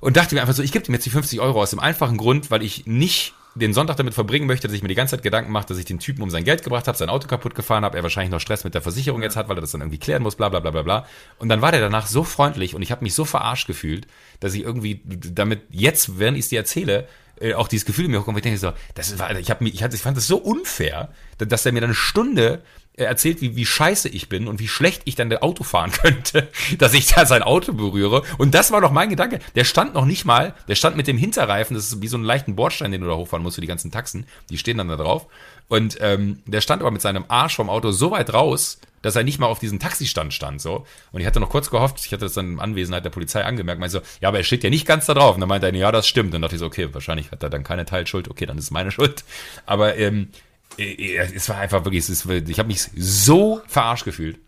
Und 0.00 0.16
dachte 0.16 0.34
mir 0.34 0.40
einfach 0.40 0.54
so, 0.54 0.62
ich 0.64 0.72
gebe 0.72 0.84
ihm 0.86 0.94
jetzt 0.94 1.06
die 1.06 1.10
50 1.10 1.40
Euro 1.40 1.62
aus 1.62 1.70
dem 1.70 1.78
einfachen 1.78 2.16
Grund, 2.16 2.50
weil 2.50 2.62
ich 2.62 2.86
nicht 2.86 3.34
den 3.54 3.74
Sonntag 3.74 3.96
damit 3.96 4.14
verbringen 4.14 4.46
möchte, 4.46 4.66
dass 4.66 4.74
ich 4.74 4.82
mir 4.82 4.88
die 4.88 4.94
ganze 4.94 5.16
Zeit 5.16 5.22
Gedanken 5.22 5.52
mache, 5.52 5.66
dass 5.66 5.78
ich 5.78 5.84
den 5.84 5.98
Typen 5.98 6.22
um 6.22 6.30
sein 6.30 6.44
Geld 6.44 6.62
gebracht 6.62 6.88
habe, 6.88 6.96
sein 6.96 7.08
Auto 7.08 7.28
kaputt 7.28 7.54
gefahren 7.54 7.84
habe, 7.84 7.96
er 7.96 8.02
wahrscheinlich 8.02 8.30
noch 8.30 8.40
Stress 8.40 8.64
mit 8.64 8.74
der 8.74 8.82
Versicherung 8.82 9.22
jetzt 9.22 9.36
hat, 9.36 9.48
weil 9.48 9.58
er 9.58 9.60
das 9.60 9.72
dann 9.72 9.82
irgendwie 9.82 9.98
klären 9.98 10.22
muss, 10.22 10.36
bla 10.36 10.48
bla 10.48 10.60
bla 10.60 10.70
bla 10.70 10.82
bla. 10.82 11.06
Und 11.38 11.48
dann 11.48 11.60
war 11.60 11.72
der 11.72 11.80
danach 11.80 12.06
so 12.06 12.24
freundlich 12.24 12.74
und 12.74 12.82
ich 12.82 12.90
habe 12.90 13.04
mich 13.04 13.14
so 13.14 13.24
verarscht 13.24 13.66
gefühlt, 13.66 14.06
dass 14.40 14.54
ich 14.54 14.62
irgendwie 14.62 15.02
damit 15.04 15.62
jetzt, 15.70 16.18
während 16.18 16.38
ich 16.38 16.44
es 16.44 16.48
dir 16.48 16.60
erzähle, 16.60 17.06
äh, 17.40 17.54
auch 17.54 17.68
dieses 17.68 17.84
Gefühl 17.84 18.06
in 18.06 18.10
mir 18.10 18.20
hochkommt, 18.20 18.38
ich 18.38 18.42
denke 18.42 18.58
so, 18.58 18.72
das 18.94 19.18
war, 19.18 19.36
ich, 19.38 19.50
hab 19.50 19.60
mich, 19.60 19.74
ich, 19.74 19.82
ich 19.82 20.00
fand 20.00 20.16
das 20.16 20.26
so 20.26 20.38
unfair, 20.38 21.10
dass 21.38 21.66
er 21.66 21.72
mir 21.72 21.80
dann 21.80 21.90
eine 21.90 21.94
Stunde 21.94 22.62
erzählt, 22.94 23.40
wie, 23.40 23.56
wie 23.56 23.64
scheiße 23.64 24.08
ich 24.08 24.28
bin 24.28 24.48
und 24.48 24.60
wie 24.60 24.68
schlecht 24.68 25.02
ich 25.06 25.14
dann 25.14 25.32
Auto 25.38 25.64
fahren 25.64 25.92
könnte, 26.02 26.48
dass 26.78 26.94
ich 26.94 27.06
da 27.06 27.26
sein 27.26 27.42
Auto 27.42 27.72
berühre. 27.72 28.22
Und 28.38 28.54
das 28.54 28.70
war 28.70 28.80
doch 28.80 28.90
mein 28.90 29.10
Gedanke. 29.10 29.38
Der 29.54 29.64
stand 29.64 29.94
noch 29.94 30.04
nicht 30.04 30.24
mal, 30.24 30.54
der 30.68 30.74
stand 30.74 30.96
mit 30.96 31.06
dem 31.06 31.16
Hinterreifen, 31.16 31.74
das 31.74 31.86
ist 31.86 32.02
wie 32.02 32.08
so 32.08 32.16
einen 32.16 32.24
leichten 32.24 32.54
Bordstein, 32.54 32.92
den 32.92 33.00
du 33.00 33.06
da 33.06 33.14
hochfahren 33.14 33.42
musst 33.42 33.56
für 33.56 33.60
die 33.60 33.66
ganzen 33.66 33.90
Taxen, 33.90 34.26
die 34.50 34.58
stehen 34.58 34.78
dann 34.78 34.88
da 34.88 34.96
drauf. 34.96 35.26
Und 35.68 35.96
ähm, 36.00 36.42
der 36.44 36.60
stand 36.60 36.82
aber 36.82 36.90
mit 36.90 37.00
seinem 37.00 37.24
Arsch 37.28 37.56
vom 37.56 37.70
Auto 37.70 37.92
so 37.92 38.10
weit 38.10 38.34
raus, 38.34 38.78
dass 39.00 39.16
er 39.16 39.24
nicht 39.24 39.38
mal 39.38 39.46
auf 39.46 39.58
diesem 39.58 39.78
Taxistand 39.78 40.34
stand. 40.34 40.60
so. 40.60 40.86
Und 41.12 41.20
ich 41.20 41.26
hatte 41.26 41.40
noch 41.40 41.50
kurz 41.50 41.70
gehofft, 41.70 42.04
ich 42.04 42.12
hatte 42.12 42.26
das 42.26 42.34
dann 42.34 42.52
in 42.52 42.60
Anwesenheit 42.60 43.04
der 43.04 43.10
Polizei 43.10 43.44
angemerkt, 43.44 43.80
meinte 43.80 43.98
so, 43.98 44.00
ja, 44.20 44.28
aber 44.28 44.38
er 44.38 44.44
steht 44.44 44.64
ja 44.64 44.70
nicht 44.70 44.86
ganz 44.86 45.06
da 45.06 45.14
drauf. 45.14 45.34
Und 45.34 45.40
dann 45.40 45.48
meinte 45.48 45.66
er, 45.66 45.74
ja, 45.74 45.90
das 45.90 46.06
stimmt. 46.06 46.28
Und 46.28 46.32
dann 46.34 46.42
dachte 46.42 46.56
ich 46.56 46.60
so, 46.60 46.66
okay, 46.66 46.88
wahrscheinlich 46.92 47.30
hat 47.30 47.42
er 47.42 47.50
dann 47.50 47.64
keine 47.64 47.84
Teilschuld, 47.86 48.28
okay, 48.28 48.46
dann 48.46 48.58
ist 48.58 48.64
es 48.64 48.70
meine 48.70 48.90
Schuld. 48.90 49.24
Aber 49.64 49.96
ähm, 49.96 50.28
äh, 50.28 50.51
es 50.78 51.48
war 51.48 51.58
einfach 51.58 51.84
wirklich, 51.84 52.08
ist, 52.08 52.26
ich 52.26 52.58
habe 52.58 52.68
mich 52.68 52.88
so 52.96 53.60
verarscht 53.66 54.04
gefühlt. 54.04 54.38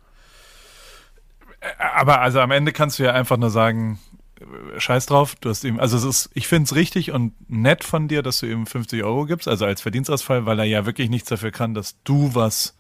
Aber 1.79 2.21
also 2.21 2.41
am 2.41 2.51
Ende 2.51 2.73
kannst 2.73 2.99
du 2.99 3.05
ja 3.05 3.13
einfach 3.13 3.37
nur 3.37 3.51
sagen, 3.51 3.99
äh, 4.41 4.81
scheiß 4.81 5.07
drauf, 5.07 5.35
du 5.41 5.49
hast 5.49 5.65
ihm, 5.65 5.81
also 5.81 5.97
es 5.97 6.05
ist, 6.05 6.31
ich 6.35 6.47
finde 6.47 6.65
es 6.65 6.75
richtig 6.75 7.13
und 7.13 7.33
nett 7.49 7.85
von 7.85 8.09
dir, 8.09 8.23
dass 8.23 8.41
du 8.41 8.47
ihm 8.47 8.67
50 8.67 9.03
Euro 9.03 9.25
gibst, 9.27 9.49
also 9.49 9.65
als 9.65 9.81
Verdienstausfall, 9.81 10.47
weil 10.47 10.59
er 10.59 10.67
ja 10.67 10.87
wirklich 10.87 11.09
nichts 11.09 11.29
dafür 11.29 11.51
kann, 11.51 11.75
dass 11.75 11.97
du 12.05 12.35
was 12.35 12.77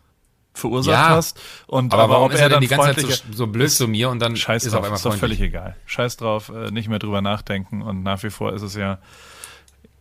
verursacht 0.52 0.92
Ja, 0.92 1.08
hast. 1.08 1.40
Und 1.66 1.92
Aber, 1.92 2.08
warum 2.08 2.26
ob 2.26 2.32
ist 2.32 2.40
er 2.40 2.48
denn 2.48 2.60
die 2.60 2.68
ganze 2.68 2.94
Zeit 2.94 3.00
so, 3.00 3.32
so 3.32 3.46
blöd 3.46 3.70
zu 3.70 3.88
mir 3.88 4.08
und 4.08 4.20
dann 4.20 4.36
Scheiß 4.36 4.64
ist 4.64 4.72
er 4.72 4.78
auf 4.78 4.82
drauf, 4.82 4.84
einmal 4.86 4.96
ist 4.96 5.04
doch 5.04 5.14
völlig 5.14 5.40
egal. 5.40 5.76
Scheiß 5.86 6.16
drauf, 6.16 6.50
äh, 6.50 6.70
nicht 6.70 6.88
mehr 6.88 6.98
drüber 6.98 7.20
nachdenken 7.22 7.82
und 7.82 8.02
nach 8.02 8.22
wie 8.22 8.30
vor 8.30 8.52
ist 8.52 8.62
es 8.62 8.74
ja, 8.74 8.98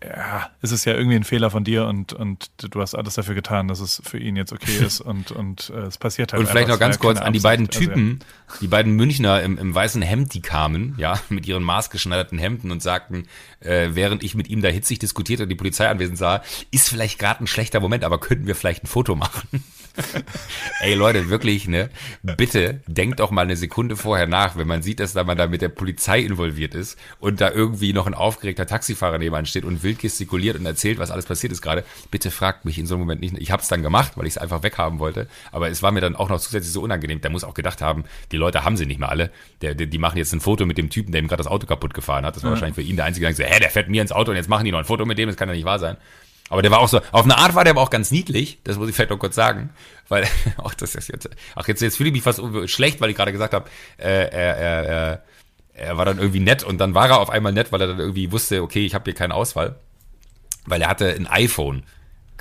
ja, 0.06 0.50
ist 0.62 0.72
es 0.72 0.86
ja 0.86 0.94
irgendwie 0.94 1.16
ein 1.16 1.24
Fehler 1.24 1.50
von 1.50 1.64
dir 1.64 1.86
und, 1.86 2.14
und 2.14 2.50
du 2.58 2.82
hast 2.82 2.96
alles 2.96 3.16
dafür 3.16 3.36
getan, 3.36 3.68
dass 3.68 3.80
es 3.80 4.02
für 4.04 4.18
ihn 4.18 4.36
jetzt 4.36 4.52
okay 4.52 4.78
ist 4.86 5.02
und, 5.02 5.32
und 5.32 5.72
äh, 5.74 5.82
es 5.84 5.98
passiert 5.98 6.34
halt 6.34 6.42
Und 6.42 6.50
vielleicht 6.50 6.68
noch 6.68 6.80
ganz 6.80 6.96
ja 6.96 7.02
kurz 7.02 7.20
an 7.20 7.34
die 7.34 7.40
beiden 7.40 7.68
Absicht. 7.68 7.90
Also, 7.90 8.02
Typen, 8.02 8.20
die 8.62 8.68
beiden 8.68 8.94
Münchner 8.94 9.42
im, 9.42 9.58
im 9.58 9.74
weißen 9.74 10.02
Hemd, 10.02 10.34
die 10.34 10.42
kamen, 10.42 10.96
ja, 10.98 11.20
mit 11.30 11.48
ihren 11.48 11.64
maßgeschneiderten 11.64 12.38
Hemden 12.38 12.72
und 12.72 12.82
sagten, 12.82 13.28
äh, 13.60 13.90
während 13.94 14.24
ich 14.24 14.36
mit 14.36 14.50
ihm 14.50 14.62
da 14.62 14.70
hitzig 14.70 15.00
diskutiert 15.00 15.42
und 15.42 15.50
die 15.50 15.56
Polizei 15.56 15.88
anwesend 15.88 16.18
sah, 16.18 16.44
ist 16.72 16.90
vielleicht 16.90 17.20
gerade 17.20 17.44
ein 17.44 17.48
schlechter 17.48 17.80
Moment, 17.80 18.04
aber 18.04 18.20
könnten 18.20 18.48
wir 18.48 18.56
vielleicht 18.56 18.84
ein 18.84 18.88
Foto 18.88 19.16
machen? 19.16 19.64
Ey 20.82 20.96
Leute, 20.96 21.30
wirklich, 21.30 21.68
ne? 21.68 21.90
Bitte 22.24 22.82
denkt 22.88 23.20
doch 23.20 23.32
mal 23.32 23.42
eine 23.42 23.56
Sekunde 23.56 23.96
vorher 23.96 24.28
nach, 24.28 24.58
wenn 24.58 24.68
man 24.68 24.82
sieht, 24.82 25.00
dass 25.00 25.14
da 25.14 25.24
man 25.24 25.38
da 25.38 25.48
mit 25.48 25.62
der 25.62 25.70
Polizei 25.70 26.20
involviert 26.20 26.74
ist 26.74 26.98
und 27.20 27.42
da 27.42 27.52
irgendwie 27.52 27.94
noch 27.94 28.08
ein 28.08 28.14
aufgeregter 28.14 28.66
Taxifahrer 28.66 29.20
nebenan 29.20 29.46
steht 29.46 29.66
und 29.66 29.84
wild 29.84 30.00
gestikuliert 30.00 30.58
und 30.58 30.66
erzählt, 30.66 30.98
was 30.98 31.12
alles 31.12 31.26
passiert 31.26 31.54
ist 31.54 31.62
gerade. 31.62 31.84
Bitte 32.10 32.32
fragt 32.32 32.66
mich 32.66 32.80
in 32.80 32.88
so 32.88 32.96
einem 32.96 33.02
Moment 33.02 33.22
nicht. 33.22 33.38
Ich 33.38 33.52
habe 33.52 33.62
es 33.62 33.68
dann 33.68 33.84
gemacht, 33.84 34.14
weil 34.16 34.26
ich 34.26 34.34
es 34.34 34.38
einfach 34.38 34.64
weghaben 34.64 35.00
wollte. 35.00 35.28
Aber 35.52 35.70
es 35.70 35.84
war 35.84 35.92
mir 35.92 36.02
dann 36.02 36.16
auch 36.16 36.30
noch 36.30 36.40
zusätzlich 36.40 36.74
so 36.74 36.82
unangenehm. 36.82 37.22
Der 37.22 37.30
muss 37.30 37.44
auch 37.44 37.54
gedacht 37.54 37.82
haben, 37.82 38.04
die 38.32 38.38
Leute 38.38 38.64
haben 38.64 38.78
sie 38.78 38.86
nicht 38.86 39.00
mehr 39.00 39.10
alle. 39.10 39.32
Der, 39.62 39.76
der, 39.76 39.88
die 39.88 40.00
machen 40.00 40.18
jetzt 40.18 40.34
ein 40.34 40.42
Foto 40.42 40.66
mit 40.66 40.78
dem 40.78 40.90
Typen, 40.90 41.12
der 41.12 41.22
ihm 41.22 41.28
gerade 41.28 41.44
das 41.44 41.52
Auto 41.52 41.68
kaputt 41.68 41.94
gefahren 41.94 42.26
hat. 42.26 42.36
Das 42.36 42.44
war 42.44 42.52
wahrscheinlich 42.52 42.76
für 42.76 42.82
ihn 42.82 42.96
der 42.96 43.06
einzige, 43.06 43.28
der 43.28 43.36
so, 43.36 43.44
hä, 43.44 43.60
der 43.60 43.70
fährt 43.70 43.90
mir 43.90 44.02
ins 44.02 44.12
Auto 44.12 44.32
und 44.32 44.38
jetzt 44.38 44.50
machen 44.50 44.66
die 44.66 44.72
noch 44.72 44.80
ein 44.80 44.86
Foto 44.86 45.06
mit 45.06 45.18
dem. 45.18 45.30
Das 45.30 45.38
kann 45.38 45.50
ja 45.50 45.56
nicht 45.56 45.66
wahr 45.66 45.80
sein. 45.80 45.98
Aber 46.54 46.62
der 46.62 46.70
war 46.70 46.82
auch 46.82 46.88
so, 46.88 47.02
auf 47.12 47.24
eine 47.24 47.40
Art 47.40 47.56
war 47.56 47.64
der 47.64 47.72
aber 47.72 47.82
auch 47.82 47.90
ganz 47.90 48.12
niedlich, 48.12 48.60
das 48.64 48.78
muss 48.78 48.88
ich 48.88 48.94
vielleicht 48.94 49.10
noch 49.10 49.18
kurz 49.18 49.34
sagen, 49.34 49.72
weil, 50.08 50.28
auch 50.58 50.76
das 50.76 50.94
ist 50.94 51.08
jetzt, 51.08 51.28
ach 51.56 51.68
jetzt, 51.68 51.82
jetzt 51.82 51.98
fühle 51.98 52.10
ich 52.10 52.14
mich 52.14 52.22
fast 52.22 52.40
schlecht, 52.70 53.02
weil 53.02 53.10
ich 53.10 53.16
gerade 53.16 53.32
gesagt 53.32 53.56
habe, 53.56 53.68
äh, 53.98 54.30
er, 54.30 54.58
er, 54.58 54.84
er, 54.84 55.24
er 55.74 55.98
war 55.98 56.06
dann 56.06 56.20
irgendwie 56.20 56.42
nett 56.42 56.64
und 56.64 56.78
dann 56.78 56.94
war 56.94 57.10
er 57.10 57.22
auf 57.22 57.32
einmal 57.32 57.54
nett, 57.54 57.72
weil 57.72 57.82
er 57.82 57.88
dann 57.88 58.00
irgendwie 58.00 58.32
wusste, 58.32 58.62
okay, 58.62 58.86
ich 58.86 58.94
habe 58.94 59.06
hier 59.06 59.16
keinen 59.16 59.32
Ausfall, 59.32 59.78
weil 60.68 60.80
er 60.80 60.90
hatte 60.90 61.08
ein 61.10 61.26
iPhone, 61.26 61.82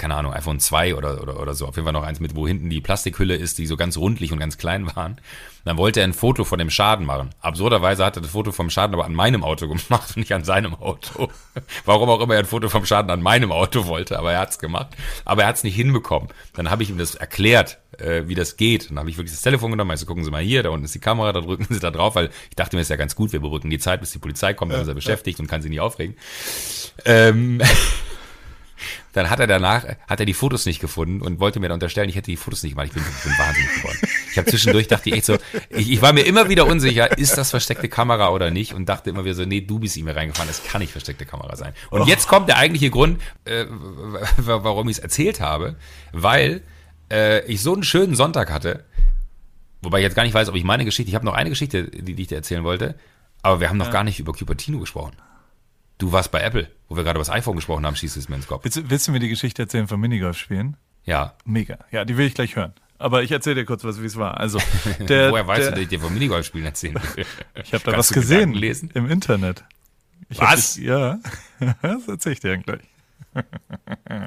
keine 0.03 0.17
Ahnung, 0.17 0.33
iPhone 0.33 0.59
2 0.59 0.97
oder, 0.97 1.23
oder, 1.23 1.39
oder 1.39 1.55
so, 1.55 1.65
auf 1.65 1.77
jeden 1.77 1.87
Fall 1.87 1.93
noch 1.93 2.03
eins 2.03 2.19
mit, 2.19 2.35
wo 2.35 2.45
hinten 2.45 2.69
die 2.69 2.81
Plastikhülle 2.81 3.37
ist, 3.37 3.59
die 3.59 3.67
so 3.67 3.77
ganz 3.77 3.97
rundlich 3.97 4.33
und 4.33 4.41
ganz 4.41 4.59
klein 4.59 4.85
waren. 4.97 5.21
Dann 5.65 5.77
wollte 5.77 6.01
er 6.01 6.05
ein 6.05 6.13
Foto 6.13 6.43
von 6.43 6.59
dem 6.59 6.71
Schaden 6.71 7.07
machen. 7.07 7.31
Absurderweise 7.41 8.05
hat 8.05 8.17
er 8.17 8.23
das 8.23 8.33
Foto 8.33 8.51
vom 8.51 8.69
Schaden 8.69 8.95
aber 8.95 9.05
an 9.05 9.15
meinem 9.15 9.45
Auto 9.45 9.69
gemacht 9.69 10.09
und 10.09 10.17
nicht 10.17 10.33
an 10.33 10.43
seinem 10.43 10.75
Auto. 10.75 11.29
Warum 11.85 12.09
auch 12.09 12.21
immer 12.21 12.35
er 12.35 12.41
ein 12.41 12.47
Foto 12.47 12.69
vom 12.69 12.85
Schaden 12.85 13.13
an 13.13 13.23
meinem 13.23 13.53
Auto 13.53 13.87
wollte, 13.87 14.19
aber 14.19 14.33
er 14.33 14.41
hat's 14.41 14.59
gemacht. 14.59 14.89
Aber 15.25 15.43
er 15.43 15.49
hat's 15.49 15.63
nicht 15.63 15.77
hinbekommen. 15.77 16.31
Dann 16.55 16.69
habe 16.69 16.83
ich 16.83 16.91
ihm 16.91 16.99
das 16.99 17.15
erklärt, 17.15 17.79
äh, 17.99 18.23
wie 18.27 18.35
das 18.35 18.57
geht. 18.57 18.91
Dann 18.91 18.99
habe 18.99 19.09
ich 19.09 19.19
wirklich 19.19 19.35
das 19.35 19.43
Telefon 19.43 19.71
genommen, 19.71 19.93
also 19.93 20.05
gucken 20.05 20.25
Sie 20.25 20.33
mal 20.33 20.43
hier, 20.43 20.65
da 20.65 20.71
unten 20.71 20.85
ist 20.85 20.97
die 20.97 20.99
Kamera, 20.99 21.33
da 21.33 21.43
drücken 21.43 21.69
Sie 21.71 21.79
da 21.79 21.93
drauf, 21.93 22.17
weil 22.17 22.31
ich 22.51 22.57
dachte 22.57 22.75
mir, 22.75 22.83
ist 22.83 22.91
ja 22.91 22.97
ganz 22.97 23.15
gut, 23.15 23.31
wir 23.31 23.39
überbrücken 23.39 23.71
die 23.71 23.79
Zeit, 23.79 24.01
bis 24.01 24.11
die 24.11 24.19
Polizei 24.19 24.55
kommt, 24.55 24.73
dann 24.73 24.83
ist 24.83 24.89
er 24.89 24.95
beschäftigt 24.95 25.39
und 25.39 25.47
kann 25.47 25.63
sich 25.63 25.71
nicht 25.71 25.81
aufregen. 25.81 26.17
Ähm, 27.05 27.63
dann 29.13 29.31
hat 29.31 29.41
er 29.41 29.47
danach, 29.47 29.85
hat 30.07 30.21
er 30.21 30.27
die 30.27 30.35
Fotos 30.35 30.67
nicht 30.67 30.81
gefunden 30.81 31.21
und 31.21 31.41
wollte 31.41 31.61
mir 31.61 31.69
dann 31.69 31.75
unterstellen, 31.75 32.09
ich 32.09 32.17
hätte 32.17 32.31
die 32.31 32.37
Fotos 32.37 32.63
nicht 32.63 32.73
gemacht. 32.73 32.89
Ich 32.89 32.95
bin, 32.95 33.03
bin 33.03 33.39
wahnsinnig 33.39 33.75
geworden. 33.75 33.99
Ich 34.31 34.39
habe 34.39 34.51
zwischendurch 34.51 34.89
dachte 34.89 35.11
ich 35.11 35.17
echt 35.17 35.27
so, 35.27 35.37
ich, 35.71 35.91
ich 35.91 36.03
war 36.03 36.13
mir 36.13 36.23
immer 36.23 36.49
wieder 36.49 36.67
unsicher, 36.67 37.17
ist 37.19 37.37
das 37.37 37.51
versteckte 37.51 37.89
Kamera 37.89 38.31
oder 38.31 38.51
nicht 38.51 38.73
und 38.75 38.89
dachte 38.89 39.11
immer 39.11 39.25
wieder 39.25 39.35
so, 39.35 39.45
nee, 39.45 39.61
du 39.61 39.79
bist 39.79 39.97
ihm 39.97 40.09
reingefahren, 40.09 40.49
das 40.49 40.65
kann 40.65 40.81
nicht 40.81 40.93
versteckte 40.93 41.27
Kamera 41.27 41.57
sein. 41.57 41.75
Und 41.91 42.07
jetzt 42.07 42.29
kommt 42.29 42.49
der 42.49 42.57
eigentliche 42.57 42.91
Grund, 42.91 43.21
äh, 43.45 43.67
warum 44.39 44.89
ich 44.89 44.97
es 44.97 45.03
erzählt 45.03 45.41
habe, 45.41 45.77
weil 46.13 46.63
äh, 47.11 47.45
ich 47.47 47.61
so 47.61 47.75
einen 47.75 47.83
schönen 47.83 48.15
Sonntag 48.15 48.51
hatte, 48.51 48.85
wobei 49.83 49.99
ich 49.99 50.05
jetzt 50.05 50.17
gar 50.17 50.25
nicht 50.25 50.35
weiß, 50.35 50.49
ob 50.49 50.55
ich 50.55 50.65
meine 50.65 50.85
Geschichte, 50.85 51.11
ich 51.11 51.15
habe 51.15 51.27
noch 51.27 51.35
eine 51.35 51.51
Geschichte, 51.51 51.85
die, 51.85 52.15
die 52.15 52.23
ich 52.23 52.29
dir 52.29 52.37
erzählen 52.37 52.65
wollte, 52.65 52.95
aber 53.43 53.61
wir 53.61 53.69
haben 53.69 53.77
noch 53.77 53.91
gar 53.91 54.05
nicht 54.05 54.19
über 54.19 54.33
Cupertino 54.33 54.79
gesprochen. 54.79 55.17
Du 56.03 56.11
warst 56.11 56.33
bei 56.33 56.41
Apple, 56.41 56.69
wo 56.89 56.97
wir 56.97 57.05
gerade 57.05 57.17
über 57.17 57.25
das 57.25 57.31
iPhone 57.31 57.55
gesprochen 57.55 57.87
haben, 57.87 57.95
schießt 57.95 58.17
es 58.17 58.29
mir 58.29 58.35
ins 58.35 58.49
Kopf. 58.49 58.65
Willst, 58.65 58.77
du- 58.77 58.91
willst 58.91 59.07
du 59.07 59.13
mir 59.13 59.21
die 59.21 59.29
Geschichte 59.29 59.63
erzählen 59.63 59.87
vom 59.87 60.01
Minigolf 60.01 60.37
spielen? 60.37 60.77
Ja. 61.05 61.35
Mega. 61.45 61.79
Ja, 61.93 62.05
die 62.05 62.17
will 62.17 62.27
ich 62.27 62.35
gleich 62.35 62.57
hören. 62.57 62.73
Aber 62.99 63.23
ich 63.23 63.31
erzähle 63.31 63.55
dir 63.55 63.65
kurz, 63.65 63.85
was 63.85 64.03
wie 64.03 64.07
es 64.07 64.17
war. 64.17 64.37
Also, 64.39 64.59
der, 65.09 65.31
Woher 65.31 65.47
weißt 65.47 65.61
der, 65.61 65.69
du, 65.69 65.75
dass 65.77 65.83
ich 65.83 65.89
dir 65.91 66.01
vom 66.01 66.13
Minigolfspielen 66.13 66.67
erzählen 66.67 66.97
will? 67.15 67.25
Ich 67.63 67.73
habe 67.73 67.85
da 67.85 67.93
Kannst 67.93 68.11
was 68.11 68.15
gesehen 68.15 68.53
lesen? 68.53 68.91
im 68.95 69.09
Internet. 69.09 69.63
Ich 70.29 70.41
Was? 70.41 70.75
dich- 70.75 70.85
ja, 70.87 71.21
das 71.83 72.09
erzähle 72.09 72.33
ich 72.33 72.41
dir 72.41 72.51
dann 72.51 72.63
gleich. 72.63 72.83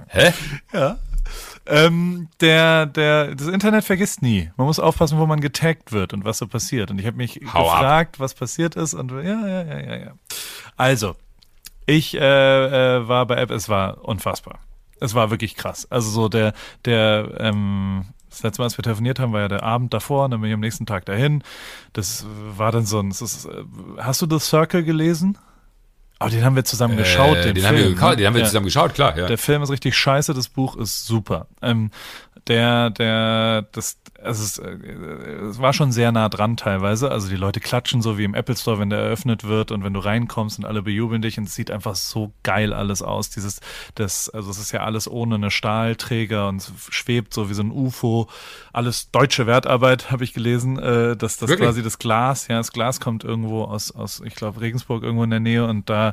Hä? 0.07 0.33
Ja. 0.71 0.97
Ähm, 1.65 2.29
der, 2.39 2.85
der, 2.85 3.35
das 3.35 3.47
Internet 3.47 3.83
vergisst 3.83 4.21
nie. 4.21 4.49
Man 4.55 4.67
muss 4.67 4.79
aufpassen, 4.79 5.17
wo 5.17 5.25
man 5.25 5.41
getaggt 5.41 5.91
wird 5.91 6.13
und 6.13 6.23
was 6.23 6.37
so 6.37 6.47
passiert. 6.47 6.89
Und 6.89 6.99
ich 6.99 7.05
habe 7.05 7.17
mich 7.17 7.41
Hau 7.53 7.69
ab. 7.69 7.79
gefragt, 7.79 8.19
was 8.21 8.33
passiert 8.33 8.75
ist. 8.75 8.93
Und 8.93 9.11
ja, 9.11 9.21
ja, 9.23 9.63
ja, 9.63 9.79
ja, 9.79 9.95
ja. 9.97 10.13
Also, 10.77 11.15
ich 11.85 12.15
äh, 12.15 12.19
äh, 12.19 13.07
war 13.07 13.25
bei 13.25 13.35
App, 13.35 13.51
es 13.51 13.69
war 13.69 14.03
unfassbar. 14.03 14.59
Es 14.99 15.13
war 15.13 15.29
wirklich 15.29 15.55
krass. 15.55 15.87
Also 15.91 16.09
so 16.09 16.29
der, 16.29 16.53
der, 16.85 17.35
ähm, 17.39 18.05
das 18.29 18.43
letzte 18.43 18.61
Mal, 18.61 18.65
als 18.65 18.77
wir 18.77 18.83
telefoniert 18.83 19.19
haben, 19.19 19.33
war 19.33 19.41
ja 19.41 19.47
der 19.47 19.63
Abend 19.63 19.93
davor 19.93 20.25
und 20.25 20.31
dann 20.31 20.41
bin 20.41 20.49
ich 20.49 20.53
am 20.53 20.61
nächsten 20.61 20.85
Tag 20.85 21.05
dahin. 21.05 21.43
Das 21.93 22.25
war 22.57 22.71
dann 22.71 22.85
so 22.85 22.99
ein, 22.99 23.09
das 23.09 23.21
ist, 23.21 23.45
äh, 23.45 23.63
hast 23.97 24.21
du 24.21 24.27
The 24.29 24.39
Circle 24.39 24.83
gelesen? 24.83 25.37
Aber 26.19 26.29
den 26.29 26.43
haben 26.45 26.55
wir 26.55 26.63
zusammen 26.63 26.95
geschaut. 26.97 27.37
Äh, 27.37 27.43
den, 27.53 27.55
den, 27.55 27.63
Film, 27.63 27.65
haben 27.65 27.77
wir, 27.77 27.89
gekau- 27.95 28.09
ne? 28.11 28.15
den 28.17 28.27
haben 28.27 28.33
wir 28.35 28.41
Ja. 28.41 28.47
zusammen 28.47 28.65
geschaut, 28.65 28.93
klar. 28.93 29.17
Ja. 29.17 29.27
Der 29.27 29.37
Film 29.37 29.61
ist 29.63 29.69
richtig 29.69 29.95
scheiße, 29.97 30.33
das 30.33 30.47
Buch 30.49 30.75
ist 30.77 31.05
super. 31.05 31.47
Ähm, 31.61 31.91
der, 32.47 32.91
der, 32.91 33.63
das, 33.71 33.97
also 34.21 34.43
es, 34.43 34.59
äh, 34.59 34.77
es 35.49 35.59
war 35.59 35.73
schon 35.73 35.91
sehr 35.91 36.11
nah 36.11 36.29
dran 36.29 36.57
teilweise. 36.57 37.09
Also 37.09 37.27
die 37.27 37.35
Leute 37.37 37.59
klatschen 37.59 38.03
so 38.03 38.19
wie 38.19 38.23
im 38.23 38.35
Apple 38.35 38.55
Store, 38.55 38.77
wenn 38.77 38.91
der 38.91 38.99
eröffnet 38.99 39.45
wird 39.45 39.71
und 39.71 39.83
wenn 39.83 39.93
du 39.93 39.99
reinkommst 39.99 40.59
und 40.59 40.65
alle 40.65 40.83
bejubeln 40.83 41.23
dich 41.23 41.39
und 41.39 41.45
es 41.45 41.55
sieht 41.55 41.71
einfach 41.71 41.95
so 41.95 42.33
geil 42.43 42.71
alles 42.71 43.01
aus. 43.01 43.31
Dieses, 43.31 43.61
das, 43.95 44.29
also 44.29 44.51
es 44.51 44.59
ist 44.59 44.71
ja 44.73 44.81
alles 44.83 45.09
ohne 45.09 45.35
eine 45.35 45.49
Stahlträger 45.49 46.47
und 46.47 46.57
es 46.57 46.71
schwebt 46.89 47.33
so 47.33 47.49
wie 47.49 47.55
so 47.55 47.63
ein 47.63 47.71
UFO. 47.71 48.29
Alles 48.73 49.09
deutsche 49.09 49.47
Wertarbeit, 49.47 50.11
habe 50.11 50.23
ich 50.23 50.33
gelesen, 50.33 50.77
äh, 50.77 51.17
dass 51.17 51.37
das 51.37 51.49
Wirklich? 51.49 51.67
quasi 51.67 51.81
das 51.81 51.97
Glas, 51.97 52.47
ja, 52.47 52.57
das 52.57 52.71
Glas 52.73 52.99
kommt 52.99 53.23
irgendwo 53.23 53.63
aus, 53.63 53.89
aus, 53.91 54.21
ich 54.23 54.35
glaube, 54.35 54.61
Regensburg 54.61 55.01
irgendwo 55.01 55.23
in 55.23 55.31
der 55.31 55.39
Nähe 55.39 55.65
und 55.65 55.89
da 55.89 56.04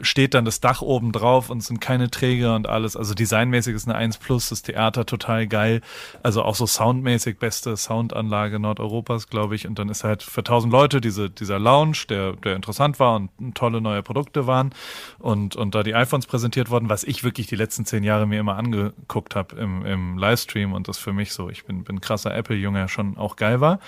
steht 0.00 0.34
dann 0.34 0.44
das 0.44 0.60
Dach 0.60 0.82
oben 0.82 1.12
drauf 1.12 1.50
und 1.50 1.62
sind 1.62 1.80
keine 1.80 2.10
Träger 2.10 2.56
und 2.56 2.68
alles. 2.68 2.96
Also 2.96 3.14
designmäßig 3.14 3.74
ist 3.74 3.86
eine 3.86 3.96
1 3.96 4.18
Plus, 4.18 4.48
das 4.48 4.62
Theater 4.62 5.06
total 5.06 5.46
geil. 5.46 5.80
Also 6.22 6.42
auch 6.42 6.54
so 6.54 6.66
soundmäßig 6.66 7.38
beste 7.38 7.76
Soundanlage 7.76 8.58
Nordeuropas, 8.58 9.28
glaube 9.28 9.54
ich. 9.54 9.66
Und 9.66 9.78
dann 9.78 9.88
ist 9.88 10.02
halt 10.02 10.22
für 10.22 10.40
1000 10.40 10.72
Leute 10.72 11.00
diese, 11.00 11.30
dieser 11.30 11.58
Lounge, 11.58 11.98
der, 12.08 12.32
der 12.32 12.56
interessant 12.56 12.98
war 12.98 13.16
und 13.16 13.54
tolle 13.54 13.80
neue 13.80 14.02
Produkte 14.02 14.46
waren 14.46 14.70
und, 15.18 15.56
und 15.56 15.74
da 15.74 15.82
die 15.82 15.94
iPhones 15.94 16.26
präsentiert 16.26 16.70
wurden, 16.70 16.88
was 16.88 17.04
ich 17.04 17.24
wirklich 17.24 17.46
die 17.46 17.56
letzten 17.56 17.84
zehn 17.84 18.04
Jahre 18.04 18.26
mir 18.26 18.40
immer 18.40 18.56
angeguckt 18.56 19.36
habe 19.36 19.56
im, 19.56 19.84
im 19.84 20.18
Livestream 20.18 20.72
und 20.72 20.88
das 20.88 20.98
für 20.98 21.12
mich 21.12 21.32
so, 21.32 21.50
ich 21.50 21.64
bin, 21.64 21.84
bin 21.84 22.00
krasser 22.00 22.34
Apple-Junge, 22.34 22.88
schon 22.88 23.16
auch 23.16 23.36
geil 23.36 23.60
war. 23.60 23.80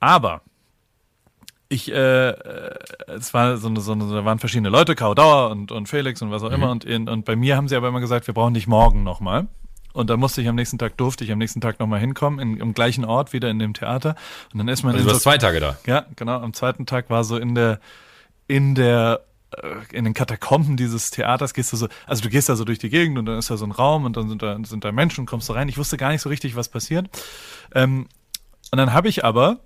Aber 0.00 0.42
ich, 1.68 1.92
äh, 1.92 2.30
äh, 2.30 2.74
es 3.08 3.34
war 3.34 3.58
so 3.58 3.68
eine, 3.68 3.80
so 3.80 3.92
eine, 3.92 4.08
da 4.08 4.24
waren 4.24 4.38
verschiedene 4.38 4.70
Leute, 4.70 4.94
Kao 4.94 5.14
Dauer 5.14 5.50
und, 5.50 5.70
und 5.70 5.88
Felix 5.88 6.22
und 6.22 6.30
was 6.30 6.42
auch 6.42 6.50
immer. 6.50 6.70
Und, 6.70 6.84
in, 6.84 7.08
und 7.08 7.24
bei 7.24 7.36
mir 7.36 7.56
haben 7.56 7.68
sie 7.68 7.76
aber 7.76 7.88
immer 7.88 8.00
gesagt, 8.00 8.26
wir 8.26 8.34
brauchen 8.34 8.54
dich 8.54 8.66
morgen 8.66 9.02
nochmal. 9.04 9.48
Und 9.92 10.10
da 10.10 10.16
musste 10.16 10.40
ich 10.40 10.48
am 10.48 10.54
nächsten 10.54 10.78
Tag, 10.78 10.96
durfte 10.96 11.24
ich 11.24 11.32
am 11.32 11.38
nächsten 11.38 11.60
Tag 11.60 11.78
nochmal 11.80 12.00
hinkommen, 12.00 12.38
in, 12.38 12.58
im 12.58 12.72
gleichen 12.72 13.04
Ort, 13.04 13.32
wieder 13.32 13.50
in 13.50 13.58
dem 13.58 13.74
Theater. 13.74 14.14
Und 14.52 14.58
dann 14.58 14.68
ist 14.68 14.82
man 14.82 14.92
Also 14.92 15.04
du 15.04 15.08
so, 15.10 15.14
warst 15.14 15.24
zwei 15.24 15.38
Tage 15.38 15.60
da. 15.60 15.76
ja, 15.86 16.06
genau, 16.16 16.40
am 16.40 16.54
zweiten 16.54 16.86
Tag 16.86 17.10
war 17.10 17.24
so 17.24 17.36
in 17.36 17.54
der, 17.54 17.80
in 18.46 18.74
der, 18.74 19.20
äh, 19.50 19.96
in 19.96 20.04
den 20.04 20.14
Katakomben 20.14 20.76
dieses 20.76 21.10
Theaters 21.10 21.52
gehst 21.52 21.72
du 21.72 21.76
so, 21.76 21.88
also 22.06 22.22
du 22.22 22.30
gehst 22.30 22.48
da 22.48 22.56
so 22.56 22.64
durch 22.64 22.78
die 22.78 22.90
Gegend 22.90 23.18
und 23.18 23.26
dann 23.26 23.38
ist 23.38 23.50
da 23.50 23.56
so 23.56 23.66
ein 23.66 23.72
Raum 23.72 24.04
und 24.04 24.16
dann 24.16 24.28
sind 24.28 24.42
da, 24.42 24.56
sind 24.64 24.84
da 24.84 24.92
Menschen 24.92 25.22
und 25.22 25.26
kommst 25.26 25.48
du 25.48 25.52
rein. 25.52 25.68
Ich 25.68 25.76
wusste 25.78 25.96
gar 25.98 26.12
nicht 26.12 26.22
so 26.22 26.28
richtig, 26.30 26.56
was 26.56 26.68
passiert. 26.68 27.08
Ähm, 27.74 28.06
und 28.70 28.78
dann 28.78 28.92
habe 28.92 29.08
ich 29.08 29.24
aber, 29.24 29.60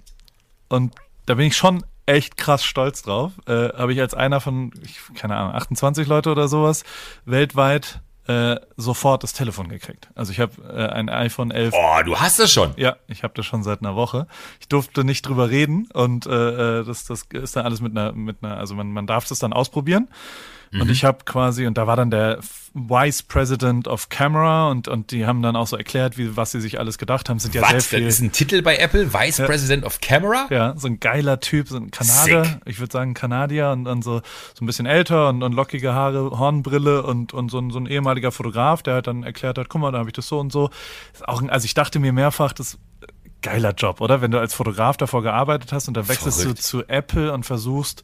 und 0.69 0.95
da 1.27 1.35
bin 1.35 1.47
ich 1.47 1.57
schon 1.57 1.85
echt 2.13 2.37
krass 2.37 2.65
stolz 2.65 3.03
drauf, 3.03 3.33
äh, 3.47 3.71
habe 3.77 3.93
ich 3.93 4.01
als 4.01 4.15
einer 4.15 4.41
von, 4.41 4.73
ich, 4.83 4.99
keine 5.15 5.37
Ahnung, 5.37 5.55
28 5.55 6.07
Leute 6.07 6.31
oder 6.31 6.49
sowas 6.49 6.85
weltweit 7.25 8.01
äh, 8.29 8.57
sofort 8.77 9.25
das 9.25 9.33
Telefon 9.33 9.69
gekriegt. 9.69 10.09
Also 10.15 10.31
ich 10.31 10.39
habe 10.39 10.53
äh, 10.73 10.87
ein 10.87 11.09
iPhone 11.09 11.51
11 11.51 11.75
Oh, 11.77 12.03
du 12.05 12.17
hast 12.17 12.39
es 12.39 12.53
schon. 12.53 12.73
ja, 12.77 12.97
ich 13.09 13.25
habe 13.25 13.35
das 13.35 13.47
schon 13.47 13.65
seit 13.65 13.81
einer 13.81 13.97
Woche. 13.97 14.29
Ich 14.61 14.69
durfte 14.69 15.03
nicht 15.03 15.27
drüber 15.27 15.51
reden 15.51 15.89
und 15.93 16.27
äh, 16.27 16.81
äh, 16.81 16.85
das, 16.85 17.05
das 17.05 17.25
ist 17.33 17.57
dann 17.57 17.65
alles 17.65 17.81
mit 17.81 17.97
einer, 17.97 18.13
mit 18.13 18.39
einer, 18.43 18.59
also 18.59 18.75
man, 18.77 18.93
man 18.93 19.07
darf 19.09 19.27
das 19.27 19.41
dann 19.41 19.53
ausprobieren. 19.53 20.09
Und 20.73 20.85
Mhm. 20.85 20.91
ich 20.91 21.05
habe 21.05 21.19
quasi, 21.27 21.67
und 21.67 21.77
da 21.77 21.87
war 21.87 21.97
dann 21.97 22.11
der 22.11 22.39
Vice 22.73 23.23
President 23.25 23.87
of 23.87 24.09
Camera 24.09 24.71
und, 24.71 24.89
und 24.89 25.11
die 25.11 25.27
haben 25.27 25.43
dann 25.43 25.55
auch 25.55 25.67
so 25.67 25.77
erklärt, 25.77 26.17
wie, 26.17 26.35
was 26.37 26.53
sie 26.53 26.61
sich 26.63 26.79
alles 26.79 26.97
gedacht 26.97 27.29
haben. 27.29 27.39
Sind 27.39 27.55
ja 27.55 27.61
Was? 27.61 27.69
sehr 27.71 27.79
Das 27.79 27.87
viel. 27.89 28.07
ist 28.07 28.21
ein 28.21 28.33
Titel 28.33 28.63
bei 28.63 28.77
Apple? 28.79 29.13
Vice 29.13 29.37
President 29.45 29.85
of 29.85 30.01
Camera? 30.01 30.47
Ja, 30.49 30.73
so 30.79 30.87
ein 30.89 30.99
geiler 30.99 31.41
Typ, 31.41 31.69
so 31.69 31.77
ein 31.77 31.91
Kanadier, 31.91 32.45
Sick. 32.45 32.59
ich 32.65 32.81
würde 32.81 32.91
sagen 32.91 33.13
Kanadier 33.13 33.69
und 33.71 33.85
dann 33.85 34.01
so, 34.01 34.23
so 34.55 34.65
ein 34.65 34.67
bisschen 34.67 34.87
älter 34.87 35.29
und, 35.29 35.43
und 35.43 35.53
lockige 35.53 35.93
Haare, 35.93 36.31
Hornbrille 36.39 37.03
und, 37.03 37.35
und 37.35 37.51
so, 37.51 37.59
ein, 37.59 37.71
so 37.71 37.79
ein 37.79 37.85
ehemaliger 37.87 38.33
Fotograf, 38.33 38.83
der 38.83 38.95
halt 38.95 39.07
dann 39.07 39.23
erklärt 39.25 39.59
hat, 39.59 39.69
guck 39.69 39.83
mal, 39.83 39.93
da 39.93 39.99
habe 39.99 40.09
ich 40.09 40.15
das 40.15 40.27
so 40.27 40.41
und 40.41 40.51
so. 40.51 40.71
Ist 41.13 41.29
auch 41.29 41.43
ein, 41.43 41.51
also 41.51 41.67
ich 41.67 41.75
dachte 41.75 41.99
mir 41.99 42.15
mehrfach, 42.15 42.55
das 42.55 42.79
geiler 43.43 43.75
Job, 43.75 44.01
oder? 44.01 44.23
Wenn 44.23 44.31
du 44.31 44.39
als 44.39 44.55
Fotograf 44.55 44.97
davor 44.97 45.23
gearbeitet 45.23 45.73
hast 45.73 45.89
und 45.89 45.97
dann 45.99 46.09
wechselst 46.09 46.41
Verrückt. 46.41 46.61
du 46.61 46.63
zu 46.63 46.89
Apple 46.89 47.31
und 47.33 47.45
versuchst 47.45 48.03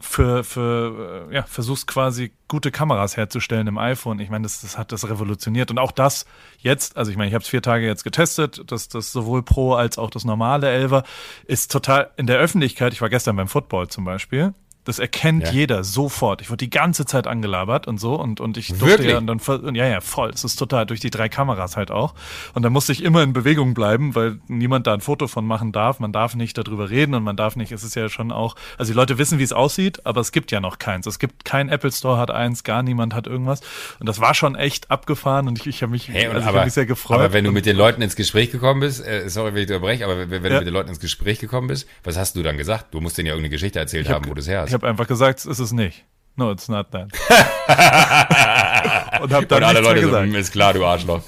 für, 0.00 0.44
für 0.44 1.28
äh, 1.30 1.34
ja, 1.34 1.42
versuchst 1.42 1.86
quasi 1.86 2.32
gute 2.46 2.70
Kameras 2.70 3.16
herzustellen 3.16 3.66
im 3.66 3.78
iPhone. 3.78 4.20
Ich 4.20 4.30
meine, 4.30 4.44
das, 4.44 4.60
das 4.60 4.78
hat 4.78 4.92
das 4.92 5.08
revolutioniert. 5.08 5.70
Und 5.70 5.78
auch 5.78 5.92
das 5.92 6.26
jetzt, 6.58 6.96
also 6.96 7.10
ich 7.10 7.16
meine, 7.16 7.28
ich 7.28 7.34
habe 7.34 7.42
es 7.42 7.48
vier 7.48 7.62
Tage 7.62 7.86
jetzt 7.86 8.04
getestet, 8.04 8.62
das, 8.66 8.88
das 8.88 9.12
sowohl 9.12 9.42
Pro 9.42 9.74
als 9.74 9.98
auch 9.98 10.10
das 10.10 10.24
normale 10.24 10.70
Elver 10.70 11.02
ist 11.46 11.72
total 11.72 12.10
in 12.16 12.26
der 12.26 12.38
Öffentlichkeit, 12.38 12.92
ich 12.92 13.00
war 13.00 13.08
gestern 13.08 13.36
beim 13.36 13.48
Football 13.48 13.88
zum 13.88 14.04
Beispiel, 14.04 14.54
das 14.88 14.98
erkennt 14.98 15.44
Ja. 15.44 15.50
jeder 15.52 15.84
sofort. 15.84 16.40
Ich 16.40 16.48
wurde 16.50 16.64
die 16.64 16.70
ganze 16.70 17.04
Zeit 17.04 17.26
angelabert 17.26 17.86
und 17.86 17.98
so 18.00 18.14
und, 18.14 18.40
und 18.40 18.56
ich 18.56 18.68
durfte 18.68 18.86
Wirklich? 18.86 19.10
ja 19.10 19.18
und 19.18 19.26
dann 19.26 19.38
und 19.38 19.74
ja, 19.74 19.86
ja, 19.86 20.00
voll. 20.00 20.30
Es 20.30 20.44
ist 20.44 20.56
total 20.56 20.86
durch 20.86 21.00
die 21.00 21.10
drei 21.10 21.28
Kameras 21.28 21.76
halt 21.76 21.90
auch. 21.90 22.14
Und 22.54 22.62
da 22.62 22.70
musste 22.70 22.92
ich 22.92 23.04
immer 23.04 23.22
in 23.22 23.32
Bewegung 23.32 23.74
bleiben, 23.74 24.14
weil 24.14 24.38
niemand 24.48 24.86
da 24.86 24.94
ein 24.94 25.00
Foto 25.00 25.28
von 25.28 25.46
machen 25.46 25.72
darf. 25.72 26.00
Man 26.00 26.12
darf 26.12 26.34
nicht 26.34 26.56
darüber 26.58 26.90
reden 26.90 27.14
und 27.14 27.22
man 27.22 27.36
darf 27.36 27.54
nicht, 27.56 27.70
es 27.70 27.84
ist 27.84 27.94
ja 27.94 28.08
schon 28.08 28.32
auch, 28.32 28.56
also 28.78 28.92
die 28.92 28.96
Leute 28.96 29.18
wissen, 29.18 29.38
wie 29.38 29.42
es 29.42 29.52
aussieht, 29.52 30.04
aber 30.06 30.20
es 30.20 30.32
gibt 30.32 30.50
ja 30.50 30.60
noch 30.60 30.78
keins. 30.78 31.06
Es 31.06 31.18
gibt 31.18 31.44
kein 31.44 31.68
Apple 31.68 31.92
Store 31.92 32.18
hat 32.18 32.30
eins, 32.30 32.64
gar 32.64 32.82
niemand 32.82 33.14
hat 33.14 33.26
irgendwas. 33.26 33.60
Und 34.00 34.08
das 34.08 34.20
war 34.20 34.34
schon 34.34 34.54
echt 34.56 34.90
abgefahren 34.90 35.48
und 35.48 35.58
ich, 35.60 35.66
ich 35.66 35.82
habe 35.82 35.92
mich, 35.92 36.08
Hey, 36.08 36.26
also 36.28 36.48
aber, 36.48 36.58
hab 36.60 36.64
mich 36.64 36.74
sehr 36.74 36.86
gefreut. 36.86 37.18
aber 37.18 37.32
wenn 37.32 37.44
du 37.44 37.52
mit 37.52 37.66
den 37.66 37.76
Leuten 37.76 38.00
ins 38.02 38.16
Gespräch 38.16 38.50
gekommen 38.50 38.80
bist, 38.80 39.06
äh, 39.06 39.28
sorry, 39.28 39.52
wenn 39.54 39.62
ich 39.64 39.68
unterbreche, 39.68 40.04
aber 40.04 40.18
wenn, 40.18 40.30
wenn 40.30 40.44
Ja. 40.44 40.48
du 40.50 40.58
mit 40.60 40.66
den 40.68 40.74
Leuten 40.74 40.88
ins 40.88 41.00
Gespräch 41.00 41.38
gekommen 41.38 41.68
bist, 41.68 41.86
was 42.04 42.16
hast 42.16 42.34
du 42.36 42.42
dann 42.42 42.56
gesagt? 42.56 42.94
Du 42.94 43.00
musst 43.00 43.18
denen 43.18 43.26
ja 43.26 43.32
irgendeine 43.34 43.50
Geschichte 43.50 43.78
erzählt 43.78 44.08
haben, 44.08 44.26
wo 44.28 44.34
du 44.34 44.40
es 44.40 44.48
her 44.48 44.62
hast. 44.62 44.72
Habe 44.78 44.88
einfach 44.88 45.06
gesagt, 45.08 45.40
es 45.40 45.46
ist 45.46 45.58
es 45.58 45.72
nicht. 45.72 46.04
No, 46.36 46.52
it's 46.52 46.68
not 46.68 46.90
that. 46.92 47.08
und 49.22 49.32
habe 49.32 49.46
dann 49.46 49.58
und 49.58 49.64
alle 49.68 49.80
Leute 49.80 50.00
so, 50.02 50.06
gesagt. 50.06 50.26
"Hm, 50.26 50.34
ist 50.36 50.52
klar, 50.52 50.72
du 50.72 50.84
Arschloch. 50.86 51.22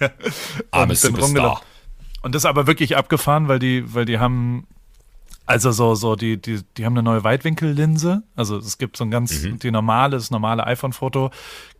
Armes 0.70 1.02
bin 1.02 1.14
rumgelaufen. 1.14 1.36
Superstar. 1.36 1.62
Und 2.22 2.34
das 2.34 2.42
ist 2.42 2.46
aber 2.46 2.66
wirklich 2.66 2.96
abgefahren, 2.96 3.46
weil 3.46 3.60
die, 3.60 3.94
weil 3.94 4.04
die 4.04 4.18
haben, 4.18 4.66
also 5.46 5.70
so, 5.70 5.94
so, 5.94 6.16
die, 6.16 6.42
die, 6.42 6.62
die 6.76 6.84
haben 6.84 6.94
eine 6.94 7.04
neue 7.04 7.22
Weitwinkellinse. 7.22 8.24
Also 8.34 8.56
es 8.58 8.78
gibt 8.78 8.96
so 8.96 9.04
ein 9.04 9.12
ganz, 9.12 9.42
Mhm. 9.44 9.60
die 9.60 9.70
normale, 9.70 10.16
das 10.16 10.32
normale 10.32 10.66
iPhone-Foto 10.66 11.30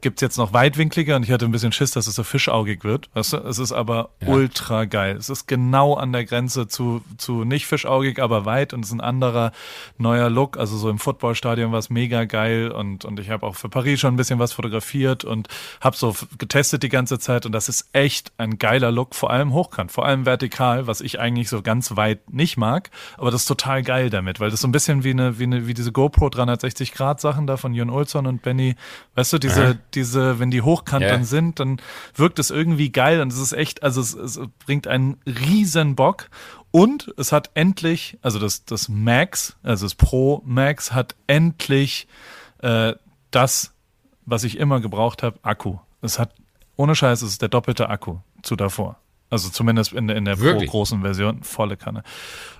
gibt's 0.00 0.20
jetzt 0.22 0.38
noch 0.38 0.52
weitwinkliger 0.52 1.16
und 1.16 1.24
ich 1.24 1.30
hatte 1.32 1.44
ein 1.44 1.50
bisschen 1.50 1.72
Schiss, 1.72 1.90
dass 1.90 2.06
es 2.06 2.14
so 2.14 2.22
fischaugig 2.22 2.84
wird. 2.84 3.08
Weißt 3.14 3.32
du? 3.32 3.38
Es 3.38 3.58
ist 3.58 3.72
aber 3.72 4.10
Ja. 4.20 4.28
ultra 4.28 4.84
geil. 4.84 5.16
Es 5.16 5.28
ist 5.28 5.48
genau 5.48 5.94
an 5.94 6.12
der 6.12 6.24
Grenze 6.24 6.68
zu, 6.68 7.02
zu 7.16 7.44
nicht 7.44 7.66
fischaugig, 7.66 8.20
aber 8.20 8.44
weit 8.44 8.72
und 8.74 8.84
es 8.84 8.88
ist 8.90 8.94
ein 8.94 9.00
anderer 9.00 9.52
neuer 9.96 10.30
Look. 10.30 10.56
Also 10.56 10.76
so 10.76 10.88
im 10.90 10.98
Footballstadion 10.98 11.72
war 11.72 11.78
es 11.78 11.90
mega 11.90 12.24
geil 12.24 12.70
und, 12.70 13.04
und 13.04 13.18
ich 13.18 13.30
habe 13.30 13.44
auch 13.46 13.56
für 13.56 13.68
Paris 13.68 13.98
schon 14.00 14.14
ein 14.14 14.16
bisschen 14.16 14.38
was 14.38 14.52
fotografiert 14.52 15.24
und 15.24 15.48
habe 15.80 15.96
so 15.96 16.14
getestet 16.38 16.82
die 16.82 16.88
ganze 16.88 17.18
Zeit 17.18 17.44
und 17.46 17.52
das 17.52 17.68
ist 17.68 17.88
echt 17.92 18.32
ein 18.38 18.58
geiler 18.58 18.92
Look, 18.92 19.14
vor 19.14 19.30
allem 19.30 19.52
hochkant, 19.52 19.90
vor 19.90 20.06
allem 20.06 20.26
vertikal, 20.26 20.86
was 20.86 21.00
ich 21.00 21.18
eigentlich 21.18 21.48
so 21.48 21.62
ganz 21.62 21.96
weit 21.96 22.32
nicht 22.32 22.56
mag, 22.56 22.90
aber 23.16 23.30
das 23.30 23.42
ist 23.42 23.46
total 23.46 23.82
geil 23.82 24.10
damit, 24.10 24.38
weil 24.40 24.50
das 24.50 24.60
so 24.60 24.68
ein 24.68 24.72
bisschen 24.72 25.02
wie 25.04 25.10
eine, 25.10 25.38
wie 25.38 25.44
eine, 25.44 25.66
wie 25.66 25.74
diese 25.74 25.90
GoPro 25.92 26.28
360 26.28 26.92
Grad 26.94 27.20
Sachen 27.20 27.46
da 27.46 27.56
von 27.56 27.74
Jon 27.74 27.90
Olsson 27.90 28.26
und 28.26 28.42
Benny, 28.42 28.76
weißt 29.16 29.32
du, 29.32 29.38
diese, 29.38 29.78
Diese, 29.94 30.38
wenn 30.38 30.50
die 30.50 30.62
hochkant 30.62 31.02
Ja. 31.02 31.10
dann 31.10 31.24
sind, 31.24 31.60
dann 31.60 31.80
wirkt 32.14 32.38
es 32.38 32.50
irgendwie 32.50 32.90
geil 32.90 33.20
und 33.20 33.32
es 33.32 33.38
ist 33.38 33.52
echt, 33.52 33.82
also 33.82 34.00
es, 34.00 34.14
es 34.14 34.40
bringt 34.64 34.86
einen 34.86 35.16
riesen 35.26 35.94
Bock 35.96 36.28
und 36.70 37.12
es 37.16 37.32
hat 37.32 37.50
endlich, 37.54 38.18
also 38.22 38.38
das, 38.38 38.64
das 38.64 38.88
Max, 38.88 39.56
also 39.62 39.86
das 39.86 39.94
Pro 39.94 40.42
Max 40.44 40.92
hat 40.92 41.14
endlich 41.26 42.06
äh, 42.58 42.94
das, 43.30 43.72
was 44.26 44.44
ich 44.44 44.58
immer 44.58 44.80
gebraucht 44.80 45.22
habe, 45.22 45.38
Akku. 45.42 45.78
Es 46.02 46.18
hat, 46.18 46.32
ohne 46.76 46.94
Scheiß, 46.94 47.22
es 47.22 47.30
ist 47.30 47.42
der 47.42 47.48
doppelte 47.48 47.88
Akku 47.88 48.18
zu 48.42 48.56
davor. 48.56 48.98
Also 49.30 49.50
zumindest 49.50 49.92
in 49.92 50.06
der, 50.06 50.16
in 50.16 50.24
der 50.24 50.36
Pro 50.36 50.58
großen 50.58 51.02
Version, 51.02 51.42
volle 51.42 51.76
Kanne. 51.76 52.02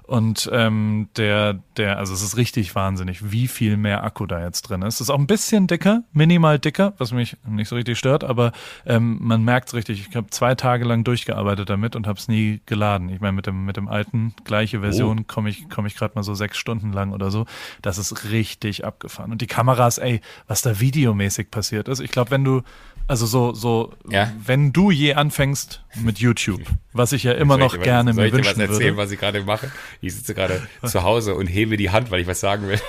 Und 0.09 0.49
ähm, 0.55 1.11
der, 1.19 1.59
der, 1.77 1.99
also 1.99 2.15
es 2.15 2.23
ist 2.23 2.39
richtig 2.39 2.75
wahnsinnig, 2.75 3.31
wie 3.31 3.47
viel 3.47 3.77
mehr 3.77 4.05
Akku 4.05 4.25
da 4.25 4.43
jetzt 4.43 4.63
drin 4.63 4.81
ist. 4.81 4.95
Es 4.95 5.01
ist 5.03 5.11
auch 5.11 5.19
ein 5.19 5.27
bisschen 5.27 5.67
dicker, 5.67 6.03
minimal 6.15 6.59
dicker, 6.59 6.95
was 6.97 7.13
mich 7.13 7.37
nicht 7.47 7.69
so 7.69 7.77
richtig 7.77 7.99
stört, 7.99 8.25
aber 8.25 8.53
ähm, 8.87 9.19
man 9.21 9.45
merkt 9.45 9.69
es 9.69 9.75
richtig. 9.75 10.09
Ich 10.09 10.17
habe 10.17 10.29
zwei 10.31 10.55
Tage 10.55 10.87
lang 10.87 11.05
durchgearbeitet 11.05 11.69
damit 11.69 11.95
und 11.95 12.07
habe 12.07 12.19
es 12.19 12.27
nie 12.27 12.63
geladen. 12.65 13.11
Ich 13.11 13.21
meine, 13.21 13.33
mit 13.35 13.47
dem, 13.47 13.67
mit 13.67 13.77
dem 13.77 13.87
alten, 13.87 14.33
gleiche 14.45 14.81
Version, 14.81 15.27
komme 15.27 15.51
ich, 15.51 15.69
komme 15.69 15.89
ich 15.89 15.95
gerade 15.95 16.15
mal 16.15 16.23
so 16.23 16.33
sechs 16.35 16.57
Stunden 16.57 16.91
lang 16.95 17.13
oder 17.13 17.31
so. 17.31 17.45
Das 17.83 17.99
ist 17.99 18.31
richtig 18.31 18.87
abgefahren. 18.87 19.31
Und 19.31 19.43
die 19.43 19.47
Kameras, 19.47 19.99
ey, 19.99 20.23
was 20.47 20.63
da 20.63 20.81
videomäßig 20.81 21.51
passiert 21.51 21.87
ist. 21.87 22.01
Ich 22.01 22.11
glaube, 22.11 22.31
wenn 22.31 22.45
du, 22.45 22.63
also 23.09 23.27
so, 23.27 23.53
so, 23.53 23.93
Ja. 24.09 24.33
wenn 24.43 24.73
du 24.73 24.91
je 24.91 25.13
anfängst 25.15 25.83
mit 25.97 26.19
YouTube, 26.19 26.63
was 26.95 27.13
ich 27.13 27.25
ja 27.25 27.33
immer 27.33 27.55
Soll 27.55 27.61
noch 27.65 27.73
dir 27.73 27.79
was- 27.79 27.85
gerne 27.85 28.13
soll 28.15 28.23
mir 28.23 28.27
ich 28.29 28.33
dir 28.33 28.37
wünschen 28.39 28.53
was 28.57 28.59
erzählen, 28.71 28.81
würde. 28.81 28.97
was 28.97 29.11
ich 29.11 29.19
gerade 29.21 29.43
mache? 29.45 29.71
Ich 30.01 30.15
sitze 30.15 30.35
gerade 30.35 30.67
zu 30.85 31.03
Hause 31.03 31.35
und 31.35 31.47
hebe 31.47 31.77
die 31.77 31.91
Hand, 31.91 32.11
weil 32.11 32.21
ich 32.21 32.27
was 32.27 32.41
sagen 32.41 32.69
will. 32.69 32.81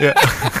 Ja. 0.00 0.14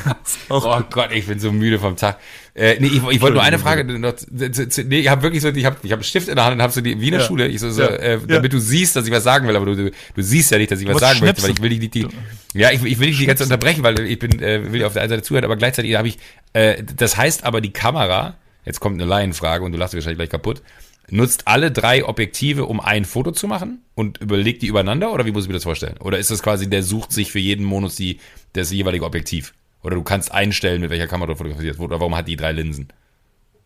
oh 0.48 0.80
Gott, 0.90 1.12
ich 1.12 1.26
bin 1.26 1.38
so 1.38 1.52
müde 1.52 1.78
vom 1.78 1.96
Tag. 1.96 2.18
Äh, 2.54 2.76
nee, 2.80 2.88
ich, 2.88 2.96
ich 2.96 3.20
wollte 3.20 3.34
nur 3.34 3.42
eine 3.42 3.58
Frage. 3.58 3.84
Noch, 3.84 4.14
nee, 4.30 4.98
ich 4.98 5.08
habe 5.08 5.22
wirklich 5.22 5.42
so, 5.42 5.48
ich 5.48 5.64
habe 5.64 5.76
ich 5.82 5.92
hab 5.92 5.98
einen 5.98 6.04
Stift 6.04 6.28
in 6.28 6.36
der 6.36 6.44
Hand 6.44 6.56
und 6.56 6.62
habe 6.62 6.72
so 6.72 6.80
die 6.80 7.00
Wiener 7.00 7.18
ja. 7.18 7.24
Schule, 7.24 7.46
ich 7.46 7.60
so, 7.60 7.70
so 7.70 7.82
ja. 7.82 7.88
äh, 7.88 8.18
damit 8.26 8.52
du 8.52 8.58
siehst, 8.58 8.96
dass 8.96 9.06
ich 9.06 9.12
was 9.12 9.22
sagen 9.22 9.46
will, 9.46 9.54
aber 9.54 9.66
du, 9.66 9.76
du, 9.76 9.90
du 9.90 10.22
siehst 10.22 10.50
ja 10.50 10.58
nicht, 10.58 10.70
dass 10.70 10.80
ich 10.80 10.88
was 10.88 10.98
sagen 10.98 11.20
möchte, 11.20 11.42
weil 11.42 11.50
ich 11.50 11.62
will 11.62 11.70
dich 11.70 11.78
nicht 11.78 11.94
die, 11.94 12.08
ja, 12.54 12.70
ich, 12.72 12.82
ich 12.82 12.98
will 12.98 13.08
dich 13.08 13.18
die 13.18 13.26
ganze 13.26 13.44
unterbrechen, 13.44 13.84
weil 13.84 14.00
ich 14.00 14.18
bin, 14.18 14.42
äh, 14.42 14.72
will 14.72 14.84
auf 14.84 14.94
der 14.94 15.02
einen 15.02 15.10
Seite 15.10 15.22
zuhören, 15.22 15.44
aber 15.44 15.56
gleichzeitig 15.56 15.94
habe 15.94 16.08
ich, 16.08 16.18
äh, 16.52 16.82
das 16.96 17.16
heißt 17.16 17.44
aber 17.44 17.60
die 17.60 17.72
Kamera, 17.72 18.34
jetzt 18.64 18.80
kommt 18.80 19.00
eine 19.00 19.08
Laienfrage 19.08 19.64
und 19.64 19.72
du 19.72 19.78
lachst 19.78 19.94
wahrscheinlich 19.94 20.18
gleich 20.18 20.30
kaputt, 20.30 20.62
nutzt 21.10 21.48
alle 21.48 21.70
drei 21.70 22.04
Objektive, 22.04 22.66
um 22.66 22.80
ein 22.80 23.04
Foto 23.04 23.32
zu 23.32 23.46
machen 23.46 23.82
und 23.94 24.18
überlegt 24.18 24.62
die 24.62 24.66
übereinander 24.66 25.12
oder 25.12 25.26
wie 25.26 25.32
muss 25.32 25.44
ich 25.44 25.48
mir 25.48 25.54
das 25.54 25.64
vorstellen? 25.64 25.96
Oder 25.98 26.18
ist 26.18 26.30
das 26.30 26.42
quasi, 26.42 26.68
der 26.68 26.82
sucht 26.82 27.12
sich 27.12 27.32
für 27.32 27.38
jeden 27.38 27.64
Monus 27.64 27.96
die, 27.96 28.20
das 28.52 28.70
jeweilige 28.70 29.04
Objektiv? 29.04 29.54
Oder 29.82 29.96
du 29.96 30.02
kannst 30.02 30.32
einstellen, 30.32 30.80
mit 30.80 30.90
welcher 30.90 31.06
Kamera 31.06 31.28
du 31.28 31.36
fotografierst. 31.36 31.80
Oder 31.80 32.00
warum 32.00 32.16
hat 32.16 32.28
die 32.28 32.36
drei 32.36 32.52
Linsen? 32.52 32.88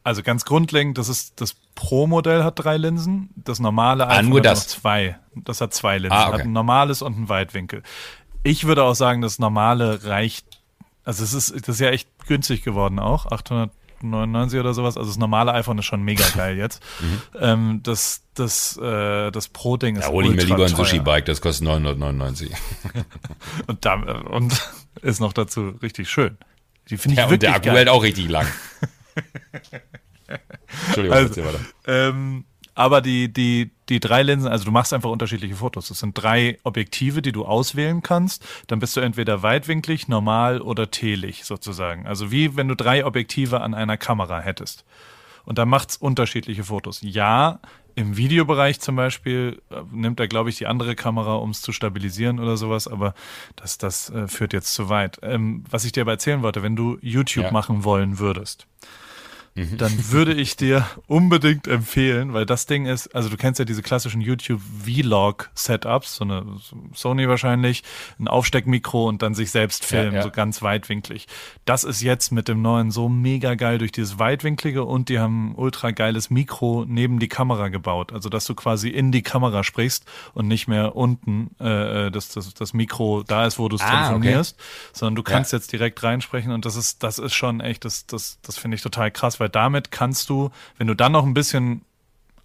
Also 0.05 0.23
ganz 0.23 0.45
grundlegend, 0.45 0.99
das 0.99 1.09
ist 1.09 1.41
das 1.41 1.55
Pro-Modell 1.75 2.43
hat 2.43 2.59
drei 2.59 2.77
Linsen, 2.77 3.31
das 3.37 3.61
normale 3.61 4.09
ah, 4.09 4.21
nur 4.21 4.41
das. 4.41 4.63
hat 4.63 4.69
zwei. 4.69 5.19
Das 5.35 5.61
hat 5.61 5.73
zwei 5.73 5.99
Linsen, 5.99 6.19
ah, 6.19 6.29
okay. 6.29 6.39
hat 6.39 6.41
ein 6.43 6.53
normales 6.53 7.03
und 7.03 7.19
ein 7.19 7.29
Weitwinkel. 7.29 7.83
Ich 8.43 8.67
würde 8.67 8.83
auch 8.83 8.95
sagen, 8.95 9.23
das 9.23 9.39
normale 9.39 10.05
reicht. 10.05 10.61
Also 11.05 11.23
es 11.23 11.33
ist 11.33 11.69
das 11.69 11.77
ist 11.77 11.81
ja 11.81 11.91
echt 11.91 12.09
günstig 12.27 12.63
geworden 12.63 12.99
auch, 12.99 13.27
899 14.03 14.61
oder 14.61 14.75
sowas. 14.75 14.97
Also 14.97 15.11
das 15.11 15.19
normale 15.19 15.53
iPhone 15.55 15.79
ist 15.79 15.87
schon 15.87 16.03
mega 16.03 16.25
geil 16.37 16.57
jetzt. 16.57 16.83
mhm. 17.01 17.23
ähm, 17.41 17.81
das 17.83 18.23
das 18.35 18.77
äh, 18.77 19.31
das 19.31 19.49
Pro-Ding 19.49 19.97
ist. 19.97 20.05
Ja, 20.05 20.11
hol 20.11 20.27
ich 20.27 20.33
mir 20.33 20.45
lieber 20.45 20.65
ein 20.65 20.69
Sushi-Bike, 20.69 21.25
das 21.27 21.41
kostet 21.41 21.67
999. 21.67 22.53
und 23.67 23.85
da, 23.85 23.95
und 23.95 24.55
ist 25.03 25.21
noch 25.21 25.33
dazu 25.33 25.75
richtig 25.83 26.09
schön. 26.11 26.39
Die 26.89 26.97
finde 26.97 27.15
ich 27.15 27.19
ja, 27.19 27.31
wirklich 27.31 27.35
und 27.35 27.43
der 27.43 27.55
Akku 27.55 27.67
geil. 27.67 27.77
hält 27.77 27.89
auch 27.89 28.03
richtig 28.03 28.29
lang. 28.29 28.47
Entschuldigung, 30.87 31.17
also, 31.17 31.43
ähm, 31.87 32.45
aber 32.75 33.01
die, 33.01 33.33
die, 33.33 33.71
die 33.89 34.01
drei 34.01 34.23
Linsen, 34.23 34.51
also 34.51 34.65
du 34.65 34.71
machst 34.71 34.93
einfach 34.93 35.11
unterschiedliche 35.11 35.57
Fotos. 35.57 35.89
Das 35.89 35.99
sind 35.99 36.15
drei 36.15 36.59
Objektive, 36.63 37.21
die 37.23 37.33
du 37.33 37.45
auswählen 37.45 38.03
kannst. 38.03 38.45
Dann 38.67 38.79
bist 38.79 38.97
du 38.97 39.01
entweder 39.01 39.43
weitwinklig, 39.43 40.09
normal 40.09 40.61
oder 40.61 40.91
telig 40.91 41.45
sozusagen. 41.45 42.07
Also 42.07 42.31
wie 42.31 42.57
wenn 42.57 42.69
du 42.69 42.77
drei 42.77 43.05
Objektive 43.05 43.61
an 43.61 43.75
einer 43.75 43.97
Kamera 43.97 44.41
hättest. 44.41 44.85
Und 45.45 45.59
da 45.59 45.67
macht's 45.67 45.97
unterschiedliche 45.97 46.65
Fotos. 46.65 47.01
Ja, 47.03 47.61
im 47.95 48.17
Videobereich 48.17 48.81
zum 48.81 48.97
Beispiel 48.97 49.61
äh, 49.71 49.83
nimmt 49.91 50.19
er, 50.21 50.29
glaube 50.29 50.51
ich, 50.51 50.57
die 50.57 50.67
andere 50.67 50.95
Kamera, 50.95 51.35
um 51.35 51.51
es 51.51 51.61
zu 51.61 51.73
stabilisieren 51.73 52.41
oder 52.41 52.57
sowas, 52.57 52.89
aber 52.89 53.15
das, 53.57 53.77
das 53.77 54.09
äh, 54.11 54.29
führt 54.29 54.53
jetzt 54.53 54.73
zu 54.73 54.89
weit. 54.89 55.19
Ähm, 55.23 55.65
was 55.69 55.85
ich 55.85 55.93
dir 55.93 56.03
aber 56.03 56.13
erzählen 56.13 56.43
wollte, 56.43 56.63
wenn 56.63 56.77
du 56.77 56.99
YouTube 57.03 57.47
ja. 57.47 57.51
machen 57.51 57.85
wollen 57.85 58.19
würdest, 58.19 58.67
Mhm. 59.55 59.77
dann 59.77 60.11
würde 60.11 60.33
ich 60.33 60.57
dir 60.57 60.87
unbedingt 61.07 61.69
empfehlen, 61.69 62.33
weil 62.33 62.47
das 62.47 62.65
Ding 62.65 62.87
ist, 62.87 63.15
also 63.15 63.29
du 63.29 63.37
kennst 63.37 63.59
ja 63.59 63.67
diese 63.67 63.83
klassischen 63.83 64.23
YouTube 64.23 64.63
Vlog 64.83 65.51
Setups, 65.55 66.17
so 66.17 66.25
eine 66.25 66.47
Sony 66.95 67.29
wahrscheinlich, 67.29 67.83
ein 68.19 68.29
Aufsteckmikro 68.29 69.07
und 69.07 69.21
dann 69.21 69.35
sich 69.35 69.51
selbst 69.51 69.85
filmen, 69.85 70.13
ja, 70.13 70.19
ja. 70.21 70.23
so 70.23 70.31
ganz 70.31 70.63
weitwinklig. 70.63 71.27
Das 71.67 71.85
ist 71.85 72.01
jetzt 72.01 72.33
mit 72.33 72.49
dem 72.49 72.63
neuen 72.63 72.91
so 72.91 73.11
mega 73.11 73.55
geil 73.55 73.77
durch 73.77 73.93
dieses 73.93 74.19
weitwinklige 74.19 74.85
und 74.85 75.11
die 75.11 75.19
haben 75.19 75.51
ein 75.51 75.55
ultra 75.55 75.91
geiles 75.91 76.31
Mikro 76.31 76.87
neben 76.89 77.19
die 77.19 77.29
Kamera 77.29 77.69
gebaut, 77.69 78.11
also 78.11 78.31
dass 78.31 78.47
du 78.47 78.55
quasi 78.55 78.89
in 78.89 79.13
die 79.13 79.23
Kamera 79.23 79.65
sprichst 79.65 80.07
und 80.33 80.49
nicht 80.49 80.67
mehr 80.67 80.97
unten 80.97 81.51
äh, 81.59 82.11
das, 82.11 82.31
das, 82.31 82.55
das 82.55 82.73
Mikro 82.73 83.23
da 83.23 83.47
ist, 83.47 83.59
wo 83.59 83.69
du 83.69 83.77
es 83.77 83.83
ah, 83.83 83.91
telefonierst, 83.91 84.57
okay. 84.59 84.91
sondern 84.95 85.17
du 85.17 85.23
kannst 85.23 85.53
ja. 85.53 85.59
jetzt 85.59 85.73
direkt 85.73 86.03
reinsprechen 86.03 86.53
und 86.53 86.65
das 86.65 86.77
ist 86.77 87.03
das 87.03 87.19
ist 87.19 87.35
schon 87.35 87.61
echt 87.61 87.85
das 87.85 88.07
das 88.07 88.39
das 88.41 88.57
finde 88.57 88.77
ich 88.77 88.83
total 88.83 89.11
krass, 89.11 89.42
weil 89.43 89.49
damit 89.49 89.91
kannst 89.91 90.31
du, 90.31 90.51
wenn 90.79 90.87
du 90.87 90.95
dann 90.95 91.11
noch 91.11 91.27
ein 91.27 91.35
bisschen 91.35 91.85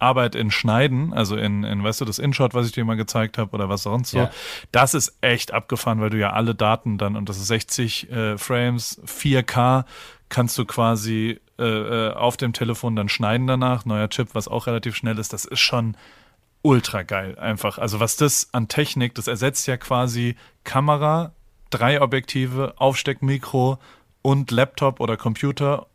Arbeit 0.00 0.34
in 0.34 0.50
Schneiden, 0.50 1.12
also 1.12 1.36
in, 1.36 1.62
in 1.62 1.84
weißt 1.84 2.00
du, 2.00 2.04
das 2.04 2.18
InShot, 2.18 2.54
was 2.54 2.66
ich 2.66 2.72
dir 2.72 2.84
mal 2.84 2.96
gezeigt 2.96 3.38
habe 3.38 3.52
oder 3.52 3.68
was 3.68 3.84
sonst 3.84 4.10
so, 4.10 4.18
ja. 4.18 4.30
das 4.72 4.94
ist 4.94 5.16
echt 5.20 5.52
abgefahren, 5.52 6.00
weil 6.00 6.10
du 6.10 6.18
ja 6.18 6.32
alle 6.32 6.56
Daten 6.56 6.98
dann, 6.98 7.14
und 7.14 7.28
das 7.28 7.38
ist 7.38 7.46
60 7.46 8.10
äh, 8.10 8.36
Frames, 8.36 9.00
4K, 9.06 9.84
kannst 10.28 10.58
du 10.58 10.64
quasi 10.64 11.38
äh, 11.60 11.62
äh, 11.62 12.14
auf 12.14 12.36
dem 12.36 12.52
Telefon 12.52 12.96
dann 12.96 13.08
schneiden 13.08 13.46
danach, 13.46 13.84
neuer 13.84 14.08
Chip, 14.08 14.30
was 14.32 14.48
auch 14.48 14.66
relativ 14.66 14.96
schnell 14.96 15.18
ist, 15.20 15.32
das 15.32 15.44
ist 15.44 15.60
schon 15.60 15.96
ultra 16.62 17.04
geil 17.04 17.38
einfach. 17.38 17.78
Also 17.78 18.00
was 18.00 18.16
das 18.16 18.48
an 18.50 18.66
Technik, 18.66 19.14
das 19.14 19.28
ersetzt 19.28 19.68
ja 19.68 19.76
quasi 19.76 20.34
Kamera, 20.64 21.30
drei 21.70 22.02
Objektive, 22.02 22.74
Aufsteckmikro 22.76 23.78
und 24.22 24.50
Laptop 24.50 24.98
oder 24.98 25.16
Computer 25.16 25.86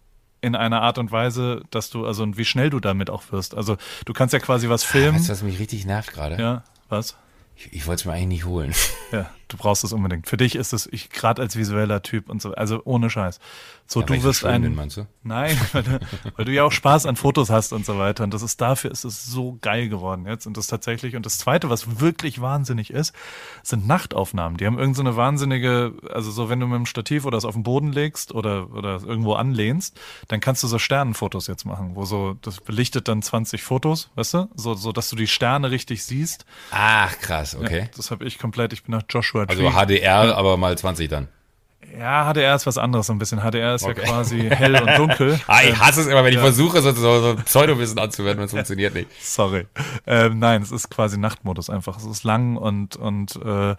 in 0.43 0.55
einer 0.55 0.81
Art 0.81 0.97
und 0.97 1.11
Weise, 1.11 1.63
dass 1.71 1.89
du, 1.89 2.05
also 2.05 2.21
und 2.21 2.37
wie 2.37 2.43
schnell 2.43 2.69
du 2.69 2.81
damit 2.81 3.09
auch 3.09 3.23
wirst. 3.31 3.55
Also 3.55 3.77
du 4.05 4.11
kannst 4.11 4.33
ja 4.33 4.39
quasi 4.39 4.67
was 4.67 4.83
filmen. 4.83 5.17
Weißt 5.17 5.29
du, 5.29 5.31
was 5.31 5.41
mich 5.41 5.57
richtig 5.57 5.85
nervt 5.85 6.11
gerade? 6.11 6.39
Ja, 6.39 6.63
was? 6.89 7.15
Ich, 7.55 7.71
ich 7.71 7.87
wollte 7.87 8.01
es 8.01 8.05
mir 8.05 8.11
eigentlich 8.11 8.27
nicht 8.27 8.45
holen. 8.45 8.73
Ja, 9.13 9.29
du 9.53 9.57
brauchst 9.57 9.83
es 9.83 9.93
unbedingt. 9.93 10.27
Für 10.27 10.37
dich 10.37 10.55
ist 10.55 10.73
es, 10.73 10.89
ich 10.91 11.11
gerade 11.11 11.41
als 11.41 11.55
visueller 11.55 12.01
Typ 12.01 12.29
und 12.29 12.41
so, 12.41 12.53
also 12.53 12.81
ohne 12.85 13.09
Scheiß. 13.09 13.39
So, 13.85 13.99
ja, 13.99 14.05
du 14.05 14.23
wirst 14.23 14.39
so 14.39 14.47
ein. 14.47 14.73
Meinst 14.73 14.97
du? 14.97 15.05
Nein, 15.21 15.55
weil 15.73 15.83
du, 15.83 15.99
weil 16.35 16.45
du 16.45 16.51
ja 16.51 16.63
auch 16.63 16.71
Spaß 16.71 17.05
an 17.05 17.15
Fotos 17.15 17.49
hast 17.49 17.71
und 17.71 17.85
so 17.85 17.99
weiter. 17.99 18.23
Und 18.23 18.33
das 18.33 18.41
ist 18.41 18.59
dafür 18.59 18.91
ist 18.91 19.03
es 19.03 19.25
so 19.25 19.57
geil 19.61 19.89
geworden 19.89 20.25
jetzt. 20.25 20.47
Und 20.47 20.57
das 20.57 20.67
tatsächlich. 20.67 21.15
Und 21.15 21.25
das 21.25 21.37
zweite, 21.37 21.69
was 21.69 21.99
wirklich 21.99 22.41
wahnsinnig 22.41 22.89
ist, 22.89 23.13
sind 23.61 23.87
Nachtaufnahmen. 23.87 24.57
Die 24.57 24.65
haben 24.65 24.79
irgendeine 24.79 25.11
so 25.11 25.17
wahnsinnige, 25.17 25.93
also 26.09 26.31
so, 26.31 26.49
wenn 26.49 26.59
du 26.59 26.65
mit 26.65 26.77
dem 26.77 26.85
Stativ 26.85 27.25
oder 27.25 27.37
es 27.37 27.45
auf 27.45 27.53
den 27.53 27.63
Boden 27.63 27.91
legst 27.91 28.33
oder, 28.33 28.73
oder 28.73 29.01
irgendwo 29.03 29.33
anlehnst, 29.33 29.99
dann 30.29 30.39
kannst 30.39 30.63
du 30.63 30.67
so 30.67 30.79
Sternenfotos 30.79 31.47
jetzt 31.47 31.65
machen, 31.65 31.95
wo 31.95 32.05
so, 32.05 32.35
das 32.41 32.61
belichtet 32.61 33.07
dann 33.07 33.21
20 33.21 33.61
Fotos, 33.61 34.09
weißt 34.15 34.33
du? 34.33 34.49
So, 34.55 34.73
so 34.73 34.91
dass 34.91 35.09
du 35.09 35.15
die 35.15 35.27
Sterne 35.27 35.69
richtig 35.69 36.03
siehst. 36.03 36.45
Ach, 36.71 37.15
krass, 37.19 37.55
okay. 37.55 37.79
Ja, 37.81 37.87
das 37.95 38.09
habe 38.09 38.25
ich 38.25 38.39
komplett, 38.39 38.73
ich 38.73 38.83
bin 38.83 38.95
nach 38.95 39.03
Joshua 39.09 39.42
Tree. 39.47 39.65
Also 39.65 39.85
HDR, 39.85 40.35
aber 40.37 40.57
mal 40.57 40.77
20 40.77 41.09
dann. 41.09 41.27
Ja, 41.97 42.31
HDR 42.31 42.55
ist 42.55 42.65
was 42.65 42.77
anderes 42.77 43.07
so 43.07 43.13
ein 43.13 43.19
bisschen. 43.19 43.39
HDR 43.39 43.75
ist 43.75 43.83
okay. 43.83 44.01
ja 44.01 44.07
quasi 44.07 44.49
hell 44.49 44.75
und 44.75 44.97
dunkel. 44.97 45.39
ah, 45.47 45.61
ich 45.63 45.77
hasse 45.77 46.01
es 46.01 46.07
immer, 46.07 46.23
wenn 46.23 46.33
ich 46.33 46.39
versuche, 46.39 46.81
so, 46.81 46.91
so, 46.91 47.21
so 47.21 47.35
Pseudowissen 47.43 47.99
anzuwenden 47.99 48.39
und 48.39 48.45
es 48.45 48.51
funktioniert 48.51 48.95
nicht. 48.95 49.09
Sorry. 49.21 49.67
Ähm, 50.07 50.39
nein, 50.39 50.63
es 50.63 50.71
ist 50.71 50.89
quasi 50.89 51.17
Nachtmodus 51.17 51.69
einfach. 51.69 51.97
Es 51.97 52.05
ist 52.05 52.23
lang 52.23 52.57
und, 52.57 52.95
und 52.95 53.35
äh, 53.35 53.75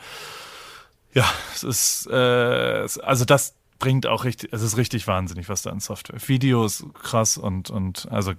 ja, 1.13 1.25
es 1.55 1.65
ist, 1.65 2.07
äh, 2.07 2.87
also 3.03 3.25
das 3.25 3.55
bringt 3.79 4.07
auch 4.07 4.25
richtig, 4.25 4.53
es 4.53 4.63
ist 4.63 4.77
richtig 4.77 5.07
wahnsinnig, 5.07 5.49
was 5.49 5.63
da 5.63 5.71
in 5.71 5.81
Software. 5.81 6.19
Video 6.27 6.65
ist 6.65 6.85
krass 6.95 7.37
und, 7.37 7.71
und 7.71 8.07
also 8.11 8.33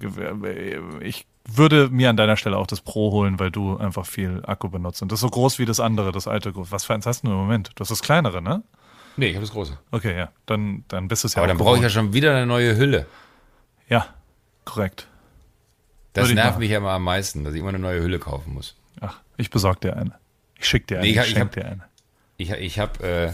ich 1.01 1.27
würde 1.47 1.89
mir 1.89 2.09
an 2.09 2.17
deiner 2.17 2.37
Stelle 2.37 2.57
auch 2.57 2.67
das 2.67 2.81
Pro 2.81 3.11
holen, 3.11 3.39
weil 3.39 3.51
du 3.51 3.77
einfach 3.77 4.05
viel 4.05 4.41
Akku 4.45 4.69
benutzt. 4.69 5.01
Und 5.01 5.11
das 5.11 5.17
ist 5.17 5.21
so 5.21 5.29
groß 5.29 5.59
wie 5.59 5.65
das 5.65 5.79
andere, 5.79 6.11
das 6.11 6.27
alte. 6.27 6.51
Was 6.55 6.85
für 6.85 6.93
eins 6.93 7.05
hast 7.05 7.23
du 7.23 7.27
im 7.27 7.33
Moment? 7.33 7.71
Du 7.75 7.81
hast 7.81 7.91
das 7.91 8.01
kleinere, 8.01 8.41
ne? 8.41 8.63
Nee, 9.17 9.27
ich 9.27 9.35
habe 9.35 9.45
das 9.45 9.53
große. 9.53 9.77
Okay, 9.91 10.17
ja. 10.17 10.29
Dann, 10.45 10.83
dann 10.87 11.07
bist 11.07 11.23
du 11.23 11.27
es 11.27 11.35
ja 11.35 11.41
Aber 11.41 11.47
dann 11.47 11.57
brauche 11.57 11.77
ich 11.77 11.83
ja 11.83 11.89
schon 11.89 12.13
wieder 12.13 12.35
eine 12.35 12.45
neue 12.45 12.75
Hülle. 12.75 13.05
Ja, 13.87 14.07
korrekt. 14.65 15.07
Das 16.13 16.31
nervt 16.31 16.59
mich 16.59 16.71
ja 16.71 16.77
immer 16.77 16.91
am 16.91 17.03
meisten, 17.03 17.43
dass 17.43 17.53
ich 17.53 17.59
immer 17.59 17.69
eine 17.69 17.79
neue 17.79 18.01
Hülle 18.01 18.19
kaufen 18.19 18.53
muss. 18.53 18.75
Ach, 19.01 19.19
ich 19.37 19.49
besorge 19.49 19.81
dir 19.81 19.97
eine. 19.97 20.13
Ich 20.57 20.67
schicke 20.67 20.87
dir 20.87 20.95
eine. 20.99 21.07
Nee, 21.07 21.19
ich, 21.19 21.31
ich, 21.31 21.37
ich 21.37 21.49
dir 21.49 21.65
eine. 21.65 21.83
Ich, 22.37 22.51
ich 22.51 22.79
habe 22.79 23.03
äh, 23.03 23.33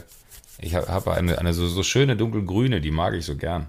ich 0.60 0.76
hab, 0.76 0.88
hab 0.90 1.08
eine, 1.08 1.38
eine 1.38 1.54
so, 1.54 1.68
so 1.68 1.84
schöne 1.84 2.16
dunkelgrüne, 2.16 2.82
die 2.82 2.92
mag 2.92 3.14
ich 3.14 3.26
so 3.26 3.36
gern. 3.36 3.68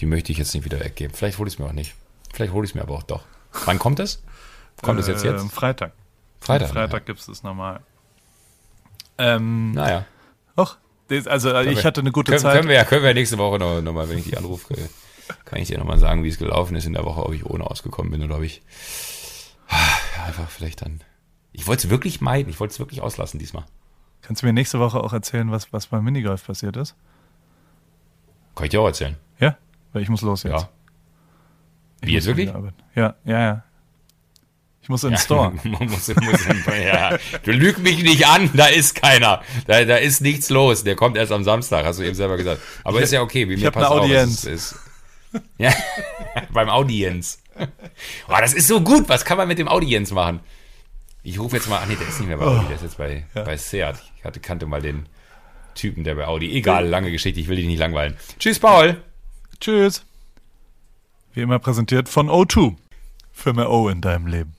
Die 0.00 0.06
möchte 0.06 0.32
ich 0.32 0.38
jetzt 0.38 0.54
nicht 0.54 0.64
wieder 0.64 0.80
weggeben. 0.80 1.14
Vielleicht 1.14 1.38
hole 1.38 1.48
ich 1.48 1.54
es 1.54 1.58
mir 1.58 1.66
auch 1.66 1.72
nicht. 1.72 1.94
Vielleicht 2.34 2.52
hole 2.52 2.64
ich 2.64 2.72
es 2.72 2.74
mir 2.74 2.82
aber 2.82 2.94
auch 2.94 3.04
doch. 3.04 3.24
Wann 3.64 3.78
kommt 3.78 4.00
es? 4.00 4.22
Kommt 4.82 4.98
es 4.98 5.06
jetzt 5.06 5.22
jetzt? 5.22 5.48
Freitag. 5.52 5.92
Freitag. 6.40 6.70
Freitag 6.70 7.02
ja. 7.02 7.06
gibt 7.06 7.20
es 7.20 7.26
das 7.26 7.44
normal. 7.44 7.80
Ähm, 9.18 9.70
naja. 9.70 10.04
Och, 10.56 10.76
also 11.26 11.50
können 11.52 11.70
ich 11.70 11.84
hatte 11.84 12.00
eine 12.00 12.10
gute 12.10 12.32
können, 12.32 12.42
Zeit. 12.42 12.56
Können 12.56 12.68
wir 12.68 12.74
ja, 12.74 12.84
können 12.84 13.04
wir 13.04 13.14
nächste 13.14 13.38
Woche 13.38 13.60
noch, 13.60 13.80
noch 13.80 13.92
mal, 13.92 14.08
wenn 14.08 14.18
ich 14.18 14.24
die 14.24 14.36
anrufe, 14.36 14.74
kann 15.44 15.60
ich 15.60 15.68
dir 15.68 15.78
nochmal 15.78 16.00
sagen, 16.00 16.24
wie 16.24 16.28
es 16.28 16.38
gelaufen 16.38 16.74
ist 16.74 16.86
in 16.86 16.94
der 16.94 17.04
Woche, 17.04 17.24
ob 17.24 17.32
ich 17.32 17.46
ohne 17.46 17.64
ausgekommen 17.64 18.10
bin 18.10 18.24
oder 18.24 18.38
ob 18.38 18.42
ich 18.42 18.62
ja, 19.70 20.24
einfach 20.24 20.50
vielleicht 20.50 20.82
dann. 20.82 21.02
Ich 21.52 21.68
wollte 21.68 21.86
es 21.86 21.90
wirklich 21.90 22.20
meiden, 22.20 22.50
ich 22.50 22.58
wollte 22.58 22.72
es 22.72 22.80
wirklich 22.80 23.00
auslassen 23.00 23.38
diesmal. 23.38 23.64
Kannst 24.22 24.42
du 24.42 24.46
mir 24.46 24.52
nächste 24.52 24.80
Woche 24.80 24.98
auch 24.98 25.12
erzählen, 25.12 25.52
was, 25.52 25.72
was 25.72 25.86
beim 25.86 26.02
Minigolf 26.02 26.44
passiert 26.44 26.76
ist? 26.76 26.96
Kann 28.56 28.64
ich 28.64 28.70
dir 28.70 28.80
auch 28.80 28.86
erzählen. 28.86 29.16
Ja? 29.38 29.56
Weil 29.92 30.02
ich 30.02 30.08
muss 30.08 30.22
los 30.22 30.42
jetzt. 30.42 30.62
Ja. 30.62 30.68
Wie 32.06 32.14
jetzt 32.14 32.26
wirklich? 32.26 32.50
Ja, 32.94 33.14
ja, 33.24 33.40
ja. 33.40 33.64
Ich 34.82 34.88
muss 34.88 35.02
in 35.04 35.10
den 35.10 35.14
ja, 35.14 35.20
Store. 35.20 35.52
muss, 35.62 35.80
muss 35.80 36.08
in, 36.08 36.62
ja. 36.84 37.16
Du 37.42 37.52
lüg 37.52 37.78
mich 37.78 38.02
nicht 38.02 38.26
an, 38.26 38.50
da 38.54 38.66
ist 38.66 38.94
keiner. 38.94 39.42
Da, 39.66 39.84
da 39.84 39.96
ist 39.96 40.20
nichts 40.20 40.50
los. 40.50 40.84
Der 40.84 40.96
kommt 40.96 41.16
erst 41.16 41.32
am 41.32 41.44
Samstag, 41.44 41.84
hast 41.84 41.98
du 41.98 42.02
eben 42.02 42.14
selber 42.14 42.36
gesagt. 42.36 42.60
Aber 42.84 42.98
ich, 42.98 43.04
ist 43.04 43.12
ja 43.12 43.22
okay, 43.22 43.48
wie 43.48 43.56
mir 43.56 43.70
passt 43.70 43.90
eine 43.90 44.02
Audienz. 44.02 44.44
Ist, 44.44 44.72
ist, 44.72 45.40
ja, 45.58 45.72
beim 46.52 46.68
Audienz. 46.68 47.42
Oh, 48.28 48.36
das 48.38 48.52
ist 48.52 48.68
so 48.68 48.80
gut. 48.80 49.08
Was 49.08 49.24
kann 49.24 49.38
man 49.38 49.48
mit 49.48 49.58
dem 49.58 49.68
Audienz 49.68 50.10
machen? 50.10 50.40
Ich 51.22 51.38
rufe 51.38 51.56
jetzt 51.56 51.68
mal, 51.68 51.80
ach 51.82 51.86
nee, 51.86 51.96
der 51.96 52.06
ist 52.06 52.20
nicht 52.20 52.28
mehr 52.28 52.36
bei 52.36 52.44
Audi, 52.44 52.66
der 52.66 52.76
ist 52.76 52.82
jetzt 52.82 52.98
bei, 52.98 53.24
ja. 53.34 53.42
bei 53.44 53.56
Seat. 53.56 53.96
Ich 54.18 54.24
hatte, 54.24 54.40
kannte 54.40 54.66
mal 54.66 54.82
den, 54.82 55.06
Typen, 55.74 56.04
der 56.04 56.14
bei 56.14 56.26
Audi. 56.26 56.52
Egal, 56.56 56.86
lange 56.86 57.10
Geschichte, 57.10 57.40
ich 57.40 57.48
will 57.48 57.56
dich 57.56 57.66
nicht 57.66 57.78
langweilen. 57.78 58.16
Tschüss, 58.38 58.58
Paul. 58.58 59.02
Tschüss. 59.60 60.04
Wie 61.34 61.40
immer 61.40 61.58
präsentiert 61.58 62.08
von 62.08 62.28
O2. 62.28 62.76
Für 63.32 63.52
mehr 63.52 63.70
O 63.70 63.88
in 63.88 64.00
deinem 64.00 64.28
Leben. 64.28 64.53